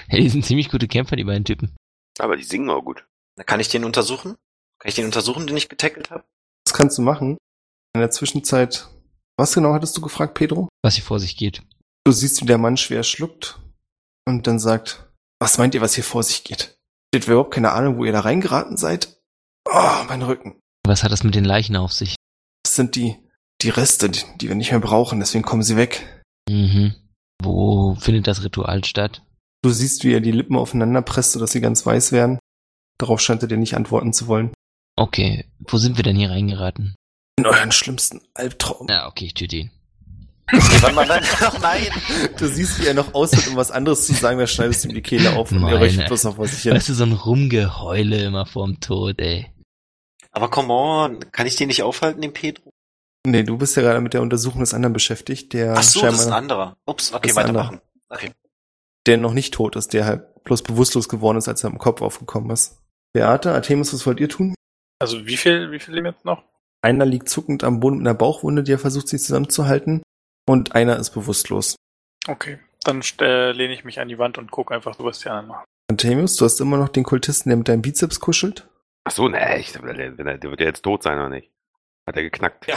Hey, 0.07 0.21
die 0.21 0.30
sind 0.30 0.45
ziemlich 0.45 0.69
gute 0.69 0.88
Kämpfer, 0.88 1.15
die 1.15 1.23
beiden 1.23 1.45
Typen. 1.45 1.75
Aber 2.19 2.36
die 2.36 2.43
singen 2.43 2.69
auch 2.69 2.82
gut. 2.82 3.05
Na, 3.36 3.43
kann 3.43 3.59
ich 3.59 3.69
den 3.69 3.86
untersuchen? 3.86 4.36
Kann 4.80 4.89
ich 4.89 4.95
den 4.95 5.05
untersuchen, 5.05 5.47
den 5.47 5.57
ich 5.57 5.69
getackelt 5.69 6.09
habe? 6.09 6.23
Was 6.65 6.73
kannst 6.73 6.97
du 6.97 7.01
machen? 7.01 7.38
In 7.93 8.01
der 8.01 8.11
Zwischenzeit, 8.11 8.88
was 9.38 9.53
genau 9.53 9.73
hattest 9.73 9.95
du 9.97 10.01
gefragt, 10.01 10.34
Pedro? 10.34 10.67
Was 10.84 10.95
hier 10.95 11.03
vor 11.03 11.19
sich 11.19 11.38
geht. 11.38 11.63
Du 12.05 12.11
siehst, 12.11 12.41
wie 12.41 12.45
der 12.45 12.57
Mann 12.57 12.78
schwer 12.78 13.03
schluckt 13.03 13.59
und 14.25 14.47
dann 14.47 14.59
sagt, 14.59 15.11
was 15.39 15.57
meint 15.57 15.75
ihr, 15.75 15.82
was 15.82 15.95
hier 15.95 16.03
vor 16.03 16.23
sich 16.23 16.43
geht? 16.43 16.78
Ihr 17.13 17.23
überhaupt 17.23 17.53
keine 17.53 17.71
Ahnung, 17.71 17.97
wo 17.97 18.05
ihr 18.05 18.11
da 18.11 18.21
reingeraten 18.21 18.78
seid? 18.78 19.19
Oh, 19.69 20.03
mein 20.07 20.21
Rücken. 20.21 20.59
Was 20.86 21.03
hat 21.03 21.11
das 21.11 21.23
mit 21.23 21.36
den 21.36 21.45
Leichen 21.45 21.75
auf 21.75 21.93
sich? 21.93 22.15
Das 22.63 22.75
sind 22.75 22.95
die, 22.95 23.17
die 23.61 23.69
Reste, 23.69 24.09
die, 24.09 24.21
die 24.39 24.47
wir 24.47 24.55
nicht 24.55 24.71
mehr 24.71 24.80
brauchen, 24.80 25.19
deswegen 25.19 25.43
kommen 25.43 25.63
sie 25.63 25.78
weg. 25.78 26.23
Mhm. 26.49 26.95
Wo 27.41 27.95
findet 27.95 28.28
das 28.28 28.43
Ritual 28.43 28.84
statt? 28.84 29.21
Du 29.64 29.72
siehst, 29.72 30.03
wie 30.03 30.14
er 30.14 30.22
die 30.22 30.32
Lippen 30.32 30.55
aufeinander 30.55 31.01
presst, 31.01 31.34
sodass 31.34 31.51
sie 31.51 31.62
ganz 31.62 31.86
weiß 31.86 32.12
werden. 32.12 32.39
Darauf 32.97 33.20
scheint 33.22 33.41
er 33.41 33.47
dir 33.47 33.58
nicht 33.58 33.76
antworten 33.76 34.14
zu 34.14 34.28
wollen. 34.28 34.51
Okay, 34.95 35.45
wo 35.60 35.78
sind 35.78 35.97
wir 35.97 36.03
denn 36.03 36.16
hier 36.16 36.32
reingeraten? 36.32 36.95
In 37.38 37.45
euren 37.45 37.72
schlimmsten 37.72 38.22
Albtraum. 38.34 38.88
Ja, 38.89 39.08
okay, 39.08 39.26
ich 39.26 39.34
töte 39.36 39.55
ihn. 39.55 39.72
Warte 40.51 40.95
mal, 40.95 41.05
nein, 41.05 41.24
ach 41.41 41.60
nein. 41.62 41.88
Du 42.38 42.47
siehst, 42.47 42.82
wie 42.82 42.88
er 42.88 42.93
noch 42.93 43.14
aushört, 43.14 43.47
um 43.47 43.58
was 43.58 43.70
anderes 43.70 44.08
zu 44.08 44.14
sagen, 44.14 44.39
da 44.39 44.47
schneidest 44.47 44.84
du 44.86 44.89
ihm 44.89 44.95
die 44.95 45.01
Kehle 45.01 45.36
auf 45.36 45.51
und 45.51 45.64
er 45.64 45.80
röchelt 45.80 46.08
bloß 46.08 46.24
noch 46.24 46.36
vor 46.38 46.47
sich 46.47 46.64
hin. 46.64 46.74
Weißt 46.74 46.89
du, 46.89 46.93
so 46.93 47.03
ein 47.03 47.12
Rumgeheule 47.12 48.24
immer 48.24 48.45
vorm 48.45 48.80
Tod, 48.80 49.20
ey. 49.20 49.51
Aber 50.32 50.49
come 50.49 50.74
on, 50.74 51.32
kann 51.32 51.47
ich 51.47 51.58
den 51.58 51.68
nicht 51.68 51.84
aufhalten, 51.84 52.22
den 52.22 52.34
Pedro? 52.34 52.72
Nee, 53.26 53.43
du 53.43 53.58
bist 53.58 53.76
ja 53.76 53.82
gerade 53.82 53.99
mit 53.99 54.14
der 54.14 54.22
Untersuchung 54.22 54.62
des 54.62 54.74
anderen 54.74 54.93
beschäftigt, 54.93 55.51
der 55.51 55.74
Ach 55.76 55.84
so, 55.84 56.01
das 56.01 56.22
ist 56.22 56.28
ein 56.28 56.34
anderer. 56.34 56.78
Ups, 56.86 57.12
okay, 57.12 57.36
weitermachen. 57.36 57.82
Okay. 58.08 58.32
Der 59.08 59.18
noch 59.18 59.34
nicht 59.34 59.53
tot 59.53 59.76
ist, 59.76 59.93
der 59.93 60.05
halt 60.05 60.43
bloß 60.43 60.64
bewusstlos 60.64 61.10
geworden 61.10 61.38
ist, 61.38 61.47
als 61.47 61.64
er 61.64 61.70
im 61.70 61.78
Kopf 61.78 62.01
aufgekommen 62.01 62.51
ist. 62.51 62.82
Beate, 63.14 63.53
Artemis, 63.53 63.93
was 63.93 64.05
wollt 64.05 64.20
ihr 64.20 64.30
tun? 64.30 64.55
Also 64.99 65.26
wie 65.26 65.38
viel, 65.38 65.72
wie 65.72 65.80
viel 65.80 65.95
leben 65.95 66.08
jetzt 66.08 66.26
noch? 66.26 66.43
Einer 66.82 67.05
liegt 67.05 67.30
zuckend 67.30 67.64
am 67.64 67.80
Boden 67.80 67.97
mit 67.97 68.08
einer 68.08 68.18
Bauchwunde, 68.18 68.64
die 68.64 68.74
er 68.74 68.80
versucht, 68.80 69.08
sich 69.08 69.22
zusammenzuhalten. 69.22 70.01
Und 70.47 70.76
einer 70.76 70.97
ist 70.97 71.12
bewusstlos. 71.12 71.76
Okay. 72.28 72.60
Dann 72.84 73.01
äh, 73.20 73.51
lehne 73.51 73.74
ich 73.74 73.84
mich 73.84 73.99
an 73.99 74.08
die 74.08 74.18
Wand 74.18 74.38
und 74.38 74.51
gucke 74.51 74.74
einfach 74.74 74.95
so, 74.95 75.03
was 75.03 75.20
die 75.20 75.30
anderen 75.30 75.47
machen. 75.47 75.66
Artemis, 75.91 76.36
du 76.36 76.45
hast 76.45 76.62
immer 76.62 76.78
noch 76.78 76.89
den 76.89 77.03
Kultisten, 77.03 77.49
der 77.49 77.58
mit 77.58 77.68
deinem 77.68 77.82
Bizeps 77.82 78.20
kuschelt. 78.20 78.68
Ach 79.03 79.12
so, 79.12 79.28
ne, 79.28 79.60
ich, 79.60 79.74
wenn 79.82 80.28
er, 80.28 80.38
der 80.38 80.49
wird 80.49 80.60
ja 80.60 80.68
jetzt 80.68 80.84
tot 80.84 81.03
sein, 81.03 81.18
oder 81.18 81.30
nicht? 81.30 81.51
Hat 82.05 82.16
er 82.16 82.24
geknackt? 82.24 82.68
Ja. 82.68 82.76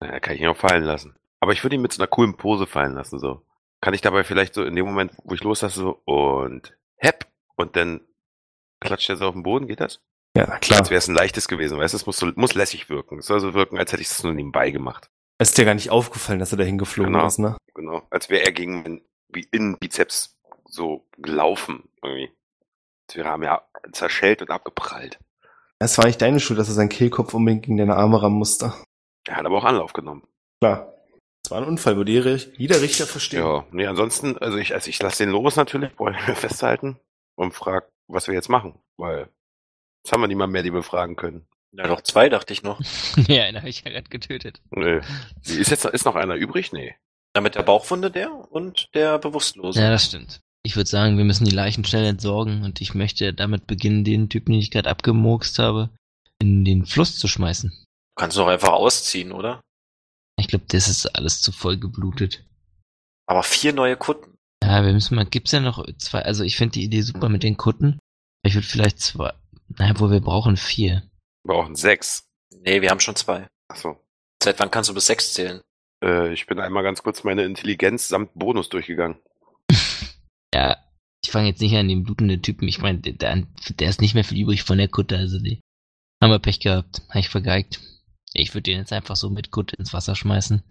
Na, 0.00 0.20
kann 0.20 0.34
ich 0.34 0.40
ihn 0.40 0.48
auch 0.48 0.56
fallen 0.56 0.84
lassen. 0.84 1.14
Aber 1.40 1.52
ich 1.52 1.64
würde 1.64 1.76
ihn 1.76 1.82
mit 1.82 1.92
so 1.92 2.00
einer 2.00 2.08
coolen 2.08 2.36
Pose 2.36 2.66
fallen 2.66 2.94
lassen, 2.94 3.18
so. 3.18 3.42
Kann 3.82 3.92
ich 3.94 4.00
dabei 4.00 4.24
vielleicht 4.24 4.54
so 4.54 4.64
in 4.64 4.74
dem 4.76 4.86
Moment, 4.86 5.12
wo 5.24 5.34
ich 5.34 5.42
loslasse, 5.42 5.78
so 5.80 6.00
und 6.06 6.74
hepp 6.96 7.26
und 7.56 7.76
dann 7.76 8.00
klatscht 8.80 9.10
er 9.10 9.16
so 9.16 9.26
auf 9.26 9.34
den 9.34 9.42
Boden, 9.42 9.66
geht 9.66 9.80
das? 9.80 10.00
Ja, 10.36 10.46
klar. 10.58 10.78
Als 10.80 10.88
wäre 10.90 10.98
es 10.98 11.08
ein 11.08 11.14
leichtes 11.14 11.46
gewesen, 11.48 11.76
weißt 11.78 11.92
du, 11.92 11.96
es 11.96 12.06
muss, 12.06 12.16
so, 12.16 12.26
muss 12.36 12.54
lässig 12.54 12.88
wirken. 12.88 13.18
Es 13.18 13.26
soll 13.26 13.40
so 13.40 13.52
wirken, 13.52 13.76
als 13.78 13.92
hätte 13.92 14.00
ich 14.00 14.08
es 14.08 14.22
nur 14.22 14.32
nebenbei 14.32 14.70
gemacht. 14.70 15.10
Es 15.38 15.50
ist 15.50 15.58
dir 15.58 15.64
gar 15.66 15.74
nicht 15.74 15.90
aufgefallen, 15.90 16.38
dass 16.38 16.52
er 16.52 16.58
da 16.58 16.64
hingeflogen 16.64 17.12
Genau. 17.12 17.26
ist, 17.26 17.38
ne? 17.38 17.56
Genau. 17.74 18.02
Als 18.08 18.30
wäre 18.30 18.44
er 18.46 18.52
gegen 18.52 19.02
Bi- 19.28 19.46
Innenbizeps 19.50 20.38
so 20.64 21.04
gelaufen, 21.18 21.88
irgendwie. 22.02 22.30
Als 23.08 23.16
wäre 23.16 23.28
er 23.28 23.36
mir 23.38 23.62
zerschellt 23.92 24.40
und 24.40 24.50
abgeprallt. 24.50 25.18
Es 25.80 25.98
war 25.98 26.06
nicht 26.06 26.22
deine 26.22 26.38
Schuld, 26.38 26.58
dass 26.60 26.68
er 26.68 26.74
seinen 26.74 26.88
Kehlkopf 26.88 27.34
unbedingt 27.34 27.64
gegen 27.64 27.76
deine 27.76 27.96
Arme 27.96 28.22
rammen 28.22 28.38
musste. 28.38 28.72
Er 29.26 29.36
hat 29.36 29.44
aber 29.44 29.58
auch 29.58 29.64
Anlauf 29.64 29.92
genommen. 29.92 30.22
Klar. 30.60 30.94
War 31.52 31.60
ein 31.60 31.68
Unfall, 31.68 31.98
würde 31.98 32.12
jeder 32.12 32.38
jeder 32.56 32.80
Richter 32.80 33.06
verstehen. 33.06 33.44
Ja, 33.44 33.66
nee, 33.72 33.84
ansonsten, 33.84 34.38
also 34.38 34.56
ich, 34.56 34.72
also 34.72 34.88
ich 34.88 35.02
lasse 35.02 35.22
den 35.22 35.30
los 35.30 35.56
natürlich, 35.56 35.90
wollte 35.98 36.18
ich 36.18 36.26
mir 36.26 36.34
festhalten 36.34 36.96
und 37.34 37.52
frag, 37.52 37.90
was 38.08 38.26
wir 38.26 38.32
jetzt 38.32 38.48
machen, 38.48 38.78
weil 38.96 39.28
jetzt 40.02 40.12
haben 40.12 40.22
wir 40.22 40.28
niemand 40.28 40.50
mehr, 40.50 40.62
die 40.62 40.72
wir 40.72 40.82
fragen 40.82 41.14
können. 41.14 41.46
Na 41.70 41.86
doch, 41.86 42.00
zwei 42.00 42.30
dachte 42.30 42.54
ich 42.54 42.62
noch. 42.62 42.80
ja, 43.28 43.44
einen 43.44 43.58
habe 43.58 43.68
ich 43.68 43.84
ja 43.84 43.90
gerade 43.90 44.08
getötet. 44.08 44.62
Nee. 44.70 45.00
Ist 45.44 45.70
jetzt 45.70 45.84
ist 45.84 46.06
noch 46.06 46.14
einer 46.14 46.36
übrig? 46.36 46.72
Nee. 46.72 46.94
Na, 47.34 47.42
mit 47.42 47.54
der 47.54 47.64
Bauchwunde 47.64 48.10
der 48.10 48.32
und 48.32 48.88
der 48.94 49.18
Bewusstlose. 49.18 49.78
Ja, 49.78 49.90
das 49.90 50.06
stimmt. 50.06 50.40
Ich 50.62 50.76
würde 50.76 50.88
sagen, 50.88 51.18
wir 51.18 51.26
müssen 51.26 51.44
die 51.44 51.54
Leichen 51.54 51.84
schnell 51.84 52.06
entsorgen 52.06 52.64
und 52.64 52.80
ich 52.80 52.94
möchte 52.94 53.34
damit 53.34 53.66
beginnen, 53.66 54.04
den 54.04 54.30
Typen, 54.30 54.52
den 54.52 54.60
ich 54.60 54.70
gerade 54.70 54.88
abgemurkst 54.88 55.58
habe, 55.58 55.90
in 56.38 56.64
den 56.64 56.86
Fluss 56.86 57.18
zu 57.18 57.28
schmeißen. 57.28 57.68
Du 57.70 58.14
kannst 58.16 58.38
doch 58.38 58.46
einfach 58.46 58.72
ausziehen, 58.72 59.32
oder? 59.32 59.60
Ich 60.38 60.48
glaube, 60.48 60.64
das 60.68 60.88
ist 60.88 61.06
alles 61.06 61.40
zu 61.40 61.52
voll 61.52 61.78
geblutet. 61.78 62.44
Aber 63.26 63.42
vier 63.42 63.72
neue 63.72 63.96
Kutten. 63.96 64.36
Ja, 64.62 64.84
wir 64.84 64.92
müssen 64.92 65.14
mal, 65.14 65.26
gibt's 65.26 65.52
ja 65.52 65.60
noch 65.60 65.84
zwei, 65.98 66.22
also 66.22 66.44
ich 66.44 66.56
finde 66.56 66.74
die 66.74 66.84
Idee 66.84 67.02
super 67.02 67.28
mit 67.28 67.42
den 67.42 67.56
Kutten. 67.56 67.98
Ich 68.44 68.54
würde 68.54 68.66
vielleicht 68.66 69.00
zwei, 69.00 69.32
naja, 69.68 69.94
wo 69.98 70.10
wir 70.10 70.20
brauchen 70.20 70.56
vier. 70.56 71.02
Wir 71.44 71.54
brauchen 71.54 71.74
sechs. 71.74 72.24
Nee, 72.60 72.80
wir 72.80 72.90
haben 72.90 73.00
schon 73.00 73.16
zwei. 73.16 73.48
Ach 73.68 73.76
so. 73.76 73.96
Seit 74.42 74.58
wann 74.60 74.70
kannst 74.70 74.90
du 74.90 74.94
bis 74.94 75.06
sechs 75.06 75.34
zählen? 75.34 75.60
Äh, 76.04 76.32
ich 76.32 76.46
bin 76.46 76.58
einmal 76.60 76.82
ganz 76.82 77.02
kurz 77.02 77.24
meine 77.24 77.44
Intelligenz 77.44 78.08
samt 78.08 78.34
Bonus 78.34 78.68
durchgegangen. 78.68 79.18
Ja, 80.54 80.76
ich 81.24 81.30
fange 81.30 81.48
jetzt 81.48 81.62
nicht 81.62 81.74
an 81.76 81.88
den 81.88 82.02
blutenden 82.02 82.42
Typen. 82.42 82.68
Ich 82.68 82.78
meine, 82.78 82.98
der, 82.98 83.14
der 83.14 83.46
der 83.70 83.88
ist 83.88 84.02
nicht 84.02 84.12
mehr 84.14 84.22
viel 84.22 84.42
übrig 84.42 84.64
von 84.64 84.76
der 84.76 84.88
Kutte, 84.88 85.16
also 85.16 85.38
die 85.38 85.62
haben 86.22 86.30
wir 86.30 86.38
Pech 86.40 86.60
gehabt. 86.60 87.00
Habe 87.08 87.20
ich 87.20 87.30
vergeigt. 87.30 87.80
Ich 88.34 88.54
würde 88.54 88.70
den 88.70 88.78
jetzt 88.78 88.92
einfach 88.92 89.16
so 89.16 89.30
mit 89.30 89.50
Kutte 89.50 89.76
ins 89.76 89.92
Wasser 89.92 90.14
schmeißen. 90.14 90.62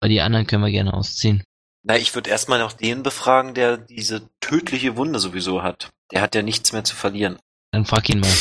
Aber 0.00 0.08
die 0.08 0.20
anderen 0.20 0.46
können 0.46 0.64
wir 0.64 0.70
gerne 0.70 0.94
ausziehen. 0.94 1.42
Na, 1.82 1.96
ich 1.96 2.14
würde 2.14 2.30
erstmal 2.30 2.58
noch 2.58 2.72
den 2.72 3.02
befragen, 3.02 3.54
der 3.54 3.78
diese 3.78 4.28
tödliche 4.40 4.96
Wunde 4.96 5.18
sowieso 5.18 5.62
hat. 5.62 5.90
Der 6.12 6.20
hat 6.20 6.34
ja 6.34 6.42
nichts 6.42 6.72
mehr 6.72 6.84
zu 6.84 6.94
verlieren. 6.94 7.38
Dann 7.72 7.86
frag 7.86 8.08
ihn 8.08 8.20
mal. 8.20 8.32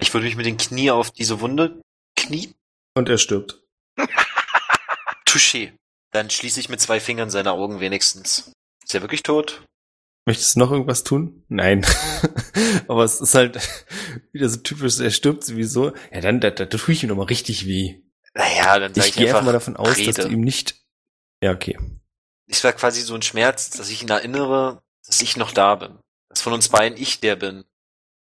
Ich 0.00 0.14
würde 0.14 0.26
mich 0.26 0.36
mit 0.36 0.46
den 0.46 0.56
Knie 0.56 0.90
auf 0.90 1.10
diese 1.10 1.40
Wunde 1.40 1.80
knien. 2.16 2.54
Und 2.94 3.08
er 3.08 3.18
stirbt. 3.18 3.60
Touché. 5.26 5.72
Dann 6.12 6.30
schließe 6.30 6.60
ich 6.60 6.68
mit 6.68 6.80
zwei 6.80 7.00
Fingern 7.00 7.30
seine 7.30 7.52
Augen 7.52 7.80
wenigstens. 7.80 8.52
Ist 8.84 8.94
er 8.94 9.02
wirklich 9.02 9.22
tot? 9.22 9.64
Möchtest 10.28 10.56
du 10.56 10.58
noch 10.58 10.72
irgendwas 10.72 11.04
tun? 11.04 11.42
Nein. 11.48 11.86
Aber 12.86 13.02
es 13.02 13.18
ist 13.18 13.34
halt 13.34 13.66
wieder 14.32 14.46
so 14.50 14.58
typisch, 14.58 15.00
er 15.00 15.10
stirbt 15.10 15.42
sowieso. 15.42 15.92
Ja, 16.12 16.20
dann, 16.20 16.38
da, 16.38 16.50
da, 16.50 16.66
tue 16.66 16.92
ich 16.92 17.02
ihm 17.02 17.08
nochmal 17.08 17.28
richtig 17.28 17.66
weh. 17.66 18.02
Naja, 18.34 18.78
dann 18.78 18.92
sage 18.92 19.08
Ich 19.08 19.12
ich, 19.12 19.16
gehe 19.16 19.28
einfach 19.28 19.38
einfach 19.38 19.46
mal 19.46 19.52
davon 19.52 19.76
aus, 19.78 19.96
Rede. 19.96 20.12
dass 20.12 20.26
du 20.26 20.30
ihm 20.30 20.42
nicht. 20.42 20.84
Ja, 21.42 21.52
okay. 21.52 21.78
Ich 22.46 22.62
war 22.62 22.74
quasi 22.74 23.00
so 23.00 23.14
ein 23.14 23.22
Schmerz, 23.22 23.70
dass 23.70 23.88
ich 23.88 24.02
ihn 24.02 24.10
erinnere, 24.10 24.82
dass 25.06 25.22
ich 25.22 25.38
noch 25.38 25.50
da 25.50 25.76
bin. 25.76 25.98
Dass 26.28 26.42
von 26.42 26.52
uns 26.52 26.68
beiden 26.68 26.98
ich 26.98 27.20
der 27.20 27.36
bin, 27.36 27.64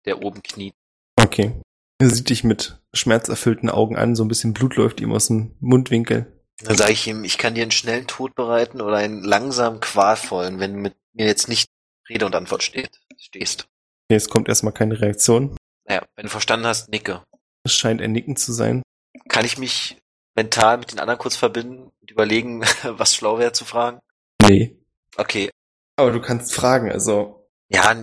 der 0.05 0.23
oben 0.23 0.41
kniet. 0.41 0.75
Okay. 1.17 1.59
Er 1.99 2.09
sieht 2.09 2.29
dich 2.29 2.45
mit 2.45 2.79
schmerzerfüllten 2.93 3.69
Augen 3.69 3.97
an, 3.97 4.15
so 4.15 4.23
ein 4.23 4.29
bisschen 4.29 4.53
Blut 4.53 4.77
läuft 4.77 5.01
ihm 5.01 5.11
aus 5.11 5.27
dem 5.27 5.57
Mundwinkel. 5.59 6.41
Dann 6.63 6.77
sage 6.77 6.93
ich 6.93 7.05
ihm, 7.05 7.25
ich 7.25 7.37
kann 7.37 7.53
dir 7.53 7.63
einen 7.63 7.71
schnellen 7.71 8.07
Tod 8.07 8.33
bereiten 8.33 8.79
oder 8.79 8.95
einen 8.95 9.25
langsamen, 9.25 9.81
qualvollen, 9.81 10.61
wenn 10.61 10.75
mit 10.75 10.95
mir 11.11 11.25
jetzt 11.25 11.49
nicht 11.49 11.69
Rede 12.09 12.25
und 12.25 12.35
Antwort 12.35 12.63
steht, 12.63 12.99
stehst. 13.17 13.67
Okay, 14.09 14.15
es 14.15 14.29
kommt 14.29 14.47
erstmal 14.47 14.73
keine 14.73 14.99
Reaktion. 14.99 15.57
Naja, 15.85 16.05
wenn 16.15 16.23
du 16.23 16.29
verstanden 16.29 16.67
hast, 16.67 16.89
nicke. 16.89 17.23
Es 17.63 17.73
scheint 17.73 18.01
ein 18.01 18.11
Nicken 18.11 18.35
zu 18.35 18.53
sein. 18.53 18.81
Kann 19.27 19.45
ich 19.45 19.57
mich 19.57 19.97
mental 20.35 20.77
mit 20.77 20.91
den 20.91 20.99
anderen 20.99 21.19
kurz 21.19 21.35
verbinden 21.35 21.91
und 22.01 22.11
überlegen, 22.11 22.61
was 22.83 23.15
schlau 23.15 23.39
wäre 23.39 23.51
zu 23.51 23.65
fragen? 23.65 23.99
Nee. 24.41 24.77
Okay. 25.17 25.49
Aber 25.97 26.11
du 26.11 26.21
kannst 26.21 26.53
fragen, 26.53 26.91
also. 26.91 27.49
Ja, 27.69 27.93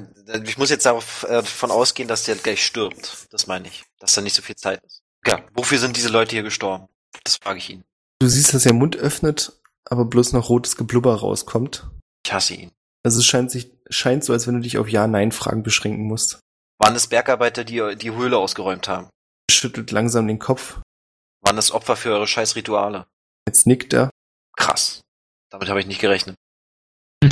ich 0.44 0.58
muss 0.58 0.68
jetzt 0.68 0.84
äh, 0.84 0.92
davon 1.28 1.70
ausgehen, 1.70 2.08
dass 2.08 2.24
der 2.24 2.34
gleich 2.34 2.64
stirbt. 2.64 3.28
Das 3.30 3.46
meine 3.46 3.68
ich. 3.68 3.84
Dass 3.98 4.14
da 4.14 4.20
nicht 4.20 4.34
so 4.34 4.42
viel 4.42 4.56
Zeit 4.56 4.82
ist. 4.84 5.02
Ja, 5.26 5.42
wofür 5.54 5.78
sind 5.78 5.96
diese 5.96 6.10
Leute 6.10 6.32
hier 6.32 6.42
gestorben? 6.42 6.88
Das 7.22 7.36
frage 7.36 7.58
ich 7.58 7.70
ihn. 7.70 7.84
Du 8.18 8.28
siehst, 8.28 8.52
dass 8.52 8.66
er 8.66 8.74
Mund 8.74 8.96
öffnet, 8.96 9.52
aber 9.84 10.04
bloß 10.04 10.32
noch 10.32 10.50
rotes 10.50 10.76
Geblubber 10.76 11.14
rauskommt. 11.14 11.88
Ich 12.26 12.32
hasse 12.32 12.54
ihn. 12.54 12.72
Also 13.02 13.20
es 13.20 13.26
scheint 13.26 13.50
sich, 13.50 13.70
scheint 13.94 14.24
so, 14.24 14.32
als 14.32 14.46
wenn 14.46 14.54
du 14.54 14.60
dich 14.60 14.78
auf 14.78 14.88
Ja-Nein-Fragen 14.88 15.62
beschränken 15.62 16.04
musst. 16.06 16.40
Waren 16.78 16.94
es 16.96 17.06
Bergarbeiter, 17.06 17.64
die 17.64 17.96
die 17.96 18.10
Höhle 18.12 18.38
ausgeräumt 18.38 18.88
haben? 18.88 19.08
Schüttelt 19.50 19.90
langsam 19.90 20.26
den 20.26 20.38
Kopf. 20.38 20.80
Waren 21.42 21.58
es 21.58 21.70
Opfer 21.70 21.96
für 21.96 22.10
eure 22.12 22.26
scheiß 22.26 22.56
Rituale? 22.56 23.06
Jetzt 23.46 23.66
nickt 23.66 23.92
er. 23.92 24.10
Krass. 24.56 25.02
Damit 25.50 25.68
habe 25.68 25.80
ich 25.80 25.86
nicht 25.86 26.00
gerechnet. 26.00 26.36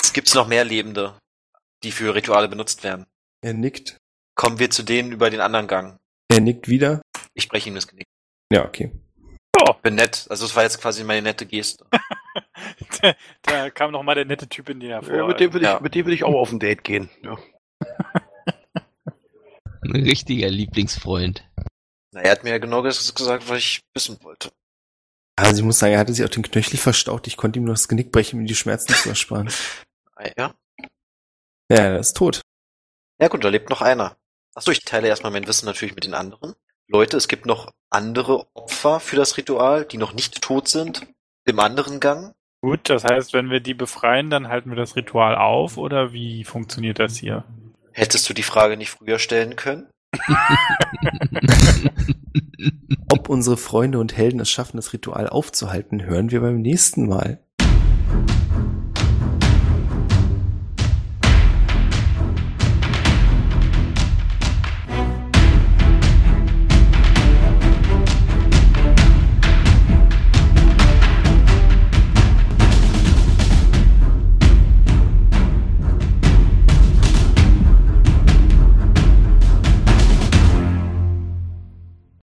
Es 0.00 0.12
gibt's 0.12 0.34
noch 0.34 0.46
mehr 0.48 0.64
Lebende. 0.64 1.18
die 1.84 1.92
für 1.92 2.14
Rituale 2.14 2.48
benutzt 2.48 2.82
werden. 2.82 3.06
Er 3.44 3.52
nickt. 3.52 3.98
Kommen 4.34 4.58
wir 4.58 4.70
zu 4.70 4.82
denen 4.82 5.12
über 5.12 5.30
den 5.30 5.40
anderen 5.40 5.66
Gang. 5.68 5.96
Er 6.28 6.40
nickt 6.40 6.66
wieder. 6.68 7.02
Ich 7.34 7.48
breche 7.48 7.68
ihm 7.68 7.74
das 7.74 7.86
Genick. 7.86 8.06
Ja, 8.52 8.64
okay. 8.64 8.90
Oh, 9.60 9.74
Bin 9.82 9.96
nett. 9.96 10.26
Also 10.30 10.44
es 10.46 10.56
war 10.56 10.62
jetzt 10.64 10.80
quasi 10.80 11.04
meine 11.04 11.22
nette 11.22 11.46
Geste. 11.46 11.86
da, 13.02 13.14
da 13.42 13.70
kam 13.70 13.92
noch 13.92 14.02
mal 14.02 14.14
der 14.14 14.24
nette 14.24 14.48
Typ 14.48 14.68
in 14.68 14.80
dir 14.80 14.90
hervor. 14.90 15.14
Ja, 15.14 15.26
mit 15.26 15.40
dem 15.40 15.52
will 15.52 15.62
ich, 15.62 15.68
Ja. 15.68 15.80
mit 15.80 15.94
dem 15.94 16.06
will 16.06 16.12
ich 16.12 16.24
auch 16.24 16.34
auf 16.34 16.52
ein 16.52 16.58
Date 16.60 16.84
gehen. 16.84 17.10
Ja. 17.22 17.36
Ein 19.82 19.92
richtiger 19.92 20.48
Lieblingsfreund. 20.48 21.44
Na, 22.12 22.20
er 22.20 22.32
hat 22.32 22.44
mir 22.44 22.50
ja 22.50 22.58
genau 22.58 22.82
das 22.82 23.14
gesagt, 23.14 23.48
was 23.48 23.58
ich 23.58 23.82
wissen 23.94 24.18
wollte. 24.22 24.50
Also 25.36 25.60
ich 25.60 25.64
muss 25.64 25.78
sagen, 25.78 25.92
er 25.92 26.00
hatte 26.00 26.12
sich 26.12 26.24
auch 26.24 26.28
den 26.30 26.42
Knöchel 26.42 26.78
verstaucht. 26.78 27.26
Ich 27.28 27.36
konnte 27.36 27.58
ihm 27.60 27.64
nur 27.64 27.74
das 27.74 27.86
Genick 27.86 28.10
brechen, 28.10 28.36
um 28.36 28.40
ihm 28.42 28.48
die 28.48 28.54
Schmerzen 28.56 28.92
zu 28.94 29.08
ersparen. 29.10 29.50
Ja. 30.36 30.52
Ja, 31.70 31.76
er 31.76 32.00
ist 32.00 32.16
tot. 32.16 32.40
Ja 33.20 33.28
gut, 33.28 33.44
da 33.44 33.48
lebt 33.50 33.70
noch 33.70 33.82
einer. 33.82 34.16
Achso, 34.56 34.72
ich 34.72 34.80
teile 34.84 35.06
erstmal 35.06 35.30
mein 35.30 35.46
Wissen 35.46 35.66
natürlich 35.66 35.94
mit 35.94 36.02
den 36.02 36.14
anderen. 36.14 36.56
Leute, 36.88 37.16
es 37.16 37.28
gibt 37.28 37.46
noch 37.46 37.70
andere 37.88 38.48
Opfer 38.54 38.98
für 38.98 39.14
das 39.14 39.36
Ritual, 39.36 39.84
die 39.84 39.96
noch 39.96 40.12
nicht 40.14 40.42
tot 40.42 40.66
sind. 40.66 41.06
Im 41.44 41.60
anderen 41.60 42.00
Gang. 42.00 42.34
Gut, 42.60 42.90
das 42.90 43.04
heißt, 43.04 43.34
wenn 43.34 43.50
wir 43.50 43.60
die 43.60 43.74
befreien, 43.74 44.30
dann 44.30 44.48
halten 44.48 44.70
wir 44.70 44.76
das 44.76 44.96
Ritual 44.96 45.36
auf 45.36 45.76
oder 45.76 46.12
wie 46.12 46.42
funktioniert 46.44 46.98
das 46.98 47.16
hier? 47.16 47.44
Hättest 47.92 48.28
du 48.28 48.34
die 48.34 48.42
Frage 48.42 48.76
nicht 48.76 48.90
früher 48.90 49.18
stellen 49.20 49.54
können? 49.54 49.86
Ob 53.10 53.28
unsere 53.28 53.56
Freunde 53.56 53.98
und 53.98 54.16
Helden 54.16 54.40
es 54.40 54.50
schaffen, 54.50 54.76
das 54.76 54.92
Ritual 54.92 55.28
aufzuhalten, 55.28 56.04
hören 56.04 56.30
wir 56.30 56.40
beim 56.40 56.60
nächsten 56.60 57.08
Mal. 57.08 57.40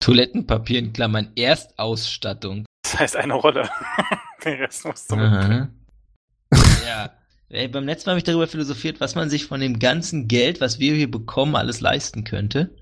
Toilettenpapier 0.01 0.79
in 0.79 0.93
Klammern 0.93 1.33
Erstausstattung. 1.37 2.65
Das 2.83 2.99
heißt 2.99 3.17
eine 3.17 3.35
Rolle. 3.35 3.69
Den 4.45 4.59
Rest 4.59 4.85
musst 4.85 5.13
du 5.13 5.17
ja. 5.17 7.13
Ey, 7.51 7.69
beim 7.69 7.85
letzten 7.85 8.09
Mal 8.09 8.13
habe 8.13 8.19
ich 8.19 8.25
darüber 8.25 8.47
philosophiert, 8.47 9.01
was 9.01 9.15
man 9.15 9.29
sich 9.29 9.47
von 9.47 9.61
dem 9.61 9.79
ganzen 9.79 10.29
Geld, 10.29 10.61
was 10.61 10.79
wir 10.79 10.95
hier 10.95 11.11
bekommen, 11.11 11.57
alles 11.57 11.81
leisten 11.81 12.25
könnte. 12.25 12.77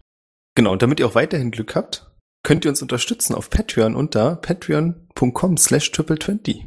Genau, 0.54 0.72
und 0.72 0.82
damit 0.82 1.00
ihr 1.00 1.06
auch 1.06 1.14
weiterhin 1.14 1.50
Glück 1.50 1.74
habt, 1.74 2.10
könnt 2.42 2.64
ihr 2.64 2.70
uns 2.70 2.82
unterstützen 2.82 3.34
auf 3.34 3.48
Patreon 3.48 3.94
unter 3.94 4.36
patreon.com 4.36 5.56
slash 5.56 5.90
triple20. 5.90 6.66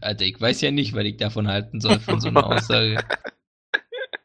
Alter, 0.00 0.24
ich 0.24 0.40
weiß 0.40 0.62
ja 0.62 0.70
nicht, 0.70 0.94
was 0.94 1.04
ich 1.04 1.18
davon 1.18 1.46
halten 1.46 1.80
soll 1.80 2.00
von 2.00 2.20
so 2.20 2.28
einer 2.28 2.46
Aussage. 2.46 3.04